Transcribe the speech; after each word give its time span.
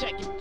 Check 0.00 0.20
it, 0.20 0.33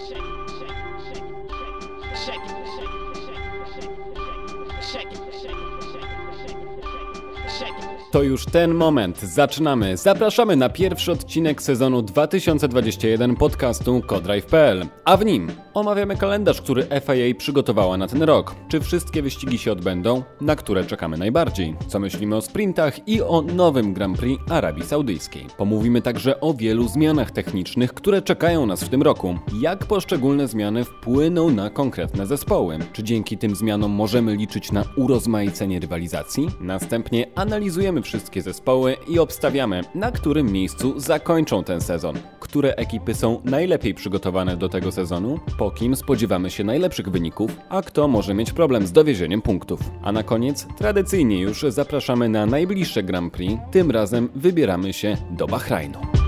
To 8.13 8.23
już 8.23 8.45
ten 8.45 8.73
moment. 8.73 9.20
Zaczynamy. 9.20 9.97
Zapraszamy 9.97 10.55
na 10.55 10.70
pierwszy 10.70 11.11
odcinek 11.11 11.61
sezonu 11.61 12.02
2021 12.02 13.36
podcastu 13.36 14.02
Codrive.pl. 14.07 14.86
A 15.05 15.18
w 15.18 15.25
nim 15.25 15.52
omawiamy 15.73 16.18
kalendarz, 16.18 16.61
który 16.61 16.84
FIA 16.84 17.36
przygotowała 17.38 17.97
na 17.97 18.07
ten 18.07 18.23
rok. 18.23 18.55
Czy 18.68 18.79
wszystkie 18.79 19.21
wyścigi 19.21 19.57
się 19.57 19.71
odbędą? 19.71 20.23
Na 20.41 20.55
które 20.55 20.86
czekamy 20.86 21.18
najbardziej? 21.18 21.75
Co 21.88 22.00
myślimy 22.00 22.36
o 22.36 22.41
sprintach 22.41 23.07
i 23.07 23.21
o 23.21 23.41
nowym 23.41 23.93
Grand 23.93 24.18
Prix 24.18 24.52
Arabii 24.52 24.84
Saudyjskiej? 24.84 25.45
Pomówimy 25.57 26.02
także 26.02 26.39
o 26.39 26.54
wielu 26.54 26.88
zmianach 26.88 27.32
technicznych, 27.32 27.93
które 27.93 28.21
czekają 28.21 28.66
nas 28.66 28.84
w 28.84 28.89
tym 28.89 29.02
roku. 29.02 29.38
Jak 29.61 29.86
poszczególne 29.86 30.47
zmiany 30.47 30.83
wpłyną 30.83 31.50
na 31.50 31.69
konkretne 31.69 32.27
zespoły? 32.27 32.80
Czy 32.93 33.03
dzięki 33.03 33.38
tym 33.38 33.55
zmianom 33.55 33.91
możemy 33.91 34.35
liczyć 34.35 34.71
na 34.71 34.83
urozmaicenie 34.97 35.80
rywalizacji? 35.80 36.47
Następnie 36.59 37.27
analizujemy 37.35 38.02
wszystkie 38.03 38.41
zespoły 38.41 38.98
i 39.07 39.20
obstawiamy, 39.20 39.81
na 39.95 40.11
którym 40.11 40.52
miejscu 40.52 40.99
zakończą 40.99 41.63
ten 41.63 41.81
sezon. 41.81 42.16
Które 42.39 42.75
ekipy 42.75 43.13
są 43.13 43.41
najlepiej 43.44 43.94
przygotowane 43.94 44.57
do 44.57 44.70
tego 44.70 44.91
sezonu? 44.91 45.39
Po 45.57 45.71
kim 45.71 45.95
spodziewamy 45.95 46.49
się 46.49 46.63
najlepszych 46.63 47.09
wyników? 47.09 47.52
A 47.70 47.81
kto 47.81 48.08
może 48.08 48.34
mieć 48.34 48.53
problem 48.53 48.88
z 48.88 48.91
dowiezieniem 48.91 49.41
punktów? 49.41 49.80
A 50.03 50.11
na 50.11 50.23
koniec, 50.23 50.67
tradycyjnie 50.77 51.39
już 51.39 51.66
zapraszamy 51.70 52.30
na 52.30 52.45
najbliższe 52.45 53.03
Grand 53.03 53.34
Prix. 53.34 53.61
Tym 53.71 53.91
razem 53.91 54.30
wybieramy 54.35 54.94
się 54.94 55.17
do 55.31 55.47
Bahrajnu. 55.47 56.22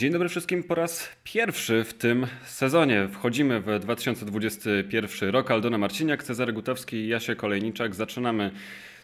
Dzień 0.00 0.12
dobry 0.12 0.28
wszystkim 0.28 0.62
po 0.62 0.74
raz 0.74 1.08
pierwszy 1.24 1.84
w 1.84 1.94
tym 1.94 2.26
sezonie. 2.44 3.08
Wchodzimy 3.12 3.60
w 3.60 3.78
2021 3.78 5.30
rok. 5.30 5.50
Aldona 5.50 5.78
Marciniak, 5.78 6.22
Cezary 6.22 6.52
Gutowski 6.52 6.96
i 6.96 7.08
Jasie 7.08 7.36
Kolejniczak. 7.36 7.94
Zaczynamy 7.94 8.50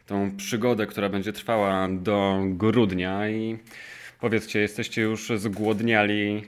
tą 0.06 0.36
przygodę, 0.36 0.86
która 0.86 1.08
będzie 1.08 1.32
trwała 1.32 1.88
do 1.90 2.42
grudnia 2.44 3.28
i 3.28 3.58
powiedzcie, 4.20 4.60
jesteście 4.60 5.02
już 5.02 5.32
zgłodniali 5.36 6.44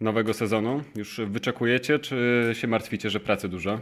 nowego 0.00 0.34
sezonu? 0.34 0.82
Już 0.96 1.20
wyczekujecie, 1.26 1.98
czy 1.98 2.50
się 2.52 2.66
martwicie, 2.66 3.10
że 3.10 3.20
pracy 3.20 3.48
dużo? 3.48 3.80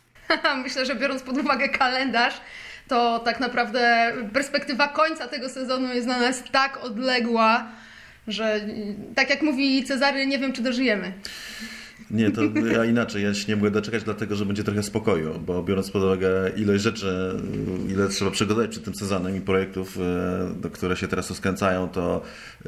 Myślę, 0.64 0.86
że 0.86 0.94
biorąc 0.94 1.22
pod 1.22 1.38
uwagę 1.38 1.68
kalendarz, 1.68 2.40
to 2.88 3.18
tak 3.18 3.40
naprawdę 3.40 4.12
perspektywa 4.32 4.88
końca 4.88 5.28
tego 5.28 5.48
sezonu 5.48 5.94
jest 5.94 6.06
dla 6.06 6.20
nas 6.20 6.42
tak 6.52 6.84
odległa, 6.84 7.72
że 8.28 8.68
tak 9.14 9.30
jak 9.30 9.42
mówi 9.42 9.84
Cezary, 9.84 10.26
nie 10.26 10.38
wiem, 10.38 10.52
czy 10.52 10.62
dożyjemy. 10.62 11.12
Nie, 12.10 12.30
to 12.30 12.42
ja 12.72 12.84
inaczej. 12.84 13.22
Ja 13.22 13.34
się 13.34 13.44
nie 13.48 13.56
mogę 13.56 13.70
doczekać, 13.70 14.02
dlatego 14.02 14.36
że 14.36 14.46
będzie 14.46 14.64
trochę 14.64 14.82
spokoju, 14.82 15.40
bo 15.46 15.62
biorąc 15.62 15.90
pod 15.90 16.02
uwagę 16.02 16.28
ilość 16.56 16.82
rzeczy, 16.82 17.40
ile 17.88 18.08
trzeba 18.08 18.30
przygotować 18.30 18.70
przed 18.70 18.84
tym 18.84 18.94
sezonem 18.94 19.36
i 19.36 19.40
projektów, 19.40 19.98
e, 20.64 20.70
które 20.70 20.96
się 20.96 21.08
teraz 21.08 21.28
rozkręcają, 21.28 21.88
to 21.88 22.22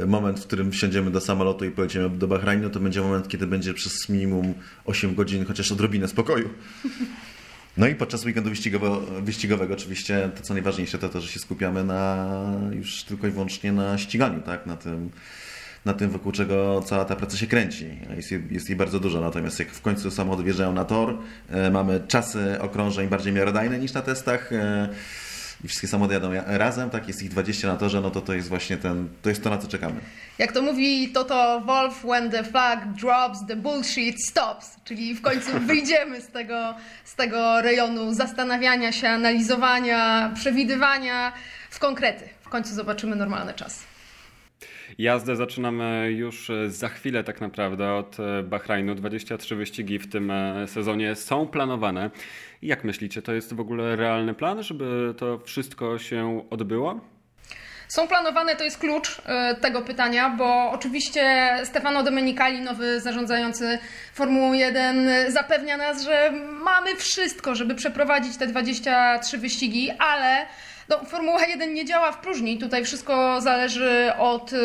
moment, 0.07 0.41
w 0.41 0.47
którym 0.47 0.73
wsiądziemy 0.73 1.11
do 1.11 1.21
samolotu 1.21 1.65
i 1.65 1.71
pojedziemy 1.71 2.11
do 2.11 2.29
Bahrajnu, 2.29 2.71
to 2.71 2.81
będzie 2.81 3.01
moment, 3.01 3.29
kiedy 3.29 3.47
będzie 3.47 3.75
przez 3.75 4.09
minimum 4.09 4.55
8 4.85 5.15
godzin 5.15 5.45
chociaż 5.45 5.73
odrobinę 5.73 6.09
spokoju. 6.09 6.49
No 7.77 7.87
i 7.87 7.95
podczas 7.95 8.25
weekendu 8.25 8.51
wyścigowego, 9.23 9.75
oczywiście 9.75 10.31
to 10.37 10.43
co 10.43 10.55
najważniejsze 10.55 10.99
to 10.99 11.09
to, 11.09 11.21
że 11.21 11.29
się 11.29 11.41
skupiamy 11.41 11.85
na 11.85 12.27
już 12.73 13.03
tylko 13.03 13.27
i 13.27 13.31
wyłącznie 13.31 13.73
na 13.73 13.99
ściganiu, 13.99 14.41
tak? 14.41 14.67
Na 14.67 14.77
tym, 14.77 15.11
na 15.89 15.95
tym 15.95 16.11
wokół 16.11 16.33
czego 16.33 16.83
cała 16.87 17.05
ta 17.05 17.17
praca 17.17 17.37
się 17.37 17.47
kręci. 17.47 17.99
Jest, 18.17 18.31
jej- 18.31 18.43
jest 18.51 18.69
jej 18.69 18.77
bardzo 18.77 19.01
dużo, 19.01 19.21
natomiast 19.21 19.59
jak 19.59 19.69
w 19.69 19.81
końcu 19.83 20.11
samochody 20.11 20.43
wjeżdżają 20.45 20.73
na 20.73 20.85
tor, 20.85 21.19
e, 21.51 21.71
mamy 21.71 22.01
czasy 22.09 22.57
okrążeń 22.61 23.09
bardziej 23.09 23.33
miarodajne 23.33 23.79
niż 23.79 23.93
na 23.93 24.03
testach 24.03 24.53
e, 24.53 24.89
i 25.65 25.69
wszystkie 25.69 25.89
samochody 25.89 26.15
jadą 26.15 26.33
ja- 26.33 26.45
razem, 26.59 26.91
tak? 26.91 27.09
Jest 27.09 27.23
ich 27.23 27.29
20 27.31 27.69
na 27.69 27.77
torze, 27.77 28.01
no 28.01 28.11
to 28.11 28.21
to 28.21 28.35
jest 28.35 28.49
właśnie 28.49 28.77
ten, 28.77 29.09
to 29.23 29.29
jest 29.29 29.43
to 29.45 29.51
na 29.51 29.59
co 29.59 29.69
czekamy. 29.69 30.01
Jak 30.39 30.53
to 30.53 30.63
mówi 30.63 31.09
Toto 31.13 31.61
Wolf, 31.67 32.01
when 32.05 32.31
the 32.31 32.45
flag 32.45 32.93
drops, 32.93 33.47
the 33.49 33.57
bullshit 33.57 34.17
stops. 34.29 34.77
Czyli 34.85 35.15
w 35.15 35.23
końcu 35.23 35.51
wyjdziemy 35.67 36.21
z 36.21 36.29
tego, 36.29 36.75
z 37.05 37.15
tego 37.15 37.63
rejonu 37.63 38.15
zastanawiania 38.15 38.93
się, 38.93 39.09
analizowania, 39.09 40.31
przewidywania 40.35 41.33
w 41.71 41.79
konkrety. 41.79 42.29
W 42.43 42.49
końcu 42.49 42.75
zobaczymy 42.75 43.17
normalny 43.17 43.55
czas. 43.55 43.88
Jazdę 44.99 45.37
zaczynamy 45.37 46.13
już 46.13 46.51
e, 46.51 46.71
za 46.71 46.89
chwilę 46.89 47.25
tak 47.25 47.41
naprawdę 47.41 47.93
od 47.93 48.17
e, 48.21 48.43
Bahrajnu. 48.43 48.95
23 48.95 49.57
wyścigi 49.57 49.99
w 49.99 50.11
tym 50.11 50.31
e, 50.31 50.69
sezonie 50.69 51.15
są 51.15 51.47
planowane. 51.47 52.11
Jak 52.63 52.85
myślicie, 52.85 53.23
to 53.23 53.33
jest 53.33 53.55
w 53.55 53.61
ogóle 53.61 53.97
realny 53.97 54.35
plan, 54.35 54.63
żeby 54.63 55.15
to 55.19 55.39
wszystko 55.39 55.99
się 55.99 56.43
odbyło? 56.51 57.01
Są 57.89 58.09
planowane, 58.09 58.57
to 58.57 58.65
jest 58.65 58.79
klucz 58.79 59.23
tego 59.61 59.83
pytania, 59.83 60.31
bo 60.31 60.71
oczywiście 60.71 61.53
Stefano 61.65 62.03
Domenicali, 62.03 62.61
nowy 62.61 63.01
zarządzający 63.01 63.79
Formułą 64.15 64.53
1, 64.53 65.09
e, 65.09 65.31
zapewnia 65.31 65.77
nas, 65.77 66.03
że 66.03 66.33
mamy 66.65 66.97
wszystko, 66.97 67.55
żeby 67.55 67.75
przeprowadzić 67.75 68.37
te 68.37 68.47
23 68.47 69.39
wyścigi, 69.39 69.91
ale 69.91 70.47
no, 70.89 71.05
Formuła 71.05 71.47
1 71.47 71.75
nie 71.75 71.85
działa 71.85 72.13
w 72.13 72.21
próżni. 72.21 72.59
Tutaj 72.59 72.85
wszystko 72.85 73.41
zależy 73.41 74.13
od 74.19 74.53
e, 74.53 74.57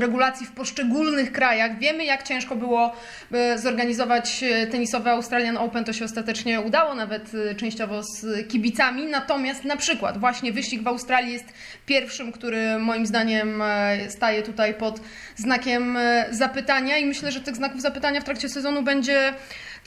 regulacji 0.00 0.46
w 0.46 0.52
poszczególnych 0.52 1.32
krajach. 1.32 1.78
Wiemy, 1.78 2.04
jak 2.04 2.22
ciężko 2.22 2.56
było 2.56 2.96
e, 3.32 3.58
zorganizować 3.58 4.42
e, 4.42 4.66
tenisowe 4.66 5.10
Australian 5.10 5.56
Open. 5.56 5.84
To 5.84 5.92
się 5.92 6.04
ostatecznie 6.04 6.60
udało, 6.60 6.94
nawet 6.94 7.32
częściowo 7.56 8.02
z 8.02 8.48
kibicami. 8.48 9.06
Natomiast 9.06 9.64
na 9.64 9.76
przykład 9.76 10.18
właśnie 10.18 10.52
wyścig 10.52 10.82
w 10.82 10.88
Australii 10.88 11.32
jest 11.32 11.46
pierwszym, 11.86 12.32
który 12.32 12.78
moim 12.78 13.06
zdaniem 13.06 13.62
e, 13.62 14.10
staje 14.10 14.42
tutaj 14.42 14.74
pod 14.74 15.00
znakiem 15.36 15.96
e, 15.96 16.26
zapytania 16.30 16.98
i 16.98 17.06
myślę, 17.06 17.32
że 17.32 17.40
tych 17.40 17.56
znaków 17.56 17.80
zapytania 17.80 18.20
w 18.20 18.24
trakcie 18.24 18.48
sezonu 18.48 18.82
będzie 18.82 19.34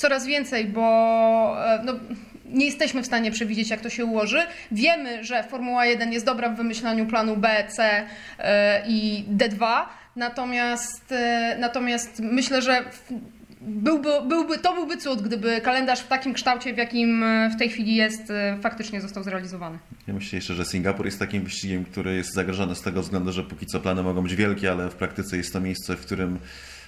coraz 0.02 0.26
więcej, 0.26 0.66
bo 0.66 1.56
e, 1.66 1.82
no, 1.86 1.94
nie 2.46 2.66
jesteśmy 2.66 3.04
w 3.04 3.06
stanie 3.06 3.32
przewidzieć, 3.32 3.70
jak 3.70 3.82
to 3.82 3.90
się 3.90 4.06
ułoży. 4.06 4.40
Wiemy, 4.72 5.24
że 5.24 5.44
Formuła 5.44 5.86
1 5.86 6.14
jest 6.14 6.26
dobra 6.26 6.50
w 6.50 6.58
wymyślaniu 6.58 7.06
planu 7.06 7.38
B, 7.38 7.64
C 7.70 8.04
e, 8.40 8.84
i 8.88 9.26
D2, 9.38 9.84
natomiast, 10.16 11.12
e, 11.12 11.58
natomiast 11.60 12.20
myślę, 12.20 12.62
że 12.62 12.84
byłby, 13.62 14.10
byłby, 14.28 14.58
to 14.58 14.74
byłby 14.74 14.98
cud, 14.98 15.22
gdyby 15.22 15.62
kalendarz 15.62 16.00
w 16.00 16.08
takim 16.08 16.34
kształcie, 16.34 16.74
w 16.74 16.78
jakim 16.78 17.26
w 17.56 17.60
tej 17.60 17.70
chwili 17.70 17.96
jest, 17.96 18.34
faktycznie 18.62 19.02
został 19.02 19.24
zrealizowany. 19.24 19.78
Ja 20.08 20.14
myślę 20.14 20.36
jeszcze, 20.36 20.54
że 20.54 20.66
Singapur 20.66 21.06
jest 21.06 21.20
takim 21.20 21.44
wyścigiem, 21.44 21.86
który 21.86 22.16
jest 22.16 22.34
zagrożony 22.34 22.76
z 22.76 22.82
tego 22.82 23.02
względu, 23.02 23.32
że 23.32 23.44
póki 23.44 23.66
co 23.66 23.80
plany 23.80 24.04
mogą 24.04 24.22
być 24.22 24.36
wielkie, 24.36 24.72
ale 24.72 24.90
w 24.90 24.96
praktyce 24.96 25.38
jest 25.38 25.54
to 25.54 25.60
miejsce, 25.60 25.96
w 25.96 26.06
którym 26.06 26.40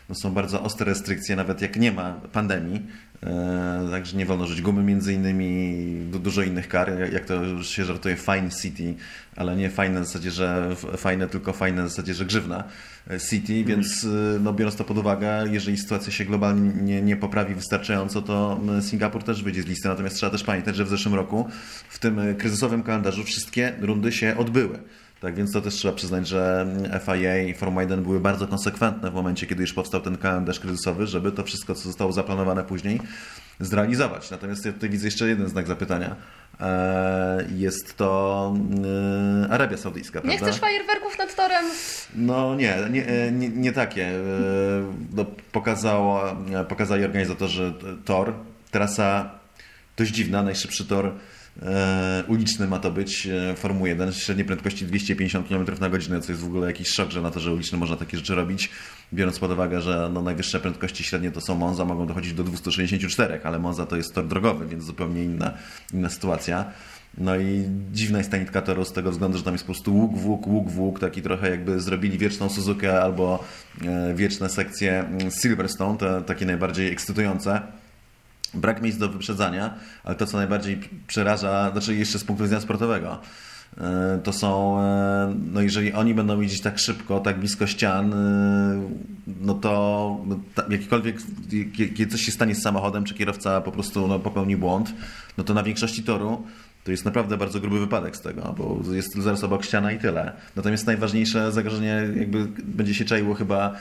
no, 0.10 0.16
są 0.16 0.32
bardzo 0.34 0.64
ostre 0.64 0.86
restrykcje, 0.86 1.36
nawet 1.36 1.62
jak 1.62 1.76
nie 1.76 1.92
ma 1.92 2.14
pandemii. 2.32 2.82
E, 3.24 3.88
także 3.92 4.18
nie 4.18 4.26
wolno 4.26 4.48
żyć 4.48 4.62
gumy 4.62 4.84
między 4.84 5.14
innymi, 5.14 5.86
du- 6.12 6.20
dużo 6.20 6.42
innych 6.42 6.68
kar, 6.68 6.92
jak- 7.14 7.26
to 7.26 7.64
się 7.64 7.86
żartuje, 7.86 8.16
fine 8.16 8.50
city, 8.62 8.96
ale 9.36 9.56
nie 9.56 9.70
fajne 9.70 10.02
w 10.02 10.06
zasadzie, 10.06 10.32
że 10.32 10.76
fajne, 10.98 11.28
tylko 11.28 11.54
fajne 11.54 11.84
w 11.84 11.90
zasadzie, 11.90 12.14
że 12.14 12.26
grzywna 12.26 12.64
e, 13.10 13.20
city, 13.20 13.64
więc 13.64 14.04
e, 14.04 14.40
no, 14.40 14.54
biorąc 14.54 14.76
to 14.76 14.84
pod 14.84 14.98
uwagę, 14.98 15.44
jeżeli 15.52 15.78
sytuacja 15.78 16.12
się 16.12 16.26
globalnie 16.26 16.72
nie, 16.84 17.02
nie 17.02 17.16
poprawi 17.16 17.56
wystarczająco, 17.56 18.22
to 18.22 18.60
Singapur 18.82 19.24
też 19.24 19.44
wyjdzie 19.44 19.64
z 19.64 19.66
listy, 19.66 19.88
natomiast 19.88 20.16
trzeba 20.16 20.32
też 20.32 20.44
pamiętać, 20.44 20.76
że 20.76 20.86
w 20.86 20.90
zeszłym 20.90 21.16
roku 21.16 21.48
w 21.90 22.00
tym 22.00 22.20
kryzysowym 22.38 22.84
kalendarzu 22.84 23.24
wszystkie 23.24 23.74
rundy 23.82 24.12
się 24.12 24.38
odbyły. 24.38 24.80
Tak 25.24 25.36
więc 25.36 25.52
to 25.52 25.62
też 25.62 25.74
trzeba 25.74 25.94
przyznać, 25.96 26.28
że 26.28 26.66
FIA 27.06 27.38
i 27.38 27.54
Formuła 27.54 27.82
1 27.82 28.04
były 28.04 28.20
bardzo 28.20 28.48
konsekwentne 28.48 29.12
w 29.12 29.14
momencie, 29.14 29.48
kiedy 29.48 29.62
już 29.62 29.74
powstał 29.74 30.02
ten 30.02 30.18
kalendarz 30.18 30.60
kryzysowy, 30.60 31.08
żeby 31.08 31.32
to 31.32 31.44
wszystko, 31.44 31.76
co 31.76 31.82
zostało 31.82 32.12
zaplanowane 32.12 32.64
później, 32.64 33.00
zrealizować. 33.60 34.32
Natomiast 34.32 34.66
ja 34.66 34.74
tutaj 34.74 34.90
widzę 34.90 35.08
jeszcze 35.08 35.28
jeden 35.28 35.50
znak 35.50 35.68
zapytania. 35.68 36.16
E, 36.60 37.46
Jest 37.56 37.98
to 37.98 38.54
e, 39.46 39.50
Arabia 39.54 39.78
Saudyjska, 39.78 40.20
Nie 40.20 40.24
prawda? 40.24 40.46
chcesz 40.46 40.60
fajerwerków 40.62 41.18
nad 41.18 41.36
torem? 41.36 41.66
No 42.16 42.56
nie, 42.56 42.76
nie, 42.92 43.32
nie, 43.32 43.50
nie 43.50 43.72
takie. 43.72 44.08
E, 44.08 44.14
No, 45.16 45.26
pokazało, 45.52 46.24
pokazali 46.70 47.06
organizatorzy 47.06 47.74
tor. 48.06 48.34
Trasa 48.72 49.30
dość 49.98 50.12
dziwna, 50.12 50.44
najszybszy 50.44 50.86
tor 50.86 51.06
e, 51.06 51.12
uliczny 52.28 52.68
ma 52.68 52.80
to 52.80 52.92
być, 52.92 53.28
e, 53.28 53.56
Formuły 53.56 53.90
1, 53.90 54.14
średniej 54.14 54.46
prędkości 54.46 54.86
250 54.86 55.48
km 55.50 55.66
na 55.80 55.90
godzinę, 55.90 56.22
co 56.22 56.32
jest 56.32 56.42
w 56.42 56.46
ogóle 56.46 56.68
jakiś 56.68 56.88
szok, 56.88 57.12
że 57.12 57.22
na 57.22 57.32
to, 57.32 57.40
że 57.40 57.54
uliczny 57.54 57.78
można 57.78 57.96
takie 57.96 58.18
rzeczy 58.18 58.36
robić, 58.36 58.70
biorąc 59.14 59.40
pod 59.40 59.52
uwagę, 59.52 59.82
że 59.82 60.10
no, 60.14 60.22
najwyższe 60.22 60.60
prędkości 60.60 61.04
średnie 61.04 61.32
to 61.32 61.42
są 61.42 61.56
Monza, 61.56 61.86
mogą 61.86 62.08
dochodzić 62.08 62.34
do 62.34 62.44
264, 62.44 63.40
ale 63.44 63.60
Monza 63.60 63.86
to 63.86 63.96
jest 63.96 64.16
tor 64.16 64.28
drogowy, 64.28 64.68
więc 64.68 64.84
zupełnie 64.84 65.24
inna, 65.24 65.54
inna 65.94 66.10
sytuacja. 66.10 66.66
No 67.18 67.38
i 67.38 67.66
dziwna 67.92 68.18
jest 68.18 68.32
ta 68.32 68.38
nitka 68.38 68.62
toru 68.62 68.86
z 68.86 68.94
tego 68.94 69.12
względu, 69.12 69.38
że 69.38 69.44
tam 69.44 69.54
jest 69.54 69.64
po 69.64 69.74
prostu 69.74 69.96
łuk 69.96 70.26
łuk, 70.26 70.48
łuk 70.48 70.68
łuk, 70.78 71.00
taki 71.00 71.22
trochę 71.22 71.50
jakby 71.50 71.80
zrobili 71.80 72.18
wieczną 72.18 72.50
Suzukę 72.50 73.02
albo 73.02 73.44
e, 73.86 74.14
wieczne 74.14 74.50
sekcje 74.50 75.00
mm, 75.00 75.32
Silverstone, 75.32 75.98
te 75.98 76.22
takie 76.22 76.46
najbardziej 76.46 76.92
ekscytujące. 76.92 77.62
Brak 78.54 78.82
miejsc 78.82 78.98
do 78.98 79.10
wyprzedzania, 79.10 79.74
ale 80.04 80.16
to 80.16 80.26
co 80.26 80.38
najbardziej 80.38 80.80
przeraża, 81.08 81.72
znaczy 81.72 81.96
jeszcze 81.96 82.20
z 82.20 82.24
punktu 82.24 82.44
widzenia 82.44 82.62
sportowego, 82.62 83.20
e, 83.78 84.20
to 84.24 84.34
są, 84.34 84.80
e, 84.82 85.36
no 85.54 85.62
jeżeli 85.62 85.94
oni 85.94 86.14
będą 86.14 86.42
jeździć 86.42 86.62
tak 86.62 86.80
szybko, 86.80 87.20
tak 87.20 87.40
blisko 87.40 87.68
ścian, 87.68 88.14
e, 88.14 88.18
no 89.42 89.54
to 89.54 90.18
no, 90.26 90.40
jakikolwiek, 90.70 91.18
kiedy 91.72 92.08
coś 92.08 92.22
się 92.22 92.32
stanie 92.32 92.56
z 92.56 92.62
samochodem, 92.62 93.04
czy 93.04 93.14
kierowca 93.14 93.62
po 93.62 93.72
prostu 93.72 94.08
no, 94.08 94.20
popełni 94.20 94.58
błąd, 94.58 94.94
no 95.38 95.44
to 95.44 95.54
na 95.54 95.64
większości 95.64 96.04
toru 96.04 96.44
to 96.84 96.92
jest 96.92 97.06
naprawdę 97.06 97.38
bardzo 97.38 97.60
gruby 97.60 97.80
wypadek 97.80 98.16
z 98.18 98.22
tego, 98.22 98.56
bo 98.58 98.94
jest 98.94 99.16
zaraz 99.16 99.44
obok 99.44 99.66
ściana 99.66 99.92
i 99.92 100.00
tyle. 100.00 100.34
Natomiast 100.56 100.88
najważniejsze 100.88 101.52
zagrożenie 101.52 102.08
jakby 102.16 102.48
będzie 102.64 102.94
się 102.94 103.06
czaiło 103.06 103.36
chyba 103.36 103.76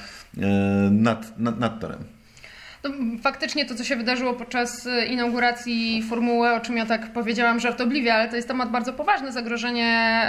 nad, 0.91 1.39
nad, 1.39 1.59
nad 1.59 1.81
torem. 1.81 2.05
No, 2.85 2.91
faktycznie 3.23 3.67
to, 3.67 3.75
co 3.75 3.85
się 3.85 3.97
wydarzyło 3.97 4.35
podczas 4.35 4.87
y, 4.87 5.05
inauguracji 5.05 6.03
Formuły, 6.03 6.53
o 6.53 6.61
czym 6.61 6.77
ja 6.77 6.87
tak 6.87 7.13
powiedziałam 7.13 7.61
żartobliwie, 7.61 8.15
ale 8.15 8.29
to 8.29 8.37
jest 8.37 8.49
temat 8.49 8.71
bardzo 8.71 8.93
poważny. 8.93 9.33
Zagrożenie 9.33 10.23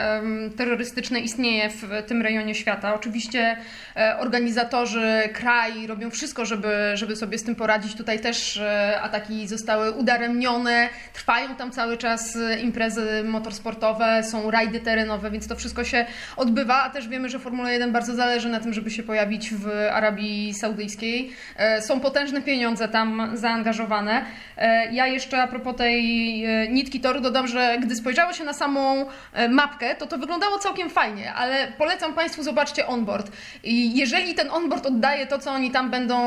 terrorystyczne 0.57 1.19
istnieje 1.19 1.69
w 1.69 1.89
tym 2.07 2.21
rejonie 2.21 2.55
świata. 2.55 2.95
Oczywiście 2.95 3.57
e, 3.95 4.17
organizatorzy, 4.19 5.29
kraj 5.33 5.87
robią 5.87 6.09
wszystko, 6.09 6.45
żeby, 6.45 6.91
żeby 6.93 7.15
sobie 7.15 7.37
z 7.37 7.43
tym 7.43 7.55
poradzić. 7.55 7.95
Tutaj 7.95 8.19
też 8.19 8.57
e, 8.57 9.01
ataki 9.01 9.47
zostały 9.47 9.91
udaremnione. 9.91 10.89
Trwają 11.13 11.55
tam 11.55 11.71
cały 11.71 11.97
czas 11.97 12.35
e, 12.35 12.59
imprezy 12.59 13.23
motorsportowe, 13.23 14.23
są 14.23 14.51
rajdy 14.51 14.79
terenowe, 14.79 15.31
więc 15.31 15.47
to 15.47 15.55
wszystko 15.55 15.83
się 15.83 16.05
odbywa, 16.37 16.83
a 16.83 16.89
też 16.89 17.07
wiemy, 17.07 17.29
że 17.29 17.39
Formula 17.39 17.71
1 17.71 17.91
bardzo 17.91 18.15
zależy 18.15 18.49
na 18.49 18.59
tym, 18.59 18.73
żeby 18.73 18.91
się 18.91 19.03
pojawić 19.03 19.53
w 19.53 19.67
Arabii 19.91 20.53
Saudyjskiej. 20.53 21.31
E, 21.57 21.81
Są 21.81 21.99
potężne 21.99 22.42
pieniądze 22.43 22.87
tam 22.87 23.31
zaangażowane. 23.33 24.25
E, 24.57 24.93
Ja 24.93 25.07
jeszcze 25.07 25.41
a 25.41 25.47
propos 25.47 25.75
tej 25.75 26.45
e, 26.45 26.67
nitki 26.67 26.99
toru 26.99 27.21
dodam, 27.21 27.47
że 27.47 27.77
gdy 27.81 27.95
spojrzało 27.95 28.33
się 28.33 28.43
na 28.43 28.53
samą 28.53 29.05
e, 29.33 29.49
mapkę, 29.49 29.95
to 29.95 30.07
to 30.07 30.17
wyglądało 30.17 30.59
całkiem 30.59 30.89
fajnie, 30.89 31.33
ale 31.33 31.67
polecam 31.77 32.13
Państwu 32.13 32.43
zobaczcie 32.43 32.87
onboard. 32.87 33.31
I 33.63 33.97
jeżeli 33.97 34.33
ten 34.35 34.51
onboard 34.51 34.85
oddaje 34.85 35.27
to, 35.27 35.39
co 35.39 35.51
oni 35.51 35.71
tam 35.71 35.89
będą, 35.89 36.17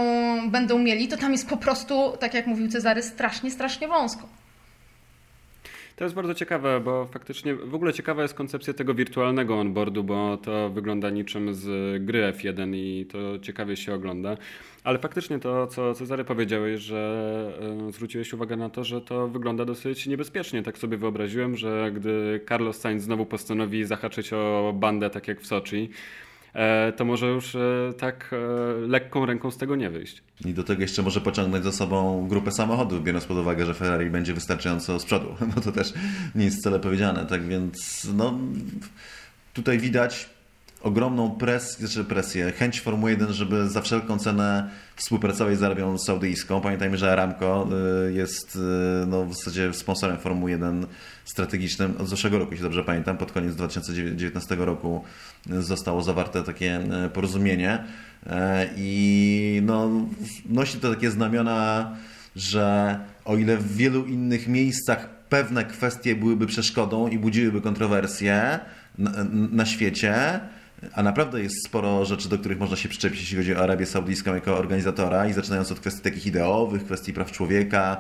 będą 0.51 0.79
mieli, 0.79 1.09
to 1.09 1.17
tam 1.17 1.33
jest 1.33 1.49
po 1.49 1.57
prostu, 1.57 2.17
tak 2.21 2.35
jak 2.35 2.47
mówił 2.47 2.69
Cezary, 2.69 3.03
strasznie, 3.03 3.51
strasznie 3.51 3.89
wąsko. 3.89 4.29
To 5.97 6.05
jest 6.05 6.15
bardzo 6.15 6.35
ciekawe, 6.35 6.81
bo 6.81 7.07
faktycznie 7.07 7.55
w 7.55 7.75
ogóle 7.75 7.93
ciekawa 7.93 8.23
jest 8.23 8.35
koncepcja 8.35 8.75
tego 8.75 8.95
wirtualnego 8.95 9.61
onboardu, 9.61 10.05
bo 10.05 10.37
to 10.37 10.71
wygląda 10.71 11.11
niczym 11.11 11.55
z 11.55 11.65
gry 12.05 12.33
F1 12.33 12.75
i 12.75 13.07
to 13.07 13.39
ciekawie 13.39 13.77
się 13.77 13.95
ogląda. 13.95 14.37
Ale 14.85 14.99
faktycznie 14.99 15.39
to, 15.39 15.67
co 15.67 15.95
Cezary 15.95 16.25
powiedziałeś, 16.25 16.81
że 16.81 17.53
e, 17.89 17.93
zwróciłeś 17.93 18.33
uwagę 18.33 18.57
na 18.57 18.71
to, 18.71 18.85
że 18.85 19.01
to 19.01 19.29
wygląda 19.29 19.65
dosyć 19.65 20.07
niebezpiecznie. 20.07 20.63
Tak 20.63 20.79
sobie 20.79 20.97
wyobraziłem, 20.97 21.57
że 21.57 21.93
gdy 21.95 22.41
Carlos 22.49 22.81
Sainz 22.81 23.03
znowu 23.03 23.27
postanowi 23.27 23.85
zahaczyć 23.85 24.33
o 24.33 24.73
bandę, 24.77 25.11
tak 25.11 25.29
jak 25.29 25.41
w 25.41 25.47
Soczi, 25.47 25.91
to 26.97 27.05
może 27.05 27.27
już 27.27 27.55
e, 27.55 27.93
tak 27.99 28.31
e, 28.33 28.87
lekką 28.87 29.27
ręką 29.27 29.51
z 29.51 29.57
tego 29.57 29.77
nie 29.77 29.91
wyjść. 29.91 30.23
I 30.45 30.55
do 30.55 30.65
tego 30.65 30.83
jeszcze 30.83 31.03
może 31.03 31.21
pociągnąć 31.21 31.65
za 31.65 31.73
sobą 31.73 32.29
grupę 32.29 32.53
samochodów, 32.53 33.05
biorąc 33.05 33.25
pod 33.25 33.39
uwagę, 33.39 33.67
że 33.67 33.75
Ferrari 33.75 34.11
będzie 34.11 34.35
wystarczająco 34.35 34.99
z 34.99 35.05
przodu, 35.05 35.27
to 35.65 35.73
też 35.73 35.93
nie 36.35 36.45
jest 36.45 36.61
wcale 36.61 36.81
powiedziane. 36.81 37.27
Tak 37.27 37.43
więc 37.43 38.07
no, 38.15 38.39
tutaj 39.55 39.79
widać 39.79 40.36
ogromną 40.87 41.31
presję, 41.31 41.87
znaczy 41.87 42.05
presję, 42.05 42.53
chęć 42.53 42.81
Formuły 42.81 43.11
1, 43.11 43.33
żeby 43.33 43.69
za 43.69 43.83
wszelką 43.83 44.19
cenę 44.19 44.71
współpracować 44.97 45.59
z 45.59 45.63
Arabią 45.63 45.99
Saudyjską. 45.99 46.61
Pamiętajmy, 46.61 46.99
że 46.99 47.13
Aramco 47.13 47.69
y, 48.09 48.13
jest 48.13 48.57
y, 48.57 49.07
no, 49.07 49.25
w 49.25 49.35
zasadzie 49.35 49.73
sponsorem 49.73 50.19
Formuły 50.19 50.51
1 50.51 50.87
strategicznym 51.25 51.95
od 51.99 52.09
zeszłego 52.09 52.39
roku, 52.39 52.51
jeśli 52.51 52.63
dobrze 52.63 52.85
pamiętam. 52.85 53.17
Pod 53.19 53.33
koniec 53.33 53.55
2019 53.55 54.57
roku 54.57 55.05
zostało 55.47 56.03
zawarte 56.03 56.43
takie 56.43 56.81
y, 57.07 57.11
porozumienie 57.11 57.85
i 58.77 59.63
no, 59.65 59.91
nosi 60.49 60.79
to 60.79 60.95
takie 60.95 61.11
znamiona, 61.11 61.93
że 62.37 62.99
o 63.25 63.37
ile 63.37 63.57
w 63.57 63.77
wielu 63.77 64.05
innych 64.05 64.49
miejscach 64.49 65.09
pewne 65.29 65.65
kwestie 65.65 66.17
byłyby 66.17 66.47
przeszkodą 66.47 67.09
i 67.09 67.19
budziłyby 67.19 67.61
kontrowersje 67.61 68.61
na, 68.99 69.11
na 69.31 69.67
świecie, 69.67 70.41
a 70.95 71.03
naprawdę 71.03 71.43
jest 71.43 71.67
sporo 71.67 72.05
rzeczy, 72.05 72.29
do 72.29 72.39
których 72.39 72.59
można 72.59 72.77
się 72.77 72.89
przyczepić, 72.89 73.21
jeśli 73.21 73.37
chodzi 73.37 73.55
o 73.55 73.63
Arabię 73.63 73.87
Saudyjską 73.87 74.35
jako 74.35 74.59
organizatora 74.59 75.27
i 75.27 75.33
zaczynając 75.33 75.73
od 75.73 75.81
kwestii 75.81 76.03
takich 76.03 76.27
ideowych, 76.27 76.85
kwestii 76.85 77.13
praw 77.13 77.33
człowieka, 77.33 77.97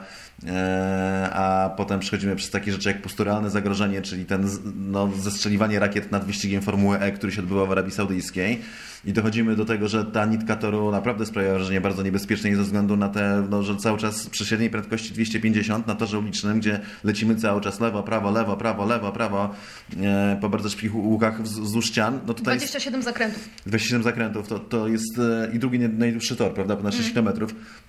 e, 0.46 1.31
a 1.32 1.70
potem 1.76 2.00
przechodzimy 2.00 2.37
przez 2.37 2.50
takie 2.50 2.73
rzeczy 2.73 2.88
jak 2.88 3.02
posturalne 3.02 3.50
zagrożenie, 3.50 4.02
czyli 4.02 4.25
ten 4.25 4.49
no, 4.76 5.11
zestrzeliwanie 5.19 5.78
rakiet 5.78 6.12
nad 6.12 6.25
wyścigiem 6.25 6.62
Formuły 6.62 6.99
E, 6.99 7.12
który 7.12 7.32
się 7.32 7.40
odbywa 7.40 7.67
w 7.67 7.73
Arabii 7.73 7.93
Saudyjskiej 7.93 8.61
i 9.06 9.12
dochodzimy 9.12 9.56
do 9.56 9.64
tego, 9.64 9.88
że 9.88 10.05
ta 10.05 10.25
nitka 10.25 10.56
toru 10.56 10.91
naprawdę 10.91 11.26
sprawia 11.26 11.55
wrażenie 11.55 11.81
bardzo 11.81 12.03
niebezpiecznej 12.03 12.55
ze 12.55 12.62
względu 12.62 12.97
na 12.97 13.08
te, 13.08 13.47
no, 13.50 13.62
że 13.62 13.76
cały 13.76 13.99
czas 13.99 14.26
przy 14.29 14.47
średniej 14.47 14.70
prędkości 14.70 15.12
250 15.14 15.87
na 15.87 15.94
torze 15.94 16.19
ulicznym, 16.19 16.58
gdzie 16.61 16.81
lecimy 17.05 17.37
cały 17.37 17.61
czas 17.61 17.81
lewo, 17.81 18.03
prawo, 18.03 18.31
lewo, 18.31 18.56
prawo, 18.56 18.87
lewo, 18.87 19.12
prawo 19.12 19.55
e, 20.03 20.38
po 20.41 20.49
bardzo 20.49 20.69
szybkich 20.69 20.94
łukach 20.94 21.43
wz- 21.43 21.61
wzdłuż 21.61 21.87
ścian, 21.87 22.20
no 22.26 22.35
tutaj 22.35 22.55
jest 22.55 22.64
27 22.67 23.03
zakrętów. 23.03 23.49
27 23.67 24.03
zakrętów, 24.03 24.49
to, 24.49 24.58
to 24.58 24.88
jest 24.88 25.19
e, 25.19 25.50
i 25.55 25.58
drugi 25.58 25.79
najdłuższy 25.79 26.37
tor, 26.37 26.55
prawda, 26.55 26.76
ponad 26.76 26.94
6 26.94 27.12
km. 27.12 27.29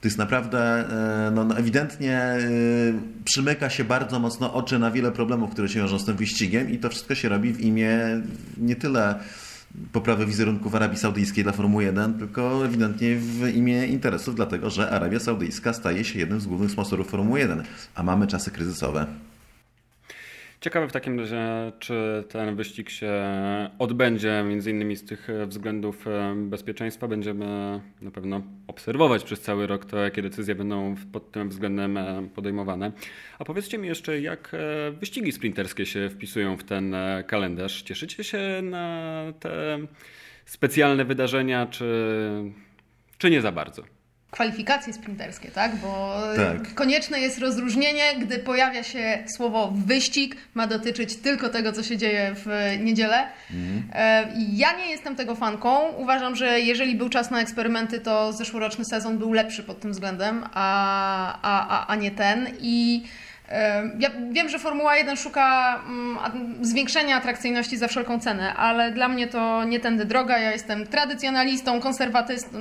To 0.01 0.07
jest 0.07 0.17
naprawdę, 0.17 0.59
e, 1.27 1.31
no, 1.31 1.43
no 1.43 1.57
ewidentnie 1.57 2.17
e, 2.17 2.39
przymyka 3.25 3.69
się 3.69 3.83
bardzo 3.83 4.19
mocno 4.19 4.53
oczy 4.53 4.79
na 4.79 4.91
wiele 4.91 5.11
problemów, 5.11 5.51
które 5.51 5.69
się 5.69 5.79
wiążą 5.79 5.99
z 5.99 6.05
tym 6.05 6.15
wyścigiem 6.15 6.69
i 6.71 6.77
to 6.77 6.89
wszystko 6.89 7.15
się 7.15 7.29
robi 7.29 7.53
w 7.53 7.61
imię 7.61 7.97
nie 8.57 8.75
tyle 8.75 9.15
poprawy 9.91 10.25
wizerunku 10.25 10.69
w 10.69 10.75
Arabii 10.75 10.97
Saudyjskiej 10.97 11.43
dla 11.43 11.53
Formuły 11.53 11.83
1, 11.83 12.19
tylko 12.19 12.65
ewidentnie 12.65 13.15
w 13.15 13.55
imię 13.55 13.87
interesów, 13.87 14.35
dlatego 14.35 14.69
że 14.69 14.89
Arabia 14.89 15.19
Saudyjska 15.19 15.73
staje 15.73 16.03
się 16.03 16.19
jednym 16.19 16.39
z 16.39 16.47
głównych 16.47 16.71
sponsorów 16.71 17.07
Formuły 17.07 17.39
1, 17.39 17.63
a 17.95 18.03
mamy 18.03 18.27
czasy 18.27 18.51
kryzysowe. 18.51 19.05
Ciekawe 20.61 20.87
w 20.87 20.91
takim 20.91 21.19
razie, 21.19 21.71
czy 21.79 22.23
ten 22.29 22.55
wyścig 22.55 22.89
się 22.89 23.13
odbędzie, 23.79 24.43
między 24.47 24.71
innymi 24.71 24.95
z 24.95 25.05
tych 25.05 25.29
e, 25.29 25.45
względów 25.45 26.07
e, 26.07 26.35
bezpieczeństwa. 26.35 27.07
Będziemy 27.07 27.45
na 28.01 28.11
pewno 28.11 28.41
obserwować 28.67 29.23
przez 29.23 29.41
cały 29.41 29.67
rok 29.67 29.85
to, 29.85 29.97
jakie 29.97 30.21
decyzje 30.21 30.55
będą 30.55 30.95
pod 31.11 31.31
tym 31.31 31.49
względem 31.49 31.97
e, 31.97 32.29
podejmowane. 32.35 32.91
A 33.39 33.45
powiedzcie 33.45 33.77
mi 33.77 33.87
jeszcze, 33.87 34.21
jak 34.21 34.55
wyścigi 34.99 35.31
sprinterskie 35.31 35.85
się 35.85 36.09
wpisują 36.09 36.57
w 36.57 36.63
ten 36.63 36.95
kalendarz? 37.27 37.81
Cieszycie 37.81 38.23
się 38.23 38.61
na 38.63 39.23
te 39.39 39.79
specjalne 40.45 41.05
wydarzenia, 41.05 41.65
czy, 41.65 41.85
czy 43.17 43.29
nie 43.29 43.41
za 43.41 43.51
bardzo? 43.51 43.96
Kwalifikacje 44.31 44.93
sprinterskie, 44.93 45.51
tak? 45.51 45.75
Bo 45.75 46.21
Tak. 46.35 46.73
konieczne 46.73 47.19
jest 47.19 47.39
rozróżnienie, 47.39 48.03
gdy 48.19 48.39
pojawia 48.39 48.83
się 48.83 49.23
słowo 49.35 49.73
wyścig, 49.85 50.35
ma 50.53 50.67
dotyczyć 50.67 51.15
tylko 51.15 51.49
tego, 51.49 51.71
co 51.71 51.83
się 51.83 51.97
dzieje 51.97 52.31
w 52.35 52.75
niedzielę. 52.79 53.27
E, 53.93 54.27
Ja 54.51 54.77
nie 54.77 54.85
jestem 54.89 55.15
tego 55.15 55.35
fanką. 55.35 55.79
Uważam, 55.97 56.35
że 56.35 56.59
jeżeli 56.59 56.95
był 56.95 57.09
czas 57.09 57.31
na 57.31 57.41
eksperymenty, 57.41 57.99
to 57.99 58.33
zeszłoroczny 58.33 58.85
sezon 58.85 59.17
był 59.17 59.33
lepszy 59.33 59.63
pod 59.63 59.79
tym 59.79 59.91
względem, 59.91 60.43
a, 60.53 61.39
a, 61.41 61.67
a, 61.79 61.87
a 61.87 61.95
nie 61.95 62.11
ten. 62.11 62.47
I 62.59 63.03
e, 63.49 63.83
ja 63.99 64.09
wiem, 64.31 64.49
że 64.49 64.59
Formuła 64.59 64.95
1 64.97 65.17
szuka 65.17 65.75
mm, 65.89 66.65
zwiększenia 66.65 67.15
atrakcyjności 67.17 67.77
za 67.77 67.87
wszelką 67.87 68.19
cenę, 68.19 68.53
ale 68.53 68.91
dla 68.91 69.07
mnie 69.07 69.27
to 69.27 69.63
nie 69.63 69.79
tędy 69.79 70.05
droga. 70.05 70.37
Ja 70.39 70.51
jestem 70.51 70.87
tradycjonalistą, 70.87 71.79
konserwatystą, 71.79 72.57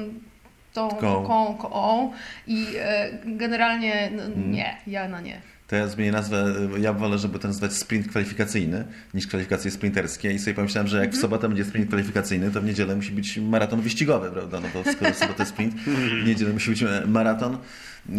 tą 0.77 0.89
Koł. 0.89 1.27
koą, 1.27 1.55
koą 1.55 2.13
i 2.47 2.67
e, 2.79 3.11
generalnie 3.25 4.11
no, 4.17 4.23
nie, 4.37 4.77
ja 4.87 5.09
na 5.09 5.21
nie. 5.21 5.41
To 5.67 5.77
ja 5.77 5.89
zmienię 5.89 6.13
nazwę, 6.13 6.55
ja 6.79 6.93
wolę, 6.93 7.19
żeby 7.19 7.39
to 7.39 7.49
nazywać 7.49 7.73
sprint 7.73 8.09
kwalifikacyjny 8.09 8.85
niż 9.15 9.27
kwalifikacje 9.27 9.71
sprinterskie 9.71 10.33
i 10.33 10.39
sobie 10.39 10.55
pomyślałem, 10.55 10.89
że 10.89 11.01
jak 11.01 11.13
w 11.13 11.21
sobotę 11.21 11.49
będzie 11.49 11.65
sprint 11.65 11.89
kwalifikacyjny, 11.89 12.51
to 12.51 12.61
w 12.61 12.65
niedzielę 12.65 12.97
musi 12.97 13.13
być 13.13 13.39
maraton 13.39 13.81
wyścigowy, 13.81 14.31
prawda? 14.31 14.61
No 14.61 14.69
to 14.73 14.93
skoro 14.93 15.13
w 15.13 15.17
sobotę 15.17 15.47
sprint, 15.47 15.75
w 16.23 16.27
niedzielę 16.27 16.53
musi 16.53 16.71
być 16.71 16.83
e, 16.83 17.03
maraton. 17.07 17.59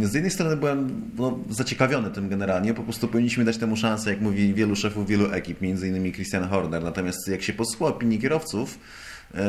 Z 0.03 0.13
jednej 0.13 0.31
strony 0.31 0.57
byłem 0.57 1.11
no, 1.17 1.39
zaciekawiony 1.49 2.11
tym 2.11 2.29
generalnie, 2.29 2.73
po 2.73 2.83
prostu 2.83 3.07
powinniśmy 3.07 3.45
dać 3.45 3.57
temu 3.57 3.75
szansę, 3.75 4.09
jak 4.09 4.21
mówi 4.21 4.53
wielu 4.53 4.75
szefów 4.75 5.07
wielu 5.07 5.31
ekip, 5.31 5.61
między 5.61 5.87
innymi 5.87 6.13
Christian 6.13 6.47
Horner. 6.47 6.83
Natomiast 6.83 7.27
jak 7.27 7.41
się 7.41 7.53
posłucha 7.53 7.93
opinii 7.93 8.19
kierowców, 8.19 8.79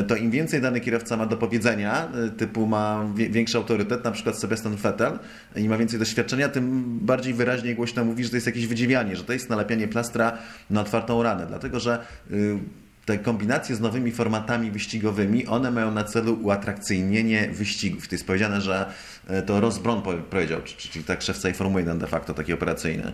to 0.08 0.16
im 0.16 0.30
więcej 0.30 0.60
dany 0.60 0.80
kierowca 0.80 1.16
ma 1.16 1.26
do 1.26 1.36
powiedzenia, 1.36 2.08
e, 2.26 2.30
typu 2.30 2.66
ma 2.66 3.06
większy 3.14 3.58
autorytet, 3.58 4.04
na 4.04 4.10
przykład 4.10 4.38
Sebastian 4.38 4.76
Vettel 4.76 5.18
i 5.56 5.68
ma 5.68 5.78
więcej 5.78 5.98
doświadczenia, 5.98 6.48
tym 6.48 6.98
bardziej 7.00 7.34
wyraźnie 7.34 7.74
głośno 7.74 8.04
mówi, 8.04 8.24
że 8.24 8.30
to 8.30 8.36
jest 8.36 8.46
jakieś 8.46 8.66
wydziwianie, 8.66 9.16
że 9.16 9.24
to 9.24 9.32
jest 9.32 9.50
nalepianie 9.50 9.88
plastra 9.88 10.38
na 10.70 10.80
otwartą 10.80 11.22
ranę. 11.22 11.46
Dlatego, 11.46 11.80
że 11.80 12.06
y, 12.30 12.58
te 13.04 13.18
kombinacje 13.18 13.76
z 13.76 13.80
nowymi 13.80 14.12
formatami 14.12 14.70
wyścigowymi, 14.70 15.46
one 15.46 15.70
mają 15.70 15.90
na 15.90 16.04
celu 16.04 16.38
uatrakcyjnienie 16.42 17.48
wyścigów. 17.52 18.08
To 18.08 18.14
jest 18.14 18.26
powiedziane, 18.26 18.60
że 18.60 18.92
e, 19.26 19.42
to 19.42 19.60
Ross 19.60 19.78
Brown 19.78 20.02
powiedział, 20.30 20.60
czyli 20.62 21.04
tak 21.04 21.22
szef 21.22 21.38
całej 21.38 21.54
Formuły 21.54 21.80
1 21.80 21.98
de 21.98 22.06
facto, 22.06 22.34
taki 22.34 22.52
operacyjny, 22.52 23.12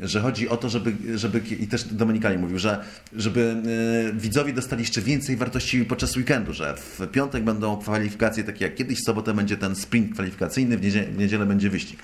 że 0.00 0.20
chodzi 0.20 0.48
o 0.48 0.56
to, 0.56 0.68
żeby, 0.68 1.18
żeby 1.18 1.38
i 1.38 1.66
też 1.66 1.84
Dominikali 1.84 2.38
mówił, 2.38 2.58
że 2.58 2.84
żeby 3.16 3.56
yy, 4.04 4.20
widzowie 4.20 4.52
dostali 4.52 4.82
jeszcze 4.82 5.00
więcej 5.02 5.36
wartości 5.36 5.84
podczas 5.84 6.16
weekendu, 6.16 6.52
że 6.52 6.76
w 6.76 7.00
piątek 7.12 7.44
będą 7.44 7.76
kwalifikacje 7.76 8.44
takie 8.44 8.64
jak 8.64 8.74
kiedyś, 8.74 8.98
w 8.98 9.04
sobotę 9.04 9.34
będzie 9.34 9.56
ten 9.56 9.74
sprint 9.74 10.12
kwalifikacyjny, 10.12 10.78
w, 10.78 10.82
niedzielę, 10.82 11.06
w 11.06 11.18
niedzielę 11.18 11.46
będzie 11.46 11.70
wyścig. 11.70 12.00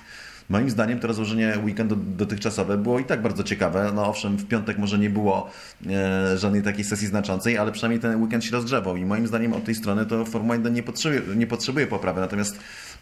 Moim 0.49 0.71
zdaniem 0.71 1.01
to 1.01 1.09
rozłożenie 1.09 1.55
weekendu 1.65 1.97
dotychczasowe 1.97 2.79
było 2.79 2.99
i 2.99 3.05
tak 3.05 3.23
bardzo 3.23 3.43
ciekawe. 3.43 3.93
No 3.95 4.07
owszem, 4.07 4.37
w 4.37 4.49
piątek 4.49 4.79
może 4.79 4.99
nie 4.99 5.11
było 5.11 5.51
e, 5.87 6.39
żadnej 6.39 6.63
takiej 6.63 6.85
sesji 6.85 7.07
znaczącej, 7.07 7.59
ale 7.59 7.73
przynajmniej 7.73 8.01
ten 8.01 8.23
weekend 8.23 8.45
się 8.45 8.51
rozgrzewał 8.51 8.97
i 8.97 9.05
moim 9.05 9.27
zdaniem 9.27 9.53
od 9.53 9.65
tej 9.65 9.75
strony 9.75 10.07
to 10.07 10.25
Formuła 10.25 10.55
1 10.55 10.75
nie 10.75 10.83
potrzebuje, 10.83 11.37
nie 11.37 11.47
potrzebuje 11.47 11.87
poprawy. 11.87 12.21
Natomiast 12.21 12.59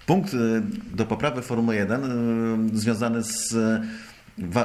punkt 0.06 0.34
e, 0.34 0.36
do 0.96 1.06
poprawy 1.06 1.42
Formuły 1.42 1.76
1 1.76 2.04
e, 2.04 2.78
związany 2.78 3.22
z 3.22 3.54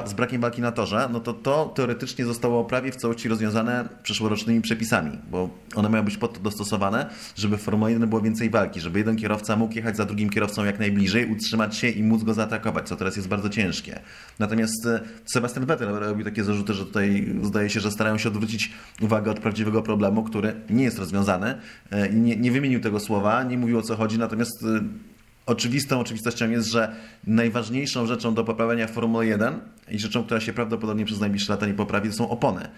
z 0.06 0.12
brakiem 0.14 0.40
walki 0.40 0.62
na 0.62 0.72
torze, 0.72 1.08
no 1.12 1.20
to 1.20 1.32
to 1.32 1.72
teoretycznie 1.74 2.24
zostało 2.24 2.64
prawie 2.64 2.92
w 2.92 2.96
całości 2.96 3.28
rozwiązane 3.28 3.88
przyszłorocznymi 4.02 4.60
przepisami, 4.60 5.18
bo 5.30 5.50
one 5.74 5.88
mają 5.88 6.04
być 6.04 6.16
pod 6.16 6.34
to 6.34 6.40
dostosowane, 6.40 7.10
żeby 7.36 7.56
w 7.56 7.62
Formule 7.62 7.92
1 7.92 8.08
było 8.08 8.20
więcej 8.20 8.50
walki, 8.50 8.80
żeby 8.80 8.98
jeden 8.98 9.16
kierowca 9.16 9.56
mógł 9.56 9.74
jechać 9.74 9.96
za 9.96 10.04
drugim 10.04 10.30
kierowcą 10.30 10.64
jak 10.64 10.78
najbliżej, 10.78 11.32
utrzymać 11.32 11.76
się 11.76 11.88
i 11.88 12.02
móc 12.02 12.22
go 12.22 12.34
zaatakować, 12.34 12.88
co 12.88 12.96
teraz 12.96 13.16
jest 13.16 13.28
bardzo 13.28 13.48
ciężkie. 13.48 14.00
Natomiast 14.38 14.86
e, 14.86 15.00
Sebastian 15.24 15.66
Vettel 15.66 15.88
robi 15.88 16.24
takie 16.24 16.44
zarzuty, 16.44 16.74
że 16.74 16.84
tutaj 16.86 17.34
zdaje 17.42 17.70
się, 17.70 17.80
że 17.80 17.90
starają 17.90 18.18
się 18.18 18.28
odwrócić 18.28 18.72
uwagę 19.00 19.30
od 19.30 19.40
prawdziwego 19.40 19.82
problemu, 19.82 20.22
który 20.22 20.54
nie 20.70 20.84
jest 20.84 20.98
rozwiązany 20.98 21.54
e, 21.90 22.12
nie, 22.12 22.36
nie 22.36 22.52
wymienił 22.52 22.80
tego 22.80 23.00
słowa, 23.00 23.42
nie 23.42 23.58
mówił 23.58 23.78
o 23.78 23.82
co 23.82 23.96
chodzi, 23.96 24.18
natomiast 24.18 24.62
e, 24.62 25.15
oczywistą 25.46 26.00
oczywistością 26.00 26.50
jest, 26.50 26.68
że 26.68 26.96
najważniejszą 27.26 28.06
rzeczą 28.06 28.34
do 28.34 28.44
poprawienia 28.44 28.86
Formuły 28.86 29.26
1 29.26 29.60
i 29.90 29.98
rzeczą, 29.98 30.24
która 30.24 30.40
się 30.40 30.52
prawdopodobnie 30.52 31.04
przez 31.04 31.20
najbliższe 31.20 31.52
lata 31.52 31.66
nie 31.66 31.74
poprawi, 31.74 32.08
to 32.08 32.14
są 32.14 32.28
opony. 32.28 32.68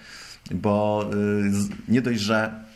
Bo 0.51 1.07
y, 1.89 1.93
nie 1.93 2.03
dość, 2.03 2.21
że 2.21 2.69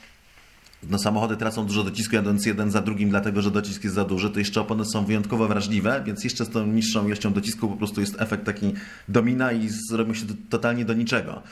no, 0.91 0.99
samochody 0.99 1.37
tracą 1.37 1.67
dużo 1.67 1.85
docisku 1.85 2.15
jadąc 2.15 2.47
jeden 2.47 2.71
za 2.71 2.81
drugim, 2.81 3.11
dlatego 3.11 3.43
że 3.43 3.51
docisk 3.51 3.85
jest 3.85 3.97
za 3.97 4.05
duży, 4.05 4.31
to 4.31 4.39
jeszcze 4.39 4.61
opony 4.61 4.85
są 4.85 5.05
wyjątkowo 5.05 5.49
wrażliwe, 5.49 6.03
więc 6.07 6.25
jeszcze 6.25 6.45
z 6.45 6.51
tą 6.51 6.67
niższą 6.67 7.07
ilością 7.07 7.33
docisku 7.33 7.69
po 7.69 7.77
prostu 7.77 8.01
jest 8.01 8.21
efekt 8.21 8.45
taki 8.45 8.73
domina 9.09 9.53
i 9.53 9.69
zrobią 9.69 10.15
się 10.15 10.27
totalnie 10.49 10.85
do 10.85 10.95
niczego. 10.95 11.43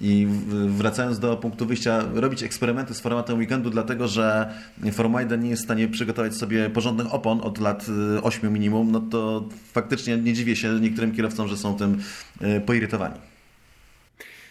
I 0.00 0.26
wracając 0.68 1.18
do 1.18 1.36
punktu 1.36 1.66
wyjścia, 1.66 2.04
robić 2.14 2.42
eksperymenty 2.42 2.94
z 2.94 3.00
formatem 3.00 3.38
weekendu, 3.38 3.70
dlatego 3.70 4.08
że 4.08 4.54
Formuła 4.92 5.20
1 5.20 5.42
nie 5.42 5.50
jest 5.50 5.62
w 5.62 5.64
stanie 5.64 5.88
przygotować 5.88 6.34
sobie 6.34 6.70
porządnych 6.70 7.14
opon 7.14 7.40
od 7.40 7.58
lat 7.58 7.86
8 8.22 8.46
y, 8.48 8.50
minimum, 8.52 8.90
no 8.90 9.00
to 9.00 9.48
faktycznie 9.72 10.16
nie 10.16 10.32
dziwię 10.32 10.56
się 10.56 10.80
niektórym 10.80 11.12
kierowcom, 11.12 11.48
że 11.48 11.56
są 11.56 11.76
tym 11.76 11.98
y, 12.42 12.60
poirytowani. 12.60 13.29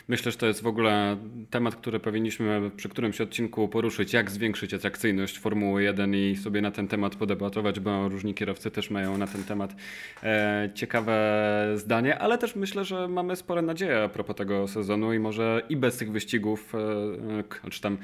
Myślę, 0.10 0.32
że 0.32 0.38
to 0.38 0.46
jest 0.46 0.64
w 0.64 0.68
ogóle 0.68 1.18
temat, 1.50 1.76
który 1.76 2.00
powinniśmy 2.00 2.72
przy 2.76 2.90
którymś 2.90 3.22
odcinku 3.22 3.68
poruszyć, 3.68 4.14
jak 4.14 4.32
zwiększyć 4.32 4.74
atrakcyjność 4.74 5.40
Formuły 5.40 5.84
1 5.84 6.16
i 6.16 6.36
sobie 6.36 6.62
na 6.62 6.72
ten 6.72 6.88
temat 6.88 7.16
podebatować, 7.16 7.80
bo 7.80 8.10
różni 8.10 8.34
kierowcy 8.34 8.72
też 8.72 8.90
mają 8.90 9.18
na 9.18 9.28
ten 9.28 9.44
temat 9.44 9.76
e, 10.24 10.70
ciekawe 10.76 11.74
zdanie, 11.76 12.20
ale 12.20 12.38
też 12.38 12.56
myślę, 12.56 12.86
że 12.86 13.08
mamy 13.08 13.36
spore 13.36 13.62
nadzieje 13.62 14.04
a 14.04 14.10
propos 14.10 14.36
tego 14.36 14.68
sezonu 14.68 15.14
i 15.14 15.20
może 15.20 15.62
i 15.70 15.78
bez 15.78 15.98
tych 15.98 16.12
wyścigów, 16.12 16.74
e, 17.66 17.70
czy 17.70 17.82
tam 17.82 17.98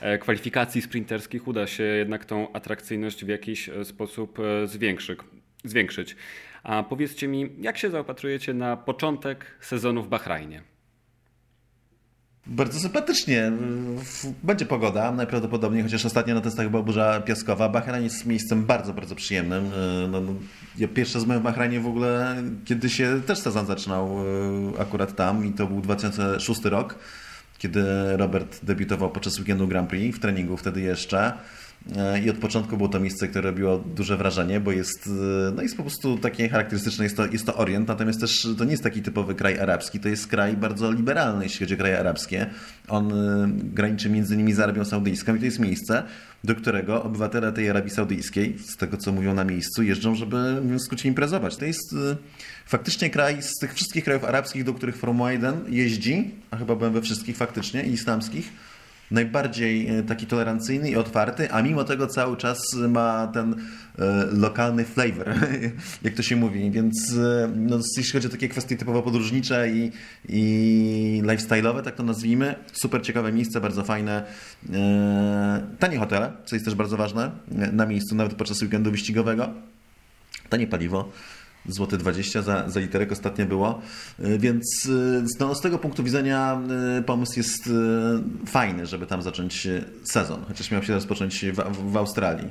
e, 0.00 0.18
kwalifikacji 0.18 0.82
sprinterskich 0.82 1.48
uda 1.48 1.66
się 1.66 1.82
jednak 1.82 2.24
tą 2.24 2.52
atrakcyjność 2.52 3.24
w 3.24 3.28
jakiś 3.28 3.70
sposób 3.84 4.38
e, 4.38 4.66
zwiększy, 4.66 5.16
zwiększyć. 5.64 6.16
A 6.62 6.82
powiedzcie 6.82 7.28
mi, 7.28 7.50
jak 7.60 7.78
się 7.78 7.90
zaopatrujecie 7.90 8.54
na 8.54 8.76
początek 8.76 9.46
sezonu 9.60 10.02
w 10.02 10.08
Bahrajnie? 10.08 10.77
Bardzo 12.48 12.80
sympatycznie. 12.80 13.52
Będzie 14.42 14.66
pogoda 14.66 15.12
najprawdopodobniej, 15.12 15.82
chociaż 15.82 16.06
ostatnio 16.06 16.34
na 16.34 16.40
testach 16.40 16.70
była 16.70 16.82
burza 16.82 17.20
piaskowa. 17.20 17.68
Bahrain 17.68 18.04
jest 18.04 18.26
miejscem 18.26 18.64
bardzo, 18.66 18.94
bardzo 18.94 19.14
przyjemnym. 19.14 19.64
E, 19.64 20.08
no, 20.08 20.20
no, 20.20 20.32
ja 20.78 20.88
pierwsze 20.88 21.20
z 21.20 21.26
moim 21.26 21.40
w 21.40 21.42
Bahrainie 21.42 21.80
w 21.80 21.86
ogóle, 21.86 22.42
kiedy 22.64 22.90
się 22.90 23.20
też 23.26 23.38
sezon 23.38 23.66
zaczynał 23.66 24.18
e, 24.76 24.80
akurat 24.80 25.16
tam 25.16 25.46
i 25.46 25.52
to 25.52 25.66
był 25.66 25.80
2006 25.80 26.64
rok, 26.64 26.98
kiedy 27.58 27.82
Robert 28.16 28.64
debiutował 28.64 29.10
podczas 29.10 29.38
weekendu 29.38 29.68
Grand 29.68 29.88
Prix 29.88 30.18
w 30.18 30.20
treningu 30.20 30.56
wtedy 30.56 30.80
jeszcze. 30.80 31.32
E, 31.96 32.20
I 32.20 32.30
od 32.30 32.36
początku 32.36 32.76
było 32.76 32.88
to 32.88 33.00
miejsce, 33.00 33.28
które 33.28 33.50
robiło 33.50 33.78
duże 33.78 34.16
wrażenie, 34.16 34.60
bo 34.60 34.72
jest, 34.72 35.06
e, 35.06 35.52
no 35.56 35.62
jest 35.62 35.76
po 35.76 35.82
prostu 35.82 36.18
takie 36.18 36.48
charakterystyczne, 36.48 37.04
jest 37.04 37.16
to, 37.16 37.26
jest 37.26 37.46
to 37.46 37.56
Orient, 37.56 37.88
natomiast 37.88 38.20
też 38.20 38.48
to 38.58 38.64
nie 38.64 38.70
jest 38.70 38.82
taki 38.82 39.02
typowy 39.02 39.34
kraj 39.34 39.58
arabski, 39.58 40.00
to 40.00 40.08
jest 40.08 40.26
kraj 40.26 40.56
bardzo 40.56 40.92
liberalny, 40.92 41.44
jeśli 41.44 41.60
chodzi 41.60 41.74
o 41.74 41.76
kraje 41.76 41.98
arabskie. 42.00 42.46
On 42.88 43.12
e, 43.12 43.48
graniczy 43.52 44.10
między 44.10 44.34
innymi 44.34 44.52
z 44.52 44.60
Arabią 44.60 44.84
Saudyjską 44.84 45.34
i 45.34 45.38
to 45.38 45.44
jest 45.44 45.58
miejsce, 45.58 46.02
do 46.44 46.54
którego 46.54 47.02
obywatele 47.02 47.52
tej 47.52 47.70
Arabii 47.70 47.90
Saudyjskiej, 47.90 48.58
z 48.58 48.76
tego 48.76 48.96
co 48.96 49.12
mówią 49.12 49.34
na 49.34 49.44
miejscu, 49.44 49.82
jeżdżą, 49.82 50.14
żeby 50.14 50.60
w 50.60 50.80
skrócie 50.80 51.08
imprezować. 51.08 51.56
To 51.56 51.64
jest 51.64 51.94
faktycznie 52.66 53.10
kraj 53.10 53.42
z 53.42 53.58
tych 53.60 53.74
wszystkich 53.74 54.04
krajów 54.04 54.24
arabskich, 54.24 54.64
do 54.64 54.74
których 54.74 54.96
Formuła 54.96 55.32
1 55.32 55.54
jeździ, 55.68 56.30
a 56.50 56.56
chyba 56.56 56.76
byłem 56.76 56.92
we 56.92 57.02
wszystkich 57.02 57.36
faktycznie, 57.36 57.82
islamskich, 57.82 58.52
najbardziej 59.10 59.88
e, 59.88 60.02
taki 60.02 60.26
tolerancyjny 60.26 60.90
i 60.90 60.96
otwarty, 60.96 61.52
a 61.52 61.62
mimo 61.62 61.84
tego 61.84 62.06
cały 62.06 62.36
czas 62.36 62.58
ma 62.88 63.26
ten 63.26 63.52
e, 63.98 64.26
lokalny 64.32 64.84
flavor, 64.84 65.34
jak 66.02 66.14
to 66.14 66.22
się 66.22 66.36
mówi. 66.36 66.70
Więc 66.70 67.12
e, 67.12 67.52
no, 67.56 67.78
jeśli 67.96 68.12
chodzi 68.12 68.26
o 68.26 68.30
takie 68.30 68.48
kwestie 68.48 68.76
typowo 68.76 69.02
podróżnicze 69.02 69.70
i, 69.70 69.92
i 70.28 71.22
lifestyle'owe, 71.24 71.82
tak 71.82 71.94
to 71.94 72.02
nazwijmy, 72.02 72.54
super 72.72 73.02
ciekawe 73.02 73.32
miejsce, 73.32 73.60
bardzo 73.60 73.84
fajne. 73.84 74.24
Tanie 75.78 75.98
hotele, 75.98 76.32
co 76.44 76.56
jest 76.56 76.64
też 76.64 76.74
bardzo 76.74 76.96
ważne, 76.96 77.30
na 77.72 77.86
miejscu, 77.86 78.14
nawet 78.14 78.34
podczas 78.34 78.62
weekendu 78.62 78.90
wyścigowego. 78.90 79.48
Tanie 80.48 80.66
paliwo 80.66 81.12
złote 81.68 81.96
20 81.96 82.42
za, 82.42 82.68
za 82.68 82.80
literek 82.80 83.12
ostatnio 83.12 83.46
było, 83.46 83.82
y, 84.20 84.38
więc 84.38 84.86
y, 84.86 85.24
no, 85.40 85.54
z 85.54 85.60
tego 85.60 85.78
punktu 85.78 86.04
widzenia 86.04 86.60
y, 86.98 87.02
pomysł 87.02 87.32
jest 87.36 87.70
fajny, 88.46 88.86
żeby 88.86 89.06
tam 89.06 89.22
zacząć 89.22 89.68
sezon, 90.04 90.44
chociaż 90.48 90.70
miał 90.70 90.82
się 90.82 90.94
rozpocząć 90.94 91.44
w, 91.44 91.92
w, 91.92 91.96
Australii. 91.96 92.48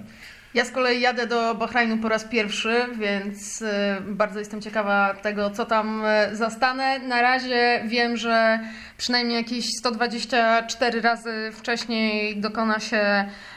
Ja 0.53 0.65
z 0.65 0.71
kolei 0.71 1.01
jadę 1.01 1.27
do 1.27 1.55
Bahrajnu 1.55 1.97
po 1.97 2.09
raz 2.09 2.23
pierwszy, 2.23 2.75
więc 2.99 3.63
bardzo 4.07 4.39
jestem 4.39 4.61
ciekawa 4.61 5.13
tego, 5.13 5.49
co 5.49 5.65
tam 5.65 6.03
zastanę. 6.33 6.99
Na 6.99 7.21
razie 7.21 7.83
wiem, 7.87 8.17
że 8.17 8.59
przynajmniej 8.97 9.37
jakieś 9.37 9.65
124 9.79 11.01
razy 11.01 11.31
wcześniej 11.53 12.41
dokona 12.41 12.79
się 12.79 13.25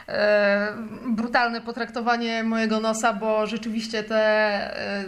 brutalne 1.05 1.61
potraktowanie 1.61 2.43
mojego 2.43 2.79
nosa, 2.79 3.13
bo 3.13 3.47
rzeczywiście 3.47 4.03
te, 4.03 4.17
e, 4.17 5.03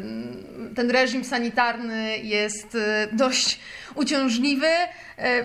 ten 0.75 0.91
reżim 0.91 1.23
sanitarny 1.23 2.17
jest 2.17 2.75
e, 2.75 3.07
dość 3.11 3.59
uciążliwy. 3.95 4.67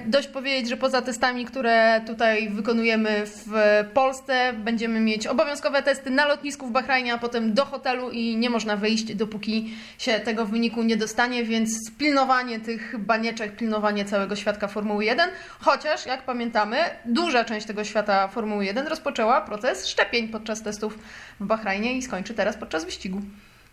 Dość 0.06 0.28
powiedzieć, 0.28 0.68
że 0.68 0.76
poza 0.76 1.02
testami, 1.02 1.44
które 1.44 2.00
tutaj 2.06 2.48
wykonujemy 2.50 3.22
w 3.26 3.50
Polsce, 3.94 4.52
będziemy 4.52 5.00
mieć 5.00 5.26
obowiązkowe 5.26 5.82
testy 5.82 6.10
na 6.10 6.26
lotnisku 6.26 6.66
w 6.66 6.70
Bahrajnie, 6.72 7.14
a 7.14 7.18
potem 7.18 7.54
do 7.54 7.64
hotelu 7.64 8.10
i 8.10 8.36
nie 8.36 8.50
można 8.50 8.76
wyjść, 8.76 9.14
dopóki 9.14 9.74
się 9.98 10.20
tego 10.20 10.46
wyniku 10.46 10.82
nie 10.82 10.96
dostanie, 10.96 11.44
więc 11.44 11.70
pilnowanie 11.98 12.60
tych 12.60 12.98
banieczek, 12.98 13.56
pilnowanie 13.56 14.04
całego 14.04 14.36
świadka 14.36 14.68
Formuły 14.68 15.04
1, 15.04 15.30
chociaż 15.60 16.06
jak 16.06 16.22
pamiętamy, 16.22 16.76
duża 17.04 17.44
część 17.44 17.66
tego 17.66 17.84
świata 17.84 18.28
Formuły 18.28 18.64
1 18.64 18.86
rozpoczęła 18.86 19.40
proces 19.48 19.86
szczepień 19.86 20.28
podczas 20.28 20.62
testów 20.62 20.98
w 21.40 21.46
Bahrajnie 21.46 21.98
i 21.98 22.02
skończy 22.02 22.34
teraz 22.34 22.56
podczas 22.56 22.84
wyścigu. 22.84 23.22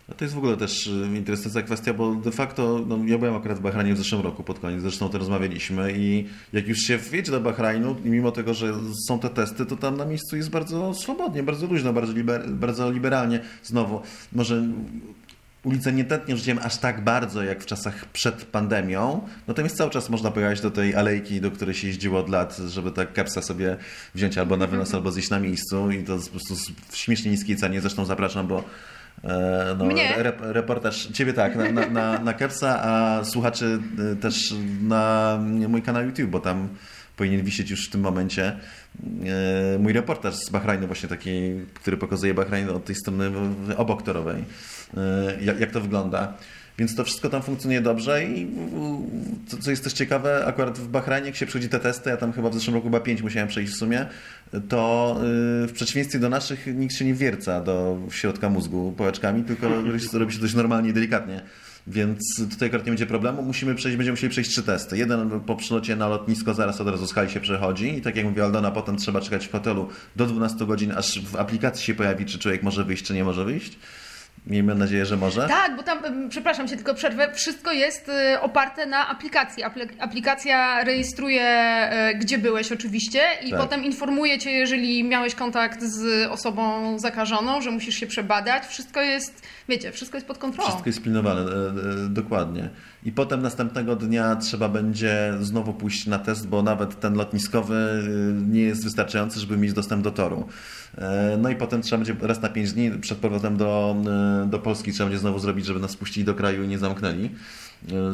No 0.08 0.14
to 0.14 0.24
jest 0.24 0.34
w 0.34 0.38
ogóle 0.38 0.56
też 0.56 0.86
y, 0.86 0.90
interesująca 1.16 1.62
kwestia, 1.62 1.94
bo 1.94 2.14
de 2.14 2.30
facto 2.30 2.84
no, 2.86 2.98
ja 3.06 3.18
byłem 3.18 3.34
akurat 3.36 3.58
w 3.58 3.60
Bahrajnie 3.60 3.94
w 3.94 3.98
zeszłym 3.98 4.20
roku 4.20 4.42
pod 4.42 4.58
koniec, 4.58 4.82
zresztą 4.82 5.06
o 5.06 5.08
tym 5.08 5.18
rozmawialiśmy 5.18 5.92
i 5.96 6.26
jak 6.52 6.68
już 6.68 6.78
się 6.78 6.98
wjedzie 6.98 7.32
do 7.32 7.40
Bahrajnu 7.40 7.96
mimo 8.04 8.32
tego, 8.32 8.54
że 8.54 8.74
są 9.08 9.18
te 9.18 9.30
testy, 9.30 9.66
to 9.66 9.76
tam 9.76 9.96
na 9.96 10.04
miejscu 10.04 10.36
jest 10.36 10.50
bardzo 10.50 10.94
swobodnie, 10.94 11.42
bardzo 11.42 11.66
luźno, 11.66 11.92
bardzo, 11.92 12.12
liber, 12.12 12.50
bardzo 12.50 12.90
liberalnie. 12.90 13.40
Znowu, 13.62 14.00
może 14.32 14.62
ulicę 15.66 15.92
nie 15.92 16.04
tętnią 16.04 16.36
życiem 16.36 16.58
aż 16.62 16.76
tak 16.76 17.04
bardzo, 17.04 17.42
jak 17.42 17.62
w 17.62 17.66
czasach 17.66 18.06
przed 18.06 18.44
pandemią, 18.44 19.28
natomiast 19.46 19.76
cały 19.76 19.90
czas 19.90 20.10
można 20.10 20.30
pojechać 20.30 20.60
do 20.60 20.70
tej 20.70 20.94
alejki, 20.94 21.40
do 21.40 21.50
której 21.50 21.74
się 21.74 21.86
jeździło 21.86 22.20
od 22.20 22.28
lat, 22.28 22.56
żeby 22.56 22.92
tak 22.92 23.12
kepsa 23.12 23.42
sobie 23.42 23.76
wziąć 24.14 24.38
albo 24.38 24.56
na 24.56 24.66
wynos, 24.66 24.94
albo 24.94 25.12
zjeść 25.12 25.30
na 25.30 25.40
miejscu. 25.40 25.90
I 25.90 26.04
to 26.04 26.18
po 26.18 26.30
prostu 26.30 26.54
w 26.88 26.96
śmiesznie 26.96 27.30
niskiej 27.30 27.56
cenie, 27.56 27.80
zresztą 27.80 28.04
zapraszam, 28.04 28.46
bo 28.46 28.64
e, 29.24 29.76
no, 29.78 29.88
rep, 30.16 30.38
reportaż, 30.40 31.06
ciebie 31.06 31.32
tak, 31.32 31.56
na, 31.56 31.72
na, 31.72 31.86
na, 31.86 32.18
na 32.18 32.32
Kepsa, 32.32 32.82
a 32.82 33.24
słuchaczy 33.24 33.78
e, 34.12 34.16
też 34.16 34.54
na 34.82 35.38
mój 35.68 35.82
kanał 35.82 36.04
YouTube, 36.04 36.30
bo 36.30 36.40
tam 36.40 36.68
powinien 37.16 37.42
wisieć 37.42 37.70
już 37.70 37.88
w 37.88 37.90
tym 37.90 38.00
momencie 38.00 38.56
e, 39.74 39.78
mój 39.78 39.92
reportaż 39.92 40.34
z 40.34 40.50
Bahrajnu, 40.50 40.86
właśnie 40.86 41.08
taki, 41.08 41.30
który 41.74 41.96
pokazuje 41.96 42.34
Bahrajn 42.34 42.68
od 42.68 42.84
tej 42.84 42.96
strony 42.96 43.30
obok 43.76 44.02
torowej, 44.02 44.44
jak, 45.40 45.60
jak 45.60 45.70
to 45.70 45.80
wygląda. 45.80 46.34
Więc 46.78 46.94
to 46.94 47.04
wszystko 47.04 47.28
tam 47.28 47.42
funkcjonuje 47.42 47.80
dobrze 47.80 48.24
i 48.24 48.46
co, 49.46 49.56
co 49.56 49.70
jest 49.70 49.84
też 49.84 49.92
ciekawe, 49.92 50.46
akurat 50.46 50.78
w 50.78 50.88
Bahrajnie, 50.88 51.26
jak 51.26 51.36
się 51.36 51.46
przychodzi 51.46 51.68
te 51.68 51.80
testy, 51.80 52.10
ja 52.10 52.16
tam 52.16 52.32
chyba 52.32 52.50
w 52.50 52.54
zeszłym 52.54 52.74
roku 52.74 52.86
chyba 52.86 53.00
pięć 53.00 53.22
musiałem 53.22 53.48
przejść 53.48 53.72
w 53.72 53.76
sumie, 53.76 54.06
to 54.68 55.16
y, 55.64 55.66
w 55.66 55.72
przeciwieństwie 55.72 56.18
do 56.18 56.28
naszych 56.28 56.66
nikt 56.66 56.94
się 56.94 57.04
nie 57.04 57.14
wierca 57.14 57.60
do 57.60 57.98
środka 58.10 58.50
mózgu 58.50 58.92
pałeczkami, 58.92 59.44
tylko 59.44 59.68
robi 60.12 60.32
się- 60.34 60.40
dość 60.40 60.54
normalnie 60.54 60.90
i 60.90 60.92
delikatnie. 60.92 61.42
Więc 61.86 62.18
tutaj 62.50 62.68
akurat 62.68 62.86
nie 62.86 62.90
będzie 62.92 63.06
problemu. 63.06 63.42
Musimy 63.42 63.74
przejść, 63.74 63.96
będziemy 63.96 64.12
musieli 64.12 64.30
przejść 64.30 64.50
trzy 64.50 64.62
testy. 64.62 64.98
Jeden 64.98 65.40
po 65.40 65.56
przylocie 65.56 65.96
na 65.96 66.08
lotnisko 66.08 66.54
zaraz 66.54 66.80
od 66.80 66.88
razu 66.88 67.06
z 67.06 67.12
hali 67.12 67.30
się 67.30 67.40
przechodzi 67.40 67.98
i 67.98 68.00
tak 68.02 68.16
jak 68.16 68.24
mówi 68.24 68.40
Aldona, 68.40 68.70
potem 68.70 68.96
trzeba 68.96 69.20
czekać 69.20 69.46
w 69.46 69.52
hotelu 69.52 69.88
do 70.16 70.26
12 70.26 70.66
godzin, 70.66 70.92
aż 70.96 71.20
w 71.20 71.36
aplikacji 71.36 71.84
się 71.84 71.94
pojawi, 71.94 72.24
czy 72.26 72.38
człowiek 72.38 72.62
może 72.62 72.84
wyjść, 72.84 73.04
czy 73.04 73.14
nie 73.14 73.24
może 73.24 73.44
wyjść. 73.44 73.78
Miejmy 74.46 74.74
nadzieję, 74.74 75.06
że 75.06 75.16
może. 75.16 75.48
Tak, 75.48 75.76
bo 75.76 75.82
tam, 75.82 75.98
przepraszam 76.28 76.68
się, 76.68 76.76
tylko 76.76 76.94
przerwę, 76.94 77.32
wszystko 77.34 77.72
jest 77.72 78.08
y, 78.08 78.40
oparte 78.40 78.86
na 78.86 79.08
aplikacji. 79.08 79.64
Apli- 79.64 79.88
aplikacja 80.00 80.84
rejestruje, 80.84 81.42
e, 81.42 82.14
gdzie 82.14 82.38
byłeś 82.38 82.72
oczywiście 82.72 83.20
i 83.44 83.50
Tak. 83.50 83.60
potem 83.60 83.84
informuje 83.84 84.38
cię, 84.38 84.50
jeżeli 84.50 85.04
miałeś 85.04 85.34
kontakt 85.34 85.82
z 85.82 86.26
osobą 86.30 86.98
zakażoną, 86.98 87.60
że 87.60 87.70
musisz 87.70 87.94
się 87.94 88.06
przebadać. 88.06 88.66
Wszystko 88.66 89.02
jest, 89.02 89.42
wiecie, 89.68 89.92
wszystko 89.92 90.16
jest 90.16 90.26
pod 90.26 90.38
kontrolą. 90.38 90.68
Wszystko 90.68 90.88
jest 90.88 91.02
pilnowane, 91.02 91.40
e, 91.40 91.44
e, 91.44 92.08
dokładnie. 92.08 92.70
I 93.04 93.12
potem 93.12 93.42
następnego 93.42 93.96
dnia 93.96 94.36
trzeba 94.36 94.68
będzie 94.68 95.34
znowu 95.40 95.72
pójść 95.74 96.06
na 96.06 96.18
test, 96.18 96.48
bo 96.48 96.62
nawet 96.62 97.00
ten 97.00 97.14
lotniskowy 97.14 97.74
e, 97.76 98.42
nie 98.50 98.60
jest 98.62 98.84
wystarczający, 98.84 99.40
żeby 99.40 99.56
mieć 99.56 99.72
dostęp 99.72 100.02
do 100.04 100.10
toru. 100.10 100.48
No 101.38 101.50
i 101.50 101.56
potem 101.56 101.82
trzeba 101.82 102.04
będzie 102.04 102.26
raz 102.26 102.42
na 102.42 102.48
5 102.48 102.72
dni 102.72 102.90
przed 102.90 103.18
powrotem 103.18 103.56
do, 103.56 103.96
do 104.46 104.58
Polski 104.58 104.92
trzeba 104.92 105.08
będzie 105.08 105.20
znowu 105.20 105.38
zrobić, 105.38 105.66
żeby 105.66 105.80
nas 105.80 105.96
puścili 105.96 106.24
do 106.26 106.34
kraju 106.34 106.64
i 106.64 106.68
nie 106.68 106.78
zamknęli. 106.78 107.30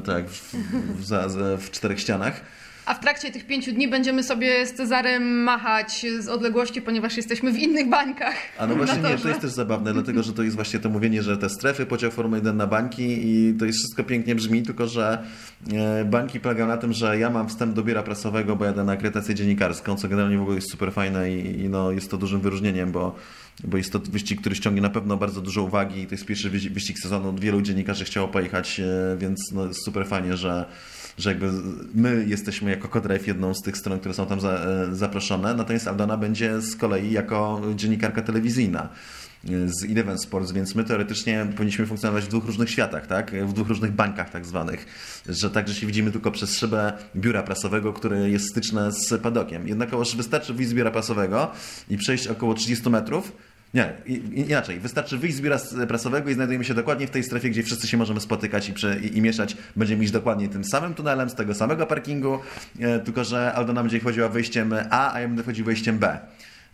Tak, 0.05 0.31
w, 0.31 0.55
w, 0.99 1.05
za- 1.05 1.29
w 1.59 1.71
czterech 1.71 2.01
ścianach. 2.01 2.41
A 2.87 2.95
w 2.95 3.01
trakcie 3.01 3.31
tych 3.31 3.47
pięciu 3.47 3.73
dni 3.73 3.89
będziemy 3.89 4.23
sobie 4.23 4.67
z 4.67 4.75
Cezarem 4.75 5.43
machać 5.43 6.07
z 6.19 6.29
odległości, 6.29 6.83
ponieważ 6.83 7.17
jesteśmy 7.17 7.53
w 7.53 7.59
innych 7.59 7.89
bańkach. 7.89 8.35
A 8.59 8.67
no 8.67 8.75
właśnie 8.75 8.99
na 8.99 9.11
nie, 9.11 9.19
to 9.19 9.29
jest 9.29 9.41
też 9.41 9.51
zabawne, 9.51 9.93
dlatego 9.93 10.23
że 10.23 10.33
to 10.33 10.43
jest 10.43 10.57
właśnie 10.57 10.81
to 10.81 10.89
mówienie, 10.89 11.23
że 11.23 11.37
te 11.37 11.49
strefy, 11.49 11.87
podział 11.87 12.11
Formuły 12.11 12.39
1 12.39 12.57
na 12.57 12.67
bańki 12.67 13.03
i 13.03 13.55
to 13.59 13.65
jest 13.65 13.79
wszystko 13.79 14.05
pięknie 14.05 14.35
brzmi, 14.35 14.63
tylko 14.63 14.87
że 14.87 15.23
e, 15.73 16.05
bańki 16.05 16.41
polegają 16.41 16.69
na 16.69 16.77
tym, 16.77 16.93
że 16.93 17.19
ja 17.19 17.31
mam 17.31 17.49
wstęp 17.49 17.75
do 17.75 17.83
biura 17.83 18.03
prasowego, 18.03 18.57
bo 18.57 18.65
jadę 18.65 18.85
na 18.85 18.93
akredytację 18.93 19.35
dziennikarską, 19.35 19.97
co 19.97 20.09
generalnie 20.09 20.39
w 20.39 20.43
ogóle 20.43 20.57
jest 20.57 20.71
super 20.71 20.93
fajne 20.93 21.33
i, 21.33 21.61
i 21.61 21.69
no, 21.69 21.93
jest 21.93 22.11
to 22.11 22.17
dużym 22.17 22.41
wyróżnieniem, 22.41 22.93
bo, 22.93 23.17
bo 23.65 23.77
jest 23.77 23.93
to 23.93 23.99
wyścig, 23.99 24.41
który 24.41 24.55
ściągnie 24.55 24.83
na 24.83 24.91
pewno 24.91 25.17
bardzo 25.17 25.41
dużo 25.41 25.63
uwagi 25.63 26.01
i 26.01 26.07
to 26.07 26.15
jest 26.15 26.27
pierwszy 26.27 26.51
wyścig, 26.51 26.99
sezonu, 26.99 27.35
wielu 27.39 27.63
dziennikarzy 27.63 28.05
chciało 28.05 28.29
pojechać, 28.29 28.81
e, 28.81 29.17
więc 29.19 29.53
no, 29.53 29.75
super 29.75 30.07
fajnie, 30.07 30.37
że 30.37 30.67
że 31.19 31.31
jakby 31.31 31.51
my 31.95 32.25
jesteśmy 32.29 32.71
jako 32.71 32.89
Codrive 32.89 33.27
jedną 33.27 33.55
z 33.55 33.63
tych 33.63 33.77
stron, 33.77 33.99
które 33.99 34.15
są 34.15 34.27
tam 34.27 34.41
za, 34.41 34.51
e, 34.51 34.95
zaproszone, 34.95 35.55
natomiast 35.55 35.89
Aldona 35.89 36.17
będzie 36.17 36.61
z 36.61 36.77
kolei 36.77 37.13
jako 37.13 37.63
dziennikarka 37.77 38.23
telewizyjna 38.23 38.89
e, 39.45 39.49
z 39.69 39.85
Eleven 39.91 40.19
Sports, 40.19 40.53
więc 40.53 40.75
my 40.75 40.85
teoretycznie 40.85 41.47
powinniśmy 41.57 41.87
funkcjonować 41.87 42.25
w 42.25 42.29
dwóch 42.29 42.45
różnych 42.45 42.71
światach, 42.71 43.07
tak? 43.07 43.47
w 43.47 43.53
dwóch 43.53 43.69
różnych 43.69 43.93
bańkach 43.93 44.31
tak 44.31 44.47
zwanych, 44.47 44.87
że 45.29 45.51
także 45.51 45.75
się 45.75 45.87
widzimy 45.87 46.11
tylko 46.11 46.31
przez 46.31 46.59
szybę 46.59 46.93
biura 47.17 47.43
prasowego, 47.43 47.93
które 47.93 48.31
jest 48.31 48.51
styczne 48.51 48.93
z 48.93 49.23
padokiem. 49.23 49.69
Jednakowoż 49.69 50.17
wystarczy 50.17 50.55
wyjść 50.55 50.71
z 50.71 50.75
biura 50.75 50.91
prasowego 50.91 51.51
i 51.91 51.97
przejść 51.97 52.27
około 52.27 52.55
30 52.55 52.91
metrów, 52.91 53.33
nie, 53.75 53.93
inaczej. 54.35 54.81
Wystarczy 54.81 55.19
wyjść 55.19 55.37
z 55.37 55.41
biura 55.41 55.59
prasowego 55.89 56.31
i 56.31 56.35
znajdujemy 56.35 56.65
się 56.65 56.75
dokładnie 56.75 57.07
w 57.07 57.11
tej 57.11 57.25
strefie, 57.25 57.51
gdzie 57.51 57.63
wszyscy 57.63 57.89
się 57.89 57.97
możemy 57.97 58.21
spotykać 58.21 58.69
i, 58.69 58.73
prze, 58.73 59.01
i, 59.01 59.19
i 59.19 59.23
mieszać. 59.23 59.57
Będziemy 59.77 60.05
iść 60.05 60.13
dokładnie 60.13 60.49
tym 60.49 60.65
samym 60.65 60.95
tunelem, 60.95 61.31
z 61.31 61.35
tego 61.35 61.55
samego 61.55 61.87
parkingu, 61.87 62.39
e, 62.81 62.99
tylko 62.99 63.25
że 63.25 63.53
Aldona 63.53 63.83
będzie 63.83 64.01
wchodziła 64.01 64.29
wejściem 64.29 64.75
A, 64.91 65.13
a 65.15 65.21
ja 65.21 65.29
będę 65.29 65.43
wchodził 65.43 65.65
wejściem 65.65 65.99
B. 65.99 66.19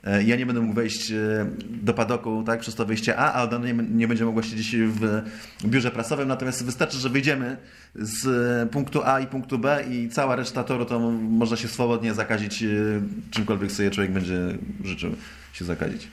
E, 0.04 0.22
Ja 0.22 0.36
nie 0.36 0.46
będę 0.46 0.60
mógł 0.60 0.74
wejść 0.74 1.10
e, 1.10 1.46
do 1.70 1.94
padoku 1.94 2.42
tak, 2.46 2.60
przez 2.60 2.74
to 2.74 2.86
wyjście 2.86 3.16
A, 3.16 3.32
a 3.32 3.34
Aldona 3.34 3.66
nie, 3.66 3.74
nie 3.74 4.08
będzie 4.08 4.24
mogła 4.24 4.42
siedzieć 4.42 4.76
w 4.76 5.22
biurze 5.64 5.90
prasowym, 5.90 6.28
natomiast 6.28 6.64
wystarczy, 6.64 6.98
że 6.98 7.08
wyjdziemy 7.08 7.56
z 7.94 8.26
e, 8.26 8.66
punktu 8.66 9.02
A 9.04 9.20
i 9.20 9.26
punktu 9.26 9.58
B 9.58 9.84
i 9.90 10.08
cała 10.08 10.36
reszta 10.36 10.64
toru 10.64 10.84
to 10.84 11.00
można 11.10 11.56
się 11.56 11.68
swobodnie 11.68 12.14
zakazić 12.14 12.62
e, 12.62 12.66
czymkolwiek 13.30 13.72
sobie 13.72 13.90
człowiek 13.90 14.12
będzie 14.12 14.38
życzył 14.84 15.10
się 15.52 15.64
zakazić. 15.64 16.08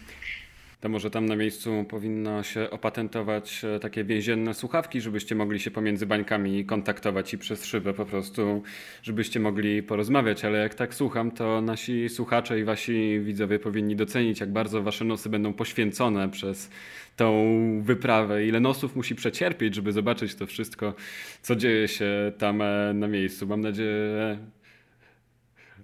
To 0.85 0.89
może 0.89 1.09
tam 1.09 1.25
na 1.25 1.35
miejscu 1.35 1.85
powinno 1.89 2.43
się 2.43 2.69
opatentować 2.69 3.61
e, 3.75 3.79
takie 3.79 4.03
więzienne 4.03 4.53
słuchawki, 4.53 5.01
żebyście 5.01 5.35
mogli 5.35 5.59
się 5.59 5.71
pomiędzy 5.71 6.05
bańkami 6.05 6.65
kontaktować 6.65 7.33
i 7.33 7.37
przez 7.37 7.65
szybę 7.65 7.93
po 7.93 8.05
prostu, 8.05 8.63
żebyście 9.03 9.39
mogli 9.39 9.83
porozmawiać. 9.83 10.45
Ale 10.45 10.59
jak 10.59 10.75
tak 10.75 10.95
słucham, 10.95 11.31
to 11.31 11.61
nasi 11.61 12.09
słuchacze 12.09 12.59
i 12.59 12.63
wasi 12.63 13.19
widzowie 13.19 13.59
powinni 13.59 13.95
docenić, 13.95 14.39
jak 14.39 14.51
bardzo 14.51 14.83
wasze 14.83 15.05
nosy 15.05 15.29
będą 15.29 15.53
poświęcone 15.53 16.29
przez 16.29 16.69
tą 17.15 17.45
wyprawę. 17.83 18.45
Ile 18.45 18.59
nosów 18.59 18.95
musi 18.95 19.15
przecierpieć, 19.15 19.75
żeby 19.75 19.91
zobaczyć 19.91 20.35
to 20.35 20.45
wszystko, 20.45 20.93
co 21.41 21.55
dzieje 21.55 21.87
się 21.87 22.31
tam 22.37 22.61
e, 22.61 22.93
na 22.93 23.07
miejscu. 23.07 23.47
Mam 23.47 23.61
nadzieję, 23.61 24.37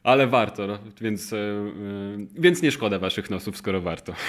ale 0.04 0.28
warto, 0.28 0.68
no, 0.68 0.80
więc, 1.02 1.34
e, 1.34 1.38
e, 1.38 1.42
więc 2.36 2.62
nie 2.62 2.72
szkoda 2.72 3.00
waszych 3.00 3.30
nosów, 3.30 3.58
skoro 3.58 3.82
warto. 3.82 4.14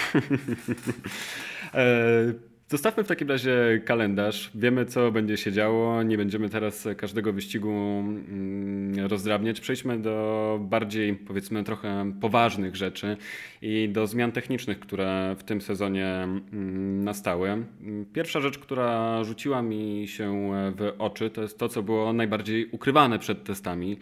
E, 1.73 2.33
Zostawmy 2.73 3.03
w 3.03 3.07
takim 3.07 3.29
razie 3.29 3.81
kalendarz. 3.85 4.51
Wiemy, 4.55 4.85
co 4.85 5.11
będzie 5.11 5.37
się 5.37 5.51
działo. 5.51 6.03
Nie 6.03 6.17
będziemy 6.17 6.49
teraz 6.49 6.87
każdego 6.97 7.33
wyścigu 7.33 7.69
mm, 7.69 9.07
rozdrabniać. 9.07 9.59
Przejdźmy 9.59 9.99
do 9.99 10.59
bardziej, 10.61 11.15
powiedzmy, 11.15 11.63
trochę 11.63 12.13
poważnych 12.21 12.75
rzeczy 12.75 13.17
i 13.61 13.89
do 13.89 14.07
zmian 14.07 14.31
technicznych, 14.31 14.79
które 14.79 15.35
w 15.39 15.43
tym 15.43 15.61
sezonie 15.61 16.07
mm, 16.07 17.03
nastały. 17.03 17.65
Pierwsza 18.13 18.41
rzecz, 18.41 18.57
która 18.57 19.23
rzuciła 19.23 19.61
mi 19.61 20.07
się 20.07 20.51
w 20.75 20.93
oczy, 20.99 21.29
to 21.29 21.41
jest 21.41 21.57
to, 21.57 21.69
co 21.69 21.83
było 21.83 22.13
najbardziej 22.13 22.69
ukrywane 22.71 23.19
przed 23.19 23.43
testami, 23.43 23.97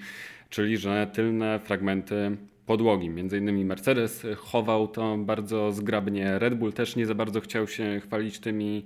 czyli 0.51 0.77
że 0.77 1.07
tylne 1.13 1.59
fragmenty 1.59 2.37
podłogi. 2.65 3.09
Między 3.09 3.37
innymi 3.37 3.65
Mercedes 3.65 4.25
chował 4.37 4.87
to 4.87 5.17
bardzo 5.17 5.71
zgrabnie. 5.71 6.39
Red 6.39 6.55
Bull 6.55 6.73
też 6.73 6.95
nie 6.95 7.05
za 7.05 7.15
bardzo 7.15 7.41
chciał 7.41 7.67
się 7.67 7.99
chwalić 7.99 8.39
tymi, 8.39 8.85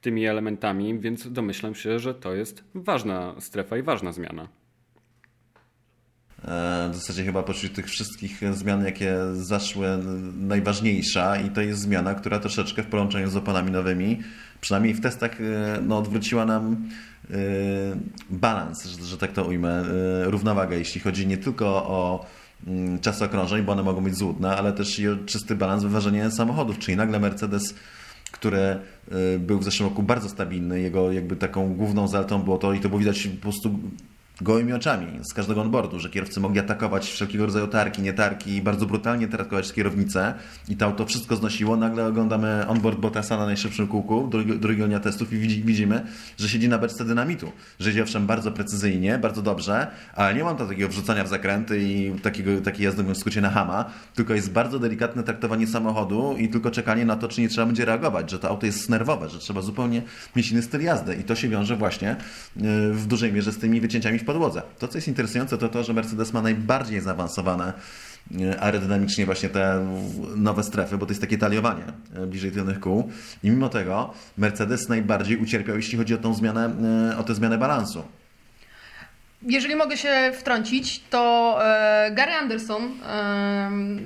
tymi 0.00 0.26
elementami, 0.26 0.98
więc 0.98 1.32
domyślam 1.32 1.74
się, 1.74 1.98
że 1.98 2.14
to 2.14 2.34
jest 2.34 2.64
ważna 2.74 3.34
strefa 3.40 3.76
i 3.78 3.82
ważna 3.82 4.12
zmiana. 4.12 4.48
E, 6.44 6.90
W 6.92 6.94
zasadzie 6.94 7.24
chyba 7.24 7.42
pośród 7.42 7.74
tych 7.74 7.86
wszystkich 7.86 8.40
zmian, 8.54 8.84
jakie 8.84 9.14
zaszły, 9.32 9.86
najważniejsza 10.34 11.40
i 11.40 11.50
to 11.50 11.60
jest 11.60 11.80
zmiana, 11.80 12.14
która 12.14 12.38
troszeczkę 12.38 12.82
w 12.82 12.86
połączeniu 12.86 13.28
z 13.28 13.36
oponami 13.36 13.70
nowymi, 13.70 14.18
przynajmniej 14.60 14.94
w 14.94 15.00
testach, 15.00 15.40
e, 15.40 15.80
no, 15.86 15.98
odwróciła 15.98 16.44
nam 16.44 16.88
balans, 18.30 18.84
że, 18.84 19.04
że 19.04 19.18
tak 19.18 19.32
to 19.32 19.44
ujmę, 19.44 19.68
e, 19.70 19.84
równowagę, 20.30 20.78
jeśli 20.78 21.00
chodzi 21.00 21.26
nie 21.26 21.38
tylko 21.38 21.66
o 21.66 22.26
mm, 22.66 22.98
czas 22.98 23.22
okrążeń, 23.22 23.62
bo 23.62 23.72
one 23.72 23.82
mogą 23.82 24.04
być 24.04 24.16
złudne, 24.16 24.56
ale 24.56 24.72
też 24.72 24.98
i 24.98 25.08
o 25.08 25.16
czysty 25.16 25.56
balans 25.56 25.82
wyważenia 25.82 26.30
samochodów, 26.30 26.78
czyli 26.78 26.96
nagle 26.96 27.20
Mercedes 27.20 27.74
który 28.32 28.58
e, 28.58 28.78
był 29.38 29.58
w 29.58 29.64
zeszłym 29.64 29.88
roku 29.88 30.02
bardzo 30.02 30.28
stabilny. 30.28 30.80
Jego 30.80 31.12
jakby 31.12 31.36
taką 31.36 31.74
główną 31.74 32.08
zaletą 32.08 32.42
było 32.42 32.58
to, 32.58 32.72
i 32.72 32.80
to 32.80 32.88
było 32.88 32.98
widać 32.98 33.26
po 33.26 33.42
prostu 33.42 33.78
gołymi 34.40 34.72
oczami 34.72 35.06
z 35.30 35.34
każdego 35.34 35.60
onboardu, 35.60 35.98
że 35.98 36.10
kierowcy 36.10 36.40
mogli 36.40 36.60
atakować 36.60 37.10
wszelkiego 37.10 37.46
rodzaju 37.46 37.66
tarki, 37.66 38.02
nietarki 38.02 38.56
i 38.56 38.62
bardzo 38.62 38.86
brutalnie 38.86 39.28
tarkować 39.28 39.72
kierownicę 39.72 40.34
i 40.68 40.76
to 40.76 40.86
auto 40.86 41.06
wszystko 41.06 41.36
znosiło. 41.36 41.76
Nagle 41.76 42.06
oglądamy 42.06 42.66
onboard 42.68 42.98
Bottasa 42.98 43.36
na 43.36 43.46
najszybszym 43.46 43.86
kółku 43.86 44.30
drugiego, 44.58 44.86
dnia 44.86 45.00
testów 45.00 45.32
i 45.32 45.38
widzi, 45.38 45.62
widzimy, 45.62 46.06
że 46.38 46.48
siedzi 46.48 46.68
na 46.68 46.78
beczce 46.78 47.04
dynamitu. 47.04 47.52
Że 47.80 47.88
jedzie 47.88 48.02
owszem 48.02 48.26
bardzo 48.26 48.52
precyzyjnie, 48.52 49.18
bardzo 49.18 49.42
dobrze, 49.42 49.86
ale 50.14 50.34
nie 50.34 50.44
mam 50.44 50.56
tam 50.56 50.68
takiego 50.68 50.88
wrzucania 50.88 51.24
w 51.24 51.28
zakręty 51.28 51.80
i 51.82 52.12
takiego, 52.22 52.60
takiej 52.60 52.84
jazdy 52.84 53.02
w 53.02 53.16
skrócie 53.16 53.40
na 53.40 53.50
hama, 53.50 53.84
tylko 54.14 54.34
jest 54.34 54.52
bardzo 54.52 54.78
delikatne 54.78 55.22
traktowanie 55.22 55.66
samochodu 55.66 56.36
i 56.38 56.48
tylko 56.48 56.70
czekanie 56.70 57.04
na 57.04 57.16
to, 57.16 57.28
czy 57.28 57.40
nie 57.40 57.48
trzeba 57.48 57.66
będzie 57.66 57.84
reagować, 57.84 58.30
że 58.30 58.38
to 58.38 58.48
auto 58.48 58.66
jest 58.66 58.88
nerwowe, 58.88 59.28
że 59.28 59.38
trzeba 59.38 59.60
zupełnie 59.60 60.02
mieć 60.36 60.50
inny 60.50 60.62
styl 60.62 60.82
jazdy 60.82 61.14
i 61.14 61.24
to 61.24 61.34
się 61.34 61.48
wiąże 61.48 61.76
właśnie 61.76 62.12
y, 62.12 62.16
w 62.92 63.06
dużej 63.06 63.32
mierze 63.32 63.52
z 63.52 63.58
tymi 63.58 63.80
wycięciami 63.80 64.18
w 64.18 64.24
podłodze. 64.32 64.62
To, 64.78 64.88
co 64.88 64.98
jest 64.98 65.08
interesujące, 65.08 65.58
to 65.58 65.68
to, 65.68 65.84
że 65.84 65.92
Mercedes 65.92 66.32
ma 66.32 66.42
najbardziej 66.42 67.00
zaawansowane 67.00 67.72
e, 68.40 68.60
aerodynamicznie 68.60 69.26
właśnie 69.26 69.48
te 69.48 69.86
nowe 70.36 70.62
strefy, 70.62 70.98
bo 70.98 71.06
to 71.06 71.10
jest 71.10 71.20
takie 71.20 71.38
taliowanie 71.38 71.84
e, 72.14 72.26
bliżej 72.26 72.52
tylnych 72.52 72.80
kół. 72.80 73.10
I 73.42 73.50
mimo 73.50 73.68
tego 73.68 74.14
Mercedes 74.38 74.88
najbardziej 74.88 75.36
ucierpiał, 75.36 75.76
jeśli 75.76 75.98
chodzi 75.98 76.14
o 76.14 76.18
tą 76.18 76.34
zmianę, 76.34 76.70
e, 77.12 77.18
o 77.18 77.22
tę 77.22 77.34
zmianę 77.34 77.58
balansu. 77.58 78.04
Jeżeli 79.42 79.76
mogę 79.76 79.96
się 79.96 80.32
wtrącić, 80.34 81.02
to 81.10 81.58
Gary 82.12 82.32
Anderson 82.32 82.82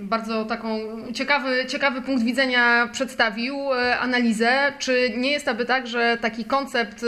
bardzo 0.03 0.45
taką 0.45 0.79
ciekawy, 1.13 1.67
ciekawy 1.67 2.03
punkt 2.03 2.25
widzenia 2.25 2.89
przedstawił, 2.93 3.57
analizę, 4.01 4.73
czy 4.79 5.11
nie 5.17 5.31
jest 5.31 5.49
aby 5.49 5.65
tak, 5.65 5.87
że 5.87 6.19
taki 6.21 6.45
koncept, 6.45 7.05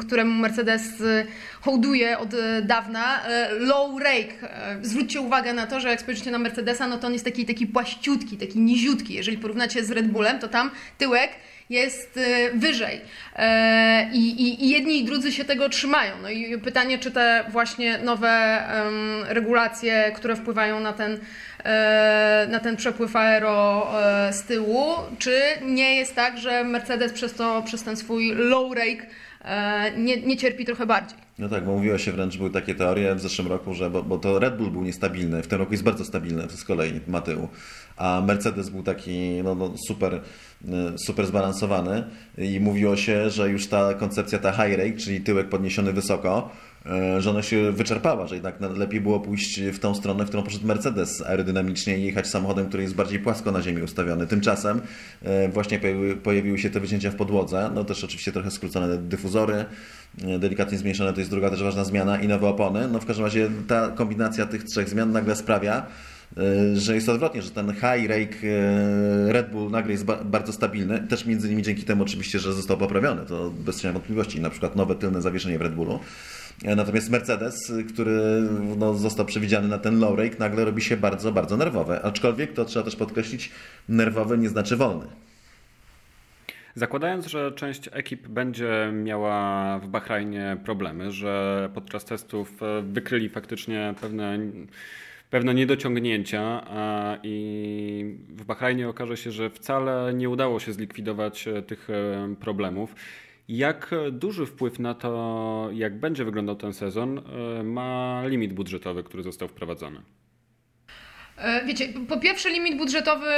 któremu 0.00 0.40
Mercedes 0.40 1.02
hołduje 1.66 2.18
od 2.18 2.34
e, 2.34 2.62
dawna, 2.62 3.26
e, 3.26 3.50
low 3.52 4.00
rake. 4.00 4.34
Zwróćcie 4.82 5.20
uwagę 5.20 5.52
na 5.52 5.66
to, 5.66 5.80
że 5.80 5.88
jak 5.88 6.00
spojrzycie 6.00 6.30
na 6.30 6.38
Mercedesa, 6.38 6.86
no 6.86 6.98
to 6.98 7.06
on 7.06 7.12
jest 7.12 7.24
taki, 7.24 7.46
taki 7.46 7.66
płaściutki, 7.66 8.36
taki 8.36 8.58
niziutki. 8.58 9.14
Jeżeli 9.14 9.38
porównacie 9.38 9.84
z 9.84 9.90
Red 9.90 10.06
Bullem, 10.06 10.38
to 10.38 10.48
tam 10.48 10.70
tyłek 10.98 11.30
jest 11.70 12.16
e, 12.16 12.50
wyżej. 12.50 13.00
I, 14.12 14.28
i, 14.28 14.64
I 14.64 14.70
jedni 14.70 15.00
i 15.00 15.04
drudzy 15.04 15.32
się 15.32 15.44
tego 15.44 15.68
trzymają. 15.68 16.12
No 16.22 16.30
i 16.30 16.58
pytanie, 16.58 16.98
czy 16.98 17.10
te 17.10 17.44
właśnie 17.48 17.98
nowe 17.98 18.62
regulacje, 19.28 20.12
które 20.16 20.36
wpływają 20.36 20.80
na 20.80 20.92
ten, 20.92 21.18
na 22.48 22.60
ten 22.60 22.76
przepływ 22.76 23.16
aero 23.16 23.92
z 24.32 24.42
tyłu, 24.42 24.94
czy 25.18 25.40
nie 25.62 25.96
jest 25.96 26.14
tak, 26.14 26.38
że 26.38 26.64
Mercedes 26.64 27.12
przez 27.12 27.34
to, 27.34 27.62
przez 27.62 27.82
ten 27.82 27.96
swój 27.96 28.34
low 28.34 28.76
rake 28.76 29.06
nie, 29.98 30.22
nie 30.22 30.36
cierpi 30.36 30.64
trochę 30.64 30.86
bardziej? 30.86 31.18
No 31.38 31.48
tak, 31.48 31.64
bo 31.64 31.72
mówiło 31.72 31.98
się 31.98 32.12
wręcz, 32.12 32.36
były 32.36 32.50
takie 32.50 32.74
teorie 32.74 33.14
w 33.14 33.20
zeszłym 33.20 33.48
roku, 33.48 33.74
że 33.74 33.90
bo, 33.90 34.02
bo 34.02 34.18
to 34.18 34.38
Red 34.38 34.56
Bull 34.56 34.70
był 34.70 34.82
niestabilny, 34.82 35.42
w 35.42 35.46
tym 35.46 35.58
roku 35.58 35.72
jest 35.72 35.84
bardzo 35.84 36.04
stabilny, 36.04 36.42
to 36.42 36.56
z 36.56 36.64
kolei 36.64 37.00
ma 37.08 37.20
tył, 37.20 37.48
a 37.96 38.22
Mercedes 38.26 38.68
był 38.68 38.82
taki 38.82 39.42
no, 39.44 39.54
no, 39.54 39.74
super, 39.88 40.14
y, 40.14 40.18
super 41.06 41.26
zbalansowany 41.26 42.04
i 42.38 42.60
mówiło 42.60 42.96
się, 42.96 43.30
że 43.30 43.50
już 43.50 43.66
ta 43.66 43.94
koncepcja, 43.94 44.38
ta 44.38 44.52
high 44.52 44.78
rake, 44.78 44.96
czyli 44.96 45.20
tyłek 45.20 45.48
podniesiony 45.48 45.92
wysoko, 45.92 46.50
że 47.18 47.30
ona 47.30 47.42
się 47.42 47.72
wyczerpała, 47.72 48.26
że 48.26 48.34
jednak 48.34 48.60
na- 48.60 48.68
lepiej 48.68 49.00
było 49.00 49.20
pójść 49.20 49.60
w 49.60 49.78
tą 49.78 49.94
stronę, 49.94 50.24
w 50.24 50.28
którą 50.28 50.42
poszedł 50.42 50.66
Mercedes 50.66 51.22
aerodynamicznie 51.22 51.98
i 51.98 52.04
jechać 52.04 52.26
samochodem, 52.26 52.66
który 52.66 52.82
jest 52.82 52.94
bardziej 52.94 53.18
płasko 53.18 53.52
na 53.52 53.62
ziemi 53.62 53.82
ustawiony. 53.82 54.26
Tymczasem 54.26 54.80
y, 55.22 55.48
właśnie 55.48 55.80
pojawiły, 56.22 56.58
się 56.58 56.70
te 56.70 56.80
wycięcia 56.80 57.10
w 57.10 57.14
podłodze, 57.14 57.70
no 57.74 57.84
też 57.84 58.04
oczywiście 58.04 58.32
trochę 58.32 58.50
skrócone 58.50 58.98
dyfuzory, 58.98 59.64
y, 60.34 60.38
delikatnie 60.38 60.78
zmniejszone, 60.78 61.12
to 61.12 61.18
jest 61.20 61.30
druga 61.30 61.50
też 61.50 61.62
ważna 61.62 61.84
zmiana 61.84 62.20
i 62.20 62.28
nowe 62.28 62.48
opony. 62.48 62.88
No 62.88 62.98
w 63.00 63.06
każdym 63.06 63.24
razie 63.24 63.50
ta 63.68 63.88
kombinacja 63.88 64.46
tych 64.46 64.64
trzech 64.64 64.88
zmian 64.88 65.12
nagle 65.12 65.36
sprawia, 65.36 65.86
że 66.74 66.94
jest 66.94 67.08
odwrotnie, 67.08 67.42
że 67.42 67.50
ten 67.50 67.72
high 67.72 68.08
rake 68.08 68.36
Red 69.28 69.50
Bull 69.50 69.70
nagle 69.70 69.92
jest 69.92 70.04
ba- 70.04 70.24
bardzo 70.24 70.52
stabilny, 70.52 71.06
też 71.08 71.26
między 71.26 71.46
innymi 71.46 71.62
dzięki 71.62 71.82
temu 71.84 72.02
oczywiście, 72.02 72.38
że 72.38 72.52
został 72.52 72.76
poprawiony, 72.76 73.26
to 73.26 73.50
bez 73.50 73.82
wątpliwości, 73.82 74.40
na 74.40 74.50
przykład 74.50 74.76
nowe 74.76 74.94
tylne 74.94 75.22
zawieszenie 75.22 75.58
w 75.58 75.62
Red 75.62 75.74
Bullu. 75.74 76.00
E, 76.64 76.76
Natomiast 76.76 77.10
Mercedes, 77.10 77.70
y, 77.70 77.84
który 77.84 78.42
no, 78.76 78.94
został 78.94 79.26
przewidziany 79.26 79.68
na 79.68 79.78
ten 79.78 80.00
low 80.00 80.18
rake, 80.18 80.36
nagle 80.38 80.64
robi 80.64 80.82
się 80.82 80.96
bardzo, 80.96 81.32
bardzo 81.32 81.56
nerwowy. 81.56 82.02
Aczkolwiek 82.02 82.52
to 82.52 82.64
trzeba 82.64 82.84
też 82.84 82.96
podkreślić, 82.96 83.50
nerwowy 83.88 84.38
nie 84.38 84.48
znaczy 84.48 84.76
wolny. 84.76 85.06
Zakładając, 86.74 87.26
że 87.26 87.52
część 87.52 87.88
ekip 87.92 88.28
będzie 88.28 88.90
miała 88.92 89.78
w 89.78 89.88
Bahrajnie 89.88 90.56
problemy, 90.64 91.10
że 91.12 91.68
podczas 91.74 92.04
testów 92.04 92.62
e, 92.62 92.82
wykryli 92.82 93.28
faktycznie 93.28 93.94
pewne, 94.00 94.38
pewne 95.30 95.54
niedociągnięcia 95.54 96.66
i 97.22 98.16
w 98.28 98.44
Bahrajnie 98.44 98.88
okaże 98.88 99.16
się, 99.16 99.30
że 99.30 99.50
wcale 99.50 100.14
nie 100.14 100.28
udało 100.28 100.60
się 100.60 100.72
zlikwidować 100.72 101.48
e, 101.48 101.62
tych 101.62 101.88
problemów. 102.40 102.94
Jak 103.48 103.90
duży 104.12 104.46
wpływ 104.46 104.78
na 104.78 104.94
to, 104.94 105.68
jak 105.72 106.00
będzie 106.00 106.24
wyglądał 106.24 106.56
ten 106.56 106.72
sezon, 106.72 107.18
e, 107.18 107.62
ma 107.62 108.22
limit 108.26 108.52
budżetowy, 108.52 109.02
który 109.02 109.22
został 109.22 109.48
wprowadzony? 109.48 110.00
E, 111.36 111.66
Wiecie, 111.66 111.88
po 112.08 112.20
pierwsze 112.20 112.50
limit 112.50 112.78
budżetowy 112.78 113.32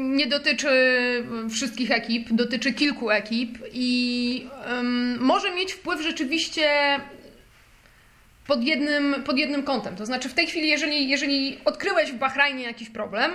nie 0.00 0.26
dotyczy 0.26 0.68
wszystkich 1.50 1.90
ekip, 1.90 2.28
dotyczy 2.32 2.72
kilku 2.72 3.10
ekip 3.10 3.58
i 3.72 4.46
em, 4.64 5.18
może 5.20 5.54
mieć 5.54 5.72
wpływ 5.72 6.02
rzeczywiście 6.02 6.66
pod 8.46 8.64
jednym, 8.64 9.14
pod 9.24 9.38
jednym 9.38 9.62
kątem. 9.62 9.96
To 9.96 10.06
znaczy 10.06 10.28
w 10.28 10.34
tej 10.34 10.46
chwili, 10.46 10.68
jeżeli, 10.68 11.08
jeżeli 11.08 11.58
odkryłeś 11.64 12.12
w 12.12 12.18
Bahrajnie 12.18 12.62
jakiś 12.62 12.90
problem, 12.90 13.32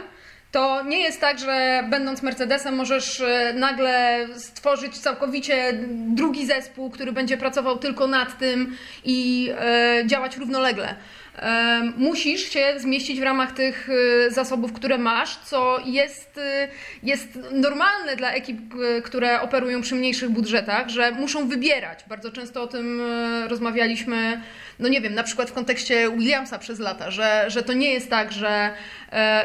to 0.55 0.83
nie 0.83 0.99
jest 0.99 1.21
tak, 1.21 1.39
że 1.39 1.83
będąc 1.89 2.23
Mercedesem 2.23 2.75
możesz 2.75 3.21
e, 3.21 3.53
nagle 3.53 4.27
stworzyć 4.35 4.97
całkowicie 4.97 5.73
drugi 6.07 6.45
zespół, 6.45 6.89
który 6.89 7.11
będzie 7.11 7.37
pracował 7.37 7.77
tylko 7.77 8.07
nad 8.07 8.39
tym 8.39 8.77
i 9.05 9.49
e, 9.59 10.03
działać 10.05 10.37
równolegle. 10.37 10.95
E, 11.35 11.81
musisz 11.97 12.49
się 12.49 12.73
zmieścić 12.77 13.19
w 13.19 13.23
ramach 13.23 13.51
tych 13.51 13.89
zasobów, 14.29 14.73
które 14.73 14.97
masz, 14.97 15.37
co 15.37 15.79
jest, 15.85 16.39
jest 17.03 17.39
normalne 17.51 18.15
dla 18.15 18.31
ekip, 18.31 18.57
które 19.03 19.41
operują 19.41 19.81
przy 19.81 19.95
mniejszych 19.95 20.29
budżetach, 20.29 20.89
że 20.89 21.11
muszą 21.11 21.47
wybierać. 21.47 21.99
Bardzo 22.07 22.31
często 22.31 22.63
o 22.63 22.67
tym 22.67 23.01
rozmawialiśmy, 23.47 24.41
no 24.79 24.87
nie 24.87 25.01
wiem, 25.01 25.13
na 25.13 25.23
przykład 25.23 25.49
w 25.49 25.53
kontekście 25.53 26.11
Williamsa 26.11 26.59
przez 26.59 26.79
lata, 26.79 27.11
że, 27.11 27.45
że 27.47 27.63
to 27.63 27.73
nie 27.73 27.93
jest 27.93 28.09
tak, 28.09 28.31
że, 28.31 28.73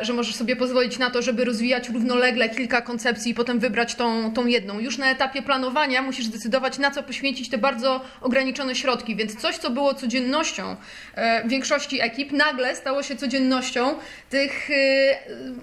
że 0.02 0.12
możesz 0.12 0.34
sobie 0.34 0.56
pozwolić 0.56 0.98
na 0.98 1.10
to, 1.10 1.22
żeby 1.22 1.44
rozwijać 1.44 1.88
równolegle 1.88 2.48
kilka 2.48 2.80
koncepcji 2.80 3.32
i 3.32 3.34
potem 3.34 3.58
wybrać 3.58 3.94
tą, 3.94 4.32
tą 4.32 4.46
jedną. 4.46 4.78
Już 4.78 4.98
na 4.98 5.10
etapie 5.10 5.42
planowania 5.42 6.02
musisz 6.02 6.26
zdecydować, 6.26 6.78
na 6.78 6.90
co 6.90 7.02
poświęcić 7.02 7.48
te 7.48 7.58
bardzo 7.58 8.00
ograniczone 8.20 8.74
środki, 8.74 9.16
więc 9.16 9.36
coś, 9.36 9.56
co 9.56 9.70
było 9.70 9.94
codziennością 9.94 10.76
e, 11.14 11.48
większości 11.48 12.00
ekip, 12.00 12.32
nagle 12.32 12.76
stało 12.76 13.02
się 13.02 13.16
codziennością 13.16 13.94
tych 14.30 14.70
e, 14.70 14.74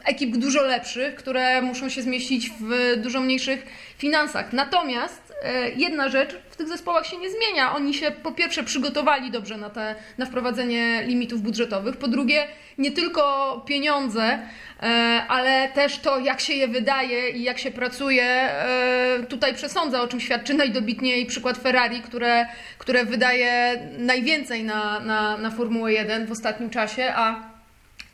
ekip 0.05 0.38
dużo 0.38 0.62
lepszych, 0.62 1.15
które 1.15 1.62
muszą 1.62 1.89
się 1.89 2.01
zmieścić 2.01 2.49
w 2.49 2.97
dużo 2.97 3.21
mniejszych 3.21 3.65
finansach. 3.97 4.53
Natomiast 4.53 5.21
e, 5.26 5.26
jedna 5.76 6.10
rzecz 6.10 6.36
w 6.50 6.56
tych 6.56 6.67
zespołach 6.67 7.06
się 7.06 7.17
nie 7.17 7.30
zmienia. 7.30 7.76
Oni 7.76 7.93
się 7.93 8.12
po 8.12 8.32
pierwsze 8.32 8.63
przygotowali 8.63 9.32
dobrze 9.32 9.58
na, 9.58 9.69
te, 9.69 9.95
na 10.17 10.26
wprowadzenie 10.26 11.04
limitów 11.06 11.41
budżetowych, 11.41 11.97
po 11.97 12.08
drugie 12.08 12.47
nie 12.78 12.91
tylko 12.91 13.63
pieniądze, 13.67 14.39
e, 14.84 14.86
ale 15.28 15.69
też 15.69 16.00
to, 16.00 16.19
jak 16.19 16.39
się 16.39 16.54
je 16.54 16.67
wydaje 16.67 17.30
i 17.30 17.43
jak 17.43 17.60
się 17.60 17.71
pracuje, 17.71 18.23
e, 18.23 19.23
tutaj 19.30 19.54
przesądza, 19.54 20.02
o 20.02 20.08
czym 20.08 20.19
świadczy 20.19 20.54
najdobitniej 20.54 21.26
przykład 21.26 21.58
Ferrari, 21.58 22.02
które, 22.02 22.45
które 22.78 23.06
wydaje 23.06 23.82
najwięcej 23.97 24.63
na, 24.63 25.00
na, 25.00 25.38
na 25.38 25.52
Formułę 25.52 25.93
1 25.93 26.28
w 26.28 26.32
ostatnim 26.32 26.69
czasie, 26.69 27.13
a 27.15 27.57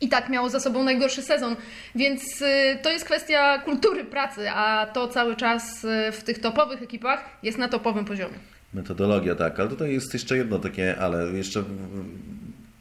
i 0.00 0.08
tak 0.08 0.28
miało 0.28 0.50
za 0.50 0.60
sobą 0.60 0.84
najgorszy 0.84 1.22
sezon, 1.22 1.56
więc 1.94 2.42
y, 2.42 2.78
to 2.82 2.90
jest 2.90 3.04
kwestia 3.04 3.58
kultury 3.58 4.04
pracy, 4.04 4.50
a 4.50 4.86
to 4.86 5.08
cały 5.08 5.36
czas 5.36 5.84
y, 5.84 6.12
w 6.12 6.22
tych 6.24 6.38
topowych 6.38 6.82
ekipach 6.82 7.24
jest 7.42 7.58
na 7.58 7.68
topowym 7.68 8.04
poziomie. 8.04 8.34
Metodologia, 8.74 9.34
tak, 9.34 9.60
ale 9.60 9.68
tutaj 9.68 9.92
jest 9.92 10.12
jeszcze 10.12 10.36
jedno 10.36 10.58
takie, 10.58 10.98
ale 10.98 11.32
jeszcze 11.32 11.64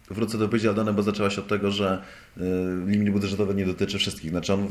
wrócę 0.09 0.37
do 0.37 0.45
wypowiedzi 0.45 0.67
Aldona, 0.67 0.93
bo 0.93 1.03
zaczęła 1.03 1.29
się 1.29 1.41
od 1.41 1.47
tego, 1.47 1.71
że 1.71 2.01
y, 2.37 2.41
limit 2.85 3.09
budżetowy 3.09 3.55
nie 3.55 3.65
dotyczy 3.65 3.97
wszystkich. 3.97 4.29
Znaczy 4.29 4.53
on 4.53 4.67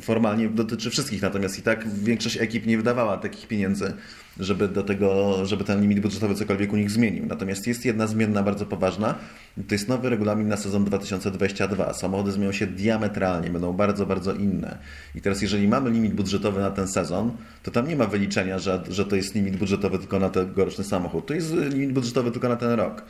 formalnie 0.00 0.48
dotyczy 0.48 0.90
wszystkich, 0.90 1.22
natomiast 1.22 1.58
i 1.58 1.62
tak 1.62 1.88
większość 1.88 2.36
ekip 2.36 2.66
nie 2.66 2.76
wydawała 2.76 3.16
takich 3.16 3.48
pieniędzy, 3.48 3.92
żeby 4.40 4.68
do 4.68 4.82
tego, 4.82 5.36
żeby 5.46 5.64
ten 5.64 5.80
limit 5.80 6.00
budżetowy 6.00 6.34
cokolwiek 6.34 6.72
u 6.72 6.76
nich 6.76 6.90
zmienił. 6.90 7.26
Natomiast 7.26 7.66
jest 7.66 7.84
jedna 7.84 8.06
zmienna 8.06 8.42
bardzo 8.42 8.66
poważna, 8.66 9.14
to 9.68 9.74
jest 9.74 9.88
nowy 9.88 10.10
regulamin 10.10 10.48
na 10.48 10.56
sezon 10.56 10.84
2022. 10.84 11.92
Samochody 11.92 12.32
zmienią 12.32 12.52
się 12.52 12.66
diametralnie, 12.66 13.50
będą 13.50 13.72
bardzo, 13.72 14.06
bardzo 14.06 14.32
inne. 14.34 14.78
I 15.14 15.20
teraz 15.20 15.42
jeżeli 15.42 15.68
mamy 15.68 15.90
limit 15.90 16.14
budżetowy 16.14 16.60
na 16.60 16.70
ten 16.70 16.88
sezon, 16.88 17.32
to 17.62 17.70
tam 17.70 17.88
nie 17.88 17.96
ma 17.96 18.06
wyliczenia, 18.06 18.58
że, 18.58 18.82
że 18.88 19.04
to 19.04 19.16
jest 19.16 19.34
limit 19.34 19.56
budżetowy 19.56 19.98
tylko 19.98 20.18
na 20.18 20.28
tegoroczny 20.28 20.84
samochód. 20.84 21.26
To 21.26 21.34
jest 21.34 21.54
limit 21.54 21.92
budżetowy 21.92 22.30
tylko 22.30 22.48
na 22.48 22.56
ten 22.56 22.70
rok. 22.70 23.02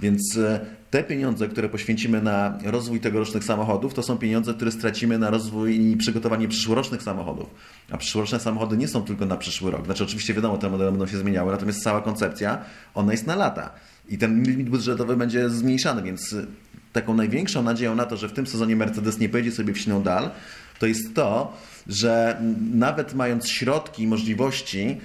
Więc 0.00 0.36
e, 0.36 0.60
te 0.90 1.04
pieniądze, 1.04 1.48
które 1.48 1.68
poświęcimy 1.68 2.22
na 2.22 2.58
rozwój 2.64 3.00
tegorocznych 3.00 3.44
samochodów, 3.44 3.94
to 3.94 4.02
są 4.02 4.18
pieniądze, 4.18 4.54
które 4.54 4.72
stracimy 4.72 5.18
na 5.18 5.30
rozwój 5.30 5.80
i 5.80 5.96
przygotowanie 5.96 6.48
przyszłorocznych 6.48 7.02
samochodów. 7.02 7.50
A 7.90 7.98
przyszłoroczne 7.98 8.40
samochody 8.40 8.76
nie 8.76 8.88
są 8.88 9.02
tylko 9.02 9.26
na 9.26 9.36
przyszły 9.36 9.70
rok. 9.70 9.84
Znaczy 9.84 10.04
oczywiście 10.04 10.34
wiadomo, 10.34 10.58
te 10.58 10.70
modele 10.70 10.90
będą 10.90 11.06
się 11.06 11.18
zmieniały, 11.18 11.52
natomiast 11.52 11.82
cała 11.82 12.00
koncepcja, 12.00 12.58
ona 12.94 13.12
jest 13.12 13.26
na 13.26 13.36
lata. 13.36 13.70
I 14.08 14.18
ten 14.18 14.42
limit 14.42 14.68
budżetowy 14.68 15.16
będzie 15.16 15.50
zmniejszany, 15.50 16.02
więc 16.02 16.32
e, 16.32 16.46
taką 16.92 17.14
największą 17.14 17.62
nadzieją 17.62 17.94
na 17.94 18.06
to, 18.06 18.16
że 18.16 18.28
w 18.28 18.32
tym 18.32 18.46
sezonie 18.46 18.76
Mercedes 18.76 19.18
nie 19.18 19.28
pojedzie 19.28 19.52
sobie 19.52 19.72
w 19.72 19.78
ślinę 19.78 20.02
dal, 20.02 20.30
to 20.78 20.86
jest 20.86 21.14
to, 21.14 21.56
że 21.86 22.40
nawet 22.74 23.14
mając 23.14 23.48
środki 23.48 24.02
i 24.02 24.06
możliwości 24.06 25.00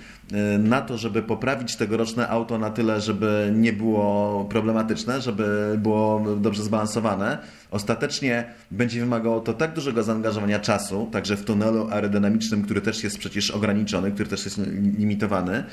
na 0.59 0.81
to, 0.81 0.97
żeby 0.97 1.21
poprawić 1.21 1.75
tegoroczne 1.75 2.27
auto 2.27 2.57
na 2.57 2.69
tyle, 2.69 3.01
żeby 3.01 3.53
nie 3.55 3.73
było 3.73 4.45
problematyczne, 4.45 5.21
żeby 5.21 5.75
było 5.77 6.25
dobrze 6.37 6.63
zbalansowane, 6.63 7.37
ostatecznie 7.71 8.53
będzie 8.71 8.99
wymagało 8.99 9.39
to 9.39 9.53
tak 9.53 9.73
dużego 9.73 10.03
zaangażowania 10.03 10.59
czasu, 10.59 11.09
także 11.11 11.37
w 11.37 11.45
tunelu 11.45 11.87
aerodynamicznym, 11.91 12.61
który 12.61 12.81
też 12.81 13.03
jest 13.03 13.17
przecież 13.17 13.51
ograniczony, 13.51 14.11
który 14.11 14.29
też 14.29 14.45
jest 14.45 14.61
limitowany, 14.97 15.63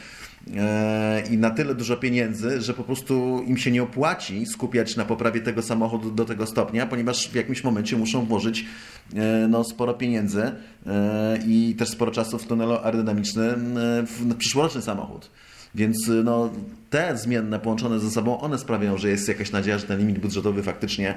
i 1.31 1.39
na 1.39 1.51
tyle 1.51 1.75
dużo 1.75 1.97
pieniędzy, 1.97 2.61
że 2.61 2.75
po 2.75 2.85
prostu 2.85 3.43
im 3.47 3.57
się 3.57 3.71
nie 3.71 3.83
opłaci 3.83 4.47
skupiać 4.47 4.97
na 4.97 5.05
poprawie 5.05 5.41
tego 5.41 5.63
samochodu 5.63 6.11
do 6.11 6.25
tego 6.25 6.47
stopnia, 6.47 6.87
ponieważ 6.87 7.29
w 7.29 7.35
jakimś 7.35 7.65
momencie 7.65 7.97
muszą 7.97 8.25
włożyć 8.25 8.65
e, 9.15 9.49
no, 9.49 9.65
sporo 9.65 9.95
pieniędzy 9.95 10.53
e, 10.87 11.39
i 11.47 11.75
też 11.79 11.89
sporo 11.89 12.11
czasu 12.11 12.39
w 12.39 12.47
tunelu 12.47 12.73
aerodynamicznym 12.73 13.79
w 14.07 14.35
przyszłoroczny 14.39 14.83
samochód. 14.83 15.31
Więc 15.77 16.11
no, 16.25 16.51
te 16.91 17.17
zmienne 17.17 17.59
połączone 17.59 18.01
ze 18.01 18.11
sobą, 18.11 18.41
one 18.41 18.59
sprawiają, 18.59 18.99
że 18.99 19.09
jest 19.09 19.29
jakaś 19.29 19.53
nadzieja, 19.53 19.79
że 19.79 19.87
ten 19.87 19.99
limit 19.99 20.19
budżetowy 20.19 20.63
faktycznie 20.63 21.15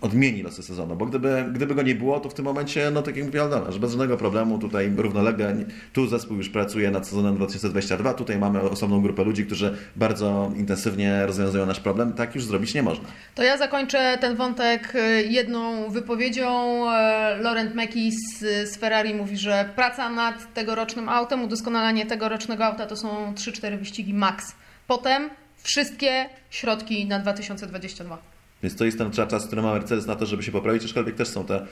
odmieni 0.00 0.42
losy 0.42 0.62
sezonu. 0.62 0.96
Bo 0.96 1.06
gdyby, 1.06 1.44
gdyby 1.52 1.74
go 1.74 1.82
nie 1.82 1.94
było, 1.94 2.20
to 2.20 2.28
w 2.28 2.34
tym 2.34 2.44
momencie, 2.44 2.90
no 2.90 3.02
tak 3.02 3.16
jak 3.16 3.26
mówię 3.26 3.42
Aldona, 3.42 3.72
że 3.72 3.78
bez 3.80 3.90
żadnego 3.90 4.16
problemu 4.16 4.58
tutaj 4.58 4.92
równolegle, 4.96 5.56
tu 5.92 6.06
zespół 6.06 6.36
już 6.36 6.48
pracuje 6.48 6.90
nad 6.90 7.08
sezonem 7.08 7.36
2022, 7.36 8.14
tutaj 8.14 8.38
mamy 8.38 8.60
osobną 8.60 9.02
grupę 9.02 9.24
ludzi, 9.24 9.46
którzy 9.46 9.76
bardzo 9.96 10.52
intensywnie 10.56 11.26
rozwiązują 11.26 11.66
nasz 11.66 11.80
problem. 11.80 12.12
Tak 12.12 12.34
już 12.34 12.44
zrobić 12.44 12.74
nie 12.74 12.82
można. 12.82 13.08
To 13.34 13.42
ja 13.42 13.58
zakończę 13.58 14.18
ten 14.20 14.36
wątek 14.36 14.94
y, 14.94 15.24
jedną 15.24 15.90
wypowiedzią. 15.90 16.50
E, 16.92 17.38
Laurent 17.40 17.74
Mekis 17.74 18.38
z 18.40 18.76
Ferrari 18.76 19.14
mówi, 19.14 19.36
że 19.36 19.68
praca 19.76 20.10
nad 20.10 20.54
tegorocznym 20.54 21.08
autem, 21.08 21.44
udoskonalanie 21.44 22.06
tegorocznego 22.06 22.64
auta 22.64 22.86
to 22.86 22.96
są 22.96 23.34
3-4 23.34 23.78
wyścigi 23.78 23.97
max. 24.06 24.54
Potem 24.86 25.30
wszystkie 25.62 26.28
środki 26.50 27.06
na 27.06 27.18
2022. 27.18 28.18
Więc 28.62 28.76
to 28.76 28.84
jest 28.84 28.98
ten 28.98 29.10
czas, 29.10 29.46
który 29.46 29.62
ma 29.62 29.72
Mercedes 29.72 30.06
na 30.06 30.16
to, 30.16 30.26
żeby 30.26 30.42
się 30.42 30.52
poprawić, 30.52 30.84
aczkolwiek 30.84 31.16
też 31.16 31.28
są 31.28 31.44
te 31.44 31.66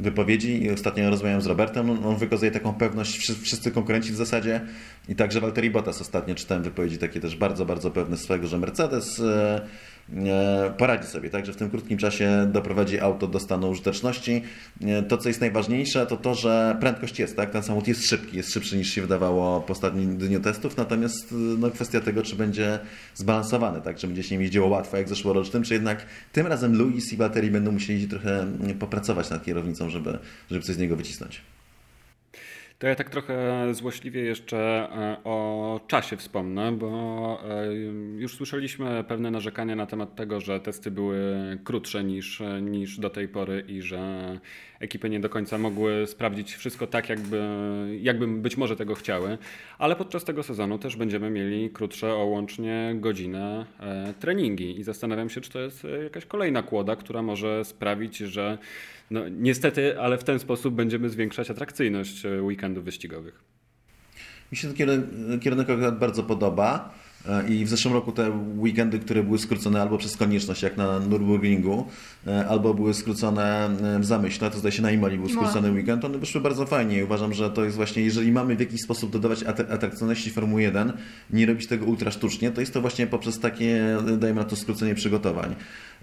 wypowiedzi 0.00 0.70
ostatnio 0.70 1.10
rozmawiałem 1.10 1.42
z 1.42 1.46
Robertem, 1.46 2.06
on 2.06 2.16
wykazuje 2.16 2.50
taką 2.50 2.74
pewność, 2.74 3.18
wszyscy 3.42 3.70
konkurenci 3.70 4.12
w 4.12 4.16
zasadzie 4.16 4.60
i 5.08 5.14
także 5.14 5.40
Valtteri 5.40 5.70
Bottas 5.70 6.00
ostatnio 6.00 6.34
czytałem 6.34 6.62
wypowiedzi 6.62 6.98
takie 6.98 7.20
też 7.20 7.36
bardzo, 7.36 7.66
bardzo 7.66 7.90
pewne 7.90 8.16
swego, 8.16 8.46
że 8.46 8.58
Mercedes 8.58 9.20
E, 9.20 9.60
poradzi 10.78 11.08
sobie, 11.08 11.30
tak, 11.30 11.46
że 11.46 11.52
w 11.52 11.56
tym 11.56 11.70
krótkim 11.70 11.98
czasie 11.98 12.48
doprowadzi 12.52 13.00
auto 13.00 13.26
do 13.26 13.40
stanu 13.40 13.70
użyteczności. 13.70 14.42
E, 14.80 15.02
to, 15.02 15.18
co 15.18 15.28
jest 15.28 15.40
najważniejsze, 15.40 16.06
to 16.06 16.16
to, 16.16 16.34
że 16.34 16.76
prędkość 16.80 17.18
jest, 17.18 17.36
tak, 17.36 17.50
ten 17.50 17.62
samochód 17.62 17.88
jest 17.88 18.06
szybki, 18.06 18.36
jest 18.36 18.52
szybszy 18.52 18.76
niż 18.76 18.90
się 18.90 19.02
wydawało 19.02 19.60
po 19.60 19.72
ostatnim 19.72 20.16
dniu 20.16 20.40
testów, 20.40 20.76
natomiast 20.76 21.34
no, 21.58 21.70
kwestia 21.70 22.00
tego, 22.00 22.22
czy 22.22 22.36
będzie 22.36 22.78
zbalansowany, 23.14 23.80
tak, 23.80 23.96
czy 23.96 24.06
będzie 24.06 24.22
się 24.22 24.34
nim 24.34 24.42
jeździło 24.42 24.68
łatwo 24.68 24.96
jak 24.96 25.08
zeszłorocznym, 25.08 25.62
czy 25.62 25.74
jednak 25.74 26.06
tym 26.32 26.46
razem 26.46 26.78
Louis 26.78 27.12
i 27.12 27.16
baterii 27.16 27.50
będą 27.50 27.72
musieli 27.72 28.08
trochę 28.08 28.46
popracować 28.78 29.30
nad 29.30 29.44
kierownicą, 29.44 29.90
żeby, 29.90 30.18
żeby 30.50 30.62
coś 30.62 30.74
z 30.74 30.78
niego 30.78 30.96
wycisnąć. 30.96 31.40
To 32.80 32.86
ja 32.86 32.94
tak 32.94 33.10
trochę 33.10 33.66
złośliwie 33.74 34.22
jeszcze 34.22 34.58
e, 34.58 35.16
o 35.24 35.80
czasie 35.86 36.16
wspomnę, 36.16 36.72
bo 36.72 37.42
e, 37.50 37.74
już 38.16 38.36
słyszeliśmy 38.36 39.04
pewne 39.08 39.30
narzekania 39.30 39.76
na 39.76 39.86
temat 39.86 40.14
tego, 40.14 40.40
że 40.40 40.60
testy 40.60 40.90
były 40.90 41.18
krótsze 41.64 42.04
niż, 42.04 42.42
niż 42.62 42.98
do 42.98 43.10
tej 43.10 43.28
pory 43.28 43.64
i 43.68 43.82
że 43.82 44.38
ekipy 44.78 45.10
nie 45.10 45.20
do 45.20 45.28
końca 45.28 45.58
mogły 45.58 46.06
sprawdzić 46.06 46.54
wszystko 46.54 46.86
tak, 46.86 47.08
jakby, 47.08 47.40
jakby 48.00 48.26
być 48.26 48.56
może 48.56 48.76
tego 48.76 48.94
chciały, 48.94 49.38
ale 49.78 49.96
podczas 49.96 50.24
tego 50.24 50.42
sezonu 50.42 50.78
też 50.78 50.96
będziemy 50.96 51.30
mieli 51.30 51.70
krótsze 51.70 52.14
o 52.14 52.24
łącznie 52.24 52.92
godzinę 52.94 53.66
e, 53.80 54.14
treningi. 54.20 54.80
I 54.80 54.82
zastanawiam 54.82 55.30
się, 55.30 55.40
czy 55.40 55.50
to 55.50 55.60
jest 55.60 55.86
jakaś 56.04 56.26
kolejna 56.26 56.62
kłoda, 56.62 56.96
która 56.96 57.22
może 57.22 57.64
sprawić, 57.64 58.16
że 58.16 58.58
no, 59.10 59.28
niestety, 59.28 60.00
ale 60.00 60.18
w 60.18 60.24
ten 60.24 60.38
sposób 60.38 60.74
będziemy 60.74 61.08
zwiększać 61.08 61.50
atrakcyjność 61.50 62.26
e, 62.26 62.42
weekendów 62.42 62.84
wyścigowych. 62.84 63.44
Mi 64.52 64.58
się 64.58 64.74
ten 64.74 65.40
kierunek 65.40 65.70
akurat 65.70 65.98
bardzo 65.98 66.22
podoba. 66.22 66.94
E, 67.28 67.48
I 67.48 67.64
w 67.64 67.68
zeszłym 67.68 67.94
roku 67.94 68.12
te 68.12 68.30
weekendy, 68.58 68.98
które 68.98 69.22
były 69.22 69.38
skrócone 69.38 69.82
albo 69.82 69.98
przez 69.98 70.16
konieczność, 70.16 70.62
jak 70.62 70.76
na 70.76 71.00
Nürburgringu, 71.00 71.84
e, 72.26 72.46
albo 72.48 72.74
były 72.74 72.94
skrócone 72.94 73.70
w 74.00 74.04
zamyśle, 74.04 74.50
to 74.50 74.58
zdaje 74.58 74.72
się 74.72 74.82
na 74.82 74.90
Imoli 74.90 75.18
był 75.18 75.28
no. 75.28 75.34
skrócony 75.34 75.70
weekend, 75.70 76.04
one 76.04 76.18
wyszły 76.18 76.40
bardzo 76.40 76.66
fajnie 76.66 76.98
i 76.98 77.02
uważam, 77.02 77.34
że 77.34 77.50
to 77.50 77.64
jest 77.64 77.76
właśnie, 77.76 78.02
jeżeli 78.02 78.32
mamy 78.32 78.56
w 78.56 78.60
jakiś 78.60 78.80
sposób 78.80 79.12
dodawać 79.12 79.42
atrakcyjności 79.42 80.30
Formuły 80.30 80.62
1, 80.62 80.92
nie 81.30 81.46
robić 81.46 81.66
tego 81.66 81.86
ultra 81.86 82.10
sztucznie, 82.10 82.50
to 82.50 82.60
jest 82.60 82.74
to 82.74 82.80
właśnie 82.80 83.06
poprzez 83.06 83.38
takie, 83.38 83.96
dajmy 84.18 84.40
na 84.40 84.46
to, 84.46 84.56
skrócenie 84.56 84.94
przygotowań. 84.94 85.54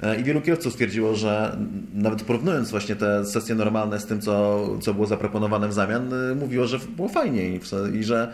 E, 0.04 0.20
I 0.20 0.24
wielu 0.24 0.42
kierowców 0.42 0.74
stwierdziło, 0.74 1.16
że 1.16 1.58
nawet 1.94 2.24
porównując 2.24 2.72
właśnie 2.72 2.96
te 2.96 3.26
sesje 3.26 3.56
normalne 3.56 4.00
z 4.00 4.06
tym, 4.06 4.22
co, 4.22 4.68
co 4.82 4.94
było 4.94 5.06
zaproponowane 5.06 5.68
w 5.68 5.74
zamian, 5.74 6.10
mówiło, 6.40 6.68
że 6.68 6.80
było 6.80 7.10
fajniej 7.10 7.60
i 7.94 8.04
że 8.04 8.34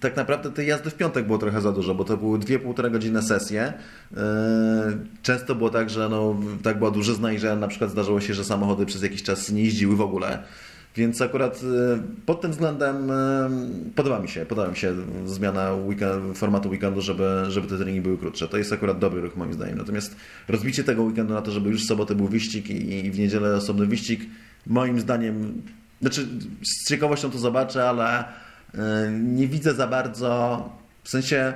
tak 0.00 0.16
naprawdę 0.16 0.52
tej 0.52 0.66
jazdy 0.66 0.90
w 0.90 0.94
piątek 0.94 1.26
było 1.26 1.38
trochę 1.38 1.60
za 1.60 1.72
dużo, 1.72 1.94
bo 1.94 2.04
to 2.04 2.16
były 2.16 2.38
dwie 2.38 2.58
półtora 2.58 2.90
godzinne 2.90 3.22
sesje. 3.22 3.72
E, 4.16 4.98
często 5.22 5.54
było 5.54 5.70
tak, 5.70 5.90
że 5.90 6.08
no, 6.08 6.36
tak 6.62 6.78
była 6.78 6.90
dużyzna 6.90 7.32
i 7.32 7.38
że 7.38 7.56
na 7.56 7.68
przykład 7.68 7.90
zdarzyło 7.90 8.20
się, 8.20 8.34
że 8.34 8.44
samochody 8.44 8.86
przez 8.86 9.02
jakiś 9.02 9.22
czas 9.22 9.50
nie 9.50 9.64
jeździły 9.64 9.96
w 9.96 10.00
ogóle. 10.00 10.42
Więc 10.96 11.20
akurat 11.22 11.60
e, 11.62 12.02
pod 12.26 12.40
tym 12.40 12.50
względem 12.50 13.10
podoba 13.94 14.18
mi 14.18 14.28
się, 14.28 14.46
podoba 14.46 14.68
mi 14.68 14.76
się 14.76 14.94
zmiana 15.26 15.72
weekend, 15.72 16.38
formatu 16.38 16.68
weekendu, 16.68 17.00
żeby, 17.00 17.44
żeby 17.48 17.68
te 17.68 17.76
treningi 17.76 18.00
były 18.00 18.18
krótsze. 18.18 18.48
To 18.48 18.58
jest 18.58 18.72
akurat 18.72 18.98
dobry 18.98 19.20
ruch 19.20 19.36
moim 19.36 19.52
zdaniem. 19.52 19.78
Natomiast 19.78 20.16
rozbicie 20.48 20.84
tego 20.84 21.02
weekendu 21.02 21.34
na 21.34 21.42
to, 21.42 21.50
żeby 21.50 21.70
już 21.70 21.84
w 21.84 21.88
sobotę 21.88 22.14
był 22.14 22.28
wyścig 22.28 22.70
i 22.70 23.10
w 23.10 23.18
niedzielę 23.18 23.56
osobny 23.56 23.86
wyścig, 23.86 24.20
moim 24.66 25.00
zdaniem, 25.00 25.62
znaczy 26.00 26.26
z 26.62 26.88
ciekawością 26.88 27.30
to 27.30 27.38
zobaczę, 27.38 27.88
ale 27.88 28.24
nie 29.22 29.48
widzę 29.48 29.74
za 29.74 29.86
bardzo, 29.86 30.68
w 31.04 31.08
sensie 31.08 31.54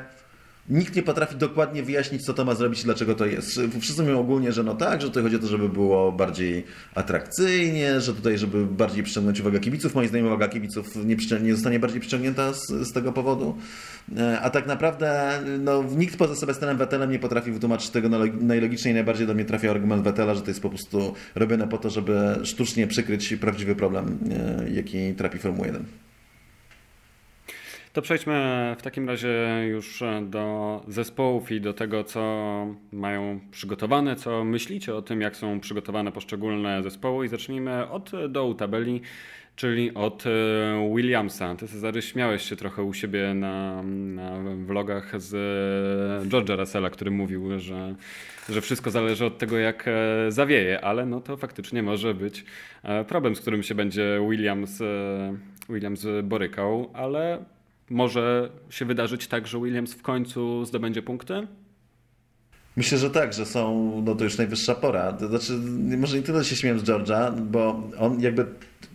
nikt 0.71 0.97
nie 0.97 1.03
potrafi 1.03 1.37
dokładnie 1.37 1.83
wyjaśnić, 1.83 2.25
co 2.25 2.35
to 2.35 2.45
ma 2.45 2.55
zrobić 2.55 2.81
i 2.81 2.85
dlaczego 2.85 3.15
to 3.15 3.27
jest. 3.27 3.61
Wszyscy 3.81 4.03
mówią 4.03 4.21
ogólnie, 4.21 4.53
że 4.53 4.63
no 4.63 4.75
tak, 4.75 5.01
że 5.01 5.09
tutaj 5.09 5.23
chodzi 5.23 5.37
o 5.37 5.39
to, 5.39 5.47
żeby 5.47 5.69
było 5.69 6.13
bardziej 6.13 6.65
atrakcyjnie, 6.95 8.01
że 8.01 8.15
tutaj, 8.15 8.39
żeby 8.39 8.67
bardziej 8.67 9.03
przyciągnąć 9.03 9.41
uwagę 9.41 9.61
kibiców. 9.61 9.95
Moim 9.95 10.09
zdaniem 10.09 10.27
uwaga 10.27 10.49
kibiców 10.49 10.97
nie, 10.97 11.17
nie 11.43 11.55
zostanie 11.55 11.79
bardziej 11.79 12.01
przyciągnięta 12.01 12.53
z, 12.53 12.67
z, 12.67 12.93
tego 12.93 13.13
powodu. 13.13 13.57
E, 14.19 14.41
a 14.41 14.51
tak 14.51 14.67
naprawdę 14.67 15.41
no, 15.59 15.85
nikt 15.97 16.17
poza 16.17 16.35
Sebastianem 16.35 16.77
Vettelem 16.77 17.11
nie 17.11 17.19
potrafi 17.19 17.53
wytłumaczyć 17.53 17.91
tego 17.91 18.09
najlogiczniej. 18.41 18.95
Najbardziej 18.95 19.27
do 19.27 19.35
mnie 19.35 19.45
trafia 19.45 19.71
argument 19.71 20.03
Vettela, 20.03 20.35
że 20.35 20.43
to 20.43 20.49
jest 20.51 20.63
po 20.63 20.69
prostu 20.69 21.15
robione 21.35 21.69
po 21.69 21.79
to, 21.79 21.91
żeby 21.91 22.39
sztucznie 22.43 22.87
przykryć 22.87 23.37
prawdziwy 23.37 23.75
problem, 23.75 24.19
jaki 24.73 25.15
trapi 25.15 25.39
Formuła 25.39 25.67
1. 25.67 26.10
To 27.93 28.03
przejdźmy 28.03 28.35
w 28.79 28.83
takim 28.83 29.09
razie 29.09 29.67
już 29.69 30.03
do 30.23 30.81
zespołów 30.89 31.53
i 31.53 31.61
do 31.61 31.73
tego, 31.73 32.05
co 32.05 32.21
mają 32.93 33.41
przygotowane, 33.51 34.17
co 34.17 34.45
myślicie 34.45 34.95
o 34.95 35.03
tym, 35.03 35.21
jak 35.21 35.37
są 35.37 35.61
przygotowane 35.61 36.13
poszczególne 36.13 36.83
zespoły. 36.83 37.27
I 37.27 37.29
zacznijmy 37.29 37.91
od 37.91 38.13
dołu 38.29 38.55
tabeli, 38.55 39.01
czyli 39.57 39.95
od 39.95 40.25
e, 40.27 40.95
Williamsa. 40.97 41.55
Ty 41.55 41.69
Cezary 41.69 42.03
śmiałeś 42.03 42.43
się 42.43 42.57
trochę 42.57 42.83
u 42.83 42.95
siebie 42.95 43.35
na, 43.35 43.83
na 43.83 44.41
vlogach 44.67 45.21
z 45.21 45.33
George'a 46.29 46.59
Russella, 46.59 46.91
który 46.91 47.11
mówił, 47.11 47.61
że, 47.61 47.95
że 48.49 48.61
wszystko 48.61 48.91
zależy 48.91 49.25
od 49.25 49.39
tego, 49.39 49.59
jak 49.59 49.89
e, 49.89 49.93
zawieje, 50.33 50.81
ale 50.81 51.07
no 51.07 51.21
to 51.21 51.37
faktycznie 51.37 51.83
może 51.83 52.15
być 52.15 52.45
e, 52.83 53.05
problem, 53.05 53.37
z 53.37 53.41
którym 53.41 53.63
się 53.63 53.75
będzie 53.75 54.21
Williams, 54.31 54.83
Williams 55.69 56.07
borykał, 56.23 56.91
ale 56.95 57.45
może 57.91 58.51
się 58.71 58.85
wydarzyć 58.85 59.27
tak, 59.27 59.47
że 59.47 59.59
Williams 59.59 59.95
w 59.95 60.03
końcu 60.03 60.65
zdobędzie 60.65 61.03
punkty? 61.03 61.47
Myślę, 62.77 62.99
że 62.99 63.11
tak, 63.11 63.33
że 63.33 63.47
są, 63.47 63.93
no 64.05 64.15
to 64.15 64.25
już 64.25 64.39
najwyższa 64.39 64.75
pora. 64.75 65.13
To 65.13 65.29
znaczy, 65.29 65.53
może 65.99 66.17
nie 66.17 66.23
tyle 66.23 66.45
się 66.45 66.57
śmiem 66.57 66.79
z 66.81 66.83
George'a, 66.83 67.41
bo 67.41 67.83
on 67.99 68.21
jakby, 68.21 68.47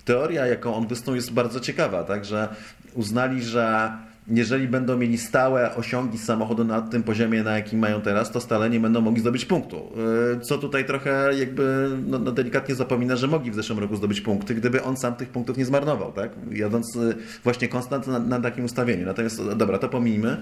teoria 0.06 0.46
jaką 0.46 0.76
on 0.76 0.88
wysnuł 0.88 1.16
jest 1.16 1.34
bardzo 1.34 1.60
ciekawa, 1.60 2.04
tak, 2.04 2.26
że 2.26 2.56
uznali, 2.94 3.44
że 3.44 3.92
jeżeli 4.28 4.68
będą 4.68 4.98
mieli 4.98 5.18
stałe 5.18 5.76
osiągi 5.76 6.18
z 6.18 6.24
samochodu 6.24 6.64
na 6.64 6.82
tym 6.82 7.04
poziomie, 7.04 7.44
na 7.44 7.58
jakim 7.58 7.80
mają 7.80 8.02
teraz, 8.02 8.32
to 8.32 8.42
stale 8.42 8.70
nie 8.70 8.80
będą 8.80 9.02
mogli 9.02 9.22
zdobyć 9.22 9.46
punktu. 9.46 9.92
Yy, 10.34 10.40
Co 10.40 10.58
tutaj 10.58 10.86
trochę 10.86 11.30
jakby 11.40 11.90
no, 12.08 12.20
no 12.20 12.32
delikatnie 12.32 12.76
zapomina, 12.76 13.16
że 13.16 13.28
mogli 13.28 13.52
w 13.52 13.56
zeszłym 13.56 13.80
roku 13.80 13.96
zdobyć 13.96 14.22
punkty, 14.22 14.56
gdyby 14.56 14.84
on 14.84 14.98
sam 14.98 15.16
tych 15.16 15.30
punktów 15.30 15.58
nie 15.58 15.66
zmarnował, 15.66 16.12
tak? 16.12 16.32
Jadąc 16.52 16.96
yy, 16.96 17.16
właśnie 17.44 17.68
konstant 17.68 18.08
na, 18.08 18.20
na 18.20 18.42
takim 18.42 18.66
ustawieniu. 18.66 19.06
Natomiast 19.06 19.42
dobra, 19.56 19.78
to 19.78 19.90
pomijmy, 19.90 20.38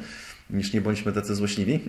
niż 0.49 0.73
nie 0.73 0.81
bądźmy 0.81 1.11
tacy 1.11 1.35
złośliwi. 1.35 1.79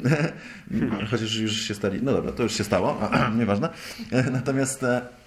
Chociaż 1.10 1.36
już 1.36 1.52
się 1.52 1.74
stali. 1.74 2.00
No 2.02 2.12
dobra, 2.12 2.32
to 2.32 2.42
już 2.42 2.52
się 2.54 2.64
stało, 2.64 3.00
nieważne. 3.38 3.68
Natomiast 4.32 4.84
E, 4.84 5.23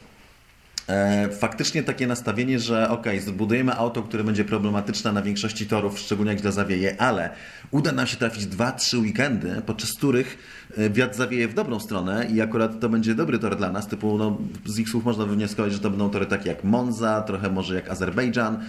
faktycznie 1.40 1.84
takie 1.84 2.08
nastawienie, 2.08 2.60
że 2.60 2.90
ok, 2.90 3.06
zbudujemy 3.20 3.74
auto, 3.74 4.04
które 4.04 4.24
będzie 4.24 4.46
problematyczne 4.46 5.12
na 5.12 5.22
większości 5.22 5.68
torów, 5.68 6.00
szczególnie 6.00 6.32
jak 6.32 6.42
źle 6.42 6.52
zawieje, 6.52 7.02
ale 7.02 7.30
uda 7.72 7.92
nam 7.92 8.08
się 8.08 8.18
trafić 8.18 8.44
2-3 8.46 9.02
weekendy, 9.02 9.62
podczas 9.66 9.94
których 9.94 10.38
e, 10.78 10.90
wiatr 10.90 11.16
zawieje 11.16 11.48
w 11.48 11.54
dobrą 11.54 11.80
stronę 11.80 12.28
i 12.34 12.42
akurat 12.42 12.80
to 12.80 12.90
będzie 12.90 13.16
dobry 13.16 13.40
tor 13.40 13.58
dla 13.58 13.72
nas, 13.72 13.88
typu 13.88 14.18
no, 14.18 14.38
z 14.66 14.80
ich 14.80 14.90
słów 14.90 15.06
można 15.06 15.26
wywnioskować, 15.26 15.74
że 15.74 15.80
to 15.80 15.90
będą 15.90 16.10
tory 16.10 16.26
takie 16.26 16.50
jak 16.50 16.64
Monza, 16.64 17.22
trochę 17.22 17.50
może 17.50 17.76
jak 17.76 17.90
Azerbejdżan, 17.90 18.64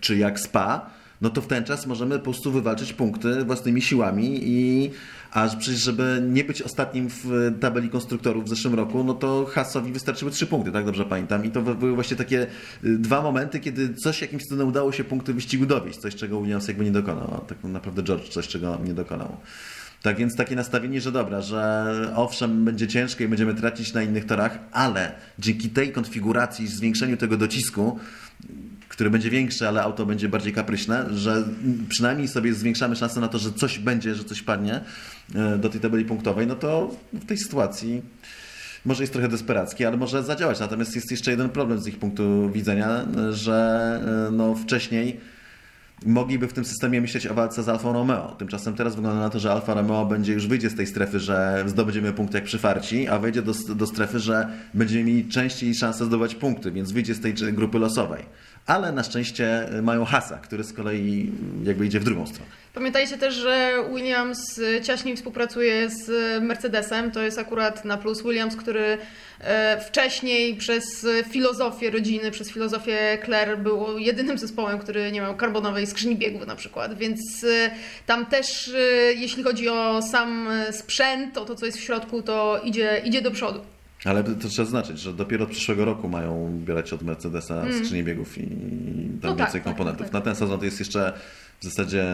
czy 0.00 0.16
jak 0.16 0.40
Spa, 0.40 0.90
no 1.20 1.30
to 1.30 1.40
w 1.40 1.46
ten 1.46 1.64
czas 1.64 1.86
możemy 1.86 2.18
po 2.18 2.24
prostu 2.24 2.52
wywalczyć 2.52 2.92
punkty 2.92 3.44
własnymi 3.44 3.82
siłami 3.82 4.40
i 4.42 4.90
a 5.34 5.48
przecież, 5.48 5.80
żeby 5.80 6.22
nie 6.28 6.44
być 6.44 6.62
ostatnim 6.62 7.08
w 7.10 7.52
tabeli 7.60 7.88
konstruktorów 7.90 8.44
w 8.44 8.48
zeszłym 8.48 8.74
roku, 8.74 9.04
no 9.04 9.14
to 9.14 9.44
Hasowi 9.44 9.92
wystarczyły 9.92 10.30
trzy 10.30 10.46
punkty, 10.46 10.72
tak 10.72 10.84
dobrze 10.84 11.04
pamiętam. 11.04 11.44
I 11.44 11.50
to 11.50 11.62
były 11.62 11.94
właśnie 11.94 12.16
takie 12.16 12.46
y, 12.84 12.98
dwa 12.98 13.22
momenty, 13.22 13.60
kiedy 13.60 13.94
coś 13.94 14.20
jakimś 14.20 14.42
cudem 14.42 14.68
udało 14.68 14.92
się 14.92 15.04
punkty 15.04 15.34
wyścigu 15.34 15.66
dowieść, 15.66 15.98
coś 15.98 16.14
czego 16.14 16.40
Williams 16.40 16.68
jakby 16.68 16.84
nie 16.84 16.90
dokonał. 16.90 17.34
A 17.34 17.48
tak 17.48 17.64
naprawdę 17.64 18.02
George 18.02 18.28
coś 18.28 18.48
czego 18.48 18.78
nie 18.84 18.94
dokonał. 18.94 19.36
Tak 20.02 20.16
więc 20.16 20.36
takie 20.36 20.56
nastawienie, 20.56 21.00
że 21.00 21.12
dobra, 21.12 21.40
że 21.40 22.12
owszem, 22.16 22.64
będzie 22.64 22.88
ciężko 22.88 23.24
i 23.24 23.28
będziemy 23.28 23.54
tracić 23.54 23.94
na 23.94 24.02
innych 24.02 24.26
torach, 24.26 24.58
ale 24.72 25.12
dzięki 25.38 25.70
tej 25.70 25.92
konfiguracji, 25.92 26.68
zwiększeniu 26.68 27.16
tego 27.16 27.36
docisku, 27.36 27.98
który 28.94 29.10
będzie 29.10 29.30
większy, 29.30 29.68
ale 29.68 29.82
auto 29.82 30.06
będzie 30.06 30.28
bardziej 30.28 30.52
kapryśne, 30.52 31.06
że 31.14 31.44
przynajmniej 31.88 32.28
sobie 32.28 32.54
zwiększamy 32.54 32.96
szansę 32.96 33.20
na 33.20 33.28
to, 33.28 33.38
że 33.38 33.52
coś 33.52 33.78
będzie, 33.78 34.14
że 34.14 34.24
coś 34.24 34.42
padnie 34.42 34.80
e, 35.34 35.58
do 35.58 35.68
tej 35.68 35.80
tabeli 35.80 36.04
punktowej, 36.04 36.46
no 36.46 36.54
to 36.54 36.96
w 37.12 37.26
tej 37.26 37.38
sytuacji 37.38 38.02
może 38.84 39.02
jest 39.02 39.12
trochę 39.12 39.28
desperacki, 39.28 39.84
ale 39.84 39.96
może 39.96 40.22
zadziałać. 40.22 40.60
Natomiast 40.60 40.94
jest 40.94 41.10
jeszcze 41.10 41.30
jeden 41.30 41.48
problem 41.48 41.78
z 41.78 41.86
ich 41.86 41.98
punktu 41.98 42.50
widzenia, 42.50 43.06
że 43.30 44.00
e, 44.28 44.30
no 44.32 44.54
wcześniej 44.54 45.20
mogliby 46.04 46.48
w 46.48 46.52
tym 46.52 46.64
systemie 46.64 47.00
myśleć 47.00 47.26
o 47.26 47.34
walce 47.34 47.62
z 47.62 47.68
Alfa 47.68 47.92
Romeo. 47.92 48.34
Tymczasem 48.38 48.74
teraz 48.74 48.94
wygląda 48.94 49.20
na 49.20 49.30
to, 49.30 49.38
że 49.38 49.52
Alfa 49.52 49.74
Romeo 49.74 50.06
będzie 50.06 50.32
już 50.32 50.46
wyjdzie 50.46 50.70
z 50.70 50.74
tej 50.74 50.86
strefy, 50.86 51.20
że 51.20 51.64
zdobędziemy 51.66 52.12
punkty 52.12 52.36
jak 52.36 52.44
przy 52.44 52.58
farci, 52.58 53.08
a 53.08 53.18
wejdzie 53.18 53.42
do, 53.42 53.52
do 53.74 53.86
strefy, 53.86 54.18
że 54.18 54.48
będziemy 54.74 55.04
mieli 55.04 55.28
częściej 55.28 55.74
szansę 55.74 56.04
zdobywać 56.04 56.34
punkty, 56.34 56.72
więc 56.72 56.92
wyjdzie 56.92 57.14
z 57.14 57.20
tej 57.20 57.34
grupy 57.34 57.78
losowej. 57.78 58.24
Ale 58.66 58.92
na 58.92 59.02
szczęście 59.02 59.68
mają 59.82 60.04
Hasa, 60.04 60.38
który 60.38 60.64
z 60.64 60.72
kolei 60.72 61.32
jakby 61.64 61.86
idzie 61.86 62.00
w 62.00 62.04
drugą 62.04 62.26
stronę. 62.26 62.50
Pamiętajcie 62.74 63.18
też, 63.18 63.34
że 63.34 63.84
Williams 63.94 64.60
ciaśniej 64.82 65.16
współpracuje 65.16 65.90
z 65.90 66.10
Mercedesem. 66.42 67.10
To 67.10 67.22
jest 67.22 67.38
akurat 67.38 67.84
na 67.84 67.96
plus. 67.96 68.22
Williams, 68.22 68.56
który 68.56 68.98
e, 69.40 69.80
wcześniej 69.80 70.56
przez 70.56 71.06
filozofię 71.30 71.90
rodziny, 71.90 72.30
przez 72.30 72.50
filozofię 72.50 73.18
Claire 73.24 73.58
był 73.58 73.98
jedynym 73.98 74.38
zespołem, 74.38 74.78
który 74.78 75.12
nie 75.12 75.20
miał 75.20 75.36
karbonowej 75.36 75.86
skrzyni 75.86 76.16
biegów 76.16 76.46
na 76.46 76.56
przykład, 76.56 76.98
więc 76.98 77.44
e, 77.44 77.70
tam 78.06 78.26
też 78.26 78.68
e, 78.68 78.78
jeśli 79.12 79.42
chodzi 79.42 79.68
o 79.68 80.02
sam 80.02 80.48
sprzęt, 80.70 81.38
o 81.38 81.44
to 81.44 81.54
co 81.54 81.66
jest 81.66 81.78
w 81.78 81.82
środku, 81.82 82.22
to 82.22 82.60
idzie, 82.64 83.02
idzie 83.04 83.22
do 83.22 83.30
przodu. 83.30 83.60
Ale 84.04 84.24
to 84.24 84.48
trzeba 84.48 84.68
znaczyć, 84.68 84.98
że 84.98 85.12
dopiero 85.12 85.44
od 85.44 85.50
przyszłego 85.50 85.84
roku 85.84 86.08
mają 86.08 86.60
bierać 86.64 86.92
od 86.92 87.02
Mercedesa 87.02 87.62
mm. 87.62 87.78
skrzynię 87.78 88.04
biegów 88.04 88.38
i 88.38 88.46
tam 89.22 89.30
no 89.30 89.36
więcej 89.36 89.60
tak, 89.60 89.62
komponentów. 89.62 90.02
Tak, 90.02 90.12
tak, 90.12 90.12
Na 90.12 90.20
ten 90.20 90.36
sezon 90.36 90.58
to 90.58 90.64
jest 90.64 90.78
jeszcze 90.78 91.12
w 91.64 91.66
zasadzie 91.66 92.04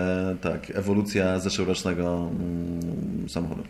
tak, 0.41 0.71
ewolucja 0.75 1.39
zeszłorocznego 1.39 2.31
mm, 2.31 3.29
samochodu. 3.29 3.63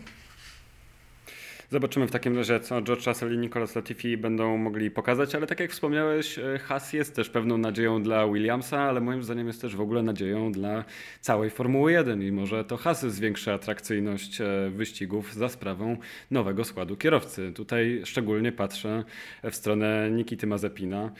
Zobaczymy 1.71 2.07
w 2.07 2.11
takim 2.11 2.37
razie, 2.37 2.59
co 2.59 2.81
George 2.81 3.07
Russell 3.07 3.33
i 3.35 3.37
Nicolas 3.37 3.75
Latifi 3.75 4.17
będą 4.17 4.57
mogli 4.57 4.91
pokazać, 4.91 5.35
ale 5.35 5.47
tak 5.47 5.59
jak 5.59 5.71
wspomniałeś, 5.71 6.39
e, 6.39 6.59
Haas 6.59 6.93
jest 6.93 7.15
też 7.15 7.29
pewną 7.29 7.57
nadzieją 7.57 8.03
dla 8.03 8.27
Williamsa, 8.27 8.81
ale 8.81 9.01
moim 9.01 9.23
zdaniem 9.23 9.47
jest 9.47 9.61
też 9.61 9.75
w 9.75 9.81
ogóle 9.81 10.03
nadzieją 10.03 10.51
dla 10.51 10.83
całej 11.21 11.49
Formuły 11.49 11.91
1 11.91 12.21
i 12.21 12.31
może 12.31 12.65
to 12.65 12.77
Haas 12.77 13.05
zwiększy 13.05 13.53
atrakcyjność 13.53 14.41
e, 14.41 14.45
wyścigów 14.69 15.33
za 15.33 15.49
sprawą 15.49 15.97
nowego 16.31 16.63
składu 16.63 16.97
kierowcy. 16.97 17.51
Tutaj 17.51 18.01
szczególnie 18.05 18.51
patrzę 18.51 19.03
w 19.43 19.55
stronę 19.55 20.11
Nikity 20.11 20.47
Mazepina, 20.47 21.11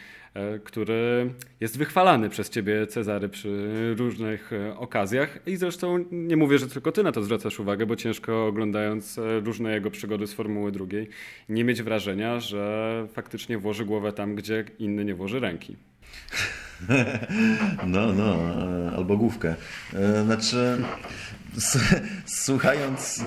który 0.63 1.33
jest 1.59 1.77
wychwalany 1.77 2.29
przez 2.29 2.49
ciebie, 2.49 2.87
Cezary, 2.87 3.29
przy 3.29 3.95
różnych 3.97 4.53
e, 4.53 4.77
okazjach. 4.77 5.39
I 5.47 5.55
zresztą 5.55 6.05
nie 6.11 6.37
mówię, 6.37 6.57
że 6.57 6.67
tylko 6.67 6.91
ty 6.91 7.03
na 7.03 7.11
to 7.11 7.23
zwracasz 7.23 7.59
uwagę, 7.59 7.85
bo 7.85 7.95
ciężko 7.95 8.47
oglądając 8.47 9.17
e, 9.17 9.39
różne 9.39 9.73
jego 9.73 9.91
przygody 9.91 10.27
z 10.27 10.33
Formuły 10.33 10.71
drugiej, 10.71 11.09
nie 11.49 11.63
mieć 11.63 11.81
wrażenia, 11.81 12.39
że 12.39 13.07
faktycznie 13.13 13.57
włoży 13.57 13.85
głowę 13.85 14.13
tam, 14.13 14.35
gdzie 14.35 14.65
inny 14.79 15.05
nie 15.05 15.15
włoży 15.15 15.39
ręki. 15.39 15.75
No, 17.87 18.13
no, 18.13 18.37
albo 18.95 19.17
główkę. 19.17 19.55
Znaczy, 20.25 20.77
słuchając 22.25 23.19
e, 23.19 23.23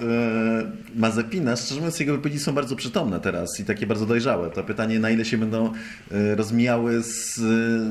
Mazepina, 0.94 1.56
szczerze 1.56 1.80
mówiąc, 1.80 2.00
jego 2.00 2.12
wypowiedzi 2.12 2.38
są 2.38 2.52
bardzo 2.52 2.76
przytomne 2.76 3.20
teraz 3.20 3.60
i 3.60 3.64
takie 3.64 3.86
bardzo 3.86 4.06
dojrzałe. 4.06 4.50
To 4.50 4.64
pytanie, 4.64 4.98
na 4.98 5.10
ile 5.10 5.24
się 5.24 5.38
będą 5.38 5.72
e, 6.10 6.34
rozmijały 6.34 7.02
z 7.02 7.40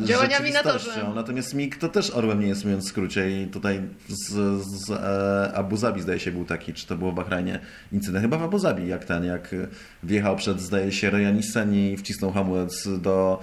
działaniami 0.06 0.52
na 0.52 0.63
torze. 0.63 1.12
Natomiast 1.15 1.54
Mik 1.54 1.78
to 1.78 1.89
też 1.89 2.12
orłem 2.12 2.39
nie 2.39 2.48
jest, 2.48 2.65
mówiąc 2.65 2.86
w 2.86 2.89
skrócie. 2.89 3.41
I 3.41 3.48
tutaj 3.48 3.82
z, 4.08 4.30
z 4.63 4.91
e, 4.91 5.52
Abu 5.54 5.78
Zabi, 5.78 6.02
zdaje 6.02 6.19
się, 6.19 6.32
był 6.32 6.46
taki, 6.46 6.74
czy 6.74 6.88
to 6.88 6.96
było 6.96 7.12
w 7.12 7.15
Bahrajnie 7.15 7.60
incydent. 7.91 8.24
Chyba 8.24 8.38
w 8.38 8.43
Abu 8.43 8.60
Zabi, 8.60 8.88
jak 8.88 9.06
ten, 9.06 9.24
jak 9.24 9.56
wjechał 10.04 10.36
przed, 10.36 10.62
zdaje 10.62 10.91
się, 10.91 11.10
Rejanissen 11.10 11.76
i 11.76 11.98
wcisnął 11.98 12.32
hamulec 12.32 12.88
do 13.02 13.39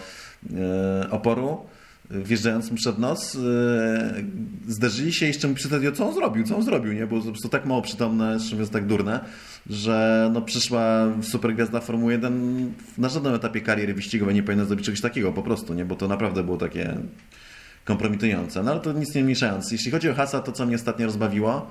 oporu 1.11 1.67
wjeżdżając 2.11 2.71
przed 2.71 2.99
nos, 2.99 3.35
yy, 3.35 3.41
zderzyli 4.69 5.13
się 5.13 5.27
i 5.27 5.29
jeszcze 5.29 5.49
mi 5.49 5.55
przytadio, 5.55 5.93
co 5.93 6.09
on 6.09 6.15
zrobił, 6.15 6.45
co 6.45 6.57
on 6.57 6.63
zrobił, 6.63 6.93
nie? 6.93 7.07
Było 7.07 7.21
prostu 7.23 7.49
tak 7.49 7.67
mało 7.67 7.83
przytomne, 7.83 8.39
mówiąc 8.53 8.71
tak 8.71 8.87
durne, 8.87 9.21
że 9.67 10.31
no 10.33 10.43
przyszła 10.43 11.13
supergwiazda 11.23 11.81
Formuły 11.81 12.13
1 12.13 12.73
na 12.99 13.09
żadnym 13.09 13.35
etapie 13.35 13.61
kariery 13.61 13.95
wyścigowej 13.95 14.35
nie 14.35 14.43
powinna 14.43 14.65
zrobić 14.65 14.87
czegoś 14.87 15.01
takiego 15.01 15.33
po 15.33 15.43
prostu, 15.43 15.75
nie? 15.75 15.85
Bo 15.85 15.97
to 15.97 16.09
naprawdę 16.09 16.43
było 16.43 16.57
takie 16.57 16.97
kompromitujące. 17.85 18.63
No 18.63 18.71
ale 18.71 18.81
to 18.81 18.93
nic 18.93 19.15
nie 19.15 19.25
mniejszając. 19.25 19.73
Jeśli 19.73 19.91
chodzi 19.91 20.09
o 20.09 20.15
Hasa, 20.15 20.41
to 20.41 20.53
co 20.53 20.67
mnie 20.67 20.77
ostatnio 20.77 21.07
rozbawiło, 21.07 21.71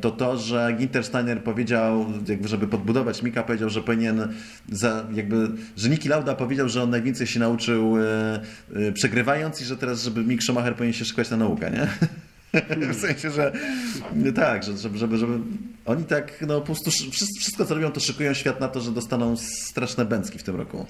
to 0.00 0.10
to, 0.10 0.36
że 0.36 0.72
Ginter 0.78 1.04
Steiner 1.04 1.42
powiedział, 1.42 2.06
jakby 2.28 2.48
żeby 2.48 2.66
podbudować 2.66 3.22
Mika, 3.22 3.42
powiedział, 3.42 3.70
że 3.70 3.82
powinien, 3.82 4.28
za, 4.72 5.06
jakby, 5.14 5.48
że 5.76 5.88
Niki 5.88 6.08
Lauda 6.08 6.34
powiedział, 6.34 6.68
że 6.68 6.82
on 6.82 6.90
najwięcej 6.90 7.26
się 7.26 7.40
nauczył 7.40 7.96
e, 7.98 8.40
e, 8.74 8.92
przegrywając 8.92 9.60
i 9.60 9.64
że 9.64 9.76
teraz, 9.76 10.02
żeby 10.02 10.24
Mick 10.24 10.42
Schumacher 10.42 10.74
powinien 10.74 10.92
się 10.92 11.04
szukać 11.04 11.30
na 11.30 11.36
naukę, 11.36 11.70
nie? 11.70 11.86
w 12.92 12.96
sensie, 12.96 13.30
że 13.30 13.52
tak, 14.34 14.62
że, 14.62 14.78
żeby, 14.78 14.98
żeby, 14.98 15.16
żeby 15.16 15.38
oni 15.86 16.04
tak, 16.04 16.40
no 16.40 16.60
po 16.60 16.66
prostu 16.66 16.90
wszystko 17.40 17.64
co 17.64 17.74
robią, 17.74 17.92
to 17.92 18.00
szykują 18.00 18.34
świat 18.34 18.60
na 18.60 18.68
to, 18.68 18.80
że 18.80 18.90
dostaną 18.90 19.36
straszne 19.36 20.04
bęcki 20.04 20.38
w 20.38 20.42
tym 20.42 20.56
roku. 20.56 20.86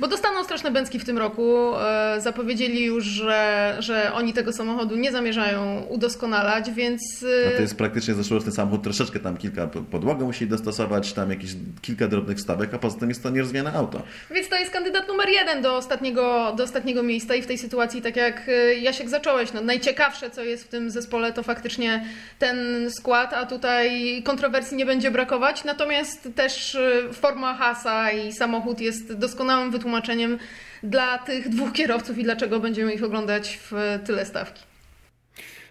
Bo 0.00 0.08
dostaną 0.08 0.44
straszne 0.44 0.70
bęcki 0.70 0.98
w 0.98 1.04
tym 1.04 1.18
roku. 1.18 1.76
E, 1.76 2.20
zapowiedzieli 2.20 2.84
już, 2.84 3.04
że, 3.04 3.76
że 3.78 4.12
oni 4.12 4.32
tego 4.32 4.52
samochodu 4.52 4.96
nie 4.96 5.12
zamierzają 5.12 5.82
udoskonalać, 5.82 6.70
więc... 6.70 7.00
E, 7.22 7.50
no 7.50 7.56
to 7.56 7.62
jest 7.62 7.76
praktycznie 7.76 8.14
zeszłoroczny 8.14 8.52
samochód, 8.52 8.82
troszeczkę 8.82 9.20
tam 9.20 9.36
kilka 9.36 9.66
podłogę 9.66 10.24
musi 10.24 10.46
dostosować, 10.46 11.12
tam 11.12 11.30
jakieś 11.30 11.50
kilka 11.82 12.08
drobnych 12.08 12.38
wstawek, 12.38 12.74
a 12.74 12.78
poza 12.78 12.98
tym 12.98 13.08
jest 13.08 13.22
to 13.22 13.30
nierozwijane 13.30 13.72
auto. 13.72 14.02
Więc 14.30 14.48
to 14.48 14.56
jest 14.56 14.70
kandydat 14.70 15.08
numer 15.08 15.28
jeden 15.28 15.62
do 15.62 15.76
ostatniego, 15.76 16.54
do 16.56 16.64
ostatniego 16.64 17.02
miejsca 17.02 17.34
i 17.34 17.42
w 17.42 17.46
tej 17.46 17.58
sytuacji, 17.58 18.02
tak 18.02 18.16
jak 18.16 18.48
e, 18.48 18.74
Jasiek 18.74 19.08
zacząłeś, 19.08 19.52
no 19.52 19.60
najciekawsze 19.60 20.30
co 20.30 20.44
jest 20.44 20.64
w 20.64 20.68
tym 20.68 20.90
zespole 20.90 21.32
to 21.32 21.42
faktycznie 21.42 22.04
ten 22.38 22.90
skład, 22.90 23.32
a 23.32 23.46
tutaj 23.46 24.22
kontrowersji 24.30 24.76
nie 24.76 24.86
będzie 24.86 25.10
brakować, 25.10 25.64
natomiast 25.64 26.28
też 26.34 26.78
forma 27.12 27.54
Hasa 27.54 28.10
i 28.10 28.32
samochód 28.32 28.80
jest 28.80 29.14
doskonałym 29.14 29.70
wytłumaczeniem 29.70 30.10
tłumaczeniem 30.10 30.38
dla 30.82 31.18
tych 31.18 31.48
dwóch 31.48 31.72
kierowców 31.72 32.18
i 32.18 32.24
dlaczego 32.24 32.60
będziemy 32.60 32.94
ich 32.94 33.04
oglądać 33.04 33.58
w 33.62 33.98
tyle 34.06 34.26
stawki. 34.26 34.62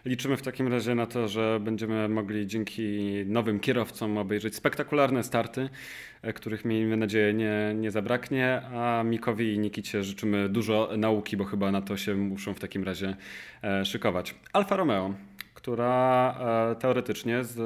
Liczymy 0.06 0.38
w 0.38 0.42
takim 0.42 0.68
razie 0.68 0.96
na 0.96 1.06
to, 1.06 1.28
że 1.28 1.60
będziemy 1.60 2.10
mogli 2.10 2.48
dzięki 2.48 3.12
nowym 3.26 3.60
kierowcom 3.60 4.18
obejrzeć 4.18 4.56
spektakularne 4.56 5.24
starty, 5.24 5.70
e, 6.22 6.34
których 6.34 6.66
miejmy 6.66 6.98
nadzieję 6.98 7.34
nie, 7.34 7.74
nie 7.76 7.92
zabraknie, 7.92 8.62
a 8.62 9.04
Mikowi 9.04 9.54
i 9.54 9.60
Nikicie 9.60 10.04
życzymy 10.04 10.50
dużo 10.50 10.90
nauki, 10.98 11.38
bo 11.38 11.46
chyba 11.46 11.72
na 11.72 11.82
to 11.82 11.98
się 11.98 12.16
muszą 12.16 12.54
w 12.54 12.60
takim 12.60 12.84
razie 12.84 13.16
e, 13.64 13.86
szykować. 13.86 14.36
Alfa 14.54 14.76
Romeo 14.76 15.14
która 15.60 16.36
e, 16.72 16.76
teoretycznie 16.76 17.44
z 17.44 17.58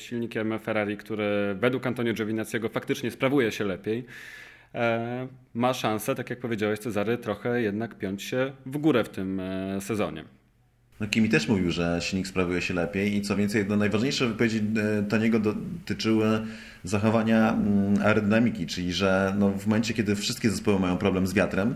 silnikiem 0.00 0.58
Ferrari, 0.58 0.96
który 0.96 1.56
według 1.60 1.86
Antonio 1.86 2.12
Giovinazziego 2.12 2.68
faktycznie 2.68 3.10
sprawuje 3.10 3.52
się 3.52 3.64
lepiej, 3.64 4.04
ma 5.54 5.74
szansę, 5.74 6.14
tak 6.14 6.30
jak 6.30 6.38
powiedziałeś 6.38 6.78
Cezary, 6.78 7.18
trochę 7.18 7.62
jednak 7.62 7.94
piąć 7.94 8.22
się 8.22 8.52
w 8.66 8.78
górę 8.78 9.04
w 9.04 9.08
tym 9.08 9.42
sezonie. 9.80 10.24
No 11.00 11.06
Kimi 11.06 11.28
też 11.28 11.48
mówił, 11.48 11.70
że 11.70 11.98
silnik 12.00 12.26
sprawuje 12.26 12.60
się 12.62 12.74
lepiej 12.74 13.16
i 13.16 13.22
co 13.22 13.36
więcej, 13.36 13.64
no 13.68 13.76
najważniejsze 13.76 14.26
wypowiedzi 14.26 14.58
e, 14.58 15.02
Toniego 15.02 15.38
dotyczyły 15.38 16.46
zachowania 16.84 17.52
mm, 17.52 18.02
aerodynamiki, 18.02 18.66
czyli 18.66 18.92
że 18.92 19.34
no 19.38 19.50
w 19.50 19.66
momencie, 19.66 19.94
kiedy 19.94 20.16
wszystkie 20.16 20.50
zespoły 20.50 20.80
mają 20.80 20.98
problem 20.98 21.26
z 21.26 21.34
wiatrem, 21.34 21.70
e, 21.70 21.74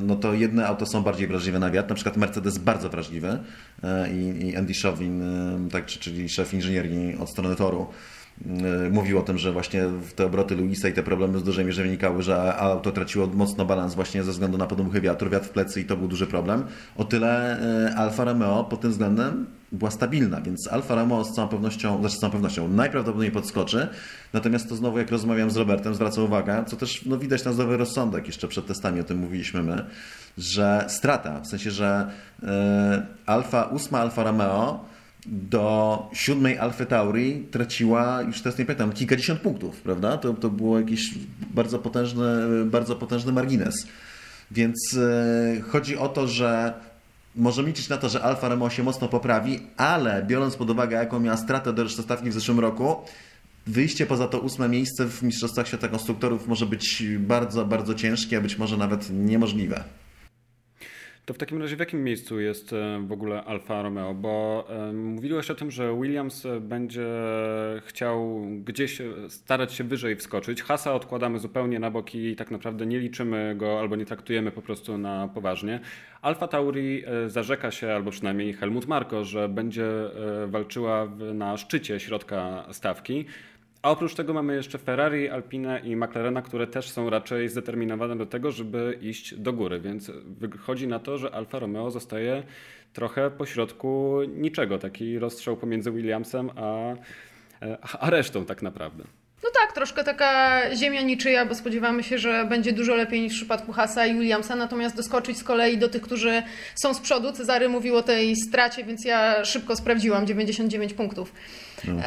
no 0.00 0.16
to 0.16 0.34
jedne 0.34 0.66
auto 0.66 0.86
są 0.86 1.02
bardziej 1.02 1.26
wrażliwe 1.26 1.58
na 1.58 1.70
wiatr, 1.70 1.88
na 1.88 1.94
przykład 1.94 2.16
Mercedes 2.16 2.58
bardzo 2.58 2.88
wrażliwy 2.88 3.38
e, 3.82 4.10
i 4.12 4.56
Andy 4.56 4.72
Chauvin, 4.82 5.22
tak, 5.72 5.86
czyli 5.86 6.28
szef 6.28 6.54
inżynierii 6.54 7.16
od 7.16 7.30
strony 7.30 7.56
toru, 7.56 7.86
mówił 8.90 9.18
o 9.18 9.22
tym, 9.22 9.38
że 9.38 9.52
właśnie 9.52 9.84
te 10.16 10.26
obroty 10.26 10.56
Luisa 10.56 10.88
i 10.88 10.92
te 10.92 11.02
problemy 11.02 11.38
z 11.38 11.42
dużej 11.42 11.64
mierze 11.64 11.82
wynikały, 11.82 12.22
że 12.22 12.56
auto 12.56 12.92
traciło 12.92 13.26
mocno 13.26 13.64
balans 13.64 13.94
właśnie 13.94 14.24
ze 14.24 14.32
względu 14.32 14.58
na 14.58 14.66
podmuchy 14.66 15.00
wiatru, 15.00 15.30
wiatr 15.30 15.46
w 15.46 15.50
plecy 15.50 15.80
i 15.80 15.84
to 15.84 15.96
był 15.96 16.08
duży 16.08 16.26
problem. 16.26 16.64
O 16.96 17.04
tyle 17.04 17.58
Alfa 17.96 18.24
Romeo 18.24 18.64
pod 18.64 18.80
tym 18.80 18.90
względem 18.90 19.46
była 19.72 19.90
stabilna, 19.90 20.40
więc 20.40 20.68
Alfa 20.68 20.94
Romeo 20.94 21.24
z 21.24 21.32
całą 21.32 21.48
pewnością, 21.48 22.00
znaczy 22.00 22.16
z 22.16 22.18
całą 22.18 22.32
pewnością 22.32 22.68
najprawdopodobniej 22.68 23.32
podskoczy, 23.32 23.88
natomiast 24.32 24.68
to 24.68 24.76
znowu 24.76 24.98
jak 24.98 25.10
rozmawiam 25.10 25.50
z 25.50 25.56
Robertem, 25.56 25.94
zwracam 25.94 26.24
uwagę, 26.24 26.64
co 26.66 26.76
też 26.76 27.04
no, 27.04 27.18
widać 27.18 27.44
na 27.44 27.52
zdrowy 27.52 27.76
rozsądek, 27.76 28.26
jeszcze 28.26 28.48
przed 28.48 28.66
testami 28.66 29.00
o 29.00 29.04
tym 29.04 29.18
mówiliśmy 29.18 29.62
my, 29.62 29.84
że 30.38 30.84
strata, 30.88 31.40
w 31.40 31.46
sensie, 31.46 31.70
że 31.70 32.10
y, 32.42 32.46
Alfa, 33.26 33.64
ósma 33.64 34.00
Alfa 34.00 34.24
Romeo 34.24 34.84
do 35.26 36.08
siódmej 36.12 36.58
Alfa 36.58 36.84
Tauri 36.84 37.46
traciła, 37.50 38.22
już 38.22 38.42
teraz 38.42 38.58
nie 38.58 38.64
pamiętam, 38.64 38.92
kilkadziesiąt 38.92 39.40
punktów, 39.40 39.80
prawda? 39.80 40.18
To, 40.18 40.34
to 40.34 40.50
było 40.50 40.78
jakiś 40.78 41.14
bardzo 41.54 41.78
potężny, 41.78 42.64
bardzo 42.64 42.96
potężny 42.96 43.32
margines. 43.32 43.86
Więc 44.50 44.96
e, 44.96 45.60
chodzi 45.60 45.96
o 45.96 46.08
to, 46.08 46.28
że 46.28 46.74
możemy 47.38 47.68
liczyć 47.68 47.88
na 47.88 47.96
to, 47.96 48.08
że 48.08 48.22
Alfa 48.22 48.48
Romeo 48.48 48.70
się 48.70 48.82
mocno 48.82 49.08
poprawi, 49.08 49.60
ale 49.76 50.22
biorąc 50.26 50.56
pod 50.56 50.70
uwagę, 50.70 50.96
jaką 50.96 51.20
miała 51.20 51.36
stratę 51.36 51.72
do 51.72 51.82
reszty 51.84 52.02
stawki 52.02 52.30
w 52.30 52.34
zeszłym 52.34 52.60
roku, 52.60 52.96
wyjście 53.66 54.06
poza 54.06 54.28
to 54.28 54.40
ósme 54.40 54.68
miejsce 54.68 55.06
w 55.06 55.22
Mistrzostwach 55.22 55.68
Świata 55.68 55.88
Konstruktorów 55.88 56.48
może 56.48 56.66
być 56.66 57.02
bardzo, 57.18 57.64
bardzo 57.64 57.94
ciężkie, 57.94 58.36
a 58.36 58.40
być 58.40 58.58
może 58.58 58.76
nawet 58.76 59.10
niemożliwe. 59.10 59.84
To 61.28 61.34
w 61.34 61.38
takim 61.38 61.62
razie 61.62 61.76
w 61.76 61.78
jakim 61.78 62.04
miejscu 62.04 62.40
jest 62.40 62.72
e, 62.72 63.06
w 63.06 63.12
ogóle 63.12 63.44
Alfa 63.44 63.82
Romeo? 63.82 64.14
Bo 64.14 64.66
e, 64.70 64.92
mówiłeś 64.92 65.50
o 65.50 65.54
tym, 65.54 65.70
że 65.70 65.94
Williams 65.94 66.46
będzie 66.60 67.06
chciał 67.86 68.46
gdzieś 68.64 69.02
starać 69.28 69.72
się 69.72 69.84
wyżej 69.84 70.16
wskoczyć. 70.16 70.62
Hasa 70.62 70.94
odkładamy 70.94 71.38
zupełnie 71.38 71.78
na 71.78 71.90
boki 71.90 72.18
i 72.18 72.36
tak 72.36 72.50
naprawdę 72.50 72.86
nie 72.86 72.98
liczymy 72.98 73.54
go 73.56 73.80
albo 73.80 73.96
nie 73.96 74.06
traktujemy 74.06 74.50
po 74.50 74.62
prostu 74.62 74.98
na 74.98 75.28
poważnie. 75.34 75.80
Alfa 76.22 76.48
Tauri 76.48 77.04
e, 77.06 77.30
zarzeka 77.30 77.70
się, 77.70 77.92
albo 77.92 78.10
przynajmniej 78.10 78.52
Helmut 78.52 78.86
Marko, 78.86 79.24
że 79.24 79.48
będzie 79.48 79.88
walczyła 80.46 81.08
na 81.34 81.56
szczycie 81.56 82.00
środka 82.00 82.66
stawki. 82.72 83.24
A 83.82 83.90
oprócz 83.90 84.14
tego 84.14 84.34
mamy 84.34 84.54
jeszcze 84.54 84.78
Ferrari, 84.78 85.28
Alpine 85.28 85.80
i 85.84 85.96
McLarena, 85.96 86.42
które 86.42 86.66
też 86.66 86.90
są 86.90 87.10
raczej 87.10 87.48
zdeterminowane 87.48 88.16
do 88.16 88.26
tego, 88.26 88.52
żeby 88.52 88.98
iść 89.02 89.34
do 89.34 89.52
góry, 89.52 89.80
więc 89.80 90.10
wychodzi 90.24 90.88
na 90.88 90.98
to, 90.98 91.18
że 91.18 91.34
Alfa 91.34 91.58
Romeo 91.58 91.90
zostaje 91.90 92.42
trochę 92.92 93.30
pośrodku 93.30 94.20
niczego, 94.36 94.78
taki 94.78 95.18
rozstrzał 95.18 95.56
pomiędzy 95.56 95.92
Williamsem 95.92 96.50
a, 96.56 96.94
a 98.00 98.10
resztą 98.10 98.44
tak 98.44 98.62
naprawdę. 98.62 99.04
No 99.42 99.50
tak, 99.54 99.72
troszkę 99.72 100.04
taka 100.04 100.60
ziemia 100.76 101.02
niczyja, 101.02 101.46
bo 101.46 101.54
spodziewamy 101.54 102.02
się, 102.02 102.18
że 102.18 102.46
będzie 102.48 102.72
dużo 102.72 102.94
lepiej 102.94 103.20
niż 103.20 103.32
w 103.32 103.36
przypadku 103.36 103.72
Hasa 103.72 104.06
i 104.06 104.14
Williamsa, 104.14 104.56
natomiast 104.56 104.96
doskoczyć 104.96 105.38
z 105.38 105.44
kolei 105.44 105.78
do 105.78 105.88
tych, 105.88 106.02
którzy 106.02 106.42
są 106.74 106.94
z 106.94 107.00
przodu. 107.00 107.32
Cezary 107.32 107.68
mówił 107.68 107.96
o 107.96 108.02
tej 108.02 108.36
stracie, 108.36 108.84
więc 108.84 109.04
ja 109.04 109.44
szybko 109.44 109.76
sprawdziłam, 109.76 110.26
99 110.26 110.94
punktów. 110.94 111.32
No. 111.84 112.02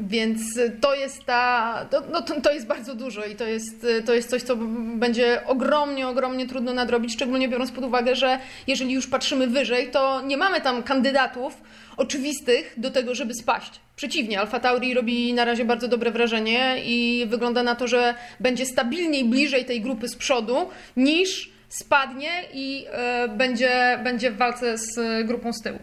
Więc 0.00 0.40
to 0.80 0.94
jest 0.94 1.24
ta, 1.24 1.86
to, 1.90 2.02
no, 2.12 2.22
to, 2.22 2.52
jest 2.52 2.66
bardzo 2.66 2.94
dużo 2.94 3.24
i 3.24 3.36
to 3.36 3.44
jest, 3.44 3.86
to 4.06 4.14
jest 4.14 4.30
coś, 4.30 4.42
co 4.42 4.56
będzie 4.96 5.46
ogromnie, 5.46 6.08
ogromnie 6.08 6.46
trudno 6.46 6.72
nadrobić, 6.72 7.12
szczególnie 7.12 7.48
biorąc 7.48 7.70
pod 7.70 7.84
uwagę, 7.84 8.16
że 8.16 8.38
jeżeli 8.66 8.92
już 8.92 9.06
patrzymy 9.06 9.46
wyżej, 9.46 9.90
to 9.90 10.20
nie 10.20 10.36
mamy 10.36 10.60
tam 10.60 10.82
kandydatów 10.82 11.62
oczywistych 11.96 12.74
do 12.76 12.90
tego, 12.90 13.14
żeby 13.14 13.34
spaść. 13.34 13.80
Przeciwnie, 13.96 14.40
Alfa 14.40 14.60
Tauri 14.60 14.94
robi 14.94 15.32
na 15.34 15.44
razie 15.44 15.64
bardzo 15.64 15.88
dobre 15.88 16.10
wrażenie 16.10 16.76
i 16.84 17.26
wygląda 17.28 17.62
na 17.62 17.74
to, 17.74 17.88
że 17.88 18.14
będzie 18.40 18.66
stabilniej 18.66 19.24
bliżej 19.24 19.64
tej 19.64 19.80
grupy 19.80 20.08
z 20.08 20.16
przodu 20.16 20.56
niż 20.96 21.50
spadnie 21.68 22.30
i 22.54 22.86
y, 23.24 23.28
będzie, 23.28 23.98
będzie 24.04 24.30
w 24.30 24.36
walce 24.36 24.78
z 24.78 25.26
grupą 25.26 25.52
z 25.52 25.62
tyłu 25.62 25.78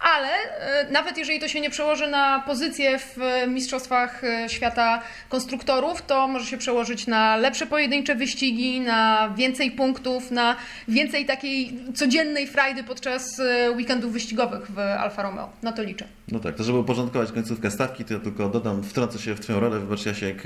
ale 0.00 0.28
e, 0.28 0.90
nawet 0.90 1.18
jeżeli 1.18 1.40
to 1.40 1.48
się 1.48 1.60
nie 1.60 1.70
przełoży 1.70 2.06
na 2.06 2.42
pozycję 2.46 2.98
w 2.98 3.16
Mistrzostwach 3.48 4.24
e, 4.24 4.48
Świata 4.48 5.02
Konstruktorów, 5.28 6.02
to 6.02 6.28
może 6.28 6.46
się 6.46 6.58
przełożyć 6.58 7.06
na 7.06 7.36
lepsze 7.36 7.66
pojedyncze 7.66 8.14
wyścigi, 8.14 8.80
na 8.80 9.30
więcej 9.36 9.70
punktów, 9.70 10.30
na 10.30 10.56
więcej 10.88 11.26
takiej 11.26 11.78
codziennej 11.94 12.46
frajdy 12.46 12.84
podczas 12.84 13.40
e, 13.40 13.70
weekendów 13.70 14.12
wyścigowych 14.12 14.70
w 14.70 14.78
Alfa 14.78 15.22
Romeo. 15.22 15.50
Na 15.62 15.72
to 15.72 15.82
liczę. 15.82 16.04
No 16.28 16.40
tak, 16.40 16.54
to 16.54 16.64
żeby 16.64 16.78
uporządkować 16.78 17.32
końcówkę 17.32 17.70
stawki, 17.70 18.04
to 18.04 18.14
ja 18.14 18.20
tylko 18.20 18.48
dodam, 18.48 18.82
wtrącę 18.82 19.18
się 19.18 19.34
w 19.34 19.40
Twoją 19.40 19.60
rolę, 19.60 19.78
wybacz 19.78 20.06
Jasiek, 20.06 20.42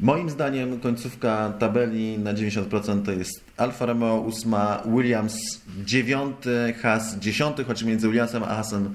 Moim 0.00 0.30
zdaniem 0.30 0.80
końcówka 0.80 1.52
tabeli 1.58 2.18
na 2.18 2.34
90% 2.34 3.04
to 3.04 3.12
jest 3.12 3.44
Alfa 3.56 3.86
Romeo 3.86 4.24
8, 4.26 4.54
Williams 4.96 5.62
9, 5.84 6.36
Haas 6.82 7.18
10, 7.18 7.56
choć 7.66 7.82
między 7.82 8.08
Williamsem 8.08 8.42
a 8.42 8.46
Haasem 8.46 8.94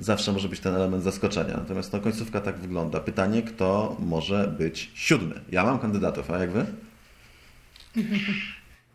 zawsze 0.00 0.32
może 0.32 0.48
być 0.48 0.60
ten 0.60 0.74
element 0.74 1.04
zaskoczenia. 1.04 1.56
Natomiast 1.56 1.92
no, 1.92 2.00
końcówka 2.00 2.40
tak 2.40 2.56
wygląda. 2.56 3.00
Pytanie, 3.00 3.42
kto 3.42 3.96
może 3.98 4.54
być 4.58 4.90
siódmy? 4.94 5.40
Ja 5.52 5.64
mam 5.64 5.78
kandydatów, 5.78 6.30
a 6.30 6.38
jak 6.38 6.50
wy? 6.50 6.66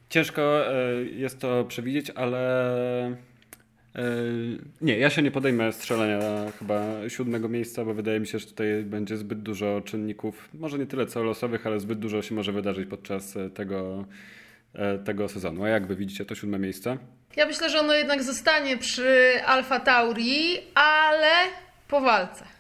Ciężko 0.10 0.68
e, 0.68 1.04
jest 1.04 1.40
to 1.40 1.66
przewidzieć, 1.66 2.10
ale 2.10 3.18
nie, 4.82 4.98
ja 4.98 5.10
się 5.10 5.22
nie 5.22 5.32
podejmę 5.32 5.74
strzelania 5.74 6.20
chyba 6.60 7.10
siódmego 7.10 7.50
miejsca, 7.50 7.86
bo 7.86 7.94
wydaje 7.94 8.20
mi 8.20 8.28
się, 8.28 8.40
że 8.40 8.48
tutaj 8.48 8.84
będzie 8.84 9.18
zbyt 9.18 9.42
dużo 9.42 9.82
czynników, 9.82 10.50
może 10.54 10.80
nie 10.80 10.86
tyle 10.86 11.06
co 11.06 11.24
losowych, 11.24 11.68
ale 11.68 11.80
zbyt 11.80 12.00
dużo 12.00 12.22
się 12.22 12.36
może 12.36 12.52
wydarzyć 12.52 12.90
podczas 12.90 13.38
e, 13.38 13.50
tego, 13.50 14.06
e, 14.74 14.98
tego 14.98 15.30
sezonu. 15.30 15.64
A 15.64 15.70
jak 15.70 15.88
wy 15.88 15.96
widzicie 15.96 16.26
to 16.26 16.36
siódme 16.36 16.60
miejsce? 16.60 16.98
Ja 17.36 17.46
myślę, 17.46 17.70
że 17.70 17.80
ono 17.80 17.94
jednak 17.94 18.24
zostanie 18.24 18.78
przy 18.78 19.32
Alfa 19.46 19.80
Tauri, 19.80 20.58
ale 20.76 21.32
po 21.88 22.02
walce. 22.02 22.53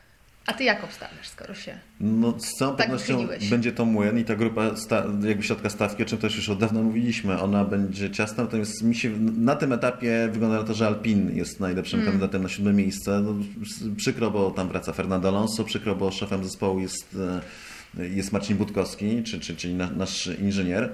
A 0.45 0.53
ty 0.53 0.63
jak 0.63 0.83
obstawiasz, 0.83 1.27
skoro 1.27 1.53
się. 1.53 1.77
No, 1.99 2.39
z 2.39 2.53
całą 2.53 2.75
tak 2.75 2.87
pewnością 2.87 3.13
wychyliłeś. 3.13 3.49
będzie 3.49 3.71
to 3.71 3.85
młyn 3.85 4.19
i 4.19 4.25
ta 4.25 4.35
grupa, 4.35 4.75
sta, 4.75 5.05
jakby 5.23 5.43
środka 5.43 5.69
stawki, 5.69 6.03
o 6.03 6.05
czym 6.05 6.17
też 6.17 6.35
już 6.35 6.49
od 6.49 6.59
dawna 6.59 6.81
mówiliśmy, 6.81 7.41
ona 7.41 7.65
będzie 7.65 8.11
ciasna. 8.11 8.43
Natomiast 8.43 8.83
mi 8.83 8.95
się 8.95 9.09
na 9.19 9.55
tym 9.55 9.73
etapie 9.73 10.29
wygląda 10.31 10.57
na 10.57 10.63
to, 10.63 10.73
że 10.73 10.87
Alpin 10.87 11.35
jest 11.35 11.59
najlepszym 11.59 11.99
mm. 11.99 12.11
kandydatem 12.11 12.43
na 12.43 12.49
siódme 12.49 12.73
miejsce. 12.73 13.21
No, 13.21 13.35
przykro, 13.95 14.31
bo 14.31 14.51
tam 14.51 14.67
wraca 14.67 14.93
Fernando 14.93 15.27
Alonso, 15.27 15.63
przykro, 15.63 15.95
bo 15.95 16.11
szefem 16.11 16.43
zespołu 16.43 16.79
jest, 16.79 17.17
e, 17.99 18.07
jest 18.07 18.31
Marcin 18.31 18.57
Budkowski, 18.57 19.23
czy, 19.23 19.39
czy, 19.39 19.55
czyli 19.55 19.73
nasz 19.73 20.27
inżynier. 20.27 20.93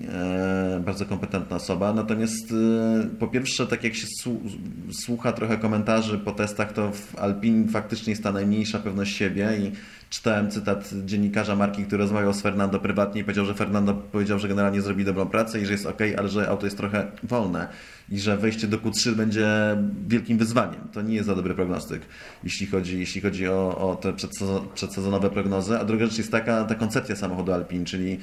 E, 0.00 0.82
bardzo 0.84 1.06
kompetentna 1.06 1.56
osoba. 1.56 1.92
Natomiast 1.92 2.52
e, 2.52 3.16
po 3.18 3.28
pierwsze, 3.28 3.66
tak 3.66 3.84
jak 3.84 3.94
się 3.94 4.06
słucha 4.92 5.32
trochę 5.32 5.58
komentarzy 5.58 6.18
po 6.18 6.32
testach, 6.32 6.72
to 6.72 6.92
w 6.92 7.16
Alpin 7.18 7.68
faktycznie 7.68 8.10
jest 8.10 8.22
ta 8.22 8.32
najmniejsza 8.32 8.78
pewność 8.78 9.16
siebie 9.16 9.48
i 9.58 9.72
czytałem 10.10 10.50
cytat 10.50 10.90
dziennikarza 11.04 11.56
marki, 11.56 11.84
który 11.84 12.02
rozmawiał 12.02 12.32
z 12.32 12.42
Fernando 12.42 12.80
prywatnie 12.80 13.20
i 13.20 13.24
powiedział, 13.24 13.44
że 13.44 13.54
Fernando 13.54 13.94
powiedział, 13.94 14.38
że 14.38 14.48
generalnie 14.48 14.82
zrobi 14.82 15.04
dobrą 15.04 15.26
pracę 15.26 15.60
i 15.60 15.66
że 15.66 15.72
jest 15.72 15.86
ok, 15.86 15.98
ale 16.18 16.28
że 16.28 16.48
auto 16.48 16.66
jest 16.66 16.76
trochę 16.76 17.06
wolne 17.22 17.68
i 18.10 18.20
że 18.20 18.36
wejście 18.36 18.66
do 18.66 18.78
Q3 18.78 19.14
będzie 19.14 19.76
wielkim 20.08 20.38
wyzwaniem. 20.38 20.80
To 20.92 21.02
nie 21.02 21.14
jest 21.14 21.26
za 21.26 21.34
dobry 21.34 21.54
prognostyk, 21.54 22.02
jeśli 22.44 22.66
chodzi, 22.66 22.98
jeśli 22.98 23.20
chodzi 23.20 23.48
o, 23.48 23.78
o 23.90 23.96
te 23.96 24.12
przedsezonowe 24.74 25.30
prognozy. 25.30 25.78
A 25.78 25.84
druga 25.84 26.06
rzecz 26.06 26.18
jest 26.18 26.30
taka 26.30 26.64
ta 26.64 26.74
koncepcja 26.74 27.16
samochodu 27.16 27.52
Alpin, 27.52 27.84
czyli 27.84 28.18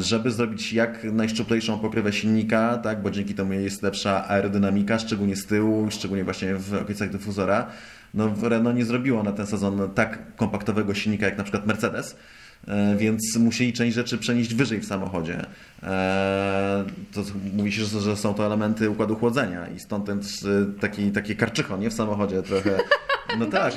żeby 0.00 0.30
zrobić 0.30 0.72
jak 0.72 1.04
najszczuplejszą 1.04 1.78
pokrywę 1.78 2.12
silnika, 2.12 2.78
tak, 2.78 3.02
bo 3.02 3.10
dzięki 3.10 3.34
temu 3.34 3.52
jest 3.52 3.82
lepsza 3.82 4.28
aerodynamika, 4.28 4.98
szczególnie 4.98 5.36
z 5.36 5.46
tyłu, 5.46 5.90
szczególnie 5.90 6.24
właśnie 6.24 6.54
w 6.54 6.74
okolicach 6.74 7.10
dyfuzora. 7.10 7.66
No, 8.14 8.34
Renault 8.42 8.76
nie 8.76 8.84
zrobiło 8.84 9.22
na 9.22 9.32
ten 9.32 9.46
sezon 9.46 9.90
tak 9.94 10.36
kompaktowego 10.36 10.94
silnika 10.94 11.26
jak 11.26 11.38
na 11.38 11.44
przykład 11.44 11.66
Mercedes, 11.66 12.16
więc 12.96 13.36
musieli 13.36 13.72
część 13.72 13.94
rzeczy 13.94 14.18
przenieść 14.18 14.54
wyżej 14.54 14.80
w 14.80 14.86
samochodzie. 14.86 15.46
E, 15.82 16.84
to 17.12 17.22
mówi 17.56 17.72
się, 17.72 17.84
że 17.84 18.16
są 18.16 18.34
to 18.34 18.46
elementy 18.46 18.90
układu 18.90 19.16
chłodzenia 19.16 19.68
i 19.68 19.80
stąd 19.80 20.06
ten 20.06 20.20
taki, 20.80 21.10
takie 21.10 21.34
karczycho 21.34 21.76
nie 21.76 21.90
w 21.90 21.94
samochodzie 21.94 22.42
trochę. 22.42 22.78
No 23.38 23.46
tak, 23.58 23.74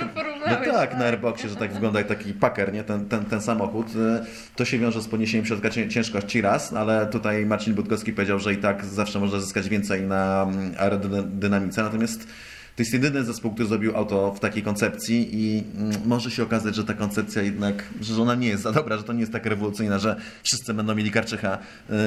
no 0.50 0.74
tak, 0.74 0.98
na 0.98 1.06
Airboxie, 1.06 1.50
że 1.50 1.56
tak 1.56 1.74
wygląda 1.74 2.00
jak 2.00 2.08
taki 2.08 2.34
packer, 2.34 2.74
nie? 2.74 2.84
Ten, 2.84 3.06
ten, 3.06 3.26
ten 3.26 3.42
samochód. 3.42 3.88
E, 3.88 4.26
to 4.56 4.66
się 4.66 4.80
wiąże 4.80 5.02
z 5.02 5.08
podniesieniem 5.08 5.46
środka 5.46 5.70
ciężkości 5.70 6.42
raz, 6.42 6.74
ale 6.74 7.08
tutaj 7.08 7.46
Marcin 7.46 7.74
Budkowski 7.74 8.14
powiedział, 8.14 8.40
że 8.40 8.54
i 8.54 8.58
tak 8.58 8.86
zawsze 8.86 9.20
można 9.20 9.40
zyskać 9.40 9.70
więcej 9.70 10.02
na 10.02 10.44
mm, 10.50 10.72
aerodynamice, 10.78 11.84
natomiast 11.84 12.28
to 12.76 12.82
jest 12.82 12.94
jedyny 12.94 13.24
zespół, 13.24 13.52
który 13.52 13.70
zrobił 13.70 13.98
auto 13.98 14.34
w 14.34 14.40
takiej 14.40 14.64
koncepcji 14.64 15.30
i 15.32 15.64
mm, 15.78 15.96
może 16.06 16.32
się 16.32 16.44
okazać, 16.44 16.76
że 16.76 16.84
ta 16.84 16.94
koncepcja 16.94 17.42
jednak, 17.42 17.84
że 18.02 18.22
ona 18.22 18.36
nie 18.36 18.48
jest 18.48 18.64
za 18.64 18.72
dobra, 18.72 18.98
że 18.98 19.04
to 19.04 19.14
nie 19.14 19.20
jest 19.20 19.32
tak 19.32 19.46
rewolucyjna, 19.46 20.00
że 20.00 20.16
wszyscy 20.44 20.74
będą 20.74 20.96
mieli 20.96 21.12
karczycha 21.12 21.58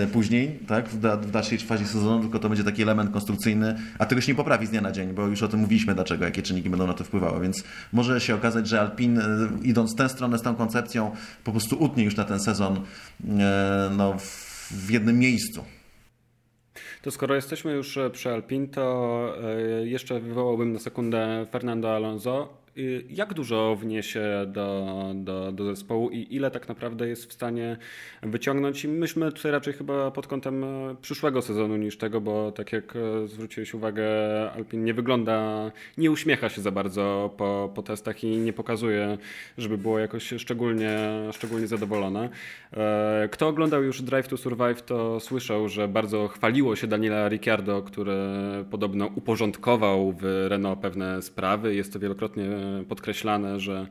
y, 0.04 0.06
później, 0.06 0.58
tak, 0.66 0.88
w, 0.88 1.00
da, 1.00 1.16
w 1.16 1.30
dalszej 1.30 1.58
fazie 1.58 1.86
sezonu, 1.86 2.22
tylko 2.22 2.38
to 2.38 2.48
będzie 2.48 2.64
taki 2.64 2.82
element 2.82 3.12
konstrukcyjny, 3.12 3.76
a 3.98 4.06
tego 4.06 4.20
się 4.20 4.32
nie 4.32 4.36
poprawi 4.36 4.66
z 4.66 4.70
dnia 4.70 4.80
na 4.80 4.92
dzień, 4.92 5.12
bo 5.12 5.26
już 5.26 5.42
o 5.42 5.48
tym 5.48 5.60
mówiliśmy 5.60 5.94
dlaczego, 5.94 6.24
jakie 6.24 6.42
czynniki 6.42 6.70
będą 6.70 6.86
na 6.86 6.94
to 6.94 7.04
wpływały, 7.04 7.42
więc 7.42 7.64
może 7.92 8.20
się 8.20 8.34
okazać, 8.34 8.68
że 8.68 8.80
Alpin 8.80 9.18
y, 9.18 9.22
idąc 9.62 9.92
w 9.92 9.96
tę 9.96 10.08
stronę 10.08 10.38
z 10.38 10.42
tą 10.42 10.54
koncepcją 10.54 11.10
po 11.44 11.50
prostu 11.50 11.76
utnie 11.76 12.04
już 12.04 12.16
na 12.16 12.24
ten 12.24 12.40
sezon 12.40 12.76
y, 12.76 13.24
no, 13.96 14.16
w 14.70 14.90
jednym 14.90 15.18
miejscu. 15.18 15.64
To 17.06 17.10
skoro 17.10 17.34
jesteśmy 17.34 17.72
już 17.72 17.96
e, 17.96 18.10
przy 18.10 18.30
Alpin, 18.30 18.68
to 18.68 19.34
e, 19.42 19.86
jeszcze 19.86 20.20
wywołałbym 20.20 20.72
na 20.72 20.78
sekundę 20.78 21.46
Fernando 21.50 21.96
Alonso. 21.96 22.48
Jak 23.08 23.34
dużo 23.34 23.76
wniesie 23.76 24.22
do, 24.46 24.86
do, 25.14 25.52
do 25.52 25.64
zespołu 25.64 26.10
i 26.10 26.26
ile 26.30 26.50
tak 26.50 26.68
naprawdę 26.68 27.08
jest 27.08 27.30
w 27.30 27.32
stanie 27.32 27.76
wyciągnąć? 28.22 28.84
I 28.84 28.88
myśmy 28.88 29.32
tutaj 29.32 29.52
raczej 29.52 29.72
chyba 29.72 30.10
pod 30.10 30.26
kątem 30.26 30.64
e, 30.64 30.96
przyszłego 31.00 31.42
sezonu 31.42 31.76
niż 31.76 31.98
tego, 31.98 32.20
bo 32.20 32.52
tak 32.52 32.72
jak 32.72 32.94
zwróciłeś 33.26 33.74
uwagę, 33.74 34.06
Alpin 34.50 34.84
nie 34.84 34.94
wygląda, 34.94 35.70
nie 35.98 36.10
uśmiecha 36.10 36.48
się 36.48 36.60
za 36.60 36.70
bardzo 36.70 37.34
po, 37.36 37.72
po 37.74 37.82
testach 37.82 38.24
i 38.24 38.36
nie 38.36 38.52
pokazuje, 38.52 39.18
żeby 39.58 39.78
było 39.78 39.98
jakoś 39.98 40.34
szczególnie, 40.38 40.98
szczególnie 41.32 41.66
zadowolone. 41.66 42.28
Kto 43.30 43.48
oglądał 43.48 43.82
już 43.82 44.02
Drive 44.02 44.28
to 44.28 44.36
Survive, 44.36 44.82
to 44.82 45.20
słyszał, 45.20 45.68
że 45.68 45.88
bardzo 45.88 46.28
chwaliło 46.28 46.76
się 46.76 46.86
Daniela 46.86 47.28
Ricciardo, 47.28 47.82
który 47.82 48.16
podobno 48.70 49.06
uporządkował 49.14 50.12
w 50.12 50.46
Renault 50.48 50.80
pewne 50.80 51.22
sprawy. 51.22 51.74
Jest 51.74 51.92
to 51.92 51.98
wielokrotnie 51.98 52.44
podkreślane, 52.88 53.60
że, 53.60 53.86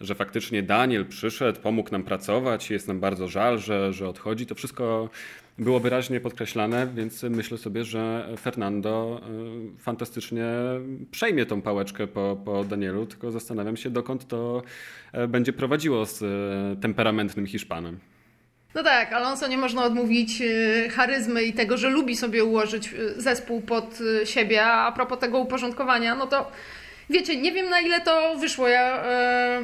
że 0.00 0.14
faktycznie 0.14 0.62
Daniel 0.62 1.06
przyszedł, 1.06 1.60
pomógł 1.60 1.92
nam 1.92 2.02
pracować, 2.02 2.70
jest 2.70 2.88
nam 2.88 3.00
bardzo 3.00 3.28
żal, 3.28 3.58
że, 3.58 3.92
że 3.92 4.08
odchodzi. 4.08 4.46
To 4.46 4.54
wszystko 4.54 5.10
było 5.58 5.80
wyraźnie 5.80 6.20
podkreślane, 6.20 6.86
więc 6.94 7.22
myślę 7.22 7.58
sobie, 7.58 7.84
że 7.84 8.28
Fernando 8.40 9.20
y, 9.76 9.78
fantastycznie 9.78 10.44
przejmie 11.10 11.46
tą 11.46 11.62
pałeczkę 11.62 12.06
po, 12.06 12.38
po 12.44 12.64
Danielu, 12.64 13.06
tylko 13.06 13.30
zastanawiam 13.30 13.76
się, 13.76 13.90
dokąd 13.90 14.28
to 14.28 14.62
e, 15.12 15.28
będzie 15.28 15.52
prowadziło 15.52 16.06
z 16.06 16.22
e, 16.22 16.80
temperamentnym 16.80 17.46
Hiszpanem. 17.46 17.98
No 18.74 18.82
tak, 18.82 19.12
Alonso 19.12 19.48
nie 19.48 19.58
można 19.58 19.84
odmówić 19.84 20.40
y, 20.40 20.88
charyzmy 20.90 21.42
i 21.42 21.52
tego, 21.52 21.76
że 21.76 21.90
lubi 21.90 22.16
sobie 22.16 22.44
ułożyć 22.44 22.92
y, 22.92 23.20
zespół 23.22 23.60
pod 23.60 23.98
siebie, 24.24 24.64
a 24.64 24.92
propos 24.92 25.18
tego 25.18 25.38
uporządkowania, 25.38 26.14
no 26.14 26.26
to 26.26 26.50
Wiecie, 27.10 27.36
nie 27.36 27.52
wiem 27.52 27.70
na 27.70 27.80
ile 27.80 28.00
to 28.00 28.36
wyszło. 28.36 28.68
Ja 28.68 29.04
e, 29.04 29.62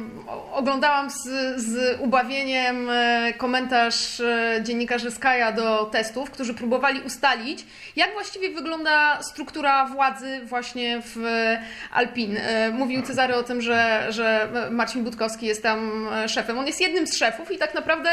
oglądałam 0.53 1.09
z, 1.09 1.23
z 1.61 1.99
ubawieniem 1.99 2.89
e, 2.89 3.33
komentarz 3.37 4.19
e, 4.19 4.59
dziennikarzy 4.63 5.11
Skaja 5.11 5.51
do 5.51 5.85
testów, 5.85 6.31
którzy 6.31 6.53
próbowali 6.53 7.01
ustalić, 7.01 7.65
jak 7.95 8.13
właściwie 8.13 8.49
wygląda 8.49 9.23
struktura 9.23 9.85
władzy 9.85 10.41
właśnie 10.43 11.01
w 11.05 11.17
Alpin. 11.91 12.37
E, 12.37 12.71
mówił 12.71 13.01
Cezary 13.01 13.35
o 13.35 13.43
tym, 13.43 13.61
że, 13.61 14.07
że 14.09 14.49
Marcin 14.71 15.03
Budkowski 15.03 15.45
jest 15.45 15.63
tam 15.63 16.07
e, 16.13 16.29
szefem. 16.29 16.59
On 16.59 16.67
jest 16.67 16.81
jednym 16.81 17.07
z 17.07 17.17
szefów 17.17 17.51
i 17.51 17.57
tak 17.57 17.73
naprawdę 17.73 18.09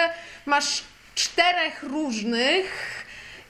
masz 0.46 0.82
czterech 1.14 1.82
różnych 1.82 2.99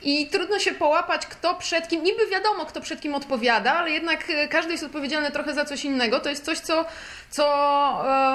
i 0.02 0.26
trudno 0.26 0.58
się 0.58 0.74
połapać, 0.74 1.26
kto 1.26 1.54
przed 1.54 1.88
kim. 1.88 2.04
Niby 2.04 2.26
wiadomo, 2.26 2.66
kto 2.66 2.80
przed 2.80 3.00
kim 3.00 3.14
odpowiada, 3.14 3.72
ale 3.72 3.90
jednak 3.90 4.30
e, 4.30 4.48
każdy 4.48 4.72
jest 4.72 4.84
odpowiedzialny 4.84 5.30
trochę 5.30 5.54
za 5.54 5.64
coś 5.64 5.84
innego. 5.84 6.20
To 6.20 6.28
jest 6.28 6.44
coś, 6.44 6.58
co, 6.58 6.84
co 7.30 7.44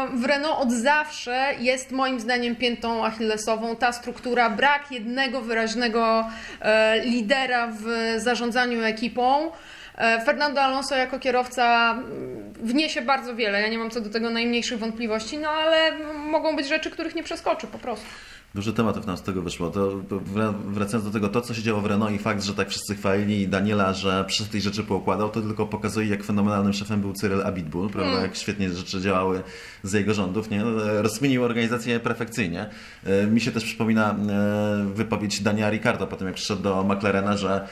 e, 0.04 0.18
w 0.18 0.26
Renault 0.26 0.60
od 0.60 0.72
zawsze 0.72 1.54
jest 1.60 1.92
moim 1.92 2.20
zdaniem 2.20 2.56
piętą 2.56 3.06
achillesową. 3.06 3.76
Ta 3.76 3.92
struktura, 3.92 4.50
brak 4.50 4.92
jednego 4.92 5.42
wyraźnego 5.42 6.30
e, 6.62 7.00
lidera 7.00 7.68
w 7.68 7.86
zarządzaniu 8.18 8.84
ekipą. 8.84 9.52
Fernando 10.26 10.62
Alonso 10.62 10.96
jako 10.96 11.20
kierowca 11.20 11.92
mm, 11.92 12.54
wniesie 12.54 13.02
bardzo 13.02 13.36
wiele. 13.36 13.62
Ja 13.62 13.68
nie 13.68 13.78
mam 13.78 13.90
co 13.90 14.02
do 14.02 14.10
tego 14.10 14.30
najmniejszych 14.30 14.80
wątpliwości, 14.80 15.38
no 15.38 15.50
ale 15.50 15.92
mogą 16.14 16.56
być 16.56 16.68
rzeczy, 16.68 16.92
których 16.92 17.16
nie 17.16 17.24
przeskoczy 17.24 17.68
po 17.68 17.78
prostu. 17.78 18.06
Dużo 18.56 18.74
tematów 18.74 19.08
nam 19.08 19.18
z 19.18 19.22
tego 19.22 19.42
wyszło. 19.42 19.70
To, 19.70 20.02
wracając 20.68 21.06
do 21.06 21.12
tego, 21.12 21.30
to 21.30 21.42
co 21.42 21.54
się 21.54 21.62
działo 21.62 21.82
w 21.82 21.86
Renault 21.86 22.16
i 22.16 22.20
fakt, 22.20 22.44
że 22.44 22.54
tak 22.54 22.70
wszyscy 22.70 22.96
chwalili 22.96 23.48
Daniela, 23.48 23.94
że 23.94 24.26
przez 24.28 24.50
tej 24.50 24.62
rzeczy 24.62 24.84
poukładał, 24.84 25.30
to 25.30 25.42
tylko 25.42 25.66
pokazuje, 25.66 26.08
jak 26.08 26.24
fenomenalnym 26.24 26.74
szefem 26.74 27.02
był 27.02 27.14
Cyril 27.14 27.44
Abitbul, 27.44 27.90
prawda? 27.90 28.12
Mm. 28.12 28.24
Jak 28.24 28.36
świetnie 28.36 28.70
rzeczy 28.70 29.02
działały 29.02 29.42
za 29.84 29.98
jego 29.98 30.14
rządów, 30.14 30.50
nie? 30.50 30.64
Rozkminił 31.02 31.44
organizację 31.44 32.00
perfekcyjnie. 32.00 32.70
E, 33.04 33.28
mi 33.28 33.42
się 33.42 33.52
też 33.52 33.64
przypomina 33.64 34.12
e, 34.12 34.86
wypowiedź 34.94 35.42
Daniela 35.42 35.70
Ricardo 35.70 36.08
po 36.08 36.16
tym, 36.16 36.28
jak 36.28 36.36
przyszedł 36.36 36.62
do 36.62 36.84
McLarena, 36.84 37.38
że 37.38 37.68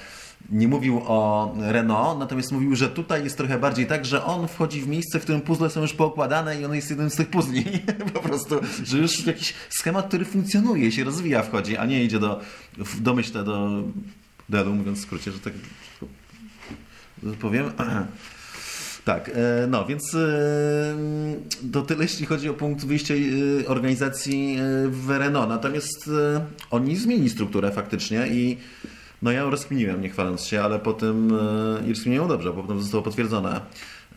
nie 0.49 0.67
mówił 0.67 1.01
o 1.05 1.53
Renault, 1.59 2.19
natomiast 2.19 2.51
mówił, 2.51 2.75
że 2.75 2.89
tutaj 2.89 3.23
jest 3.23 3.37
trochę 3.37 3.59
bardziej 3.59 3.87
tak, 3.87 4.05
że 4.05 4.25
on 4.25 4.47
wchodzi 4.47 4.81
w 4.81 4.87
miejsce, 4.87 5.19
w 5.19 5.23
którym 5.23 5.41
puzzle 5.41 5.69
są 5.69 5.81
już 5.81 5.93
poukładane 5.93 6.61
i 6.61 6.65
on 6.65 6.75
jest 6.75 6.89
jednym 6.89 7.09
z 7.09 7.15
tych 7.15 7.29
puzli. 7.29 7.65
po 8.13 8.19
prostu, 8.19 8.59
że 8.83 8.97
już 8.97 9.25
jakiś 9.25 9.53
schemat, 9.69 10.07
który 10.07 10.25
funkcjonuje, 10.25 10.91
się 10.91 11.03
rozwija, 11.03 11.43
wchodzi, 11.43 11.77
a 11.77 11.85
nie 11.85 12.03
idzie 12.03 12.19
do, 12.19 12.39
domyślę 12.99 13.43
do 13.43 13.83
delu, 14.49 14.73
mówiąc 14.75 14.99
w 14.99 15.01
skrócie, 15.01 15.31
że 15.31 15.39
tak 15.39 15.53
powiem. 17.39 17.71
Tak, 19.05 19.29
e, 19.29 19.67
no 19.67 19.85
więc 19.85 20.15
e, 20.15 20.95
to 21.71 21.81
tyle, 21.81 22.03
jeśli 22.03 22.25
chodzi 22.25 22.49
o 22.49 22.53
punkt 22.53 22.85
wyjścia 22.85 23.13
e, 23.13 23.67
organizacji 23.67 24.57
w 24.89 25.09
Renault. 25.09 25.49
Natomiast 25.49 26.09
oni 26.71 26.95
zmienili 26.95 27.29
strukturę 27.29 27.71
faktycznie 27.71 28.27
i 28.27 28.57
no 29.23 29.31
ja 29.31 29.43
rozkminiłem, 29.43 30.01
nie 30.01 30.09
chwaląc 30.09 30.45
się, 30.45 30.61
ale 30.61 30.79
potem 30.79 31.31
e, 31.31 31.87
i 31.87 31.89
rozkminiłem 31.89 32.27
dobrze, 32.27 32.53
bo 32.53 32.61
potem 32.61 32.81
zostało 32.81 33.03
potwierdzone. 33.03 33.61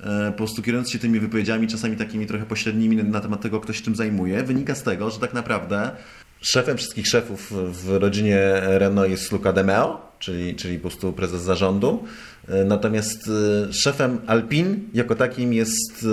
E, 0.01 0.31
po 0.31 0.37
prostu 0.37 0.63
kierując 0.63 0.91
się 0.91 0.99
tymi 0.99 1.21
wypowiedziami, 1.21 1.69
czasami 1.69 1.97
takimi 1.97 2.27
trochę 2.27 2.47
pośrednimi 2.47 2.97
na 2.97 3.21
temat 3.21 3.41
tego, 3.41 3.61
kto 3.61 3.73
się 3.73 3.83
czym 3.83 3.97
zajmuje, 3.97 4.43
wynika 4.43 4.75
z 4.75 4.83
tego, 4.83 5.11
że 5.11 5.19
tak 5.19 5.35
naprawdę 5.35 5.91
szefem 6.41 6.77
wszystkich 6.77 7.07
szefów 7.07 7.53
w 7.53 7.89
rodzinie 7.91 8.41
Renault 8.63 9.11
jest 9.11 9.33
Luca 9.33 9.53
De 9.53 9.65
Meo, 9.65 10.01
czyli, 10.19 10.55
czyli 10.55 10.77
po 10.77 10.89
prostu 10.89 11.13
prezes 11.13 11.43
zarządu. 11.43 12.05
E, 12.49 12.65
natomiast 12.65 13.31
szefem 13.71 14.19
Alpine 14.27 14.77
jako 14.95 15.15
takim 15.15 15.53
jest 15.53 16.07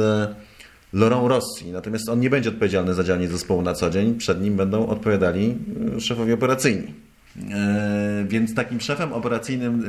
Laurent 0.94 1.30
Rossi. 1.30 1.72
Natomiast 1.72 2.10
on 2.10 2.20
nie 2.20 2.30
będzie 2.30 2.50
odpowiedzialny 2.50 2.94
za 2.94 3.04
działanie 3.04 3.28
zespołu 3.28 3.62
na 3.62 3.74
co 3.74 3.89
dzień. 3.89 4.16
Przed 4.16 4.41
nim 4.41 4.56
będą 4.56 4.88
odpowiadali 4.88 5.56
szefowie 6.00 6.34
operacyjni. 6.34 7.12
E, 7.38 8.26
więc 8.28 8.56
takim 8.56 8.80
szefem 8.80 9.14
operacyjnym 9.14 9.86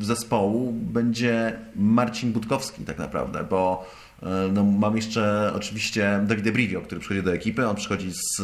e, 0.00 0.04
zespołu 0.04 0.72
będzie 0.72 1.52
Marcin 1.76 2.32
Budkowski 2.32 2.84
tak 2.84 2.98
naprawdę, 2.98 3.44
bo 3.50 3.90
e, 4.22 4.26
no, 4.52 4.64
mam 4.64 4.96
jeszcze 4.96 5.52
oczywiście 5.54 6.20
Davide 6.26 6.52
Brivio, 6.52 6.80
który 6.80 7.00
przychodzi 7.00 7.22
do 7.22 7.34
ekipy, 7.34 7.68
on 7.68 7.76
przychodzi 7.76 8.10
z 8.12 8.42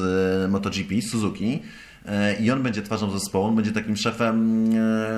MotoGP, 0.50 1.02
z 1.02 1.10
Suzuki 1.10 1.62
i 2.40 2.50
on 2.50 2.62
będzie 2.62 2.82
twarzą 2.82 3.10
zespołu, 3.10 3.46
on 3.46 3.56
będzie 3.56 3.72
takim 3.72 3.96
szefem 3.96 4.70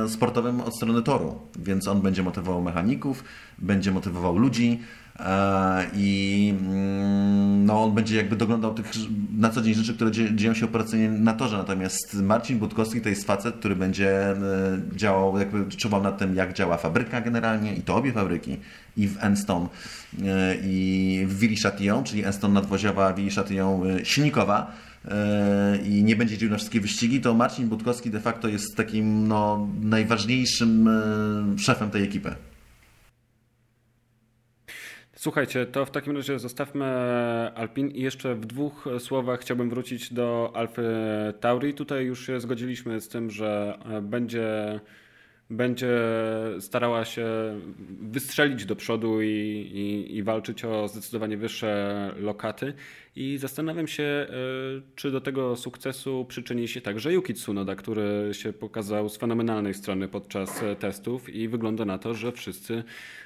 sportowym 0.08 0.60
od 0.60 0.76
strony 0.76 1.02
toru, 1.02 1.40
więc 1.58 1.88
on 1.88 2.00
będzie 2.00 2.22
motywował 2.22 2.62
mechaników, 2.62 3.24
będzie 3.58 3.92
motywował 3.92 4.38
ludzi, 4.38 4.80
i 5.96 6.54
mm, 6.60 7.66
no, 7.66 7.84
on 7.84 7.94
będzie 7.94 8.16
jakby 8.16 8.36
doglądał 8.36 8.74
tych 8.74 8.92
na 9.38 9.50
co 9.50 9.62
dzień 9.62 9.74
rzeczy, 9.74 9.94
które 9.94 10.10
dzieją 10.10 10.54
się 10.54 10.64
operacyjnie 10.64 11.10
na 11.10 11.32
torze. 11.32 11.56
Natomiast 11.56 12.14
Marcin 12.14 12.58
Budkowski 12.58 13.00
to 13.00 13.08
jest 13.08 13.26
facet, 13.26 13.54
który 13.54 13.76
będzie 13.76 14.30
e, 14.30 14.36
działał, 14.96 15.38
jakby 15.38 15.76
czuwał 15.76 16.02
nad 16.02 16.18
tym, 16.18 16.34
jak 16.34 16.52
działa 16.52 16.76
fabryka 16.76 17.20
generalnie 17.20 17.74
i 17.74 17.82
to 17.82 17.96
obie 17.96 18.12
fabryki 18.12 18.56
i 18.96 19.08
w 19.08 19.24
Enston 19.24 19.68
e, 20.24 20.56
i 20.64 21.24
w 21.28 21.38
Willy 21.38 21.56
Chatillon, 21.56 22.04
czyli 22.04 22.24
Enston 22.24 22.52
nadwoziowa, 22.52 23.12
Willy 23.12 23.30
Chatillon 23.30 23.82
silnikowa 24.04 24.72
e, 25.08 25.76
i 25.76 26.04
nie 26.04 26.16
będzie 26.16 26.34
jeździł 26.34 26.50
na 26.50 26.56
wszystkie 26.56 26.80
wyścigi, 26.80 27.20
to 27.20 27.34
Marcin 27.34 27.68
Budkowski 27.68 28.10
de 28.10 28.20
facto 28.20 28.48
jest 28.48 28.76
takim 28.76 29.28
no, 29.28 29.68
najważniejszym 29.82 30.88
e, 30.88 31.58
szefem 31.58 31.90
tej 31.90 32.02
ekipy. 32.02 32.34
Słuchajcie, 35.24 35.66
to 35.66 35.84
w 35.84 35.90
takim 35.90 36.16
razie 36.16 36.38
zostawmy 36.38 36.84
Alpin 37.54 37.88
i 37.88 38.02
jeszcze 38.02 38.34
w 38.34 38.46
dwóch 38.46 38.84
słowach 38.98 39.40
chciałbym 39.40 39.70
wrócić 39.70 40.12
do 40.12 40.52
Alfy 40.54 40.84
Tauri. 41.40 41.74
Tutaj 41.74 42.04
już 42.04 42.26
się 42.26 42.40
zgodziliśmy 42.40 43.00
z 43.00 43.08
tym, 43.08 43.30
że 43.30 43.78
będzie 44.02 44.80
będzie 45.50 45.98
starała 46.60 47.04
się 47.04 47.26
wystrzelić 48.00 48.64
do 48.64 48.76
przodu 48.76 49.22
i, 49.22 49.28
i, 49.74 50.16
i, 50.16 50.22
walczyć 50.22 50.64
o 50.64 50.88
zdecydowanie 50.88 51.36
wyższe 51.36 52.10
lokaty. 52.16 52.74
I 53.16 53.38
zastanawiam 53.38 53.88
się, 53.88 54.02
e, 54.02 54.26
czy 54.94 55.10
do 55.10 55.20
tego 55.20 55.56
sukcesu 55.56 56.24
przyczyni 56.28 56.68
się 56.68 56.80
także 56.80 57.12
Yuki 57.12 57.34
Tsunoda, 57.34 57.76
który 57.76 58.30
się 58.32 58.52
pokazał 58.52 59.08
z 59.08 59.16
fenomenalnej 59.16 59.74
strony 59.74 60.08
podczas 60.08 60.60
testów 60.78 61.28
i 61.28 61.48
wygląda 61.48 61.84
na 61.84 61.98
to, 61.98 62.14
że 62.14 62.32
wszyscy 62.32 62.84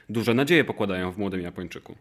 duże 0.08 0.34
nadzieje 0.34 0.64
pokładają 0.64 1.12
w 1.12 1.18
młodym 1.18 1.40
Japończyku. 1.40 1.96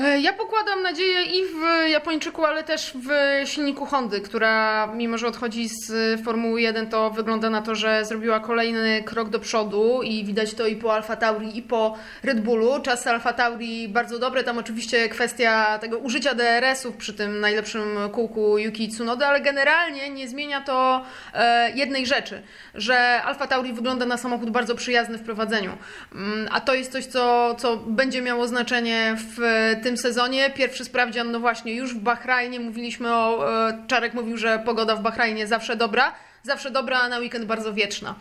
E, 0.00 0.20
ja 0.20 0.32
pokładam 0.32 0.82
nadzieję 0.82 1.22
i 1.22 1.44
w 1.44 1.88
Japończyku, 1.88 2.44
ale 2.44 2.64
też 2.64 2.92
w 2.94 3.08
silniku 3.48 3.86
Hondy, 3.86 4.20
która 4.20 4.86
mimo, 4.86 5.18
że 5.18 5.26
odchodzi 5.26 5.68
z 5.68 6.20
Formuły 6.24 6.62
1, 6.62 6.90
to 6.90 7.10
wygląda 7.10 7.50
na 7.50 7.62
to, 7.62 7.74
że 7.74 8.04
zrobiła 8.04 8.40
kolejny 8.40 9.02
krok 9.02 9.28
do 9.28 9.40
przodu 9.40 10.02
i 10.02 10.24
widać 10.24 10.54
to 10.54 10.66
i 10.66 10.76
po 10.76 10.94
Alfa 10.94 11.16
Tauri 11.16 11.58
i 11.58 11.62
po 11.62 11.98
Red 12.22 12.40
Bullu. 12.40 12.82
Czas 12.82 13.06
Alfa 13.06 13.32
Tauri 13.32 13.88
bardzo 13.88 14.18
dobre, 14.18 14.44
tam 14.44 14.58
oczywiście 14.58 15.08
kwestia 15.08 15.78
tego 15.78 15.98
użycia 15.98 16.34
DRS-ów 16.34 16.96
przy 16.96 17.14
tym 17.14 17.40
najlepszym 17.40 17.98
kółku 18.12 18.58
Yuki 18.58 18.88
Tsunoda, 18.88 19.26
ale 19.26 19.40
generalnie 19.40 20.10
nie 20.10 20.28
zmienia 20.28 20.60
to 20.60 21.04
e, 21.34 21.70
jednej 21.70 22.06
rzeczy, 22.06 22.42
że 22.74 23.22
Alfa 23.22 23.46
Tauri 23.46 23.72
wygląda 23.72 24.06
na 24.06 24.16
samochód 24.16 24.50
bardzo 24.50 24.74
przyjazny 24.74 25.18
w 25.18 25.22
prowadzeniu, 25.22 25.72
mm, 26.14 26.48
a 26.50 26.60
to 26.60 26.74
jest 26.74 26.92
coś, 26.92 27.06
co, 27.06 27.54
co 27.54 27.76
będzie 27.76 28.22
miało 28.22 28.48
znaczenie 28.48 29.16
w 29.36 29.40
tym 29.82 29.89
tym 29.90 29.96
sezonie. 29.96 30.50
Pierwszy 30.50 30.84
sprawdzian, 30.84 31.30
no 31.30 31.40
właśnie, 31.40 31.74
już 31.74 31.94
w 31.94 31.98
Bahrajnie 31.98 32.60
mówiliśmy 32.60 33.14
o, 33.14 33.50
e, 33.68 33.84
Czarek 33.86 34.14
mówił, 34.14 34.36
że 34.36 34.58
pogoda 34.58 34.96
w 34.96 35.02
Bahrajnie 35.02 35.46
zawsze 35.46 35.76
dobra, 35.76 36.12
zawsze 36.42 36.70
dobra, 36.70 36.98
a 36.98 37.08
na 37.08 37.18
weekend 37.18 37.44
bardzo 37.44 37.74
wieczna. 37.74 38.14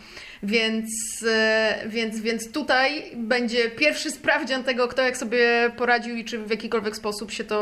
Więc, 0.43 0.89
e, 1.27 1.83
więc, 1.85 2.19
więc 2.19 2.51
tutaj 2.51 3.11
będzie 3.15 3.69
pierwszy 3.69 4.11
sprawdzian 4.11 4.63
tego, 4.63 4.87
kto 4.87 5.01
jak 5.01 5.17
sobie 5.17 5.71
poradził 5.77 6.15
i 6.15 6.25
czy 6.25 6.37
w 6.37 6.49
jakikolwiek 6.49 6.95
sposób 6.95 7.31
się 7.31 7.43
to 7.43 7.59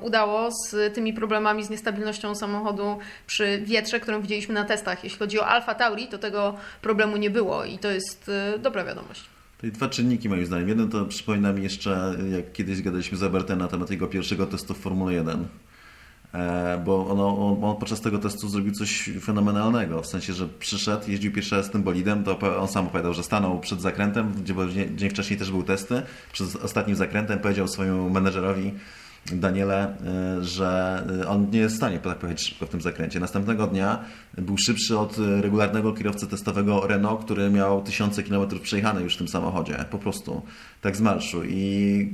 e, 0.00 0.04
udało 0.04 0.50
z 0.50 0.94
tymi 0.94 1.12
problemami, 1.12 1.64
z 1.64 1.70
niestabilnością 1.70 2.34
samochodu 2.34 2.98
przy 3.26 3.62
wietrze, 3.64 4.00
którą 4.00 4.20
widzieliśmy 4.20 4.54
na 4.54 4.64
testach. 4.64 5.04
Jeśli 5.04 5.18
chodzi 5.18 5.40
o 5.40 5.46
Alfa 5.46 5.74
Tauri, 5.74 6.06
to 6.06 6.18
tego 6.18 6.56
problemu 6.82 7.16
nie 7.16 7.30
było 7.30 7.64
i 7.64 7.78
to 7.78 7.90
jest 7.90 8.30
dobra 8.58 8.84
wiadomość. 8.84 9.33
Czyli 9.64 9.72
dwa 9.72 9.88
czynniki 9.88 10.28
moim 10.28 10.46
zdaniem. 10.46 10.68
Jeden 10.68 10.88
to 10.88 11.04
przypomina 11.04 11.52
mi 11.52 11.62
jeszcze, 11.62 12.14
jak 12.32 12.52
kiedyś 12.52 12.82
gadaliśmy 12.82 13.18
z 13.18 13.22
Albertem 13.22 13.58
na 13.58 13.68
temat 13.68 13.90
jego 13.90 14.06
pierwszego 14.06 14.46
testu 14.46 14.74
w 14.74 14.78
Formule 14.78 15.14
1. 15.14 15.46
E, 16.34 16.82
bo 16.84 17.08
on, 17.08 17.20
on, 17.64 17.76
podczas 17.76 18.00
tego 18.00 18.18
testu 18.18 18.48
zrobił 18.48 18.72
coś 18.72 19.10
fenomenalnego. 19.20 20.02
W 20.02 20.06
sensie, 20.06 20.32
że 20.32 20.48
przyszedł, 20.48 21.10
jeździł 21.10 21.32
pierwszy 21.32 21.56
raz 21.56 21.66
z 21.66 21.70
tym 21.70 21.82
bolidem, 21.82 22.24
to 22.24 22.60
on 22.60 22.68
sam 22.68 22.86
opowiadał, 22.86 23.14
że 23.14 23.22
stanął 23.22 23.60
przed 23.60 23.80
zakrętem, 23.80 24.32
gdzie 24.32 24.54
dzień 24.96 25.10
wcześniej 25.10 25.38
też 25.38 25.50
były 25.50 25.64
testy. 25.64 26.02
Przed 26.32 26.56
ostatnim 26.56 26.96
zakrętem 26.96 27.38
powiedział 27.38 27.68
swojemu 27.68 28.10
menedżerowi, 28.10 28.72
Daniele, 29.32 29.96
y, 30.40 30.44
że 30.44 31.02
y, 31.22 31.28
on 31.28 31.50
nie 31.50 31.58
jest 31.58 31.74
w 31.74 31.78
stanie 31.78 31.98
tak 31.98 32.18
pojechać 32.18 32.42
szybko 32.42 32.66
w 32.66 32.68
tym 32.68 32.80
zakręcie. 32.80 33.20
Następnego 33.20 33.66
dnia 33.66 34.04
był 34.38 34.58
szybszy 34.58 34.98
od 34.98 35.16
regularnego 35.40 35.92
kierowcy 35.92 36.26
testowego 36.26 36.86
Renault, 36.86 37.24
który 37.24 37.50
miał 37.50 37.82
tysiące 37.82 38.22
kilometrów 38.22 38.62
przejechane 38.62 39.02
już 39.02 39.14
w 39.14 39.18
tym 39.18 39.28
samochodzie. 39.28 39.84
Po 39.90 39.98
prostu 39.98 40.42
tak 40.80 40.96
z 40.96 41.00
marszu. 41.00 41.44
I 41.44 42.12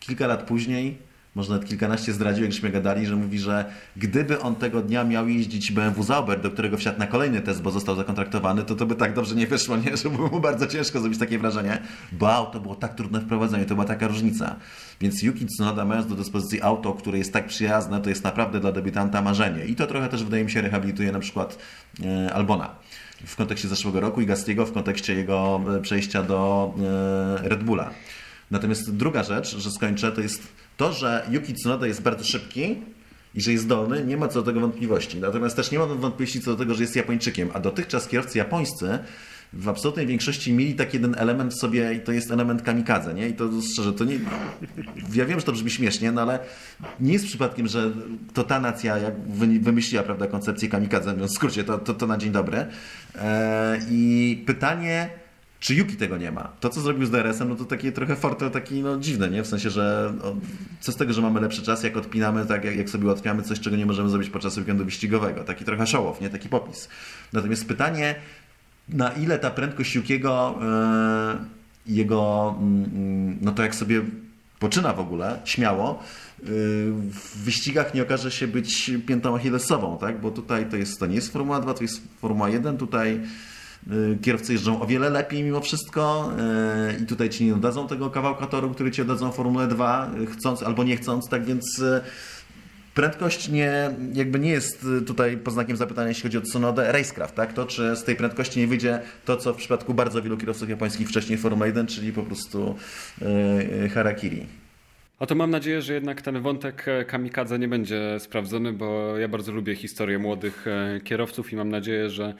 kilka 0.00 0.26
lat 0.26 0.42
później 0.42 1.07
może 1.38 1.52
nawet 1.52 1.68
kilkanaście 1.68 2.12
zdradził, 2.12 2.44
jak 2.44 2.72
gadali, 2.72 3.06
że 3.06 3.16
mówi, 3.16 3.38
że 3.38 3.64
gdyby 3.96 4.40
on 4.40 4.54
tego 4.54 4.82
dnia 4.82 5.04
miał 5.04 5.28
jeździć 5.28 5.72
BMW 5.72 6.02
Zauber, 6.02 6.40
do 6.40 6.50
którego 6.50 6.76
wsiadł 6.76 6.98
na 6.98 7.06
kolejny 7.06 7.40
test, 7.40 7.62
bo 7.62 7.70
został 7.70 7.96
zakontraktowany, 7.96 8.62
to 8.62 8.74
to 8.74 8.86
by 8.86 8.94
tak 8.94 9.14
dobrze 9.14 9.34
nie 9.34 9.46
wyszło, 9.46 9.76
nie? 9.76 9.96
że 9.96 10.10
było 10.10 10.28
mu 10.28 10.40
bardzo 10.40 10.66
ciężko 10.66 11.00
zrobić 11.00 11.18
takie 11.18 11.38
wrażenie, 11.38 11.82
bo 12.12 12.32
auto 12.32 12.60
było 12.60 12.74
tak 12.74 12.94
trudne 12.94 13.20
w 13.20 13.26
prowadzeniu, 13.26 13.64
to 13.64 13.74
była 13.74 13.86
taka 13.86 14.08
różnica. 14.08 14.56
Więc 15.00 15.22
Yuki 15.22 15.46
Tsunoda 15.46 15.84
mając 15.84 16.06
do 16.06 16.14
dyspozycji 16.14 16.62
auto, 16.62 16.92
które 16.92 17.18
jest 17.18 17.32
tak 17.32 17.46
przyjazne, 17.46 18.00
to 18.00 18.08
jest 18.08 18.24
naprawdę 18.24 18.60
dla 18.60 18.72
debiutanta 18.72 19.22
marzenie. 19.22 19.64
I 19.64 19.76
to 19.76 19.86
trochę 19.86 20.08
też 20.08 20.24
wydaje 20.24 20.44
mi 20.44 20.50
się 20.50 20.60
rehabilituje 20.60 21.12
na 21.12 21.18
przykład 21.18 21.58
e, 22.04 22.34
Albona 22.34 22.70
w 23.26 23.36
kontekście 23.36 23.68
zeszłego 23.68 24.00
roku 24.00 24.20
i 24.20 24.26
Gastiego 24.26 24.66
w 24.66 24.72
kontekście 24.72 25.14
jego 25.14 25.60
e, 25.76 25.80
przejścia 25.80 26.22
do 26.22 26.74
e, 27.44 27.48
Red 27.48 27.62
Bulla. 27.62 27.90
Natomiast 28.50 28.96
druga 28.96 29.22
rzecz, 29.22 29.56
że 29.56 29.70
skończę, 29.70 30.12
to 30.12 30.20
jest 30.20 30.42
to, 30.78 30.92
że 30.92 31.26
Yuki 31.30 31.54
Tsunoda 31.54 31.86
jest 31.86 32.02
bardzo 32.02 32.24
szybki 32.24 32.76
i 33.34 33.40
że 33.40 33.52
jest 33.52 33.64
zdolny, 33.64 34.04
nie 34.04 34.16
ma 34.16 34.28
co 34.28 34.34
do 34.40 34.46
tego 34.46 34.60
wątpliwości. 34.60 35.18
Natomiast 35.20 35.56
też 35.56 35.70
nie 35.70 35.78
ma 35.78 35.86
wątpliwości 35.86 36.40
co 36.40 36.50
do 36.50 36.56
tego, 36.56 36.74
że 36.74 36.82
jest 36.82 36.96
Japończykiem, 36.96 37.50
a 37.54 37.60
dotychczas 37.60 38.08
kierowcy 38.08 38.38
japońscy 38.38 38.98
w 39.52 39.68
absolutnej 39.68 40.06
większości 40.06 40.52
mieli 40.52 40.74
taki 40.74 40.96
jeden 40.96 41.14
element 41.18 41.54
w 41.54 41.60
sobie 41.60 41.94
i 41.94 42.00
to 42.00 42.12
jest 42.12 42.30
element 42.30 42.62
kamikadze, 42.62 43.14
nie? 43.14 43.28
I 43.28 43.32
to 43.34 43.50
szczerze, 43.72 43.92
to 43.92 44.04
nie... 44.04 44.18
Ja 45.14 45.26
wiem, 45.26 45.40
że 45.40 45.46
to 45.46 45.52
brzmi 45.52 45.70
śmiesznie, 45.70 46.12
no 46.12 46.22
ale 46.22 46.38
nie 47.00 47.12
jest 47.12 47.26
przypadkiem, 47.26 47.68
że 47.68 47.92
to 48.34 48.44
ta 48.44 48.60
nacja 48.60 48.98
jak 48.98 49.14
wymyśliła, 49.60 50.02
prawda, 50.02 50.26
koncepcję 50.26 50.68
kamikadze, 50.68 51.14
w 51.14 51.30
skrócie, 51.30 51.64
to, 51.64 51.78
to, 51.78 51.94
to 51.94 52.06
na 52.06 52.18
dzień 52.18 52.32
dobry. 52.32 52.66
Eee, 53.14 53.80
I 53.90 54.42
pytanie 54.46 55.10
czy 55.60 55.74
Yuki 55.74 55.96
tego 55.96 56.16
nie 56.16 56.32
ma? 56.32 56.52
To, 56.60 56.68
co 56.68 56.80
zrobił 56.80 57.06
z 57.06 57.10
DRS-em, 57.10 57.48
no 57.48 57.54
to 57.54 57.64
takie 57.64 57.92
trochę 57.92 58.16
fortel 58.16 58.50
taki 58.50 58.82
no, 58.82 58.98
dziwne, 58.98 59.30
nie? 59.30 59.42
W 59.42 59.46
sensie, 59.46 59.70
że 59.70 60.14
no, 60.24 60.36
co 60.80 60.92
z 60.92 60.96
tego, 60.96 61.12
że 61.12 61.22
mamy 61.22 61.40
lepszy 61.40 61.62
czas, 61.62 61.82
jak 61.82 61.96
odpinamy, 61.96 62.46
tak 62.46 62.64
jak, 62.64 62.76
jak 62.76 62.90
sobie 62.90 63.04
ułatwiamy 63.04 63.42
coś, 63.42 63.60
czego 63.60 63.76
nie 63.76 63.86
możemy 63.86 64.08
zrobić 64.08 64.30
podczas 64.30 64.56
weekendu 64.56 64.84
wyścigowego. 64.84 65.44
Taki 65.44 65.64
trochę 65.64 65.86
show 65.86 66.20
nie? 66.20 66.30
Taki 66.30 66.48
popis. 66.48 66.88
Natomiast 67.32 67.68
pytanie, 67.68 68.14
na 68.88 69.10
ile 69.10 69.38
ta 69.38 69.50
prędkość 69.50 69.94
Yukiego, 69.94 70.58
yy, 71.86 71.94
jego, 71.94 72.54
yy, 72.60 73.36
no 73.40 73.52
to 73.52 73.62
jak 73.62 73.74
sobie 73.74 74.02
poczyna 74.58 74.92
w 74.92 75.00
ogóle, 75.00 75.40
śmiało, 75.44 76.02
yy, 76.38 76.48
w 77.10 77.44
wyścigach 77.44 77.94
nie 77.94 78.02
okaże 78.02 78.30
się 78.30 78.46
być 78.46 78.90
piętą 79.06 79.36
achillesową, 79.36 79.98
tak? 79.98 80.20
Bo 80.20 80.30
tutaj 80.30 80.66
to 80.66 80.76
jest, 80.76 81.00
to 81.00 81.06
nie 81.06 81.14
jest 81.14 81.32
Formuła 81.32 81.60
2, 81.60 81.74
to 81.74 81.82
jest 81.82 82.02
Formuła 82.20 82.48
1, 82.48 82.76
tutaj 82.76 83.20
kierowcy 84.22 84.52
jeżdżą 84.52 84.80
o 84.80 84.86
wiele 84.86 85.10
lepiej 85.10 85.42
mimo 85.42 85.60
wszystko 85.60 86.32
y, 86.98 87.02
i 87.02 87.06
tutaj 87.06 87.30
ci 87.30 87.44
nie 87.44 87.54
oddadzą 87.54 87.88
tego 87.88 88.10
kawałka 88.10 88.46
toru, 88.46 88.70
który 88.70 88.90
ci 88.90 89.02
oddadzą 89.02 89.32
Formule 89.32 89.66
2, 89.66 90.10
y, 90.22 90.26
chcąc 90.26 90.62
albo 90.62 90.84
nie 90.84 90.96
chcąc, 90.96 91.28
tak 91.28 91.44
więc 91.44 91.82
prędkość 92.94 93.48
nie, 93.48 93.90
jakby 94.14 94.38
nie 94.38 94.50
jest 94.50 94.86
tutaj 95.06 95.36
pod 95.36 95.54
znakiem 95.54 95.76
zapytania, 95.76 96.08
jeśli 96.08 96.22
chodzi 96.22 96.38
o 96.38 96.40
Tsunodę, 96.40 96.92
racecraft, 96.92 97.34
tak? 97.34 97.52
To, 97.52 97.66
czy 97.66 97.96
z 97.96 98.04
tej 98.04 98.16
prędkości 98.16 98.60
nie 98.60 98.66
wyjdzie 98.66 99.00
to, 99.24 99.36
co 99.36 99.54
w 99.54 99.56
przypadku 99.56 99.94
bardzo 99.94 100.22
wielu 100.22 100.36
kierowców 100.36 100.68
japońskich 100.68 101.08
wcześniej 101.08 101.38
w 101.38 101.40
Formule 101.42 101.66
1, 101.66 101.86
czyli 101.86 102.12
po 102.12 102.22
prostu 102.22 102.74
yy, 103.80 103.88
harakiri. 103.88 104.46
O 105.18 105.26
to 105.26 105.34
mam 105.34 105.50
nadzieję, 105.50 105.82
że 105.82 105.94
jednak 105.94 106.22
ten 106.22 106.40
wątek 106.40 106.88
e, 106.88 107.04
kamikadze 107.04 107.58
nie 107.58 107.68
będzie 107.68 108.16
sprawdzony, 108.18 108.72
bo 108.72 109.18
ja 109.18 109.28
bardzo 109.28 109.52
lubię 109.52 109.74
historię 109.74 110.18
młodych 110.18 110.66
e, 110.66 111.00
kierowców 111.04 111.52
i 111.52 111.56
mam 111.56 111.68
nadzieję, 111.68 112.10
że 112.10 112.34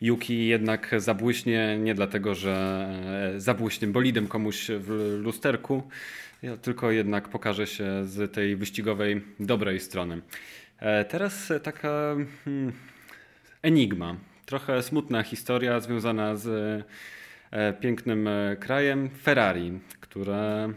Yuki 0.00 0.46
jednak 0.46 0.94
zabłyśnie 0.98 1.78
nie 1.78 1.94
dlatego, 1.94 2.34
że 2.34 2.86
e, 3.36 3.40
zabłyśnie 3.40 3.88
bolidem 3.88 4.26
komuś 4.28 4.66
w 4.70 5.18
lusterku, 5.22 5.82
tylko 6.62 6.90
jednak 6.90 7.28
pokaże 7.28 7.66
się 7.66 8.04
z 8.04 8.32
tej 8.32 8.56
wyścigowej 8.56 9.22
dobrej 9.40 9.80
strony. 9.80 10.22
E, 10.78 11.04
teraz 11.04 11.52
taka 11.62 12.16
hmm, 12.44 12.72
enigma, 13.62 14.16
trochę 14.46 14.82
smutna 14.82 15.22
historia 15.22 15.80
związana 15.80 16.36
z 16.36 16.46
e, 17.50 17.72
pięknym 17.72 18.28
krajem 18.60 19.10
Ferrari, 19.10 19.72
które 20.00 20.68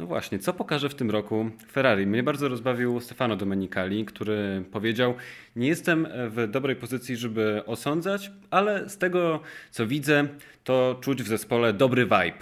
no 0.00 0.06
właśnie, 0.06 0.38
co 0.38 0.52
pokaże 0.52 0.88
w 0.88 0.94
tym 0.94 1.10
roku 1.10 1.50
Ferrari? 1.72 2.06
Mnie 2.06 2.22
bardzo 2.22 2.48
rozbawił 2.48 3.00
Stefano 3.00 3.36
Domenicali, 3.36 4.04
który 4.04 4.64
powiedział: 4.72 5.14
Nie 5.56 5.68
jestem 5.68 6.06
w 6.30 6.48
dobrej 6.50 6.76
pozycji, 6.76 7.16
żeby 7.16 7.62
osądzać, 7.66 8.30
ale 8.50 8.88
z 8.88 8.98
tego 8.98 9.40
co 9.70 9.86
widzę, 9.86 10.28
to 10.64 10.98
czuć 11.00 11.22
w 11.22 11.28
zespole 11.28 11.72
dobry 11.72 12.04
vibe. 12.04 12.38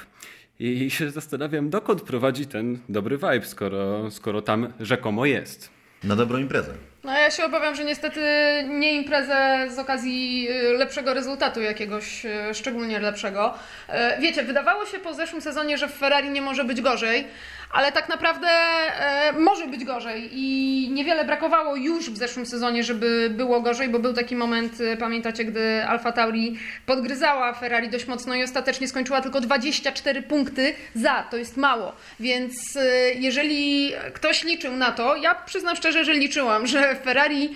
I 0.61 0.90
się 0.90 1.11
zastanawiam, 1.11 1.70
dokąd 1.70 2.02
prowadzi 2.02 2.46
ten 2.46 2.78
dobry 2.88 3.16
vibe, 3.16 3.46
skoro, 3.46 4.11
skoro 4.11 4.42
tam 4.42 4.72
rzekomo 4.80 5.26
jest. 5.26 5.70
Na 6.04 6.16
dobrą 6.16 6.38
imprezę. 6.38 6.74
No 7.09 7.18
ja 7.18 7.30
się 7.30 7.44
obawiam, 7.44 7.74
że 7.74 7.84
niestety 7.84 8.20
nie 8.68 8.92
imprezę 8.92 9.66
z 9.70 9.78
okazji 9.78 10.48
y, 10.50 10.78
lepszego 10.78 11.14
rezultatu 11.14 11.61
jakiegoś 11.61 12.24
y, 12.24 12.54
szczególnie 12.54 13.00
lepszego. 13.00 13.54
Y, 13.88 14.20
Wiecie, 14.20 14.42
wydawało 14.42 14.86
się 14.86 14.98
po 14.98 15.14
zeszłym 15.14 15.42
sezonie, 15.42 15.78
że 15.78 15.88
w 15.88 15.94
Ferrari 15.94 16.30
nie 16.30 16.42
może 16.42 16.64
być 16.64 16.80
gorzej, 16.80 17.26
ale 17.70 17.92
tak 17.92 18.08
naprawdę 18.08 18.48
e, 18.48 19.32
może 19.32 19.66
być 19.66 19.84
gorzej 19.84 20.30
i 20.32 20.90
niewiele 20.90 21.24
brakowało 21.24 21.76
już 21.76 22.10
w 22.10 22.16
zeszłym 22.16 22.46
sezonie, 22.46 22.84
żeby 22.84 23.30
było 23.30 23.60
gorzej, 23.60 23.88
bo 23.88 23.98
był 23.98 24.12
taki 24.12 24.36
moment, 24.36 24.80
e, 24.80 24.96
pamiętacie, 24.96 25.44
gdy 25.44 25.84
Alfa 25.84 26.12
Tauri 26.12 26.58
podgryzała 26.86 27.52
Ferrari 27.52 27.88
dość 27.88 28.06
mocno 28.06 28.34
i 28.34 28.42
ostatecznie 28.42 28.88
skończyła 28.88 29.20
tylko 29.20 29.40
24 29.40 30.22
punkty 30.22 30.74
za, 30.94 31.22
to 31.30 31.36
jest 31.36 31.56
mało, 31.56 31.92
więc 32.20 32.76
e, 32.76 33.12
jeżeli 33.14 33.92
ktoś 34.14 34.44
liczył 34.44 34.76
na 34.76 34.92
to, 34.92 35.16
ja 35.16 35.34
przyznam 35.34 35.76
szczerze, 35.76 36.04
że 36.04 36.14
liczyłam, 36.14 36.66
że 36.66 36.94
Ferrari 37.04 37.50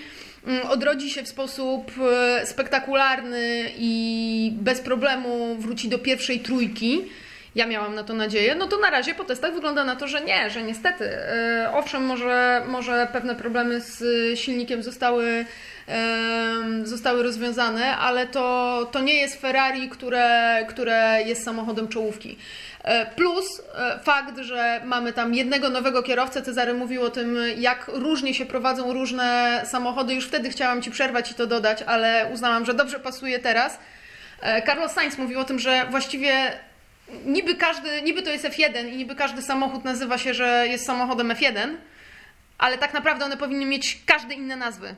mm, 0.46 0.66
odrodzi 0.66 1.10
się 1.10 1.22
w 1.22 1.28
sposób 1.28 1.92
e, 2.12 2.46
spektakularny 2.46 3.70
i 3.78 4.52
bez 4.54 4.80
problemu 4.80 5.56
wróci 5.56 5.88
do 5.88 5.98
pierwszej 5.98 6.40
trójki, 6.40 7.04
ja 7.54 7.66
miałam 7.66 7.94
na 7.94 8.04
to 8.04 8.14
nadzieję, 8.14 8.54
no 8.54 8.66
to 8.66 8.78
na 8.78 8.90
razie 8.90 9.14
po 9.14 9.24
testach 9.24 9.54
wygląda 9.54 9.84
na 9.84 9.96
to, 9.96 10.08
że 10.08 10.20
nie, 10.20 10.50
że 10.50 10.62
niestety. 10.62 11.04
E, 11.04 11.70
owszem, 11.74 12.04
może, 12.04 12.62
może 12.66 13.08
pewne 13.12 13.34
problemy 13.34 13.80
z 13.80 14.02
silnikiem 14.38 14.82
zostały, 14.82 15.44
zostały 16.84 17.22
rozwiązane, 17.22 17.96
ale 17.96 18.26
to, 18.26 18.88
to 18.92 19.00
nie 19.00 19.14
jest 19.14 19.40
Ferrari, 19.40 19.88
które, 19.88 20.58
które 20.68 21.22
jest 21.26 21.44
samochodem 21.44 21.88
czołówki. 21.88 22.38
E, 22.84 23.06
Plus 23.06 23.62
e, 23.74 23.98
fakt, 23.98 24.38
że 24.38 24.80
mamy 24.84 25.12
tam 25.12 25.34
jednego 25.34 25.70
nowego 25.70 26.02
kierowcę, 26.02 26.42
Cezary 26.42 26.74
mówił 26.74 27.02
o 27.02 27.10
tym, 27.10 27.36
jak 27.56 27.88
różnie 27.88 28.34
się 28.34 28.46
prowadzą 28.46 28.92
różne 28.92 29.60
samochody. 29.64 30.14
Już 30.14 30.26
wtedy 30.26 30.50
chciałam 30.50 30.82
Ci 30.82 30.90
przerwać 30.90 31.30
i 31.30 31.34
to 31.34 31.46
dodać, 31.46 31.82
ale 31.82 32.30
uznałam, 32.32 32.64
że 32.64 32.74
dobrze 32.74 33.00
pasuje 33.00 33.38
teraz. 33.38 33.78
Carlos 34.66 34.92
Sainz 34.92 35.18
mówił 35.18 35.40
o 35.40 35.44
tym, 35.44 35.58
że 35.58 35.86
właściwie 35.90 36.52
niby 37.24 37.54
każdy, 37.54 38.02
niby 38.02 38.22
to 38.22 38.30
jest 38.30 38.44
F1 38.44 38.88
i 38.92 38.96
niby 38.96 39.14
każdy 39.14 39.42
samochód 39.42 39.84
nazywa 39.84 40.18
się, 40.18 40.34
że 40.34 40.68
jest 40.68 40.86
samochodem 40.86 41.28
F1, 41.28 41.76
ale 42.58 42.78
tak 42.78 42.94
naprawdę 42.94 43.24
one 43.24 43.36
powinny 43.36 43.66
mieć 43.66 43.98
każde 44.06 44.34
inne 44.34 44.56
nazwy. 44.56 44.94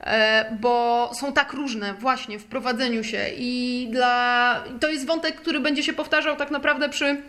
E, 0.00 0.56
Bo 0.60 1.10
są 1.14 1.32
tak 1.32 1.52
różne 1.52 1.94
właśnie 1.94 2.38
w 2.38 2.44
prowadzeniu 2.44 3.04
się 3.04 3.26
i 3.36 3.88
dla... 3.90 4.64
to 4.80 4.88
jest 4.88 5.06
wątek, 5.06 5.36
który 5.36 5.60
będzie 5.60 5.82
się 5.82 5.92
powtarzał 5.92 6.36
tak 6.36 6.50
naprawdę 6.50 6.88
przy, 6.88 7.22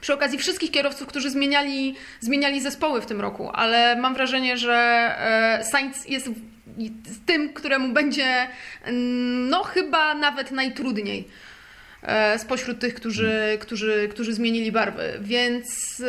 przy 0.00 0.14
okazji 0.14 0.38
wszystkich 0.38 0.70
kierowców, 0.70 1.08
którzy 1.08 1.30
zmieniali, 1.30 1.94
zmieniali 2.20 2.60
zespoły 2.60 3.00
w 3.00 3.06
tym 3.06 3.20
roku, 3.20 3.50
ale 3.52 3.96
mam 3.96 4.14
wrażenie, 4.14 4.56
że 4.56 4.74
e, 5.18 5.64
Sainz 5.64 6.08
jest 6.08 6.28
tym, 7.26 7.52
któremu 7.52 7.92
będzie 7.92 8.48
mm, 8.84 9.48
no 9.48 9.62
chyba 9.62 10.14
nawet 10.14 10.50
najtrudniej 10.50 11.28
spośród 12.38 12.78
tych, 12.78 12.94
którzy, 12.94 13.58
którzy, 13.60 14.08
którzy 14.10 14.34
zmienili 14.34 14.72
barwy. 14.72 15.02
Więc 15.20 15.66
e, 16.00 16.06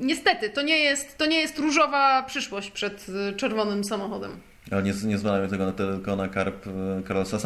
niestety 0.00 0.50
to 0.50 0.62
nie, 0.62 0.78
jest, 0.78 1.18
to 1.18 1.26
nie 1.26 1.40
jest 1.40 1.58
różowa 1.58 2.22
przyszłość 2.22 2.70
przed 2.70 3.06
e, 3.28 3.32
czerwonym 3.32 3.84
samochodem. 3.84 4.30
Ale 4.70 4.82
nie, 4.82 4.92
nie 5.04 5.18
zwalamy 5.18 5.48
tego 5.48 5.66
na, 5.66 5.72
tylko 5.72 6.16
na 6.16 6.28
karp 6.28 6.66
e, 6.66 7.02
Carlosa. 7.08 7.38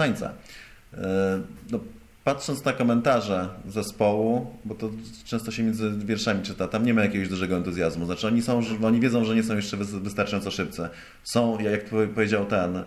E, 0.94 1.40
No, 1.70 1.80
patrząc 2.24 2.64
na 2.64 2.72
komentarze 2.72 3.48
zespołu, 3.68 4.54
bo 4.64 4.74
to 4.74 4.90
często 5.24 5.50
się 5.50 5.62
między 5.62 5.90
wierszami 5.98 6.42
czyta, 6.42 6.68
tam 6.68 6.86
nie 6.86 6.94
ma 6.94 7.02
jakiegoś 7.02 7.28
dużego 7.28 7.56
entuzjazmu. 7.56 8.06
Znaczy 8.06 8.26
oni, 8.26 8.42
są, 8.42 8.60
oni 8.84 9.00
wiedzą, 9.00 9.24
że 9.24 9.34
nie 9.34 9.42
są 9.42 9.56
jeszcze 9.56 9.76
wys- 9.76 10.02
wystarczająco 10.02 10.50
szybcy. 10.50 10.88
Są, 11.24 11.58
jak 11.60 11.84
powiedział 12.14 12.46
ten 12.46 12.82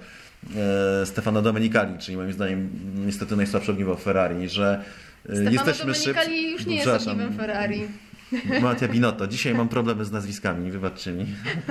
e, 0.55 1.05
Stefano 1.05 1.41
Domenicali, 1.41 1.97
czyli 1.97 2.17
moim 2.17 2.33
zdaniem 2.33 2.69
niestety 3.05 3.35
najsłabsze 3.35 3.71
ogniwo 3.71 3.95
w 3.95 4.03
Ferrari, 4.03 4.49
że 4.49 4.83
e, 5.29 5.35
Stefano 5.35 5.89
jesteśmy. 5.89 6.13
Domenicali 6.13 6.51
już 6.51 6.65
nie 6.65 6.75
jest 6.75 7.07
ogniwem 7.07 7.33
Ferrari. 7.33 7.87
Mattia 8.61 8.87
Binotto. 8.87 9.27
Dzisiaj 9.27 9.53
mam 9.53 9.69
problemy 9.69 10.05
z 10.05 10.11
nazwiskami, 10.11 10.71
wybaczcie 10.71 11.11
mi. 11.11 11.25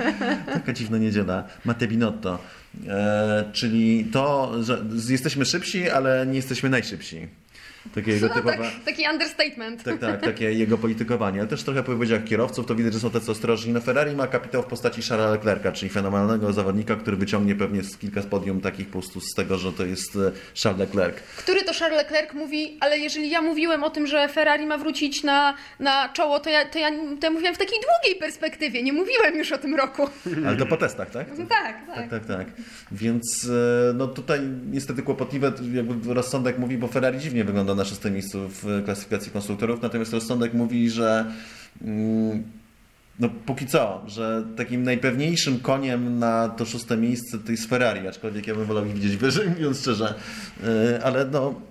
Taka 0.53 0.73
dziwna 0.73 0.97
niedziela. 0.97 1.43
Mattia 1.65 1.87
Binotto. 1.87 2.39
E, 2.87 3.43
czyli 3.53 4.05
to, 4.05 4.51
że 4.63 4.83
jesteśmy 5.09 5.45
szybsi, 5.45 5.89
ale 5.89 6.25
nie 6.27 6.35
jesteśmy 6.35 6.69
najszybsi. 6.69 7.27
Takie 7.95 8.11
jego 8.11 8.27
No, 8.27 8.33
typowe... 8.33 8.57
tak, 8.57 8.83
taki 8.85 9.03
understatement. 9.11 9.83
Tak, 9.83 9.99
tak, 9.99 10.21
takie 10.21 10.53
jego 10.53 10.77
politykowanie. 10.77 11.39
Ale 11.39 11.49
też 11.49 11.63
trochę 11.63 11.83
po 11.83 11.91
wypowiedziach 11.91 12.23
kierowców 12.23 12.65
to 12.65 12.75
widać, 12.75 12.93
że 12.93 12.99
są 12.99 13.09
tacy 13.09 13.31
ostrożni. 13.31 13.73
No 13.73 13.81
Ferrari 13.81 14.15
ma 14.15 14.27
kapitał 14.27 14.63
w 14.63 14.65
postaci 14.65 15.01
Charlesa 15.01 15.31
Leclerca, 15.31 15.71
czyli 15.71 15.89
fenomenalnego 15.89 16.53
zawodnika, 16.53 16.95
który 16.95 17.17
wyciągnie 17.17 17.55
pewnie 17.55 17.83
z 17.83 17.97
kilka 17.97 18.21
z 18.21 18.25
podium 18.25 18.61
takich 18.61 18.87
po 18.87 18.91
prostu 18.91 19.21
z 19.21 19.33
tego, 19.35 19.57
że 19.57 19.73
to 19.73 19.85
jest 19.85 20.15
e, 20.15 20.31
Charles 20.63 20.79
Leclerc. 20.79 21.17
Który 21.37 21.61
to 21.63 21.73
Charles 21.73 21.97
Leclerc 21.97 22.33
mówi, 22.33 22.77
ale 22.79 22.97
jeżeli 22.97 23.29
ja 23.29 23.41
mówiłem 23.41 23.83
o 23.83 23.89
tym, 23.89 24.07
że 24.07 24.27
Ferrari 24.27 24.65
ma 24.65 24.77
wrócić 24.77 25.23
na, 25.23 25.53
na 25.79 26.09
czoło, 26.09 26.39
to 26.39 26.49
ja, 26.49 26.65
to, 26.65 26.79
ja, 26.79 26.89
to 26.91 27.25
ja 27.27 27.31
mówiłem 27.31 27.55
w 27.55 27.57
takiej 27.57 27.77
długiej 27.79 28.19
perspektywie, 28.19 28.83
nie 28.83 28.93
mówiłem 28.93 29.37
już 29.37 29.51
o 29.51 29.57
tym 29.57 29.75
roku. 29.75 30.09
Ale 30.47 30.57
to 30.57 30.65
po 30.65 30.77
testach, 30.77 31.09
tak? 31.09 31.27
No 31.37 31.45
tak, 31.45 31.85
tak. 31.87 31.95
Tak, 31.95 32.09
tak, 32.09 32.25
tak. 32.25 32.47
Więc 32.91 33.49
e, 33.49 33.93
no 33.93 34.07
tutaj 34.07 34.39
niestety 34.71 35.01
kłopotliwe, 35.01 35.51
jakby 35.73 36.13
rozsądek 36.13 36.57
mówi, 36.57 36.77
bo 36.77 36.87
Ferrari 36.87 37.19
dziwnie 37.19 37.43
wygląda 37.43 37.70
na 37.75 37.85
szóstym 37.85 38.13
miejscu 38.13 38.49
w 38.49 38.83
klasyfikacji 38.85 39.31
konstruktorów, 39.31 39.81
natomiast 39.81 40.13
rozsądek 40.13 40.53
mówi, 40.53 40.89
że 40.89 41.25
mm, 41.81 42.43
no 43.19 43.29
póki 43.45 43.67
co, 43.67 44.01
że 44.07 44.43
takim 44.57 44.83
najpewniejszym 44.83 45.59
koniem 45.59 46.19
na 46.19 46.49
to 46.49 46.65
szóste 46.65 46.97
miejsce 46.97 47.39
to 47.39 47.51
jest 47.51 47.69
Ferrari, 47.69 48.07
aczkolwiek 48.07 48.47
ja 48.47 48.55
bym 48.55 48.65
wolał 48.65 48.85
ich 48.85 48.93
widzieć 48.93 49.17
wyżej, 49.17 49.49
mówiąc 49.55 49.79
szczerze, 49.79 50.13
E, 50.63 51.03
ale 51.03 51.25
no 51.25 51.61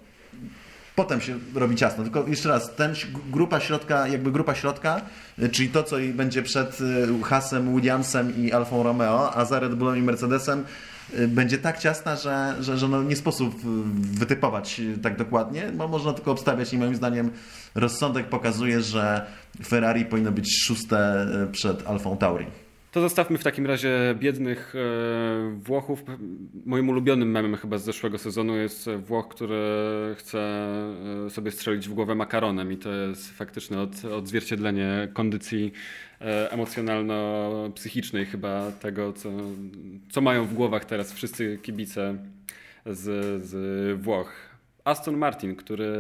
potem 0.97 1.21
się 1.21 1.39
robi 1.55 1.77
ciasno. 1.77 2.05
Tylko 2.05 2.27
jeszcze 2.27 2.49
raz, 2.49 2.75
ten 2.75 2.95
grupa 3.31 3.61
środka, 3.61 4.09
jakby 4.09 4.33
grupa 4.33 4.55
środka, 4.55 5.01
y, 5.39 5.49
czyli 5.49 5.69
to, 5.69 5.83
co 5.83 5.97
będzie 6.15 6.43
przed 6.43 6.81
y, 6.81 7.23
Hasem, 7.25 7.75
Williamsem 7.75 8.45
i 8.45 8.53
Alfą 8.53 8.83
Romeo, 8.83 9.35
a 9.35 9.45
za 9.45 9.61
Red 9.61 9.75
Bullem 9.75 9.97
i 9.97 10.03
Mercedesem 10.03 10.65
będzie 11.29 11.59
tak 11.59 11.79
ciasna, 11.79 12.17
że, 12.17 12.57
że, 12.61 12.79
że 12.79 12.89
no 12.89 13.03
nie 13.03 13.17
sposób 13.17 13.55
y, 13.55 13.59
wytypować 14.19 14.81
y, 14.81 14.99
tak 14.99 15.17
dokładnie, 15.17 15.73
bo 15.75 15.89
można 15.89 16.13
tylko 16.13 16.33
obstawiać 16.33 16.73
i 16.73 16.79
moim 16.79 16.95
zdaniem 16.95 17.31
rozsądek 17.75 18.27
pokazuje, 18.27 18.81
że 18.81 19.27
Ferrari 19.65 20.05
powinno 20.05 20.33
być 20.33 20.63
szóste 20.63 21.27
y, 21.45 21.53
przed 21.53 21.87
Alfą 21.87 22.17
Tauri. 22.17 22.47
To 22.93 23.01
zostawmy 23.01 23.39
w 23.39 23.45
takim 23.45 23.67
razie 23.67 24.15
biednych 24.19 24.75
e, 24.75 25.59
Włochów. 25.59 26.03
Moim 26.67 26.89
ulubionym 26.89 27.31
memem 27.31 27.57
chyba 27.57 27.79
z 27.79 27.85
zeszłego 27.85 28.19
sezonu 28.19 28.57
jest 28.57 28.91
Włoch, 28.91 29.29
który 29.29 29.57
chce 30.19 30.39
e, 31.27 31.31
sobie 31.31 31.51
strzelić 31.51 31.89
w 31.89 31.95
głowę 31.95 32.15
makaronem 32.15 32.73
i 32.73 32.77
to 32.77 32.93
jest 32.93 33.31
faktyczne 33.31 33.81
od, 33.81 34.05
odzwierciedlenie 34.05 35.09
kondycji 35.13 35.73
e, 36.21 36.49
emocjonalno-psychicznej 36.53 38.27
chyba 38.27 38.73
tego, 38.73 39.13
co, 39.13 39.31
co 40.11 40.21
mają 40.21 40.45
w 40.45 40.55
głowach 40.55 40.85
teraz 40.85 41.13
wszyscy 41.13 41.59
kibice 41.63 42.17
z, 42.87 43.43
z 43.45 44.01
Włoch. 44.01 44.33
Aston 44.85 45.17
Martin, 45.17 45.57
który 45.57 45.93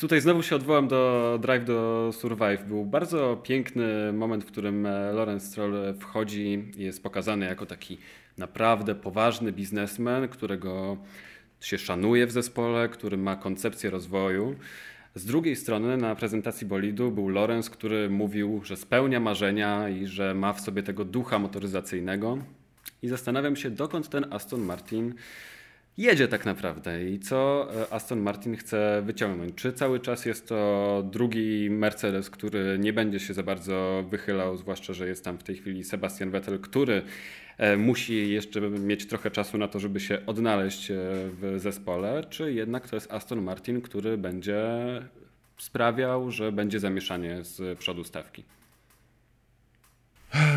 Tutaj 0.00 0.20
znowu 0.20 0.42
się 0.42 0.56
odwołam 0.56 0.88
do 0.88 1.38
Drive 1.42 1.64
do 1.64 2.10
Survive. 2.12 2.64
Był 2.64 2.84
bardzo 2.84 3.36
piękny 3.42 4.12
moment, 4.12 4.44
w 4.44 4.46
którym 4.46 4.86
e, 4.86 5.12
Lawrence 5.12 5.46
Stroll 5.46 5.94
wchodzi 6.00 6.72
i 6.76 6.82
jest 6.82 7.02
pokazany 7.02 7.46
jako 7.46 7.66
taki 7.66 7.98
naprawdę 8.38 8.94
poważny 8.94 9.52
biznesmen, 9.52 10.28
którego 10.28 10.96
się 11.60 11.78
szanuje 11.78 12.26
w 12.26 12.32
zespole, 12.32 12.88
który 12.88 13.16
ma 13.16 13.36
koncepcję 13.36 13.90
rozwoju. 13.90 14.56
Z 15.14 15.24
drugiej 15.24 15.56
strony 15.56 15.96
na 15.96 16.14
prezentacji 16.14 16.66
bolidu 16.66 17.10
był 17.10 17.28
Lorenz, 17.28 17.70
który 17.70 18.10
mówił, 18.10 18.60
że 18.64 18.76
spełnia 18.76 19.20
marzenia 19.20 19.88
i 19.88 20.06
że 20.06 20.34
ma 20.34 20.52
w 20.52 20.60
sobie 20.60 20.82
tego 20.82 21.04
ducha 21.04 21.38
motoryzacyjnego. 21.38 22.38
I 23.02 23.08
zastanawiam 23.08 23.56
się, 23.56 23.70
dokąd 23.70 24.08
ten 24.08 24.32
Aston 24.32 24.60
Martin 24.60 25.14
jedzie 25.98 26.28
tak 26.28 26.44
naprawdę 26.44 27.04
i 27.04 27.18
co 27.18 27.68
e, 27.74 27.92
Aston 27.92 28.20
Martin 28.20 28.56
chce 28.56 29.02
wyciągnąć. 29.06 29.54
Czy 29.54 29.72
cały 29.72 30.00
czas 30.00 30.26
jest 30.26 30.48
to 30.48 31.02
drugi 31.12 31.70
Mercedes, 31.70 32.30
który 32.30 32.78
nie 32.78 32.92
będzie 32.92 33.20
się 33.20 33.34
za 33.34 33.42
bardzo 33.42 34.04
wychylał, 34.10 34.56
zwłaszcza, 34.56 34.92
że 34.92 35.08
jest 35.08 35.24
tam 35.24 35.38
w 35.38 35.42
tej 35.42 35.56
chwili 35.56 35.84
Sebastian 35.84 36.30
Vettel, 36.30 36.60
który 36.60 37.02
e, 37.58 37.76
musi 37.76 38.30
jeszcze 38.30 38.60
mieć 38.60 39.06
trochę 39.06 39.30
czasu 39.30 39.58
na 39.58 39.68
to, 39.68 39.80
żeby 39.80 40.00
się 40.00 40.26
odnaleźć 40.26 40.90
e, 40.90 40.94
w 41.40 41.54
zespole, 41.56 42.24
czy 42.30 42.52
jednak 42.52 42.88
to 42.88 42.96
jest 42.96 43.12
Aston 43.12 43.42
Martin, 43.42 43.80
który 43.80 44.18
będzie 44.18 44.62
sprawiał, 45.58 46.30
że 46.30 46.52
będzie 46.52 46.80
zamieszanie 46.80 47.44
z 47.44 47.78
przodu 47.78 48.04
stawki. 48.04 48.44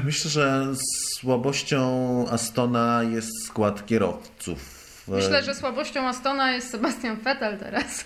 Myślę, 0.06 0.32
że 0.32 0.74
słabością 1.20 2.26
Astona 2.30 3.04
jest 3.04 3.46
skład 3.46 3.86
kierowców. 3.86 4.77
Myślę, 5.08 5.44
że 5.44 5.56
słabością 5.56 6.08
Astona 6.08 6.52
jest 6.52 6.72
Sebastian 6.72 7.18
Vettel 7.18 7.58
teraz. 7.58 8.06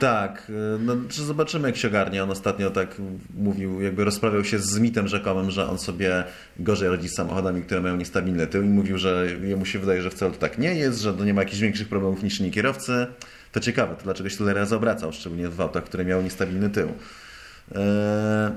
Tak, 0.00 0.52
no, 0.78 0.96
czy 1.08 1.24
zobaczymy 1.24 1.68
jak 1.68 1.76
się 1.76 1.88
ogarnie. 1.88 2.22
On 2.22 2.30
ostatnio 2.30 2.70
tak 2.70 2.96
mówił, 3.34 3.80
jakby 3.80 4.04
rozprawiał 4.04 4.44
się 4.44 4.58
z 4.58 4.78
mitem 4.78 5.08
rzekomym, 5.08 5.50
że 5.50 5.70
on 5.70 5.78
sobie 5.78 6.24
gorzej 6.58 6.88
radzi 6.88 7.08
z 7.08 7.14
samochodami, 7.14 7.62
które 7.62 7.80
mają 7.80 7.96
niestabilny 7.96 8.46
tył 8.46 8.62
i 8.62 8.66
mówił, 8.66 8.98
że 8.98 9.26
jemu 9.42 9.64
się 9.64 9.78
wydaje, 9.78 10.02
że 10.02 10.10
wcale 10.10 10.32
to 10.32 10.38
tak 10.38 10.58
nie 10.58 10.74
jest, 10.74 11.00
że 11.00 11.12
nie 11.12 11.34
ma 11.34 11.42
jakichś 11.42 11.60
większych 11.60 11.88
problemów 11.88 12.22
niż 12.22 12.40
inni 12.40 12.50
kierowcy. 12.50 13.06
To 13.52 13.60
ciekawe, 13.60 13.96
to 13.96 14.04
dlaczego 14.04 14.28
się 14.28 14.36
tyle 14.36 14.54
razy 14.54 14.76
obracał, 14.76 15.12
szczególnie 15.12 15.48
w 15.48 15.60
autach, 15.60 15.84
które 15.84 16.04
miały 16.04 16.22
niestabilny 16.22 16.70
tył. 16.70 16.88
Eee, 16.88 18.50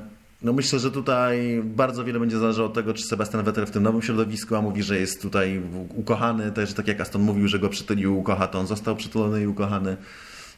no 0.43 0.53
myślę, 0.53 0.79
że 0.79 0.91
tutaj 0.91 1.61
bardzo 1.63 2.03
wiele 2.03 2.19
będzie 2.19 2.37
zależało 2.37 2.67
od 2.67 2.73
tego, 2.73 2.93
czy 2.93 3.03
Sebastian 3.03 3.43
Vettel 3.43 3.65
w 3.65 3.71
tym 3.71 3.83
nowym 3.83 4.01
środowisku, 4.01 4.55
a 4.55 4.61
mówi, 4.61 4.83
że 4.83 4.99
jest 4.99 5.21
tutaj 5.21 5.61
ukochany, 5.95 6.51
też 6.51 6.73
tak 6.73 6.87
jak 6.87 7.01
Aston 7.01 7.21
mówił, 7.21 7.47
że 7.47 7.59
go 7.59 7.69
przytulił 7.69 8.19
ukocha, 8.19 8.47
to 8.47 8.59
on 8.59 8.67
został 8.67 8.95
przytulony 8.95 9.41
i 9.41 9.47
ukochany. 9.47 9.97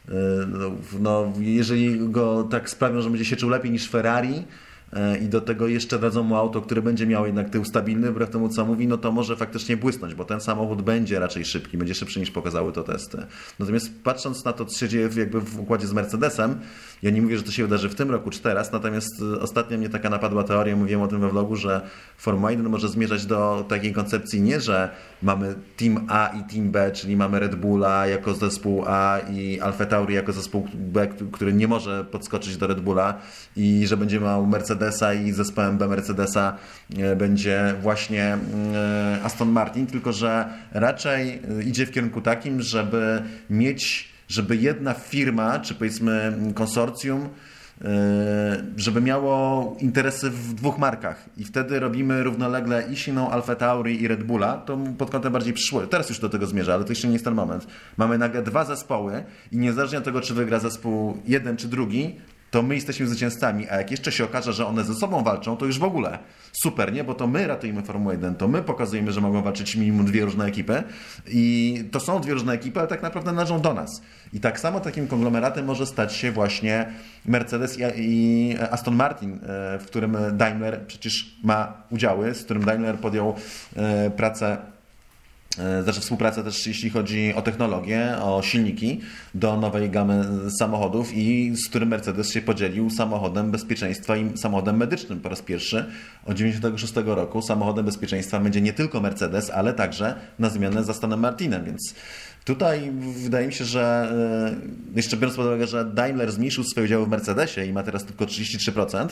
Eee, 0.08 0.14
no, 1.00 1.32
jeżeli 1.38 2.08
go 2.08 2.48
tak 2.50 2.70
sprawią, 2.70 3.00
że 3.00 3.10
będzie 3.10 3.24
się 3.24 3.36
czuł 3.36 3.50
lepiej 3.50 3.70
niż 3.70 3.88
Ferrari, 3.88 4.44
E, 4.92 5.18
i 5.18 5.28
do 5.28 5.40
tego 5.40 5.68
jeszcze 5.68 5.98
dadzą 5.98 6.22
mu 6.22 6.36
auto, 6.36 6.62
które 6.62 6.82
będzie 6.82 7.06
miało 7.06 7.26
jednak 7.26 7.50
tył 7.50 7.64
stabilny, 7.64 8.10
wbrew 8.10 8.30
temu 8.30 8.48
co 8.48 8.66
mówi, 8.66 8.86
no 8.86 8.98
to 8.98 9.12
może 9.12 9.36
faktycznie 9.36 9.76
błysnąć, 9.76 10.14
bo 10.14 10.24
ten 10.24 10.40
samochód 10.40 10.82
będzie 10.82 11.18
raczej 11.18 11.44
szybki, 11.44 11.78
będzie 11.78 11.94
szybszy 11.94 12.20
niż 12.20 12.30
pokazały 12.30 12.72
to 12.72 12.82
testy. 12.82 13.26
Natomiast 13.58 13.90
patrząc 14.04 14.44
na 14.44 14.52
to, 14.52 14.64
co 14.64 14.78
się 14.78 14.88
dzieje 14.88 15.08
jakby 15.16 15.40
w 15.40 15.60
układzie 15.60 15.86
z 15.86 15.92
Mercedesem, 15.92 16.58
ja 17.02 17.10
nie 17.10 17.22
mówię, 17.22 17.36
że 17.36 17.42
to 17.42 17.50
się 17.50 17.62
wydarzy 17.62 17.88
w 17.88 17.94
tym 17.94 18.10
roku 18.10 18.30
czy 18.30 18.40
teraz, 18.40 18.72
natomiast 18.72 19.22
e, 19.36 19.40
ostatnio 19.40 19.78
mnie 19.78 19.88
taka 19.88 20.10
napadła 20.10 20.44
teoria, 20.44 20.76
mówiłem 20.76 21.02
o 21.02 21.08
tym 21.08 21.20
we 21.20 21.28
vlogu, 21.28 21.56
że 21.56 21.80
Formuła 22.16 22.50
1 22.50 22.68
może 22.68 22.88
zmierzać 22.88 23.26
do 23.26 23.64
takiej 23.68 23.92
koncepcji 23.92 24.40
nie, 24.40 24.60
że 24.60 24.90
mamy 25.22 25.54
Team 25.76 26.06
A 26.08 26.28
i 26.28 26.52
Team 26.54 26.70
B, 26.70 26.90
czyli 26.92 27.16
mamy 27.16 27.40
Red 27.40 27.54
Bulla 27.54 28.06
jako 28.06 28.34
zespół 28.34 28.84
A 28.86 29.18
i 29.18 29.60
Alfa 29.60 29.86
Tauri 29.86 30.14
jako 30.14 30.32
zespół 30.32 30.68
B, 30.74 31.08
który 31.32 31.52
nie 31.52 31.68
może 31.68 32.04
podskoczyć 32.04 32.56
do 32.56 32.66
Red 32.66 32.80
Bulla 32.80 33.14
i 33.56 33.86
że 33.86 33.96
będzie 33.96 34.20
miał 34.20 34.46
Mercedesa 34.46 35.14
i 35.14 35.32
zespołem 35.32 35.78
B 35.78 35.88
Mercedesa 35.88 36.56
e, 36.98 37.16
będzie 37.16 37.74
właśnie 37.82 38.38
e, 38.74 39.20
Aston 39.24 39.50
Martin, 39.50 39.86
tylko 39.86 40.12
że 40.12 40.48
raczej 40.72 41.42
idzie 41.66 41.86
w 41.86 41.90
kierunku 41.90 42.20
takim, 42.20 42.60
żeby 42.62 43.22
mieć 43.50 44.15
żeby 44.28 44.56
jedna 44.56 44.94
firma, 44.94 45.58
czy 45.58 45.74
powiedzmy 45.74 46.38
konsorcjum, 46.54 47.28
e, 47.84 48.64
żeby 48.76 49.00
miało 49.00 49.76
interesy 49.80 50.30
w 50.30 50.54
dwóch 50.54 50.78
markach 50.78 51.24
i 51.36 51.44
wtedy 51.44 51.80
robimy 51.80 52.22
równolegle 52.22 52.88
i 52.92 52.96
silną 52.96 53.30
Alfa 53.30 53.54
Tauri 53.54 54.02
i 54.02 54.08
Red 54.08 54.24
Bulla, 54.24 54.56
to 54.56 54.78
pod 54.98 55.10
kątem 55.10 55.32
bardziej 55.32 55.52
przyszło. 55.52 55.86
Teraz 55.86 56.08
już 56.08 56.18
do 56.18 56.28
tego 56.28 56.46
zmierza, 56.46 56.74
ale 56.74 56.84
to 56.84 56.90
jeszcze 56.90 57.08
nie 57.08 57.12
jest 57.12 57.24
ten 57.24 57.34
moment. 57.34 57.66
Mamy 57.96 58.18
nagle 58.18 58.42
dwa 58.42 58.64
zespoły 58.64 59.24
i 59.52 59.58
niezależnie 59.58 59.98
od 59.98 60.04
tego, 60.04 60.20
czy 60.20 60.34
wygra 60.34 60.58
zespół 60.58 61.16
jeden 61.26 61.56
czy 61.56 61.68
drugi, 61.68 62.16
to 62.50 62.62
my 62.62 62.74
jesteśmy 62.74 63.06
zwycięzcami, 63.06 63.68
a 63.68 63.76
jak 63.76 63.90
jeszcze 63.90 64.12
się 64.12 64.24
okaże, 64.24 64.52
że 64.52 64.66
one 64.66 64.84
ze 64.84 64.94
sobą 64.94 65.22
walczą, 65.22 65.56
to 65.56 65.66
już 65.66 65.78
w 65.78 65.84
ogóle 65.84 66.18
super, 66.52 66.92
nie? 66.92 67.04
Bo 67.04 67.14
to 67.14 67.26
my 67.26 67.46
ratujemy 67.46 67.82
Formułę 67.82 68.14
1, 68.14 68.34
to 68.34 68.48
my 68.48 68.62
pokazujemy, 68.62 69.12
że 69.12 69.20
mogą 69.20 69.42
walczyć 69.42 69.76
minimum 69.76 70.06
dwie 70.06 70.24
różne 70.24 70.44
ekipy 70.44 70.82
i 71.28 71.84
to 71.92 72.00
są 72.00 72.20
dwie 72.20 72.34
różne 72.34 72.52
ekipy, 72.52 72.80
ale 72.80 72.88
tak 72.88 73.02
naprawdę 73.02 73.32
należą 73.32 73.60
do 73.60 73.74
nas. 73.74 74.02
I 74.32 74.40
tak 74.40 74.60
samo 74.60 74.80
takim 74.80 75.08
konglomeratem 75.08 75.64
może 75.64 75.86
stać 75.86 76.12
się 76.12 76.32
właśnie 76.32 76.92
Mercedes 77.24 77.78
i 77.96 78.56
Aston 78.70 78.94
Martin, 78.94 79.32
e, 79.34 79.38
w 79.78 79.84
którym 79.86 80.16
Daimler 80.32 80.86
przecież 80.86 81.36
ma 81.44 81.82
udziały, 81.90 82.34
z 82.34 82.44
którym 82.44 82.64
Daimler 82.64 82.98
podjął 82.98 83.34
e, 83.76 84.10
pracę 84.10 84.75
znaczy 85.82 86.00
współpracę 86.00 86.44
też 86.44 86.66
jeśli 86.66 86.90
chodzi 86.90 87.34
o 87.34 87.42
technologię, 87.42 88.16
o 88.22 88.42
silniki 88.42 89.00
do 89.34 89.56
nowej 89.56 89.90
gamy 89.90 90.24
samochodów 90.58 91.14
i 91.14 91.56
z 91.56 91.68
którym 91.68 91.88
Mercedes 91.88 92.32
się 92.32 92.42
podzielił 92.42 92.90
samochodem 92.90 93.50
bezpieczeństwa 93.50 94.16
i 94.16 94.38
samochodem 94.38 94.76
medycznym 94.76 95.20
po 95.20 95.28
raz 95.28 95.42
pierwszy 95.42 95.76
od 96.26 96.36
1996 96.36 96.94
roku. 97.06 97.42
Samochodem 97.42 97.84
bezpieczeństwa 97.84 98.40
będzie 98.40 98.60
nie 98.60 98.72
tylko 98.72 99.00
Mercedes, 99.00 99.50
ale 99.50 99.72
także 99.72 100.14
na 100.38 100.50
zmianę 100.50 100.84
za 100.84 100.94
Stanem 100.94 101.20
Martinem, 101.20 101.64
więc 101.64 101.94
Tutaj 102.46 102.92
wydaje 103.22 103.46
mi 103.46 103.52
się, 103.52 103.64
że 103.64 104.12
e, 104.94 104.96
jeszcze 104.96 105.16
biorąc 105.16 105.36
pod 105.36 105.46
uwagę, 105.46 105.66
że 105.66 105.84
Daimler 105.84 106.32
zmniejszył 106.32 106.64
swoje 106.64 106.86
udziały 106.86 107.06
w 107.06 107.08
Mercedesie 107.08 107.64
i 107.64 107.72
ma 107.72 107.82
teraz 107.82 108.04
tylko 108.04 108.24
33%, 108.24 109.08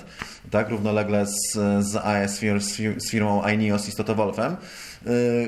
tak, 0.51 0.69
równolegle 0.69 1.27
z, 1.27 1.53
z 1.81 1.97
AS, 1.97 2.41
z 2.99 3.11
firmą 3.11 3.49
Ineos 3.49 3.89
i 3.89 3.93
Toto 3.93 4.15
Wolfem, 4.15 4.57
Y, 4.57 4.94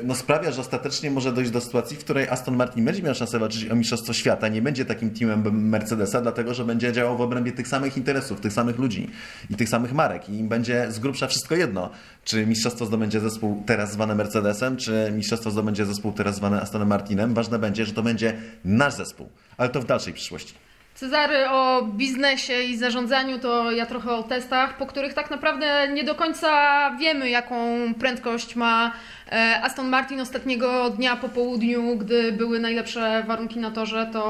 no 0.04 0.14
sprawia, 0.14 0.52
że 0.52 0.61
ostatecznie 0.61 1.11
może 1.11 1.32
dojść 1.32 1.50
do 1.50 1.61
sytuacji, 1.61 1.96
w 1.96 2.00
której 2.00 2.28
Aston 2.28 2.57
Martin 2.57 2.84
będzie 2.84 3.02
miał 3.02 3.14
szansę 3.14 3.38
walczyć 3.38 3.70
o 3.70 3.76
Mistrzostwo 3.76 4.12
Świata, 4.12 4.48
nie 4.48 4.62
będzie 4.62 4.84
takim 4.84 5.11
teamem 5.11 5.68
Mercedesa, 5.68 6.20
dlatego 6.20 6.54
że 6.54 6.64
będzie 6.64 6.92
działał 6.92 7.16
w 7.16 7.20
obrębie 7.20 7.52
tych 7.52 7.68
samych 7.68 7.96
interesów, 7.96 8.40
tych 8.40 8.52
samych 8.52 8.78
ludzi 8.78 9.11
i 9.50 9.54
tych 9.54 9.68
samych 9.68 9.92
marek 9.92 10.28
i 10.28 10.38
im 10.38 10.48
będzie 10.48 10.92
z 10.92 10.98
grubsza 10.98 11.26
wszystko 11.26 11.54
jedno, 11.54 11.90
czy 12.24 12.46
mistrzostwo 12.46 12.86
zdobędzie 12.86 13.20
zespół 13.20 13.62
teraz 13.66 13.92
zwany 13.92 14.14
Mercedesem, 14.14 14.76
czy 14.76 15.12
mistrzostwo 15.16 15.50
zdobędzie 15.50 15.86
zespół 15.86 16.12
teraz 16.12 16.36
zwany 16.36 16.61
Astonem 16.61 16.88
Martinem. 16.88 17.34
Ważne 17.34 17.59
będzie, 17.59 17.86
że 17.86 17.92
to 17.92 18.02
będzie 18.02 18.36
nasz 18.64 18.94
zespół, 18.94 19.28
ale 19.57 19.68
to 19.68 19.80
w 19.80 19.86
dalszej 19.86 20.12
przyszłości. 20.12 20.65
Cezary 20.97 21.49
o 21.51 21.82
biznesie 21.82 22.62
i 22.62 22.76
zarządzaniu 22.76 23.38
to 23.38 23.70
ja 23.70 23.86
trochę 23.86 24.12
o 24.12 24.22
testach, 24.22 24.76
po 24.76 24.86
których 24.86 25.14
tak 25.14 25.30
naprawdę 25.30 25.88
nie 25.88 26.05
do 26.05 26.14
końca 26.14 26.90
wiemy, 27.01 27.30
jaką 27.30 27.57
prędkość 27.94 28.57
ma 28.57 28.92
e, 29.32 29.61
Aston 29.62 29.88
Martin 29.88 30.20
ostatniego 30.20 30.90
dnia 30.90 31.16
po 31.16 31.28
południu, 31.28 31.97
gdy 31.97 32.32
były 32.32 32.61
najlepsze 32.61 33.24
warunki 33.26 33.59
na 33.59 33.70
torze, 33.70 34.11
to 34.12 34.22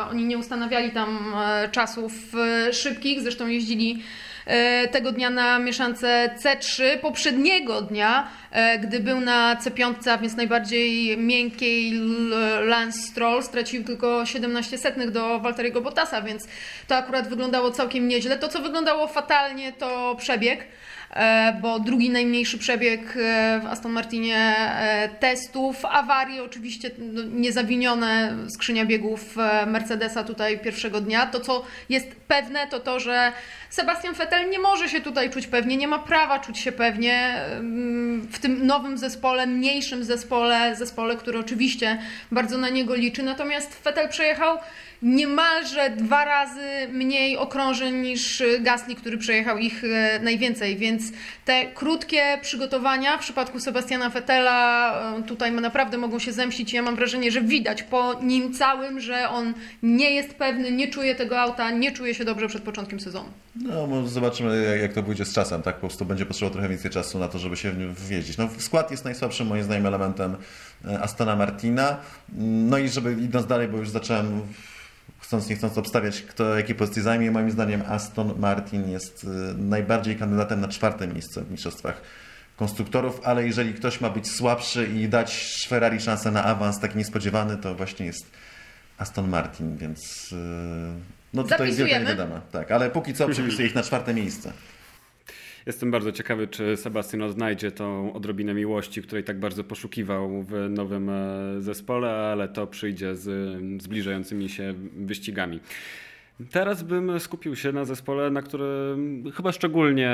e, 0.00 0.10
oni 0.10 0.24
nie 0.24 0.38
ustanawiali 0.38 0.90
tam 0.90 1.34
e, 1.36 1.68
czasów 1.68 2.12
szybkich, 2.72 3.20
zresztą 3.20 3.46
jeździli 3.46 4.02
tego 4.92 5.12
dnia 5.12 5.30
na 5.30 5.58
mieszance 5.58 6.30
C3, 6.42 6.98
poprzedniego 6.98 7.82
dnia, 7.82 8.28
e, 8.50 8.78
gdy 8.78 9.00
był 9.00 9.20
na 9.20 9.56
C5, 9.56 10.10
a 10.10 10.18
więc 10.18 10.36
najbardziej 10.36 11.18
miękkiej 11.18 12.00
Lance 12.64 12.98
Stroll, 12.98 13.42
stracił 13.42 13.84
tylko 13.84 14.26
17 14.26 14.78
setnych 14.78 15.10
do 15.10 15.40
Walteriego 15.40 15.80
Bottasa, 15.80 16.22
więc 16.22 16.48
to 16.86 16.96
akurat 16.96 17.28
wyglądało 17.28 17.70
całkiem 17.70 18.08
nieźle. 18.08 18.38
To, 18.38 18.48
co 18.48 18.60
wyglądało 18.60 19.06
fatalnie, 19.06 19.72
to 19.72 20.16
przebieg. 20.18 20.66
E, 21.10 21.58
bo 21.62 21.80
drugi 21.80 22.10
najmniejszy 22.10 22.58
przebieg 22.58 23.00
e, 23.16 23.60
w 23.62 23.66
Aston 23.66 23.92
Martinie 23.92 24.36
e, 24.36 25.08
testów, 25.20 25.84
awarie 25.84 26.42
oczywiście 26.42 26.90
no, 26.98 27.22
niezawinione, 27.22 28.36
skrzynia 28.48 28.86
biegów 28.86 29.36
Mercedesa 29.66 30.24
tutaj 30.24 30.58
pierwszego 30.58 31.00
dnia. 31.00 31.26
To, 31.26 31.40
co 31.40 31.64
jest 31.88 32.06
pewne, 32.28 32.66
to 32.66 32.80
to, 32.80 33.00
że 33.00 33.32
Sebastian 33.70 34.14
Vettel 34.14 34.50
nie 34.50 34.58
może 34.58 34.88
się 34.88 35.00
tutaj 35.00 35.30
czuć 35.30 35.46
pewnie, 35.46 35.76
nie 35.76 35.88
ma 35.88 35.98
prawa 35.98 36.38
czuć 36.38 36.58
się 36.58 36.72
pewnie 36.72 37.40
w 38.30 38.38
tym 38.38 38.66
nowym 38.66 38.98
zespole, 38.98 39.46
mniejszym 39.46 40.04
zespole, 40.04 40.76
zespole, 40.76 41.16
który 41.16 41.38
oczywiście 41.38 41.98
bardzo 42.32 42.58
na 42.58 42.68
niego 42.68 42.94
liczy. 42.94 43.22
Natomiast 43.22 43.82
Vettel 43.84 44.08
przejechał 44.08 44.58
niemalże 45.02 45.90
dwa 45.90 46.24
razy 46.24 46.88
mniej 46.92 47.36
okrążeń 47.36 47.94
niż 47.94 48.42
Gasly, 48.60 48.94
który 48.94 49.18
przejechał 49.18 49.58
ich 49.58 49.84
e, 49.84 50.20
najwięcej, 50.22 50.76
więc 50.76 51.02
te 51.44 51.66
krótkie 51.66 52.38
przygotowania 52.42 53.16
w 53.16 53.20
przypadku 53.20 53.60
Sebastiana 53.60 54.10
Vettela 54.10 54.92
e, 55.18 55.22
tutaj 55.22 55.52
naprawdę 55.52 55.98
mogą 55.98 56.18
się 56.18 56.32
zemścić. 56.32 56.72
Ja 56.72 56.82
mam 56.82 56.96
wrażenie, 56.96 57.30
że 57.30 57.40
widać 57.40 57.82
po 57.82 58.14
nim 58.22 58.54
całym, 58.54 59.00
że 59.00 59.28
on 59.28 59.54
nie 59.82 60.10
jest 60.10 60.34
pewny, 60.34 60.72
nie 60.72 60.88
czuje 60.88 61.14
tego 61.14 61.40
auta, 61.40 61.70
nie 61.70 61.92
czuje 61.92 62.14
się 62.14 62.24
dobrze 62.24 62.48
przed 62.48 62.62
początkiem 62.62 63.00
sezonu. 63.00 63.28
No, 63.56 64.06
zobaczymy 64.06 64.78
jak 64.82 64.92
to 64.92 65.02
pójdzie 65.02 65.24
z 65.24 65.32
czasem, 65.32 65.62
tak? 65.62 65.74
Po 65.74 65.80
prostu 65.80 66.04
będzie 66.04 66.26
potrzebował 66.26 66.52
trochę 66.52 66.68
więcej 66.68 66.90
czasu 66.90 67.18
na 67.18 67.28
to, 67.28 67.38
żeby 67.38 67.56
się 67.56 67.94
wjeździć. 68.08 68.36
No, 68.36 68.48
skład 68.58 68.90
jest 68.90 69.04
najsłabszym 69.04 69.46
moim 69.46 69.62
zdaniem 69.62 69.86
elementem 69.86 70.36
e, 70.84 71.00
Astona 71.02 71.36
Martina. 71.36 71.96
No 72.38 72.78
i 72.78 72.88
żeby 72.88 73.12
idąc 73.12 73.46
dalej, 73.46 73.68
bo 73.68 73.78
już 73.78 73.90
zacząłem 73.90 74.42
chcąc 75.28 75.48
nie 75.48 75.56
chcąc 75.56 75.78
obstawiać, 75.78 76.22
kto 76.22 76.56
jakie 76.56 76.74
pozycje 76.74 77.02
zajmie, 77.02 77.30
moim 77.30 77.50
zdaniem 77.50 77.82
Aston 77.88 78.34
Martin 78.38 78.90
jest 78.90 79.24
y, 79.24 79.26
najbardziej 79.58 80.16
kandydatem 80.16 80.60
na 80.60 80.68
czwarte 80.68 81.08
miejsce 81.08 81.42
w 81.42 81.50
mistrzostwach 81.50 82.00
konstruktorów, 82.56 83.20
ale 83.24 83.46
jeżeli 83.46 83.74
ktoś 83.74 84.00
ma 84.00 84.10
być 84.10 84.30
słabszy 84.30 84.86
i 84.86 85.08
dać 85.08 85.66
Ferrari 85.68 86.00
szansę 86.00 86.30
na 86.30 86.44
awans 86.44 86.80
taki 86.80 86.98
niespodziewany, 86.98 87.56
to 87.56 87.74
właśnie 87.74 88.06
jest 88.06 88.26
Aston 88.98 89.28
Martin, 89.28 89.76
więc 89.76 90.32
y, 90.32 90.36
no 91.34 91.42
tutaj 91.42 91.66
jest 91.66 91.78
wielka 91.78 91.98
niewiadoma. 91.98 92.40
Tak, 92.52 92.70
ale 92.70 92.90
póki 92.90 93.14
co 93.14 93.28
przepisuję 93.28 93.68
ich 93.68 93.74
na 93.74 93.82
czwarte 93.82 94.14
miejsce. 94.14 94.52
Jestem 95.68 95.90
bardzo 95.90 96.12
ciekawy, 96.12 96.48
czy 96.48 96.76
Sebastian 96.76 97.22
odnajdzie 97.22 97.70
tą 97.70 98.12
odrobinę 98.12 98.54
miłości, 98.54 99.02
której 99.02 99.24
tak 99.24 99.40
bardzo 99.40 99.64
poszukiwał 99.64 100.42
w 100.42 100.70
nowym 100.70 101.10
e, 101.10 101.56
zespole, 101.60 102.10
ale 102.10 102.48
to 102.48 102.66
przyjdzie 102.66 103.16
z 103.16 103.56
zbliżającymi 103.82 104.48
się 104.48 104.74
wyścigami. 104.96 105.60
Teraz 106.50 106.82
bym 106.82 107.20
skupił 107.20 107.56
się 107.56 107.72
na 107.72 107.84
zespole, 107.84 108.30
na 108.30 108.42
którym 108.42 109.24
chyba 109.34 109.52
szczególnie, 109.52 110.10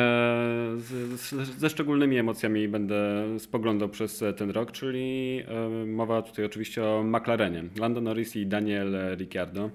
ze 1.59 1.71
szczególnymi 1.71 2.19
emocjami 2.19 2.69
będę 2.69 3.27
spoglądał 3.39 3.89
przez 3.89 4.25
ten 4.37 4.51
rok, 4.51 4.73
czyli 4.73 5.41
e, 5.49 5.87
mowa 5.87 6.23
tutaj 6.23 6.45
oczywiście 6.45 6.85
o 6.85 7.03
McLarenie. 7.03 7.65
Lando 7.79 8.01
Norris 8.01 8.37
i 8.37 8.47
Daniel 8.47 8.97
Ricciardo. 9.17 9.71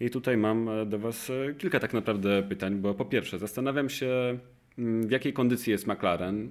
I 0.00 0.10
tutaj 0.10 0.36
mam 0.36 0.70
do 0.86 0.98
Was 0.98 1.32
kilka 1.58 1.80
tak 1.80 1.92
naprawdę 1.92 2.42
pytań, 2.42 2.74
bo 2.74 2.94
po 2.94 3.04
pierwsze 3.04 3.38
zastanawiam 3.38 3.88
się, 3.88 4.38
w 4.78 5.10
jakiej 5.10 5.32
kondycji 5.32 5.70
jest 5.70 5.86
McLaren. 5.86 6.48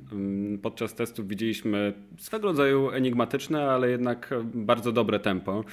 Podczas 0.61 0.95
testów 0.95 1.27
widzieliśmy 1.27 1.93
swego 2.17 2.47
rodzaju 2.47 2.91
enigmatyczne, 2.91 3.71
ale 3.71 3.89
jednak 3.89 4.33
bardzo 4.53 4.91
dobre 4.91 5.19
tempo 5.19 5.63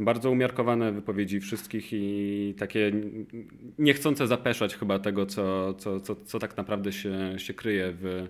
bardzo 0.00 0.30
umiarkowane 0.30 0.92
wypowiedzi 0.92 1.40
wszystkich 1.40 1.92
i 1.92 2.54
takie 2.58 2.92
niechcące 3.78 4.26
zapeszać 4.26 4.76
chyba 4.76 4.98
tego, 4.98 5.26
co, 5.26 5.74
co, 5.74 6.00
co, 6.00 6.16
co 6.16 6.38
tak 6.38 6.56
naprawdę 6.56 6.92
się, 6.92 7.34
się 7.36 7.54
kryje 7.54 7.92
w 8.00 8.28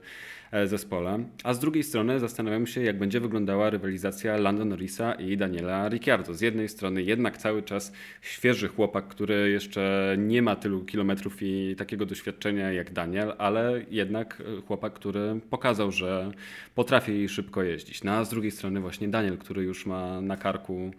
zespole. 0.64 1.24
A 1.44 1.54
z 1.54 1.58
drugiej 1.58 1.82
strony 1.82 2.20
zastanawiam 2.20 2.66
się, 2.66 2.82
jak 2.82 2.98
będzie 2.98 3.20
wyglądała 3.20 3.70
rywalizacja 3.70 4.36
Lando 4.36 4.64
Norrisa 4.64 5.12
i 5.12 5.36
Daniela 5.36 5.88
Ricciardo. 5.88 6.34
Z 6.34 6.40
jednej 6.40 6.68
strony 6.68 7.02
jednak 7.02 7.38
cały 7.38 7.62
czas 7.62 7.92
świeży 8.20 8.68
chłopak, 8.68 9.08
który 9.08 9.50
jeszcze 9.50 10.14
nie 10.18 10.42
ma 10.42 10.56
tylu 10.56 10.84
kilometrów 10.84 11.36
i 11.42 11.74
takiego 11.78 12.06
doświadczenia 12.06 12.72
jak 12.72 12.92
Daniel, 12.92 13.32
ale 13.38 13.84
jednak 13.90 14.42
chłopak, 14.66 14.92
który 14.92 15.40
pokazał, 15.50 15.92
że 15.92 16.30
potrafi 16.74 17.28
szybko 17.28 17.62
jeździć. 17.62 18.04
No 18.04 18.12
a 18.12 18.24
z 18.24 18.30
drugiej 18.30 18.50
strony 18.50 18.80
właśnie 18.80 19.08
Daniel, 19.08 19.38
który 19.38 19.62
już 19.62 19.86
ma 19.86 20.20
na 20.20 20.36
karku 20.36 20.90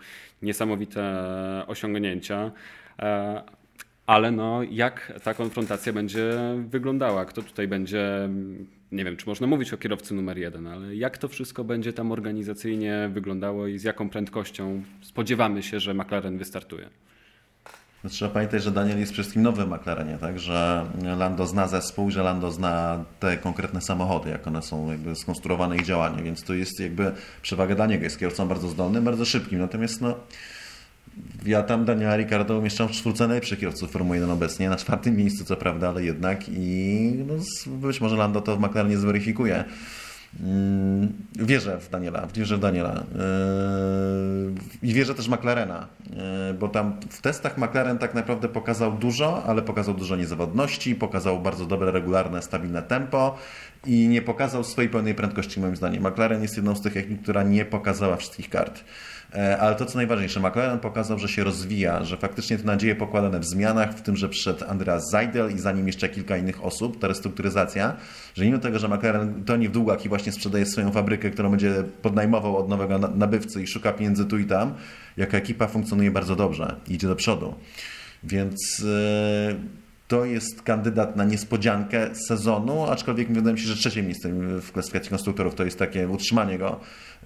niesamowite 0.42 1.04
osiągnięcia. 1.68 2.52
Ale 4.06 4.32
no, 4.32 4.64
jak 4.64 5.14
ta 5.24 5.34
konfrontacja 5.34 5.94
będzie 5.94 6.34
wyglądała? 6.70 7.26
Kto 7.26 7.42
tutaj 7.42 7.68
będzie, 7.68 8.30
nie 8.92 9.06
wiem, 9.06 9.18
czy 9.18 9.26
można 9.26 9.48
mówić 9.48 9.74
o 9.74 9.78
kierowcy 9.78 10.14
numer 10.14 10.38
jeden, 10.38 10.68
ale 10.68 10.96
jak 10.96 11.18
to 11.18 11.28
wszystko 11.28 11.64
będzie 11.64 11.94
tam 11.94 12.12
organizacyjnie 12.12 13.10
wyglądało 13.14 13.68
i 13.68 13.80
z 13.80 13.84
jaką 13.84 14.10
prędkością 14.10 14.84
spodziewamy 15.02 15.64
się, 15.64 15.80
że 15.80 15.94
McLaren 15.94 16.38
wystartuje? 16.38 16.90
No, 18.04 18.10
trzeba 18.10 18.32
pamiętać, 18.32 18.64
że 18.64 18.72
Daniel 18.72 19.00
jest 19.00 19.12
przede 19.12 19.24
wszystkim 19.24 19.44
nowy 19.44 19.66
w 19.66 19.70
McLarenie, 19.70 20.18
tak? 20.18 20.40
że 20.40 20.86
Lando 21.18 21.48
zna 21.48 21.68
zespół, 21.68 22.12
że 22.12 22.24
Lando 22.24 22.52
zna 22.52 23.06
te 23.20 23.38
konkretne 23.38 23.82
samochody, 23.82 24.30
jak 24.30 24.48
one 24.48 24.62
są 24.62 24.92
jakby 24.92 25.16
skonstruowane 25.16 25.78
i 25.78 25.84
działanie, 25.84 26.24
więc 26.24 26.44
to 26.44 26.54
jest 26.54 26.80
jakby 26.80 27.12
przewaga 27.42 27.76
dla 27.76 27.88
niego. 27.88 28.04
Jest 28.04 28.20
kierowcą 28.20 28.48
bardzo 28.48 28.68
zdolnym, 28.68 29.04
bardzo 29.04 29.26
szybkim, 29.26 29.60
natomiast 29.60 30.02
no, 30.02 30.16
ja 31.46 31.64
tam 31.64 31.86
Daniela 31.86 32.18
Ricardo 32.18 32.58
umieszczam 32.58 32.88
w 32.88 32.92
czwórce 32.92 33.28
najlepszych 33.28 33.60
kierowców 33.60 33.92
Formuły 33.92 34.18
1 34.18 34.32
obecnie, 34.32 34.70
na 34.70 34.76
czwartym 34.76 35.18
miejscu 35.18 35.46
co 35.46 35.56
prawda, 35.56 35.90
ale 35.90 36.04
jednak 36.04 36.50
i 36.50 37.14
no, 37.28 37.34
być 37.68 38.02
może 38.02 38.16
Lando 38.16 38.42
to 38.42 38.58
w 38.58 38.60
McLarenie 38.60 38.98
zweryfikuje. 38.98 39.64
Mm, 40.40 41.14
wierzę 41.36 41.80
w 41.80 41.90
Daniela, 41.90 42.28
wierzę 42.34 42.58
w 42.58 42.60
Daniela 42.60 42.94
yy, 42.94 44.90
i 44.90 44.94
wierzę 44.94 45.16
też 45.16 45.28
McLarena, 45.28 45.88
yy, 46.10 46.54
bo 46.54 46.68
tam 46.68 47.00
w 47.10 47.22
testach 47.22 47.58
McLaren 47.58 47.98
tak 47.98 48.14
naprawdę 48.14 48.48
pokazał 48.48 48.92
dużo, 48.92 49.44
ale 49.44 49.62
pokazał 49.62 49.94
dużo 49.94 50.16
niezawodności, 50.16 50.96
pokazał 50.96 51.40
bardzo 51.40 51.66
dobre, 51.66 51.92
regularne, 51.92 52.42
stabilne 52.42 52.82
tempo 52.82 53.38
i 53.86 54.08
nie 54.08 54.22
pokazał 54.22 54.64
swojej 54.64 54.90
pełnej 54.90 55.16
prędkości 55.16 55.60
moim 55.60 55.76
zdaniem. 55.76 56.08
McLaren 56.08 56.42
jest 56.42 56.56
jedną 56.56 56.76
z 56.76 56.82
tych 56.82 56.98
ekip, 56.98 57.24
która 57.24 57.44
nie 57.44 57.66
pokazała 57.66 58.16
wszystkich 58.16 58.50
kart. 58.50 58.84
E, 59.36 59.58
ale 59.58 59.76
to, 59.76 59.86
co 59.86 59.98
najważniejsze, 59.98 60.40
McLaren 60.40 60.80
pokazał, 60.80 61.20
że 61.20 61.28
się 61.28 61.44
rozwija, 61.44 62.04
że 62.04 62.18
faktycznie 62.18 62.58
te 62.58 62.64
nadzieje 62.64 62.96
pokładane 62.96 63.40
w 63.40 63.46
zmianach, 63.46 63.94
w 63.94 64.02
tym, 64.02 64.18
że 64.18 64.30
przyszedł 64.30 64.66
Andreas 64.68 65.10
Seidel 65.12 65.56
i 65.56 65.60
za 65.60 65.72
nim 65.72 65.88
jeszcze 65.88 66.10
kilka 66.10 66.38
innych 66.38 66.66
osób, 66.66 67.00
ta 67.00 67.08
restrukturyzacja, 67.08 67.96
że 68.36 68.46
mimo 68.46 68.58
tego, 68.58 68.80
że 68.80 68.88
McLaren 68.88 69.44
to 69.44 69.58
nie 69.58 69.70
w 69.70 69.72
długach 69.72 70.06
i 70.06 70.10
właśnie 70.10 70.32
sprzedaje 70.32 70.66
swoją 70.66 70.92
fabrykę, 70.92 71.30
którą 71.30 71.50
będzie 71.50 71.84
podnajmował 72.02 72.58
od 72.58 72.70
nowego 72.70 72.98
nabywcy 73.00 73.64
i 73.64 73.68
szuka 73.68 73.94
pieniędzy 73.94 74.26
tu 74.26 74.38
i 74.38 74.46
tam, 74.46 74.74
jako 75.18 75.38
ekipa 75.38 75.68
funkcjonuje 75.68 76.12
bardzo 76.12 76.36
dobrze 76.36 76.76
idzie 76.88 77.08
do 77.08 77.16
przodu. 77.16 77.56
Więc 78.24 78.80
yy, 78.80 79.56
to 80.12 80.26
jest 80.26 80.62
kandydat 80.62 81.16
na 81.16 81.24
niespodziankę 81.24 82.16
sezonu, 82.16 82.86
aczkolwiek 82.86 83.34
wydaje 83.34 83.54
mi 83.54 83.60
się, 83.60 83.68
że 83.68 83.76
trzecie 83.76 84.04
miejsce 84.04 84.30
w 84.62 84.72
klasyfikacji 84.72 85.10
konstruktorów 85.10 85.56
to 85.56 85.66
jest 85.66 85.80
takie 85.80 86.10
utrzymanie 86.10 86.58
go, 86.58 86.80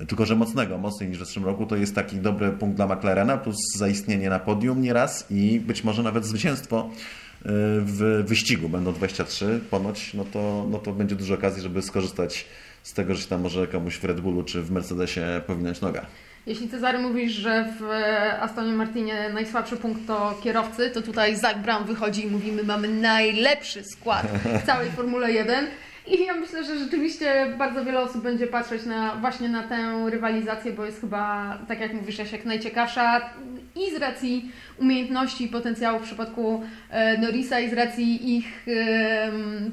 tylko 0.07 0.25
że 0.25 0.35
mocnego, 0.35 0.77
mocniej 0.77 1.09
niż 1.09 1.19
w 1.19 1.25
zeszłym 1.25 1.45
roku. 1.45 1.65
To 1.65 1.75
jest 1.75 1.95
taki 1.95 2.17
dobry 2.17 2.51
punkt 2.51 2.75
dla 2.75 2.95
McLarena, 2.95 3.37
plus 3.37 3.55
zaistnienie 3.75 4.29
na 4.29 4.39
podium 4.39 4.81
nieraz 4.81 5.25
i 5.31 5.59
być 5.59 5.83
może 5.83 6.03
nawet 6.03 6.25
zwycięstwo 6.25 6.89
y, 6.89 7.41
w 7.81 8.23
wyścigu. 8.27 8.69
Będą 8.69 8.93
23 8.93 9.59
ponoć, 9.69 10.13
no 10.13 10.25
to, 10.25 10.67
no 10.71 10.79
to 10.79 10.93
będzie 10.93 11.15
dużo 11.15 11.33
okazji, 11.33 11.61
żeby 11.61 11.81
skorzystać 11.81 12.45
z 12.83 12.93
tego, 12.93 13.15
że 13.15 13.21
się 13.21 13.27
tam 13.27 13.41
może 13.41 13.67
komuś 13.67 13.97
w 13.97 14.03
Red 14.03 14.21
Bullu 14.21 14.43
czy 14.43 14.61
w 14.61 14.71
Mercedesie 14.71 15.41
powinąć 15.47 15.81
noga. 15.81 16.05
Jeśli 16.47 16.69
Cezary 16.69 16.99
mówisz, 16.99 17.31
że 17.31 17.73
w 17.79 17.83
e, 17.83 18.41
Astonie 18.41 18.71
Martinie 18.71 19.29
najsłabszy 19.33 19.77
punkt 19.77 20.07
to 20.07 20.39
kierowcy, 20.43 20.89
to 20.89 21.01
tutaj 21.01 21.35
Zach 21.35 21.61
Brown 21.61 21.85
wychodzi 21.85 22.25
i 22.25 22.31
mówimy, 22.31 22.63
mamy 22.63 22.87
najlepszy 22.87 23.83
skład 23.83 24.27
w 24.61 24.65
całej 24.65 24.91
Formule 24.97 25.31
1. 25.31 25.67
I 26.07 26.25
ja 26.25 26.33
myślę, 26.33 26.63
że 26.63 26.79
rzeczywiście 26.79 27.53
bardzo 27.57 27.85
wiele 27.85 27.99
osób 27.99 28.23
będzie 28.23 28.47
patrzeć 28.47 28.85
na, 28.85 29.15
właśnie 29.15 29.49
na 29.49 29.63
tę 29.63 30.05
rywalizację, 30.09 30.71
bo 30.71 30.85
jest 30.85 31.01
chyba, 31.01 31.57
tak 31.67 31.79
jak 31.79 31.93
mówisz, 31.93 32.17
Jasiek, 32.17 32.45
najciekawsza 32.45 33.29
i 33.75 33.91
z 33.91 33.97
racji 33.97 34.51
umiejętności 34.77 35.43
i 35.43 35.47
potencjału 35.47 35.99
w 35.99 36.03
przypadku 36.03 36.63
e, 36.89 37.17
Norisa 37.17 37.59
i 37.59 37.69
z 37.69 37.73
racji 37.73 38.37
ich 38.37 38.65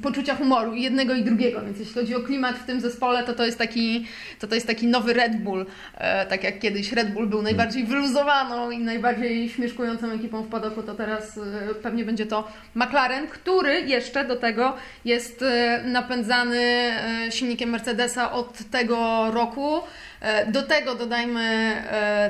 poczucia 0.03 0.35
humoru 0.35 0.75
jednego 0.75 1.15
i 1.15 1.25
drugiego. 1.25 1.61
Więc 1.65 1.79
jeśli 1.79 1.95
chodzi 1.95 2.15
o 2.15 2.21
klimat 2.21 2.59
w 2.59 2.67
tym 2.67 2.81
zespole, 2.81 3.25
to 3.25 3.33
to 3.33 3.45
jest 3.45 3.59
taki, 3.59 4.07
to 4.39 4.49
to 4.49 4.55
jest 4.55 4.67
taki 4.67 4.87
nowy 4.87 5.13
Red 5.13 5.37
Bull. 5.37 5.67
E, 5.95 6.27
tak 6.27 6.45
jak 6.45 6.59
kiedyś 6.59 6.93
Red 6.93 7.13
Bull 7.13 7.27
był 7.27 7.43
najbardziej 7.43 7.85
wyluzowaną 7.85 8.71
i 8.71 8.79
najbardziej 8.79 9.49
śmieszkującą 9.49 10.11
ekipą 10.11 10.43
w 10.43 10.49
padoku, 10.49 10.83
to 10.83 10.95
teraz 10.95 11.39
e, 11.39 11.75
pewnie 11.75 12.05
będzie 12.05 12.27
to 12.27 12.49
McLaren, 12.75 13.27
który 13.27 13.81
jeszcze 13.81 14.25
do 14.25 14.37
tego 14.37 14.77
jest 15.05 15.45
napędzany 15.85 16.93
silnikiem 17.31 17.71
Mercedesa 17.71 18.33
od 18.33 18.59
tego 18.71 19.31
roku. 19.31 19.81
Do 20.49 20.63
tego 20.63 20.95
dodajmy 20.95 21.77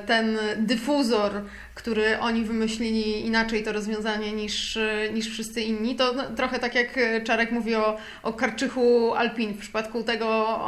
ten 0.06 0.38
dyfuzor 0.56 1.42
który 1.74 2.18
oni 2.18 2.44
wymyślili 2.44 3.26
inaczej 3.26 3.62
to 3.62 3.72
rozwiązanie 3.72 4.32
niż, 4.32 4.78
niż 5.12 5.28
wszyscy 5.28 5.60
inni. 5.60 5.96
To 5.96 6.12
no, 6.12 6.22
trochę 6.36 6.58
tak 6.58 6.74
jak 6.74 6.98
Czarek 7.24 7.52
mówi 7.52 7.74
o, 7.74 7.98
o 8.22 8.32
Karczychu 8.32 9.14
Alpin. 9.14 9.54
W 9.54 9.58
przypadku 9.58 10.02
tego, 10.02 10.58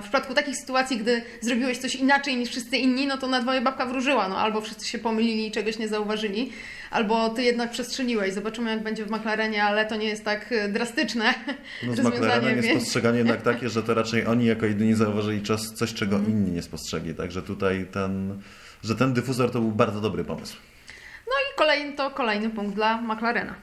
w 0.00 0.02
przypadku 0.02 0.34
takich 0.34 0.56
sytuacji, 0.56 0.98
gdy 0.98 1.22
zrobiłeś 1.40 1.78
coś 1.78 1.94
inaczej 1.94 2.36
niż 2.36 2.48
wszyscy 2.48 2.76
inni, 2.76 3.06
no 3.06 3.18
to 3.18 3.26
na 3.26 3.40
dwoje 3.40 3.60
babka 3.60 3.86
wróżyła. 3.86 4.28
No, 4.28 4.38
albo 4.38 4.60
wszyscy 4.60 4.88
się 4.88 4.98
pomylili 4.98 5.46
i 5.46 5.50
czegoś 5.50 5.78
nie 5.78 5.88
zauważyli, 5.88 6.52
albo 6.92 7.28
ty 7.28 7.42
jednak 7.42 7.70
przestrzeliłeś. 7.70 8.34
Zobaczymy 8.34 8.70
jak 8.70 8.82
będzie 8.82 9.04
w 9.04 9.10
McLarenie, 9.10 9.64
ale 9.64 9.86
to 9.86 9.96
nie 9.96 10.06
jest 10.06 10.24
tak 10.24 10.54
drastyczne 10.68 11.34
no, 11.82 11.94
z 11.94 12.00
McLarenem 12.06 12.56
jest 12.56 12.74
postrzeganie 12.74 13.18
jednak 13.18 13.42
takie, 13.52 13.68
że 13.68 13.82
to 13.82 13.94
raczej 13.94 14.26
oni 14.26 14.46
jako 14.46 14.66
jedyni 14.66 14.94
zauważyli 14.94 15.42
coś, 15.76 15.94
czego 15.94 16.16
mhm. 16.16 16.32
inni 16.32 16.52
nie 16.52 16.62
spostrzegli. 16.62 17.14
Także 17.14 17.42
tutaj 17.42 17.86
ten 17.92 18.42
że 18.84 18.94
ten 18.94 19.12
dyfuzor 19.12 19.50
to 19.50 19.60
był 19.60 19.70
bardzo 19.70 20.00
dobry 20.00 20.24
pomysł. 20.24 20.56
No 21.26 21.32
i 21.32 21.58
kolejny, 21.58 21.92
to 21.92 22.10
kolejny 22.10 22.50
punkt 22.50 22.74
dla 22.74 23.00
McLarena. 23.00 23.54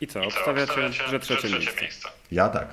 I 0.00 0.06
co, 0.06 0.24
obstawiacie, 0.24 0.92
że 0.92 1.20
trzecie, 1.20 1.48
miejsce. 1.48 1.80
miejsce? 1.80 2.08
Ja 2.32 2.48
tak. 2.48 2.68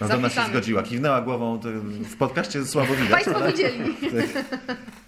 Madonna 0.00 0.30
się 0.30 0.44
zgodziła, 0.46 0.82
kiwnęła 0.82 1.20
głową. 1.20 1.60
w 2.04 2.16
podcaście 2.16 2.64
słabo 2.64 2.94
widać. 2.94 3.10
Państwo 3.10 3.46
widzieli. 3.46 3.96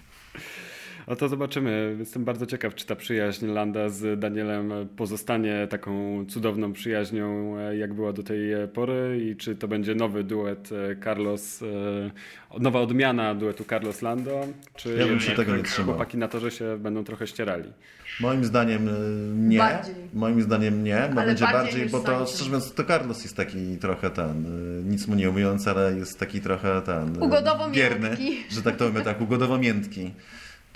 No 1.08 1.16
to 1.16 1.28
zobaczymy. 1.28 1.96
Jestem 1.98 2.24
bardzo 2.24 2.46
ciekaw, 2.46 2.74
czy 2.74 2.86
ta 2.86 2.96
przyjaźń 2.96 3.46
Landa 3.46 3.88
z 3.88 4.20
Danielem 4.20 4.72
pozostanie 4.96 5.66
taką 5.70 6.24
cudowną 6.28 6.72
przyjaźnią, 6.72 7.58
e, 7.58 7.76
jak 7.76 7.94
była 7.94 8.12
do 8.12 8.22
tej 8.22 8.50
pory 8.74 9.20
i 9.30 9.36
czy 9.36 9.56
to 9.56 9.68
będzie 9.68 9.94
nowy 9.94 10.24
duet 10.24 10.70
e, 10.72 10.96
Carlos, 11.04 11.62
e, 11.62 12.56
nowa 12.60 12.80
odmiana 12.80 13.34
duetu 13.34 13.64
Carlos 13.64 14.02
Lando, 14.02 14.46
czy 14.74 14.96
ja 14.98 15.06
bym 15.06 15.20
się 15.20 15.32
tego 15.32 15.56
nie 15.56 15.62
trzymał. 15.62 15.94
chłopaki 15.94 16.18
na 16.18 16.28
torze 16.28 16.50
się 16.50 16.78
będą 16.78 17.04
trochę 17.04 17.26
ścierali. 17.26 17.72
Moim 18.20 18.44
zdaniem 18.44 18.88
nie. 19.48 19.58
Bardziej. 19.58 19.94
Moim 20.14 20.42
zdaniem 20.42 20.84
nie, 20.84 21.10
bo 21.14 21.20
ale 21.20 21.26
będzie 21.26 21.44
bardziej, 21.44 21.62
bardziej 21.62 21.88
bo 21.88 22.00
to 22.00 22.26
szczerze 22.26 22.44
mówiąc 22.44 22.74
to 22.74 22.84
Carlos 22.84 23.22
jest 23.22 23.36
taki 23.36 23.76
trochę 23.76 24.10
ten, 24.10 24.46
nic 24.90 25.08
mu 25.08 25.14
nie 25.14 25.30
umiejąc, 25.30 25.68
ale 25.68 25.96
jest 25.96 26.18
taki 26.18 26.40
trochę 26.40 26.82
ten 26.82 27.22
ugodowo 27.22 27.70
bierny, 27.70 28.16
że 28.50 28.62
tak 28.62 28.76
to 28.76 28.88
mówię, 28.88 29.00
tak, 29.00 29.20
ugodowo 29.20 29.58
miętki 29.58 30.10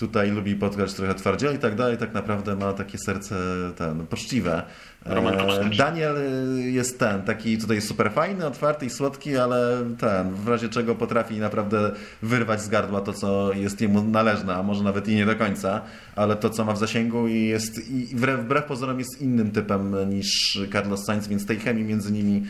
tutaj 0.01 0.31
lubi 0.31 0.55
podgrać 0.55 0.95
trochę 0.95 1.15
twardziej 1.15 1.55
i 1.55 1.59
tak 1.59 1.75
dalej, 1.75 1.97
tak 1.97 2.15
naprawdę 2.15 2.57
ma 2.57 2.73
takie 2.73 2.99
serce 2.99 3.35
ten, 3.77 4.07
poczciwe. 4.07 4.63
Romantyczne. 5.05 5.61
E, 5.61 5.77
Daniel 5.77 6.17
jest 6.57 6.99
ten, 6.99 7.23
taki 7.23 7.59
tutaj 7.59 7.81
super 7.81 8.13
fajny, 8.13 8.47
otwarty 8.47 8.87
i 8.87 8.91
słodki, 8.91 9.37
ale 9.37 9.85
ten, 9.99 10.35
w 10.35 10.49
razie 10.49 10.69
czego 10.69 10.95
potrafi 10.95 11.39
naprawdę 11.39 11.91
wyrwać 12.23 12.63
z 12.63 12.69
gardła 12.69 13.01
to, 13.01 13.13
co 13.13 13.53
jest 13.53 13.81
jemu 13.81 14.03
należne, 14.03 14.55
a 14.55 14.63
może 14.63 14.85
nawet 14.85 15.09
i 15.09 15.15
nie 15.15 15.27
do 15.27 15.37
końca, 15.37 15.81
ale 16.17 16.37
to, 16.37 16.51
co 16.51 16.65
ma 16.65 16.73
w 16.73 16.79
zasięgu 16.79 17.29
i 17.29 17.47
jest, 17.47 17.91
i 17.91 18.07
wbrew, 18.17 18.41
wbrew 18.41 18.65
pozorom 18.65 18.99
jest 18.99 19.23
innym 19.23 19.51
typem 19.51 20.11
niż 20.11 20.61
Carlos 20.73 21.05
Sainz, 21.05 21.29
więc 21.29 21.47
tej 21.47 21.59
chemii 21.59 21.85
między 21.85 22.13
nimi, 22.13 22.47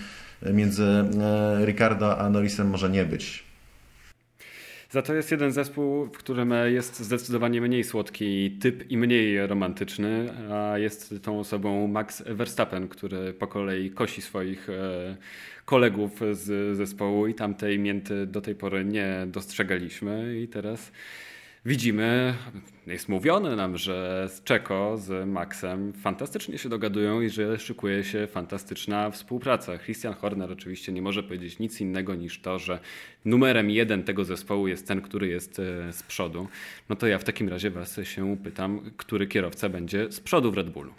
między 0.53 0.85
e, 0.85 1.67
Ricardo 1.67 2.19
a 2.19 2.31
Norrisem 2.31 2.71
może 2.71 2.91
nie 2.91 3.05
być. 3.05 3.50
Za 4.91 5.03
to 5.03 5.15
jest 5.15 5.31
jeden 5.31 5.53
zespół, 5.53 6.07
w 6.07 6.19
którym 6.19 6.55
jest 6.67 7.01
zdecydowanie 7.01 7.61
mniej 7.61 7.85
słodki 7.85 8.51
typ 8.51 8.91
i 8.91 8.97
mniej 8.97 9.47
romantyczny, 9.47 10.33
a 10.53 10.79
jest 10.79 11.15
tą 11.23 11.41
osobą 11.41 11.87
Max 11.87 12.23
Verstappen, 12.27 12.89
który 12.89 13.33
po 13.33 13.47
kolei 13.47 13.91
kosi 13.91 14.23
swoich 14.23 14.71
e, 14.71 15.17
kolegów 15.65 16.21
z 16.33 16.77
zespołu 16.77 17.27
i 17.27 17.35
tamtej 17.35 17.79
mięty 17.79 18.27
do 18.27 18.41
tej 18.41 18.55
pory 18.55 18.85
nie 18.85 19.27
dostrzegaliśmy. 19.27 20.41
I 20.41 20.49
teraz 20.49 20.93
widzimy, 21.65 22.35
jest 22.87 23.09
mówione 23.09 23.57
nam, 23.57 23.77
że 23.77 24.29
Czeko, 24.45 24.97
z 24.97 25.29
Maxem 25.29 25.93
fantastycznie 25.93 26.59
się 26.59 26.69
dogadują 26.69 27.21
i 27.21 27.31
że 27.31 27.59
szykuje 27.59 28.05
się 28.05 28.27
fantastyczna 28.27 29.11
współpraca. 29.11 29.79
Christian 29.79 30.15
Horner 30.15 30.53
oczywiście 30.53 30.93
nie 30.93 31.03
może 31.03 31.23
powiedzieć 31.23 31.59
nic 31.59 31.81
innego 31.81 32.15
niż 32.15 32.41
to, 32.41 32.59
że 32.59 32.79
numerem 33.25 33.71
jeden 33.71 34.03
tego 34.03 34.25
zespołu 34.25 34.69
jest 34.69 34.89
ten, 34.89 35.01
który 35.01 35.29
jest 35.29 35.59
e, 35.59 35.93
z 35.93 36.03
przodu. 36.03 36.49
No 36.89 36.97
to 36.97 37.07
ja 37.07 37.19
w 37.19 37.25
takim 37.25 37.49
razie 37.49 37.71
was 37.71 38.01
się 38.03 38.37
pytam, 38.45 38.91
który 38.97 39.27
kierowca 39.27 39.69
będzie 39.69 40.13
z 40.13 40.21
przodu 40.21 40.53
w 40.53 40.55
Red 40.55 40.71
Bullu. 40.71 40.93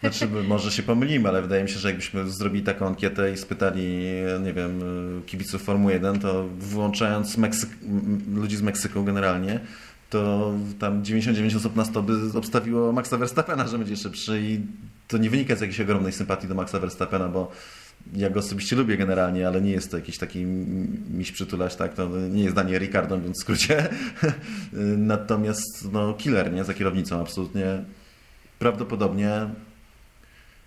Znaczy, 0.00 0.28
może 0.48 0.70
się 0.72 0.82
pomylimy, 0.82 1.28
ale 1.28 1.42
wydaje 1.42 1.62
mi 1.62 1.68
się, 1.68 1.78
że 1.78 1.88
jakbyśmy 1.88 2.30
zrobili 2.30 2.64
taką 2.64 2.86
ankietę 2.86 3.32
i 3.32 3.36
spytali, 3.36 4.04
nie 4.44 4.52
wiem, 4.52 4.80
kibiców 5.26 5.62
Formuły 5.62 5.92
1, 5.92 6.20
to 6.20 6.48
wyłączając 6.58 7.36
Meksyk 7.36 7.70
ludzi 8.34 8.56
z 8.56 8.62
Meksyku 8.62 9.04
generalnie, 9.04 9.60
to 10.10 10.52
tam 10.78 11.04
99 11.04 11.54
osób 11.54 11.76
na 11.76 11.84
100 11.84 12.02
by 12.02 12.38
obstawiło 12.38 12.92
Maxa 12.92 13.16
Verstappena, 13.16 13.68
że 13.68 13.78
będzie 13.78 13.96
szybszy 13.96 14.40
i 14.40 14.60
to 15.08 15.18
nie 15.18 15.30
wynika 15.30 15.56
z 15.56 15.60
jakiejś 15.60 15.80
ogromnej 15.80 16.12
sympatii 16.12 16.48
do 16.48 16.54
Maxa 16.54 16.78
Verstappena, 16.78 17.28
bo 17.28 17.52
ja 18.16 18.30
go 18.30 18.40
osobiście 18.40 18.76
lubię 18.76 18.96
generalnie, 18.96 19.46
ale 19.48 19.60
nie 19.60 19.70
jest 19.70 19.90
to 19.90 19.96
jakiś 19.96 20.18
taki 20.18 20.44
miś 21.10 21.32
przytulać, 21.32 21.76
tak? 21.76 21.94
To 21.94 22.08
nie 22.30 22.42
jest 22.42 22.56
Daniel 22.56 22.80
Ricardo, 22.80 23.20
więc 23.20 23.36
w 23.38 23.40
skrócie. 23.40 23.88
Natomiast 25.12 25.92
no, 25.92 26.14
killer, 26.14 26.52
nie? 26.52 26.64
Za 26.64 26.74
kierownicą 26.74 27.20
absolutnie. 27.20 27.84
Prawdopodobnie 28.58 29.48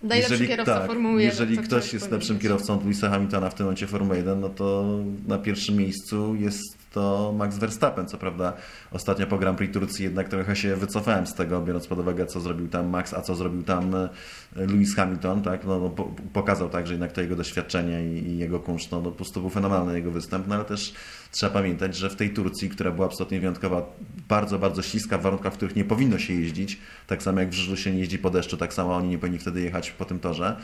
Najlepszy 0.02 0.32
jeżeli, 0.32 0.48
kierowca 0.48 0.78
tak, 0.78 0.86
Formuły 0.86 1.22
1. 1.22 1.30
Jeżeli 1.30 1.56
co 1.56 1.62
ktoś 1.62 1.92
jest 1.92 1.92
powiedzieć. 1.92 2.12
lepszym 2.12 2.38
kierowcą 2.38 2.74
od 2.74 2.82
Louisa 2.82 3.10
Hamiltona 3.10 3.50
w 3.50 3.54
tym 3.54 3.66
momencie 3.66 3.86
Formuły 3.86 4.16
1, 4.16 4.40
no 4.40 4.48
to 4.48 4.98
na 5.28 5.38
pierwszym 5.38 5.76
miejscu 5.76 6.34
jest 6.34 6.81
to 6.92 7.34
Max 7.38 7.58
Verstappen. 7.58 8.08
Co 8.08 8.18
prawda 8.18 8.52
ostatnio 8.90 9.26
po 9.26 9.38
Grand 9.38 9.58
Prix 9.58 9.74
Turcji 9.74 10.04
jednak 10.04 10.28
trochę 10.28 10.56
się 10.56 10.76
wycofałem 10.76 11.26
z 11.26 11.34
tego, 11.34 11.60
biorąc 11.60 11.86
pod 11.86 11.98
uwagę 11.98 12.26
co 12.26 12.40
zrobił 12.40 12.68
tam 12.68 12.88
Max, 12.88 13.14
a 13.14 13.22
co 13.22 13.34
zrobił 13.34 13.62
tam 13.62 13.94
e, 13.94 14.08
Lewis 14.56 14.96
Hamilton. 14.96 15.42
Tak? 15.42 15.64
No, 15.64 15.78
no, 15.78 15.90
po- 15.90 16.12
pokazał 16.32 16.68
tak, 16.68 16.86
że 16.86 16.92
jednak 16.92 17.12
to 17.12 17.20
jego 17.20 17.36
doświadczenie 17.36 18.04
i, 18.04 18.28
i 18.28 18.38
jego 18.38 18.60
kunszt, 18.60 18.92
no, 18.92 19.00
no 19.00 19.10
po 19.10 19.16
prostu 19.16 19.40
był 19.40 19.50
fenomenalny 19.50 19.94
jego 19.94 20.10
występ, 20.10 20.46
no 20.48 20.54
ale 20.54 20.64
też 20.64 20.94
trzeba 21.30 21.52
pamiętać, 21.52 21.96
że 21.96 22.10
w 22.10 22.16
tej 22.16 22.30
Turcji, 22.30 22.68
która 22.68 22.90
była 22.90 23.06
absolutnie 23.06 23.40
wyjątkowa, 23.40 23.82
bardzo, 24.28 24.58
bardzo 24.58 24.82
śliska, 24.82 25.18
w 25.18 25.22
warunkach, 25.22 25.52
w 25.52 25.56
których 25.56 25.76
nie 25.76 25.84
powinno 25.84 26.18
się 26.18 26.34
jeździć, 26.34 26.78
tak 27.06 27.22
samo 27.22 27.40
jak 27.40 27.50
w 27.50 27.52
Żyrzu 27.52 27.76
się 27.76 27.92
nie 27.92 27.98
jeździ 27.98 28.18
po 28.18 28.30
deszczu, 28.30 28.56
tak 28.56 28.74
samo 28.74 28.96
oni 28.96 29.08
nie 29.08 29.18
powinni 29.18 29.38
wtedy 29.38 29.60
jechać 29.60 29.90
po 29.90 30.04
tym 30.04 30.18
torze, 30.18 30.56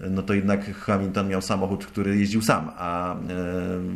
no 0.00 0.22
to 0.22 0.34
jednak 0.34 0.74
Hamilton 0.74 1.28
miał 1.28 1.42
samochód, 1.42 1.86
który 1.86 2.18
jeździł 2.18 2.42
sam, 2.42 2.70
a 2.76 3.14
e, 3.14 3.16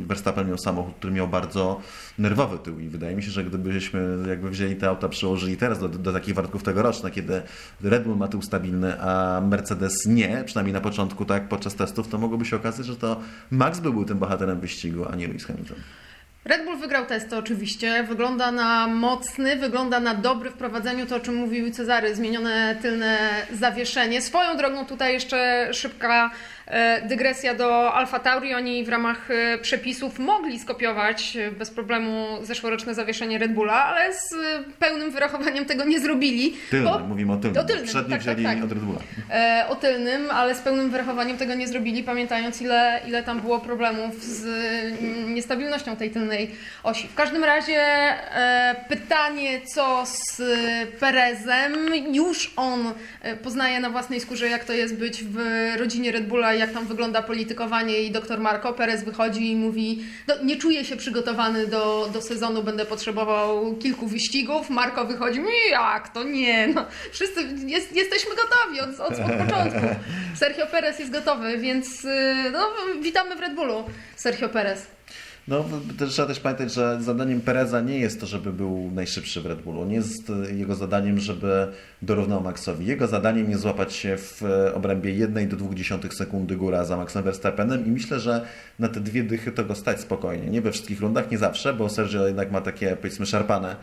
Verstappen 0.07 0.49
miał 0.49 0.59
samochód, 0.59 0.95
który 0.95 1.13
miał 1.13 1.29
bardzo 1.29 1.81
nerwowy 2.19 2.59
tył 2.59 2.81
i 2.81 2.89
wydaje 2.89 3.17
mi 3.17 3.23
się, 3.23 3.31
że 3.31 3.45
gdybyśmy 3.45 4.19
jakby 4.29 4.51
wzięli 4.51 4.77
te 4.77 4.89
auta, 4.89 5.09
przełożyli 5.09 5.57
teraz 5.57 5.79
do, 5.79 5.89
do 5.89 6.13
takich 6.13 6.35
warunków 6.35 6.63
tegorocznych, 6.63 7.13
kiedy 7.13 7.43
Red 7.83 8.05
Bull 8.05 8.17
ma 8.17 8.29
tył 8.29 8.43
stabilny, 8.43 9.01
a 9.01 9.41
Mercedes 9.41 10.07
nie, 10.07 10.43
przynajmniej 10.47 10.75
na 10.75 10.81
początku, 10.81 11.25
tak, 11.25 11.49
podczas 11.49 11.75
testów, 11.75 12.09
to 12.09 12.19
mogłoby 12.19 12.45
się 12.45 12.57
okazać, 12.57 12.87
że 12.87 12.97
to 12.97 13.21
Max 13.51 13.81
by 13.81 13.91
był 13.93 14.05
tym 14.05 14.19
bohaterem 14.19 14.61
wyścigu, 14.61 15.05
a 15.11 15.17
nie 15.17 15.27
Lewis 15.27 15.45
Hamilton. 15.45 15.77
Red 16.49 16.65
Bull 16.65 16.77
wygrał 16.77 17.07
testy 17.07 17.37
oczywiście, 17.37 18.03
wygląda 18.03 18.53
na 18.53 18.87
mocny, 18.87 19.57
wygląda 19.57 20.01
na 20.01 20.15
dobry 20.15 20.51
w 20.51 20.55
prowadzeniu, 20.55 21.07
to 21.07 21.17
o 21.17 21.21
czym 21.21 21.35
mówił 21.35 21.71
Cezary, 21.71 22.15
zmienione 22.15 22.77
tylne 22.83 23.19
zawieszenie. 23.53 24.23
Swoją 24.23 24.57
drogą 24.57 24.87
tutaj 24.87 25.13
jeszcze 25.13 25.69
szybka 25.73 26.31
dygresja 27.03 27.55
do 27.55 27.95
Alfa 27.95 28.19
Tauri. 28.19 28.55
Oni 28.55 28.85
w 28.85 28.89
ramach 28.89 29.31
e, 29.31 29.59
przepisów 29.59 30.19
mogli 30.19 30.59
skopiować 30.59 31.37
e, 31.37 31.51
bez 31.51 31.71
problemu 31.71 32.27
zeszłoroczne 32.43 32.95
zawieszenie 32.95 33.39
Red 33.39 33.53
Bulla, 33.53 33.85
ale 33.85 34.15
z 34.15 34.33
e, 34.33 34.37
pełnym 34.79 35.11
wyrachowaniem 35.11 35.65
tego 35.65 35.85
nie 35.85 36.01
zrobili. 36.01 36.57
Tylny, 36.71 36.91
bo- 36.91 36.99
mówimy 36.99 37.33
o 37.33 37.37
tylnym. 37.37 37.63
O 37.63 37.67
tylnym, 37.67 37.87
Przedni 37.87 38.11
tak, 38.11 38.25
tak, 38.25 38.37
wzięli 38.37 38.55
tak. 38.57 38.65
od 38.65 38.73
Red 38.73 38.83
Bulla. 38.83 39.01
e, 39.31 39.65
o 39.69 39.77
tylnym, 39.77 40.31
ale 40.31 40.55
z 40.55 40.59
pełnym 40.61 40.91
wyrachowaniem 40.91 41.37
tego 41.39 41.55
nie 41.55 41.69
zrobili, 41.69 42.03
pamiętając 42.03 42.63
ile, 42.63 43.01
ile 43.07 43.23
tam 43.23 43.41
było 43.41 43.59
problemów 43.61 44.25
z 44.25 44.47
niestabilnością 45.29 45.97
tej 45.97 46.11
tylnej 46.11 46.51
osi. 46.83 47.09
W 47.09 47.15
każdym 47.15 47.45
razie 47.45 47.81
e, 47.83 48.85
pytanie, 48.89 49.61
co 49.75 50.03
z 50.07 50.43
Perezem. 51.01 51.73
Już 52.15 52.53
on 52.57 52.93
e, 53.23 53.37
poznaje 53.37 53.81
na 53.81 53.91
własnej 53.91 54.21
skórze, 54.21 54.49
jak 54.49 54.65
to 54.65 54.73
jest 54.73 54.97
być 54.97 55.25
w 55.25 55.39
rodzinie 55.79 56.13
Red 56.13 56.27
Bulla, 56.27 56.55
jak 56.59 56.73
tam 56.73 56.87
wygląda 56.87 57.23
politykowanie 57.23 57.99
i 58.03 58.11
doktor 58.11 58.41
Marco 58.41 58.73
Perez 58.73 59.05
wychodzi 59.05 59.51
i 59.53 59.57
mówi, 59.57 60.05
no, 60.29 60.35
nie 60.45 60.57
czuję 60.57 60.85
się 60.85 60.97
przygotowany 60.97 61.67
do, 61.67 62.09
do 62.13 62.23
sezonu, 62.23 62.63
będę 62.63 62.87
potrzebował 62.87 63.77
kilku 63.77 64.07
wyścigów. 64.07 64.71
Marco 64.71 65.05
wychodzi, 65.05 65.41
"Nie, 65.41 65.69
jak 65.71 66.09
to 66.09 66.23
nie, 66.23 66.67
no, 66.67 66.87
wszyscy 67.13 67.41
jest, 67.67 67.97
jesteśmy 67.97 68.31
gotowi 68.37 68.81
od, 68.81 69.01
od, 69.01 69.13
od 69.13 69.47
początku. 69.47 69.81
Sergio 70.41 70.67
Perez 70.67 70.99
jest 70.99 71.13
gotowy, 71.13 71.59
więc 71.59 72.05
y, 72.05 72.35
no, 72.53 72.69
witamy 73.01 73.37
w 73.37 73.41
Red 73.41 73.55
Bullu, 73.55 73.85
Sergio 74.17 74.49
Perez. 74.49 74.87
No, 75.49 75.65
trzeba 76.09 76.29
też 76.29 76.41
pamiętać, 76.41 76.73
że 76.73 76.99
zadaniem 77.01 77.41
Pereza 77.41 77.81
nie 77.81 77.99
jest 77.99 78.21
to, 78.21 78.27
żeby 78.27 78.53
był 78.53 78.91
najszybszy 78.95 79.41
w 79.41 79.47
Red 79.47 79.63
Bullu. 79.63 79.85
Nie 79.85 79.95
jest 79.95 80.33
jego 80.57 80.75
zadaniem, 80.75 81.19
żeby 81.19 81.67
dorównał 82.03 82.41
Maxowi. 82.41 82.87
Jego 82.87 83.07
zadaniem 83.07 83.51
jest 83.51 83.63
złapać 83.63 83.93
się 83.93 84.17
w 84.17 84.43
obrębie 84.75 85.13
1 85.13 85.49
do 85.49 85.57
0,2 85.57 86.13
sekundy 86.15 86.57
góra 86.57 86.85
za 86.85 86.97
Maxem 86.97 87.23
Verstappenem 87.23 87.87
i 87.87 87.91
myślę, 87.91 88.21
że 88.21 88.47
na 88.79 88.89
te 88.89 89.01
dwie 89.01 89.23
dychy 89.23 89.53
to 89.53 89.65
go 89.65 89.75
stać 89.75 90.01
spokojnie. 90.01 90.47
Nie 90.51 90.61
we 90.63 90.73
wszystkich 90.73 91.01
rundach, 91.01 91.31
nie 91.31 91.39
zawsze, 91.39 91.75
bo 91.75 91.89
Sergio 91.89 92.27
jednak 92.27 92.53
ma 92.53 92.61
takie, 92.61 92.97
powiedzmy, 92.97 93.27
szarpane 93.27 93.77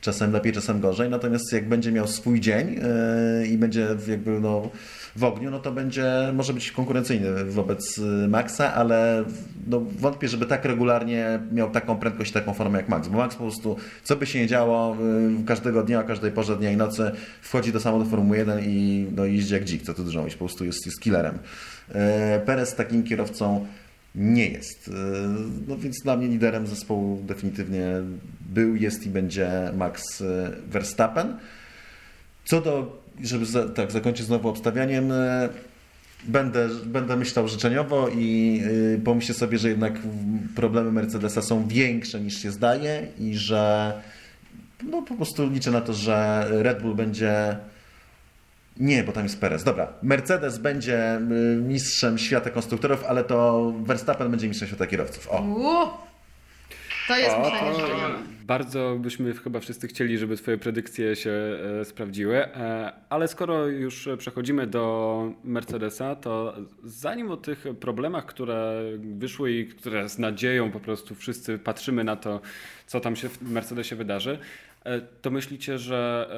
czasem 0.00 0.32
lepiej, 0.32 0.52
czasem 0.52 0.80
gorzej, 0.80 1.10
natomiast 1.10 1.52
jak 1.52 1.68
będzie 1.68 1.92
miał 1.92 2.08
swój 2.08 2.40
dzień 2.40 2.74
yy, 3.40 3.46
i 3.46 3.58
będzie 3.58 3.88
jakby 4.08 4.40
no, 4.40 4.70
w 5.16 5.24
ogniu, 5.24 5.50
no 5.50 5.58
to 5.58 5.72
będzie, 5.72 6.12
może 6.34 6.54
być 6.54 6.72
konkurencyjny 6.72 7.44
wobec 7.44 7.96
yy, 7.96 8.28
Maxa, 8.28 8.74
ale 8.74 9.24
no, 9.66 9.80
wątpię, 9.80 10.28
żeby 10.28 10.46
tak 10.46 10.64
regularnie 10.64 11.40
miał 11.52 11.70
taką 11.70 11.96
prędkość, 11.96 12.32
taką 12.32 12.54
formę 12.54 12.78
jak 12.78 12.88
Max, 12.88 13.08
bo 13.08 13.18
Max 13.18 13.36
po 13.36 13.42
prostu, 13.42 13.76
co 14.02 14.16
by 14.16 14.26
się 14.26 14.38
nie 14.38 14.46
działo, 14.46 14.96
yy, 15.38 15.44
każdego 15.44 15.82
dnia, 15.82 16.00
o 16.00 16.04
każdej 16.04 16.32
porze 16.32 16.56
dnia 16.56 16.70
i 16.70 16.76
nocy 16.76 17.10
wchodzi 17.42 17.72
do 17.72 17.80
samochodu 17.80 18.10
Formuły 18.10 18.38
1 18.38 18.60
i 18.64 19.06
no, 19.16 19.24
jeździ 19.24 19.54
jak 19.54 19.64
dzik, 19.64 19.82
co 19.82 19.94
tu 19.94 20.04
dużo 20.04 20.18
mówić, 20.18 20.34
po 20.34 20.44
prostu 20.44 20.64
jest, 20.64 20.86
jest 20.86 21.00
killerem. 21.00 21.38
Yy, 21.88 21.94
Perez 22.46 22.74
takim 22.74 23.02
kierowcą 23.02 23.66
nie 24.14 24.48
jest. 24.48 24.90
No 25.68 25.78
więc 25.78 25.96
dla 26.04 26.16
mnie 26.16 26.28
liderem 26.28 26.66
zespołu 26.66 27.22
definitywnie 27.22 27.86
był, 28.40 28.76
jest 28.76 29.06
i 29.06 29.10
będzie 29.10 29.50
Max 29.76 30.22
Verstappen. 30.66 31.36
Co 32.44 32.60
do, 32.60 32.99
żeby 33.22 33.46
za, 33.46 33.68
tak 33.68 33.92
zakończyć 33.92 34.26
znowu 34.26 34.48
obstawianiem, 34.48 35.08
yy, 35.08 35.48
będę, 36.24 36.68
będę 36.86 37.16
myślał 37.16 37.48
życzeniowo 37.48 38.08
i 38.08 38.60
yy, 38.92 39.00
pomyślę 39.04 39.34
sobie, 39.34 39.58
że 39.58 39.68
jednak 39.68 39.92
problemy 40.56 40.92
Mercedesa 40.92 41.42
są 41.42 41.68
większe 41.68 42.20
niż 42.20 42.42
się 42.42 42.50
zdaje 42.50 43.06
i 43.18 43.34
że 43.36 43.92
no 44.82 45.02
po 45.02 45.14
prostu 45.14 45.50
liczę 45.50 45.70
na 45.70 45.80
to, 45.80 45.94
że 45.94 46.46
Red 46.50 46.82
Bull 46.82 46.94
będzie 46.94 47.56
nie, 48.80 49.04
bo 49.04 49.12
tam 49.12 49.22
jest 49.22 49.40
Perez. 49.40 49.64
Dobra, 49.64 49.92
Mercedes 50.02 50.58
będzie 50.58 51.16
y, 51.16 51.56
mistrzem 51.56 52.18
świata 52.18 52.50
konstruktorów, 52.50 53.04
ale 53.04 53.24
to 53.24 53.72
Verstappen 53.84 54.30
będzie 54.30 54.48
mistrzem 54.48 54.68
świata 54.68 54.86
kierowców. 54.86 55.28
O, 55.30 56.09
To 57.10 57.16
jest 57.16 57.36
O, 57.36 57.42
to. 57.42 57.80
Bardzo 58.46 58.96
byśmy 59.00 59.34
chyba 59.34 59.60
wszyscy 59.60 59.88
chcieli, 59.88 60.18
żeby 60.18 60.36
Twoje 60.36 60.58
predykcje 60.58 61.16
się 61.16 61.30
e, 61.80 61.84
sprawdziły, 61.84 62.36
e, 62.36 62.92
ale 63.08 63.28
skoro 63.28 63.66
już 63.66 64.08
przechodzimy 64.18 64.66
do 64.66 65.32
Mercedesa, 65.44 66.16
to 66.16 66.54
zanim 66.84 67.30
o 67.30 67.36
tych 67.36 67.64
problemach, 67.80 68.26
które 68.26 68.82
wyszły 68.98 69.52
i 69.52 69.66
które 69.66 70.08
z 70.08 70.18
nadzieją 70.18 70.70
po 70.70 70.80
prostu 70.80 71.14
wszyscy 71.14 71.58
patrzymy 71.58 72.04
na 72.04 72.16
to, 72.16 72.40
co 72.86 73.00
tam 73.00 73.16
się 73.16 73.28
w 73.28 73.42
Mercedesie 73.42 73.96
wydarzy, 73.96 74.38
to 75.22 75.30
myślicie, 75.30 75.78
że 75.78 76.28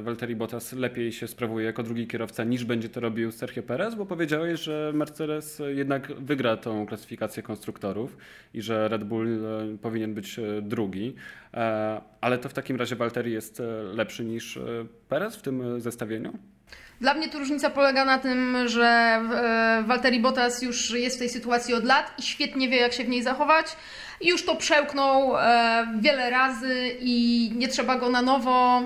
e, 0.00 0.02
Valtteri 0.02 0.36
Bottas 0.36 0.72
lepiej 0.72 1.12
się 1.12 1.28
sprawuje 1.28 1.66
jako 1.66 1.82
drugi 1.82 2.06
kierowca 2.06 2.44
niż 2.44 2.64
będzie 2.64 2.88
to 2.88 3.00
robił 3.00 3.32
Sergio 3.32 3.62
Perez? 3.62 3.94
Bo 3.94 4.06
powiedziałeś, 4.06 4.60
że 4.60 4.92
Mercedes 4.94 5.62
jednak 5.74 6.12
wygra 6.12 6.56
tą 6.56 6.86
klasyfikację 6.86 7.42
konstruktorów 7.42 8.16
i 8.54 8.62
że 8.62 8.88
Red 8.88 9.04
Bull 9.04 9.44
e, 9.44 9.78
powinien 9.82 10.14
być 10.14 10.38
e, 10.38 10.62
drugi. 10.62 11.14
E, 11.54 12.00
Ale 12.20 12.38
to 12.38 12.48
w 12.48 12.54
takim 12.54 12.76
razie 12.76 12.96
Valtteri 12.96 13.32
jest 13.32 13.60
e, 13.60 13.82
lepszy 13.82 14.24
niż 14.24 14.56
e, 14.56 14.60
Perez 15.08 15.36
w 15.36 15.42
tym 15.42 15.62
e, 15.76 15.80
zestawieniu? 15.80 16.38
Dla 17.00 17.14
mnie 17.14 17.28
tu 17.28 17.38
różnica 17.38 17.70
polega 17.70 18.04
na 18.04 18.18
tym, 18.18 18.68
że 18.68 18.86
e, 18.86 19.82
Valtteri 19.86 20.20
Bottas 20.20 20.62
już 20.62 20.90
jest 20.90 21.16
w 21.16 21.18
tej 21.18 21.28
sytuacji 21.28 21.74
od 21.74 21.84
lat 21.84 22.14
i 22.18 22.22
świetnie 22.22 22.68
wie, 22.68 22.76
jak 22.76 22.92
się 22.92 23.04
w 23.04 23.08
niej 23.08 23.22
zachować. 23.22 23.66
Już 24.20 24.44
to 24.44 24.56
przełknął 24.56 25.36
e, 25.36 25.86
wiele 26.00 26.30
razy 26.30 26.96
i 27.00 27.50
nie 27.54 27.68
trzeba 27.68 27.96
go 27.96 28.08
na 28.08 28.22
nowo 28.22 28.82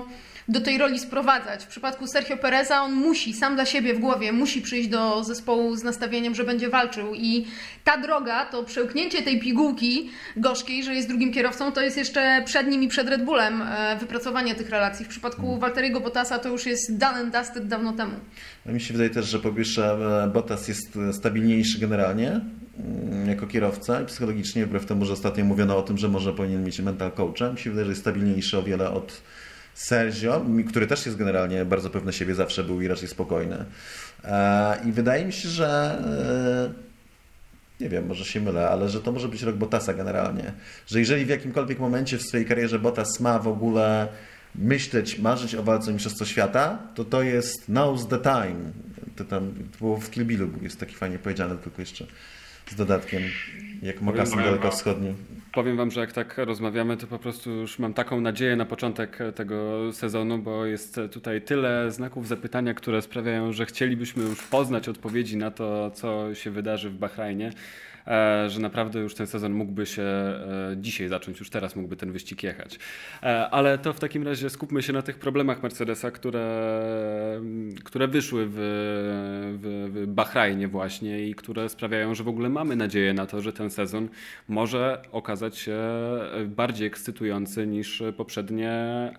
do 0.47 0.61
tej 0.61 0.77
roli 0.77 0.99
sprowadzać. 0.99 1.63
W 1.63 1.67
przypadku 1.67 2.07
Sergio 2.07 2.37
Pereza 2.37 2.81
on 2.81 2.93
musi, 2.93 3.33
sam 3.33 3.55
dla 3.55 3.65
siebie 3.65 3.93
w 3.93 3.99
głowie, 3.99 4.31
musi 4.31 4.61
przyjść 4.61 4.89
do 4.89 5.23
zespołu 5.23 5.75
z 5.75 5.83
nastawieniem, 5.83 6.35
że 6.35 6.43
będzie 6.43 6.69
walczył 6.69 7.13
i 7.15 7.45
ta 7.83 7.97
droga, 7.97 8.45
to 8.45 8.63
przełknięcie 8.63 9.21
tej 9.21 9.39
pigułki 9.39 10.09
gorzkiej, 10.37 10.83
że 10.83 10.95
jest 10.95 11.07
drugim 11.07 11.33
kierowcą, 11.33 11.71
to 11.71 11.81
jest 11.81 11.97
jeszcze 11.97 12.43
przed 12.45 12.67
nim 12.67 12.83
i 12.83 12.87
przed 12.87 13.09
Red 13.09 13.25
Bullem 13.25 13.61
e, 13.61 13.97
wypracowanie 13.99 14.55
tych 14.55 14.69
relacji. 14.69 15.05
W 15.05 15.07
przypadku 15.07 15.59
Valtteriego 15.59 15.99
Bottasa 15.99 16.39
to 16.39 16.49
już 16.49 16.65
jest 16.65 16.97
done 16.97 17.17
and 17.17 17.33
dusted 17.33 17.67
dawno 17.67 17.93
temu. 17.93 18.13
No 18.65 18.73
mi 18.73 18.81
się 18.81 18.93
wydaje 18.93 19.09
też, 19.09 19.25
że 19.25 19.39
po 19.39 19.51
pierwsze 19.51 19.97
e, 20.23 20.27
Bottas 20.27 20.67
jest 20.67 20.97
e, 20.97 21.13
stabilniejszy 21.13 21.79
generalnie 21.79 22.41
mm, 22.79 23.29
jako 23.29 23.47
kierowca 23.47 24.01
i 24.01 24.05
psychologicznie, 24.05 24.65
wbrew 24.65 24.85
temu, 24.85 25.05
że 25.05 25.13
ostatnio 25.13 25.45
mówiono 25.45 25.77
o 25.77 25.81
tym, 25.81 25.97
że 25.97 26.09
może 26.09 26.33
powinien 26.33 26.63
mieć 26.63 26.79
mental 26.79 27.11
coacha. 27.11 27.51
Mi 27.51 27.59
się 27.59 27.69
wydaje, 27.69 27.85
że 27.85 27.91
jest 27.91 28.01
stabilniejszy 28.01 28.57
o 28.57 28.63
wiele 28.63 28.91
od 28.91 29.21
Sergio, 29.77 30.45
który 30.69 30.87
też 30.87 31.05
jest 31.05 31.17
generalnie 31.17 31.65
bardzo 31.65 31.89
pewny 31.89 32.13
siebie, 32.13 32.35
zawsze 32.35 32.63
był 32.63 32.81
i 32.81 32.87
raczej 32.87 33.07
spokojny. 33.07 33.65
E, 34.23 34.77
I 34.85 34.91
wydaje 34.91 35.25
mi 35.25 35.33
się, 35.33 35.49
że 35.49 35.67
e, 37.79 37.83
nie 37.83 37.89
wiem, 37.89 38.07
może 38.07 38.25
się 38.25 38.41
mylę, 38.41 38.69
ale 38.69 38.89
że 38.89 39.01
to 39.01 39.11
może 39.11 39.27
być 39.27 39.41
rok 39.41 39.55
Bottasa 39.55 39.93
generalnie. 39.93 40.53
Że 40.87 40.99
jeżeli 40.99 41.25
w 41.25 41.29
jakimkolwiek 41.29 41.79
momencie 41.79 42.17
w 42.17 42.21
swojej 42.21 42.45
karierze 42.45 42.79
Bottas 42.79 43.19
ma 43.19 43.39
w 43.39 43.47
ogóle 43.47 44.07
myśleć, 44.55 45.19
marzyć 45.19 45.55
o 45.55 45.63
walce 45.63 45.89
o 45.89 45.93
Mistrzostwo 45.93 46.25
Świata, 46.25 46.79
to 46.95 47.05
to 47.05 47.21
jest 47.21 47.69
now's 47.69 48.07
the 48.07 48.19
time. 48.19 48.71
To 49.15 49.25
tam 49.25 49.53
to 49.71 49.77
było 49.77 49.97
w 49.97 50.11
Kill 50.11 50.25
Billu, 50.25 50.49
jest 50.61 50.79
taki 50.79 50.95
fajnie 50.95 51.19
powiedziane, 51.19 51.57
tylko 51.57 51.81
jeszcze 51.81 52.05
z 52.71 52.75
dodatkiem, 52.75 53.23
jak 53.81 54.01
mokasyn 54.01 54.37
dalekowschodni. 54.37 55.13
Powiem 55.57 55.77
wam, 55.77 55.91
że 55.91 56.01
jak 56.01 56.11
tak 56.11 56.37
rozmawiamy, 56.37 56.97
to 56.97 57.07
po 57.07 57.19
prostu 57.19 57.51
już 57.51 57.79
mam 57.79 57.93
taką 57.93 58.21
nadzieję 58.21 58.55
na 58.55 58.65
początek 58.65 59.17
tego 59.35 59.89
sezonu, 59.93 60.37
bo 60.37 60.65
jest 60.65 60.99
tutaj 61.11 61.41
tyle 61.41 61.91
znaków 61.91 62.27
zapytania, 62.27 62.73
które 62.73 63.01
sprawiają, 63.01 63.53
że 63.53 63.65
chcielibyśmy 63.65 64.23
już 64.23 64.43
poznać 64.43 64.89
odpowiedzi 64.89 65.37
na 65.37 65.51
to, 65.51 65.91
co 65.91 66.35
się 66.35 66.51
wydarzy 66.51 66.89
w 66.89 66.93
Bahrajnie, 66.93 67.47
e, 67.47 67.51
że 68.47 68.59
naprawdę 68.59 68.99
już 68.99 69.15
ten 69.15 69.27
sezon 69.27 69.53
mógłby 69.53 69.85
się 69.85 70.01
e, 70.01 70.75
dzisiaj 70.77 71.07
zacząć, 71.07 71.39
już 71.39 71.49
teraz 71.49 71.75
mógłby 71.75 71.95
ten 71.95 72.11
wyścig 72.11 72.43
jechać. 72.43 72.79
E, 73.23 73.49
Ale 73.49 73.77
to 73.77 73.93
w 73.93 73.99
takim 73.99 74.23
razie 74.23 74.49
skupmy 74.49 74.83
się 74.83 74.93
na 74.93 75.01
tych 75.01 75.19
problemach 75.19 75.63
Mercedesa, 75.63 76.11
które, 76.11 76.61
które 77.83 78.07
wyszły 78.07 78.45
w, 78.45 78.53
w, 79.61 79.91
w 79.93 80.07
Bahrajnie 80.07 80.67
właśnie 80.67 81.27
i 81.27 81.35
które 81.35 81.69
sprawiają, 81.69 82.15
że 82.15 82.23
w 82.23 82.27
ogóle 82.27 82.49
mamy 82.49 82.75
nadzieję 82.75 83.13
na 83.13 83.25
to, 83.25 83.41
że 83.41 83.53
ten 83.53 83.69
sezon 83.69 84.09
może 84.47 85.01
okazać 85.11 85.57
się 85.57 85.77
bardziej 86.45 86.87
ekscytujący 86.87 87.67
niż 87.67 88.03
poprzednie 88.17 88.71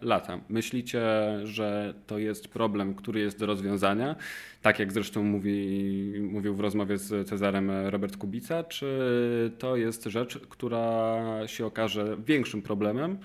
lata. 0.03 0.41
Myślicie, 0.49 1.01
że 1.45 1.95
to 2.07 2.19
jest 2.19 2.49
problem, 2.49 2.95
który 2.95 3.21
jest 3.21 3.39
do 3.39 3.47
rozwiązania? 3.47 4.17
Tak 4.63 4.79
jak 4.79 4.93
zresztą 4.93 5.23
mówi, 5.23 6.13
mówił 6.21 6.55
w 6.55 6.61
rozmowie 6.61 6.99
z 6.99 7.29
Cezarem 7.29 7.71
Robert 7.71 8.17
Kubica, 8.17 8.65
czy 8.65 9.53
to 9.59 9.77
jest 9.77 10.05
rzecz, 10.05 10.39
która 10.49 11.17
się 11.47 11.67
okaże 11.67 12.17
większym 12.27 12.63
problemem 12.63 13.19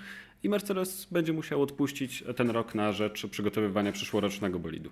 i 0.43 0.49
Mercedes 0.49 1.05
będzie 1.11 1.33
musiał 1.33 1.61
odpuścić 1.61 2.23
ten 2.35 2.49
rok 2.49 2.75
na 2.75 2.91
rzecz 2.91 3.27
przygotowywania 3.27 3.91
przyszłorocznego 3.91 4.59
bolidu? 4.59 4.89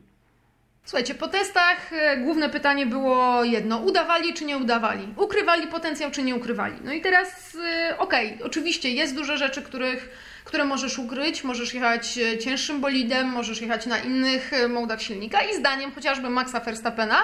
Słuchajcie, 0.83 1.15
po 1.15 1.27
testach 1.27 1.93
e, 1.93 2.17
główne 2.17 2.49
pytanie 2.49 2.85
było 2.85 3.43
jedno: 3.43 3.77
udawali 3.77 4.33
czy 4.33 4.45
nie 4.45 4.57
udawali? 4.57 5.13
Ukrywali 5.17 5.67
potencjał 5.67 6.11
czy 6.11 6.23
nie 6.23 6.35
ukrywali? 6.35 6.75
No 6.83 6.93
i 6.93 7.01
teraz, 7.01 7.57
e, 7.65 7.97
okej, 7.97 8.37
oczywiście 8.43 8.89
jest 8.89 9.15
dużo 9.15 9.37
rzeczy, 9.37 9.61
których, 9.61 10.09
które 10.43 10.65
możesz 10.65 10.99
ukryć. 10.99 11.43
Możesz 11.43 11.73
jechać 11.73 12.17
e, 12.17 12.37
cięższym 12.37 12.81
bolidem, 12.81 13.27
możesz 13.27 13.61
jechać 13.61 13.85
na 13.85 13.99
innych 13.99 14.53
e, 14.53 14.67
modach 14.67 15.01
silnika 15.01 15.41
i 15.41 15.55
zdaniem 15.55 15.91
chociażby 15.91 16.29
Maxa 16.29 16.59
Verstappena 16.59 17.17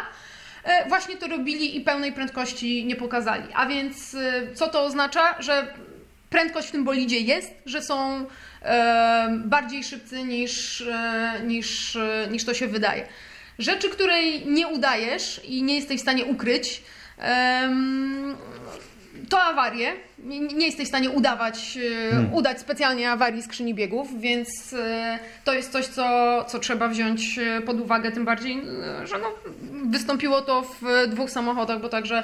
e, 0.64 0.90
właśnie 0.90 1.18
to 1.18 1.28
robili 1.28 1.78
i 1.78 1.82
pełnej 1.82 2.14
prędkości 2.14 2.86
nie 2.86 2.96
pokazali. 2.96 3.44
A 3.54 3.66
więc 3.66 4.16
co 4.54 4.68
to 4.68 4.84
oznacza? 4.84 5.42
Że 5.42 5.74
prędkość 6.30 6.68
w 6.68 6.72
tym 6.72 6.84
bolidzie 6.84 7.20
jest, 7.20 7.54
że 7.66 7.82
są 7.82 8.26
bardziej 9.46 9.84
szybcy 9.84 10.24
niż, 10.24 10.84
niż, 11.46 11.98
niż 12.32 12.46
to 12.46 12.54
się 12.54 12.68
wydaje. 12.68 13.08
Rzeczy, 13.60 13.90
której 13.90 14.46
nie 14.46 14.68
udajesz 14.68 15.42
i 15.44 15.64
nie 15.64 15.76
jesteś 15.76 15.98
w 15.98 16.02
stanie 16.02 16.26
ukryć, 16.26 16.82
to 19.30 19.42
awarie. 19.42 19.94
Nie, 20.20 20.40
nie 20.40 20.66
jesteś 20.66 20.86
w 20.86 20.90
stanie 20.90 21.10
udawać, 21.10 21.78
e, 22.12 22.36
udać 22.36 22.60
specjalnie 22.60 23.12
awarii 23.12 23.44
skrzyni 23.44 23.74
biegów, 23.74 24.22
więc 24.22 24.74
e, 24.74 25.20
to 25.44 25.54
jest 25.54 25.72
coś, 25.72 25.86
co, 25.86 26.46
co 26.48 26.60
trzeba 26.60 26.88
wziąć 26.88 27.40
e, 27.40 27.62
pod 27.62 27.82
uwagę, 27.82 28.12
tym 28.12 28.26
bardziej, 28.26 28.62
że 29.04 29.18
no, 29.18 29.28
wystąpiło 29.90 30.42
to 30.42 30.62
w 30.62 31.08
dwóch 31.08 31.30
samochodach, 31.30 31.82
bo 31.82 31.90
także 31.90 32.24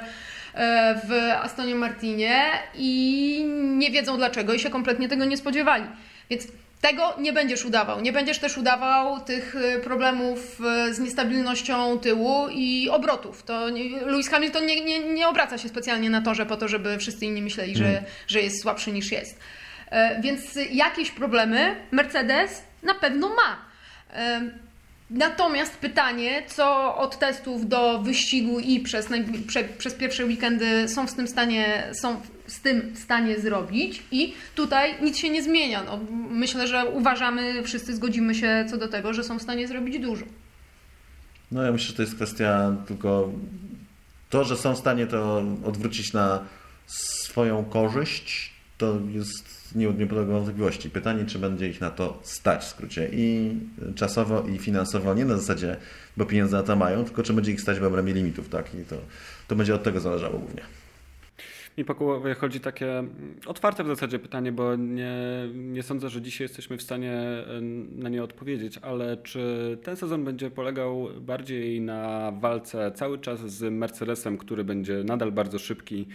w 1.08 1.30
Astonie 1.42 1.74
Martinie 1.74 2.44
i 2.74 3.44
nie 3.62 3.90
wiedzą 3.90 4.16
dlaczego 4.16 4.54
i 4.54 4.58
się 4.58 4.70
kompletnie 4.70 5.08
tego 5.08 5.24
nie 5.24 5.36
spodziewali. 5.36 5.84
Więc 6.30 6.46
tego 6.84 7.14
nie 7.18 7.32
będziesz 7.32 7.64
udawał. 7.64 8.00
Nie 8.00 8.12
będziesz 8.12 8.38
też 8.38 8.58
udawał 8.58 9.20
tych 9.20 9.56
e, 9.56 9.78
problemów 9.78 10.60
e, 10.66 10.94
z 10.94 10.98
niestabilnością 10.98 11.98
tyłu 11.98 12.48
i 12.50 12.90
obrotów. 12.90 13.42
To 13.42 13.66
Lewis 14.06 14.28
Hamilton 14.28 14.66
nie, 14.66 14.84
nie, 14.84 15.00
nie 15.00 15.28
obraca 15.28 15.58
się 15.58 15.68
specjalnie 15.68 16.10
na 16.10 16.22
torze 16.22 16.46
po 16.46 16.56
to, 16.56 16.68
żeby 16.68 16.98
wszyscy 16.98 17.26
inni 17.26 17.42
myśleli, 17.42 17.76
że, 17.76 18.02
że 18.26 18.40
jest 18.40 18.62
słabszy 18.62 18.92
niż 18.92 19.12
jest. 19.12 19.38
E, 19.90 20.20
Więc 20.20 20.58
jakieś 20.70 21.10
problemy 21.10 21.76
Mercedes 21.90 22.62
na 22.82 22.94
pewno 22.94 23.28
ma. 23.28 23.58
E, 24.12 24.40
Natomiast 25.10 25.76
pytanie, 25.76 26.42
co 26.46 26.96
od 26.96 27.18
testów 27.18 27.68
do 27.68 27.98
wyścigu 27.98 28.60
i 28.60 28.80
przez, 28.80 29.08
przez 29.78 29.94
pierwsze 29.94 30.24
weekendy 30.24 30.88
są 30.88 31.06
w 31.06 31.14
tym 31.14 31.28
stanie, 31.28 31.90
są 31.92 32.20
tym 32.64 32.94
w 32.94 32.98
stanie 32.98 33.40
zrobić 33.40 34.02
i 34.12 34.34
tutaj 34.54 35.02
nic 35.02 35.18
się 35.18 35.30
nie 35.30 35.42
zmienia. 35.42 35.84
No, 35.84 36.00
myślę, 36.30 36.66
że 36.66 36.86
uważamy, 36.86 37.62
wszyscy 37.62 37.96
zgodzimy 37.96 38.34
się 38.34 38.66
co 38.70 38.76
do 38.76 38.88
tego, 38.88 39.14
że 39.14 39.24
są 39.24 39.38
w 39.38 39.42
stanie 39.42 39.68
zrobić 39.68 39.98
dużo. 39.98 40.24
No 41.52 41.62
ja 41.62 41.72
myślę, 41.72 41.88
że 41.88 41.94
to 41.94 42.02
jest 42.02 42.14
kwestia 42.14 42.76
tylko 42.86 43.32
to, 44.30 44.44
że 44.44 44.56
są 44.56 44.74
w 44.74 44.78
stanie 44.78 45.06
to 45.06 45.44
odwrócić 45.64 46.12
na 46.12 46.44
swoją 46.86 47.64
korzyść, 47.64 48.52
to 48.78 48.98
jest 49.08 49.74
nie, 49.74 49.86
nie 49.86 50.06
wątpliwości. 50.06 50.90
Pytanie, 50.90 51.24
czy 51.24 51.38
będzie 51.38 51.68
ich 51.68 51.80
na 51.80 51.90
to 51.90 52.20
stać 52.22 52.62
w 52.62 52.68
skrócie 52.68 53.08
i 53.12 53.52
czasowo 53.94 54.42
i 54.42 54.58
finansowo, 54.58 55.14
nie 55.14 55.24
na 55.24 55.36
zasadzie, 55.36 55.76
bo 56.16 56.26
pieniądze 56.26 56.56
na 56.56 56.62
to 56.62 56.76
mają, 56.76 57.04
tylko 57.04 57.22
czy 57.22 57.32
będzie 57.32 57.52
ich 57.52 57.60
stać 57.60 57.80
w 57.80 57.84
obrębie 57.84 58.12
limitów, 58.12 58.48
tak? 58.48 58.74
I 58.74 58.84
to, 58.84 58.96
to 59.48 59.56
będzie 59.56 59.74
od 59.74 59.82
tego 59.82 60.00
zależało 60.00 60.38
głównie. 60.38 60.62
Mi 61.78 61.84
po 61.84 61.94
głowie 61.94 62.34
chodzi 62.34 62.60
takie 62.60 62.98
mm, 62.98 63.36
otwarte 63.46 63.84
w 63.84 63.86
zasadzie 63.86 64.18
pytanie, 64.18 64.52
bo 64.52 64.76
nie, 64.76 65.14
nie 65.54 65.82
sądzę, 65.82 66.08
że 66.08 66.22
dzisiaj 66.22 66.44
jesteśmy 66.44 66.76
w 66.76 66.82
stanie 66.82 67.12
e, 67.12 67.60
na 67.96 68.08
nie 68.08 68.22
odpowiedzieć, 68.22 68.78
ale 68.78 69.16
czy 69.16 69.78
ten 69.82 69.96
sezon 69.96 70.24
będzie 70.24 70.50
polegał 70.50 71.08
bardziej 71.20 71.80
na 71.80 72.32
walce 72.40 72.92
cały 72.92 73.18
czas 73.18 73.40
z 73.40 73.72
Mercedesem, 73.72 74.38
który 74.38 74.64
będzie 74.64 75.04
nadal 75.04 75.32
bardzo 75.32 75.58
szybki 75.58 76.06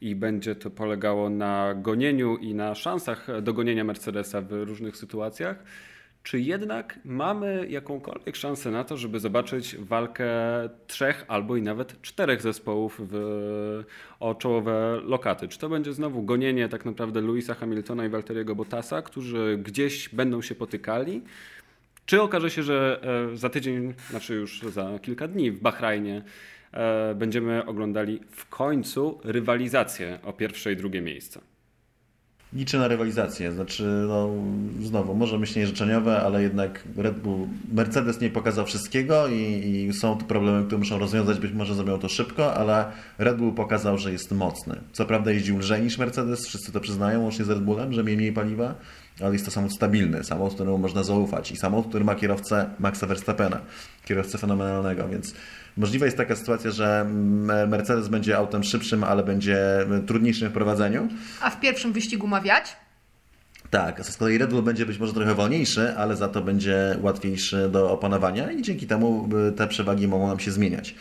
i 0.00 0.14
będzie 0.14 0.54
to 0.54 0.70
polegało 0.70 1.30
na 1.30 1.74
gonieniu 1.74 2.36
i 2.36 2.54
na 2.54 2.74
szansach 2.74 3.26
dogonienia 3.42 3.84
Mercedesa 3.84 4.40
w 4.40 4.52
różnych 4.52 4.96
sytuacjach? 4.96 5.64
Czy 6.22 6.40
jednak 6.40 6.98
mamy 7.04 7.66
jakąkolwiek 7.70 8.36
szansę 8.36 8.70
na 8.70 8.84
to, 8.84 8.96
żeby 8.96 9.20
zobaczyć 9.20 9.76
walkę 9.76 10.28
trzech 10.86 11.24
albo 11.28 11.56
i 11.56 11.62
nawet 11.62 12.02
czterech 12.02 12.42
zespołów 12.42 13.00
w, 13.10 13.84
o 14.20 14.34
czołowe 14.34 15.00
lokaty? 15.04 15.48
Czy 15.48 15.58
to 15.58 15.68
będzie 15.68 15.92
znowu 15.92 16.22
gonienie 16.22 16.68
tak 16.68 16.84
naprawdę 16.84 17.20
Louisa 17.20 17.54
Hamiltona 17.54 18.06
i 18.06 18.08
Walteriego 18.08 18.54
Bottasa, 18.54 19.02
którzy 19.02 19.58
gdzieś 19.62 20.08
będą 20.08 20.42
się 20.42 20.54
potykali? 20.54 21.22
Czy 22.06 22.22
okaże 22.22 22.50
się, 22.50 22.62
że 22.62 23.00
e, 23.32 23.36
za 23.36 23.48
tydzień, 23.48 23.94
znaczy 24.10 24.34
już 24.34 24.62
za 24.62 24.98
kilka 25.02 25.28
dni 25.28 25.50
w 25.50 25.60
Bahrajnie 25.60 26.22
e, 26.72 27.14
będziemy 27.14 27.66
oglądali 27.66 28.20
w 28.30 28.48
końcu 28.48 29.20
rywalizację 29.24 30.18
o 30.22 30.32
pierwsze 30.32 30.72
i 30.72 30.76
drugie 30.76 31.02
miejsce? 31.02 31.40
Liczę 32.52 32.78
na 32.78 32.88
rywalizację. 32.88 33.52
Znaczy, 33.52 34.04
no, 34.08 34.30
znowu, 34.82 35.14
może 35.14 35.38
myślenie 35.38 35.66
życzeniowe, 35.66 36.22
ale 36.22 36.42
jednak 36.42 36.84
Red 36.96 37.18
Bull, 37.18 37.46
Mercedes 37.72 38.20
nie 38.20 38.30
pokazał 38.30 38.66
wszystkiego 38.66 39.28
i, 39.28 39.34
i, 39.34 39.92
są 39.92 40.16
tu 40.16 40.24
problemy, 40.24 40.66
które 40.66 40.78
muszą 40.78 40.98
rozwiązać. 40.98 41.38
Być 41.38 41.52
może 41.52 41.74
zrobią 41.74 41.98
to 41.98 42.08
szybko, 42.08 42.54
ale 42.54 42.92
Red 43.18 43.36
Bull 43.36 43.52
pokazał, 43.52 43.98
że 43.98 44.12
jest 44.12 44.32
mocny. 44.32 44.80
Co 44.92 45.04
prawda 45.04 45.30
jeździł 45.30 45.58
lżej 45.58 45.82
niż 45.82 45.98
Mercedes, 45.98 46.46
wszyscy 46.46 46.72
to 46.72 46.80
przyznają, 46.80 47.22
łącznie 47.22 47.44
z 47.44 47.48
Red 47.48 47.62
Bullem, 47.62 47.92
że 47.92 48.04
miał 48.04 48.16
mniej 48.16 48.32
paliwa, 48.32 48.74
ale 49.20 49.32
jest 49.32 49.44
to 49.44 49.50
samochód 49.50 49.76
stabilny, 49.76 50.24
samochód, 50.24 50.54
któremu 50.54 50.78
można 50.78 51.02
zaufać 51.02 51.52
i 51.52 51.56
samochód, 51.56 51.88
który 51.88 52.04
ma 52.04 52.14
kierowcę 52.14 52.70
Maxa 52.78 53.06
Verstappena, 53.06 53.60
kierowcę 54.04 54.38
fenomenalnego, 54.38 55.08
więc 55.08 55.34
możliwa 55.76 56.04
jest 56.04 56.16
taka 56.16 56.36
sytuacja, 56.36 56.70
że 56.70 57.06
Mercedes 57.68 58.08
będzie 58.08 58.36
autem 58.36 58.64
szybszym, 58.64 59.04
ale 59.04 59.22
będzie 59.22 59.58
trudniejszym 60.06 60.48
w 60.48 60.52
prowadzeniu. 60.52 61.08
A 61.40 61.50
w 61.50 61.60
pierwszym 61.60 61.92
wyścigu 61.92 62.26
ma 62.26 62.40
wiać? 62.40 62.76
Tak, 63.70 64.04
z 64.04 64.16
kolei 64.16 64.38
Red 64.38 64.50
Bull 64.50 64.62
będzie 64.62 64.86
być 64.86 64.98
może 64.98 65.12
trochę 65.12 65.34
wolniejszy, 65.34 65.94
ale 65.96 66.16
za 66.16 66.28
to 66.28 66.42
będzie 66.42 66.98
łatwiejszy 67.02 67.68
do 67.68 67.90
opanowania 67.90 68.52
i 68.52 68.62
dzięki 68.62 68.86
temu 68.86 69.28
te 69.56 69.66
przewagi 69.66 70.08
mogą 70.08 70.28
nam 70.28 70.38
się 70.38 70.50
zmieniać 70.50 70.94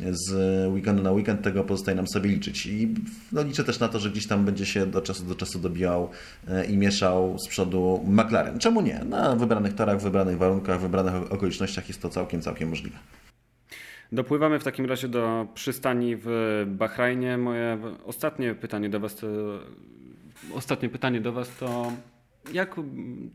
z 0.00 0.32
weekendu 0.72 1.02
na 1.02 1.12
weekend, 1.12 1.42
tego 1.42 1.64
pozostaje 1.64 1.96
nam 1.96 2.06
sobie 2.06 2.30
liczyć. 2.30 2.66
I 2.66 2.94
no, 3.32 3.42
liczę 3.42 3.64
też 3.64 3.80
na 3.80 3.88
to, 3.88 3.98
że 3.98 4.10
gdzieś 4.10 4.26
tam 4.26 4.44
będzie 4.44 4.66
się 4.66 4.86
do 4.86 5.00
czasu 5.00 5.24
do 5.24 5.34
czasu 5.34 5.58
dobijał 5.58 6.10
e, 6.48 6.64
i 6.64 6.76
mieszał 6.76 7.38
z 7.38 7.48
przodu 7.48 8.04
McLaren. 8.06 8.58
Czemu 8.58 8.80
nie? 8.80 8.98
Na 8.98 9.36
wybranych 9.36 9.74
torach, 9.74 10.00
wybranych 10.00 10.38
warunkach, 10.38 10.80
wybranych 10.80 11.32
okolicznościach 11.32 11.88
jest 11.88 12.02
to 12.02 12.08
całkiem, 12.08 12.40
całkiem 12.40 12.68
możliwe. 12.68 12.98
Dopływamy 14.12 14.58
w 14.58 14.64
takim 14.64 14.86
razie 14.86 15.08
do 15.08 15.46
przystani 15.54 16.16
w 16.16 16.64
Bahrajnie. 16.66 17.38
Moje 17.38 17.78
ostatnie 18.04 18.54
pytanie 18.54 18.88
do 18.88 19.00
Was 19.00 19.16
to, 19.16 19.26
ostatnie 20.54 20.88
pytanie 20.88 21.20
do 21.20 21.32
Was 21.32 21.48
to 21.56 21.92
jak, 22.52 22.74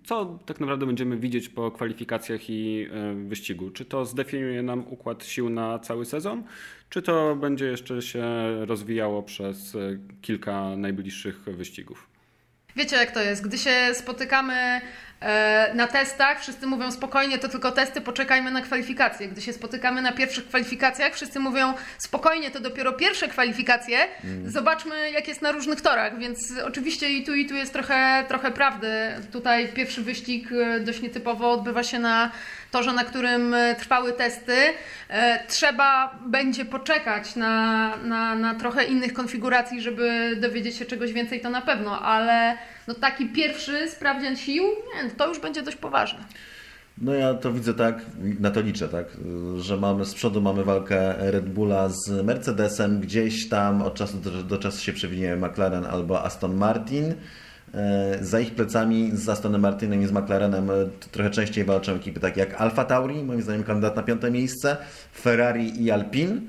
co 0.03 0.39
tak 0.45 0.59
naprawdę 0.59 0.85
będziemy 0.85 1.17
widzieć 1.17 1.49
po 1.49 1.71
kwalifikacjach 1.71 2.49
i 2.49 2.87
e, 2.91 3.13
wyścigu? 3.13 3.71
Czy 3.71 3.85
to 3.85 4.05
zdefiniuje 4.05 4.63
nam 4.63 4.87
układ 4.87 5.25
sił 5.25 5.49
na 5.49 5.79
cały 5.79 6.05
sezon, 6.05 6.43
czy 6.89 7.01
to 7.01 7.35
będzie 7.35 7.65
jeszcze 7.65 8.01
się 8.01 8.23
rozwijało 8.65 9.23
przez 9.23 9.75
e, 9.75 9.79
kilka 10.21 10.75
najbliższych 10.75 11.43
wyścigów? 11.43 12.07
Wiecie, 12.75 12.95
jak 12.95 13.11
to 13.11 13.21
jest. 13.21 13.47
Gdy 13.47 13.57
się 13.57 13.75
spotykamy 13.93 14.81
na 15.73 15.87
testach, 15.87 16.41
wszyscy 16.41 16.67
mówią 16.67 16.91
spokojnie, 16.91 17.37
to 17.37 17.49
tylko 17.49 17.71
testy, 17.71 18.01
poczekajmy 18.01 18.51
na 18.51 18.61
kwalifikacje. 18.61 19.27
Gdy 19.27 19.41
się 19.41 19.53
spotykamy 19.53 20.01
na 20.01 20.11
pierwszych 20.11 20.47
kwalifikacjach, 20.47 21.13
wszyscy 21.13 21.39
mówią 21.39 21.73
spokojnie, 21.97 22.51
to 22.51 22.59
dopiero 22.59 22.93
pierwsze 22.93 23.27
kwalifikacje. 23.27 23.97
Mm. 24.23 24.51
Zobaczmy, 24.51 25.11
jak 25.11 25.27
jest 25.27 25.41
na 25.41 25.51
różnych 25.51 25.81
torach. 25.81 26.19
Więc 26.19 26.53
oczywiście 26.65 27.09
i 27.09 27.23
tu, 27.23 27.35
i 27.35 27.45
tu 27.45 27.55
jest 27.55 27.73
trochę, 27.73 28.25
trochę 28.27 28.51
prawdy. 28.51 28.91
Tutaj 29.31 29.67
pierwszy 29.67 30.01
wyścig 30.01 30.49
e, 30.51 30.79
dość 30.79 31.01
nietypowo 31.01 31.51
odbywa 31.51 31.83
się 31.83 31.99
na 31.99 32.31
torze, 32.71 32.93
na 32.93 33.03
którym 33.03 33.53
e, 33.53 33.75
trwały 33.75 34.13
testy. 34.13 34.55
Trzeba 35.47 36.19
będzie 36.25 36.65
poczekać 36.65 37.35
na, 37.35 37.93
na, 38.03 38.35
na 38.35 38.55
trochę 38.55 38.83
innych 38.83 39.13
konfiguracji, 39.13 39.81
żeby 39.81 40.35
dowiedzieć 40.41 40.77
się 40.77 40.85
czegoś 40.85 41.13
więcej, 41.13 41.41
to 41.41 41.49
na 41.49 41.61
pewno, 41.61 42.01
ale 42.01 42.57
no 42.89 42.95
taki 42.95 43.25
pierwszy 43.25 43.89
sprawdzian 43.89 44.37
sił, 44.37 44.63
nie, 44.63 45.09
to 45.09 45.27
już 45.27 45.39
będzie 45.39 45.61
dość 45.61 45.77
poważne. 45.77 46.19
No 47.01 47.13
ja 47.13 47.33
to 47.33 47.53
widzę 47.53 47.73
tak, 47.73 48.05
na 48.39 48.51
to 48.51 48.61
liczę, 48.61 48.89
tak, 48.89 49.05
że 49.57 49.77
mamy 49.77 50.05
z 50.05 50.13
przodu 50.13 50.41
mamy 50.41 50.63
walkę 50.63 51.15
Red 51.31 51.49
Bulla 51.49 51.89
z 51.89 52.25
Mercedesem, 52.25 52.99
gdzieś 53.01 53.49
tam 53.49 53.81
od 53.81 53.95
czasu 53.95 54.17
do, 54.17 54.43
do 54.43 54.57
czasu 54.57 54.81
się 54.81 54.93
przewinie 54.93 55.35
McLaren 55.35 55.85
albo 55.85 56.23
Aston 56.23 56.55
Martin. 56.55 57.13
E, 57.73 58.17
za 58.21 58.39
ich 58.39 58.55
plecami 58.55 59.11
z 59.13 59.29
Astonem 59.29 59.61
Martinem 59.61 60.01
i 60.01 60.07
z 60.07 60.11
McLarenem 60.11 60.69
e, 60.69 60.73
trochę 61.11 61.29
częściej 61.29 61.65
walczą 61.65 61.93
ekipy 61.93 62.19
takie 62.19 62.39
jak 62.39 62.61
Alfa 62.61 62.85
Tauri, 62.85 63.23
moim 63.23 63.41
zdaniem 63.41 63.63
kandydat 63.63 63.95
na 63.95 64.03
piąte 64.03 64.31
miejsce, 64.31 64.77
Ferrari 65.21 65.83
i 65.83 65.91
Alpine. 65.91 66.41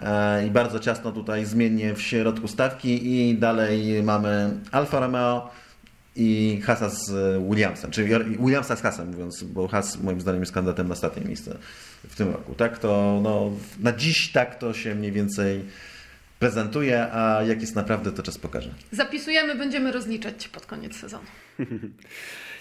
E, 0.00 0.46
I 0.46 0.50
bardzo 0.50 0.78
ciasno 0.78 1.12
tutaj 1.12 1.44
zmiennie 1.44 1.94
w 1.94 2.02
środku 2.02 2.48
stawki 2.48 3.16
i 3.16 3.38
dalej 3.38 4.02
mamy 4.02 4.50
Alfa 4.72 5.00
Romeo, 5.00 5.50
i 6.18 6.60
Hasa 6.60 6.88
z 6.88 7.12
Williamsem, 7.50 7.90
czyli 7.90 8.08
Williamsa 8.38 8.76
z 8.76 8.82
Hasem 8.82 9.08
mówiąc, 9.08 9.42
bo 9.42 9.68
Has 9.68 10.02
moim 10.02 10.20
zdaniem 10.20 10.40
jest 10.40 10.52
kandydatem 10.52 10.88
na 10.88 10.92
ostatnie 10.92 11.24
miejsce 11.24 11.58
w 12.08 12.16
tym 12.16 12.32
roku. 12.32 12.54
Tak 12.54 12.78
to 12.78 13.20
no, 13.22 13.50
na 13.80 13.92
dziś 13.92 14.32
tak 14.32 14.58
to 14.58 14.74
się 14.74 14.94
mniej 14.94 15.12
więcej 15.12 15.64
prezentuje, 16.38 17.12
a 17.12 17.42
jak 17.42 17.60
jest 17.60 17.76
naprawdę, 17.76 18.12
to 18.12 18.22
czas 18.22 18.38
pokaże. 18.38 18.70
Zapisujemy, 18.92 19.54
będziemy 19.54 19.92
rozliczać 19.92 20.48
pod 20.48 20.66
koniec 20.66 20.96
sezonu. 20.96 21.26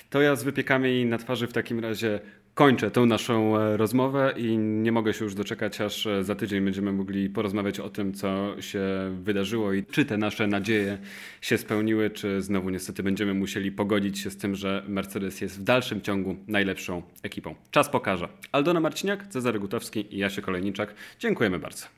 To 0.09 0.21
ja 0.21 0.35
z 0.35 0.43
wypiekami 0.43 1.05
na 1.05 1.17
twarzy 1.17 1.47
w 1.47 1.53
takim 1.53 1.79
razie 1.79 2.19
kończę 2.57 2.91
tą 2.91 3.05
naszą 3.05 3.57
e, 3.57 3.77
rozmowę 3.77 4.33
i 4.37 4.57
nie 4.57 4.91
mogę 4.91 5.13
się 5.13 5.25
już 5.25 5.35
doczekać, 5.35 5.81
aż 5.81 6.07
e, 6.07 6.23
za 6.23 6.35
tydzień 6.35 6.63
będziemy 6.63 6.93
mogli 6.93 7.29
porozmawiać 7.29 7.79
o 7.79 7.89
tym, 7.89 8.13
co 8.13 8.61
się 8.61 8.81
wydarzyło 9.21 9.73
i 9.73 9.83
czy 9.85 10.05
te 10.05 10.17
nasze 10.17 10.47
nadzieje 10.47 10.97
się 11.41 11.57
spełniły, 11.57 12.09
czy 12.09 12.41
znowu 12.41 12.69
niestety 12.69 13.03
będziemy 13.03 13.33
musieli 13.33 13.71
pogodzić 13.71 14.19
się 14.19 14.29
z 14.29 14.37
tym, 14.37 14.55
że 14.55 14.83
Mercedes 14.87 15.41
jest 15.41 15.59
w 15.59 15.63
dalszym 15.63 16.01
ciągu 16.01 16.35
najlepszą 16.47 17.01
ekipą. 17.23 17.55
Czas 17.71 17.89
pokaże. 17.89 18.27
Aldona 18.51 18.79
Marciniak, 18.79 19.27
Cezary 19.27 19.59
Gutowski 19.59 20.15
i 20.15 20.17
Jasie 20.17 20.41
Kolejniczak. 20.41 20.93
Dziękujemy 21.19 21.59
bardzo. 21.59 21.96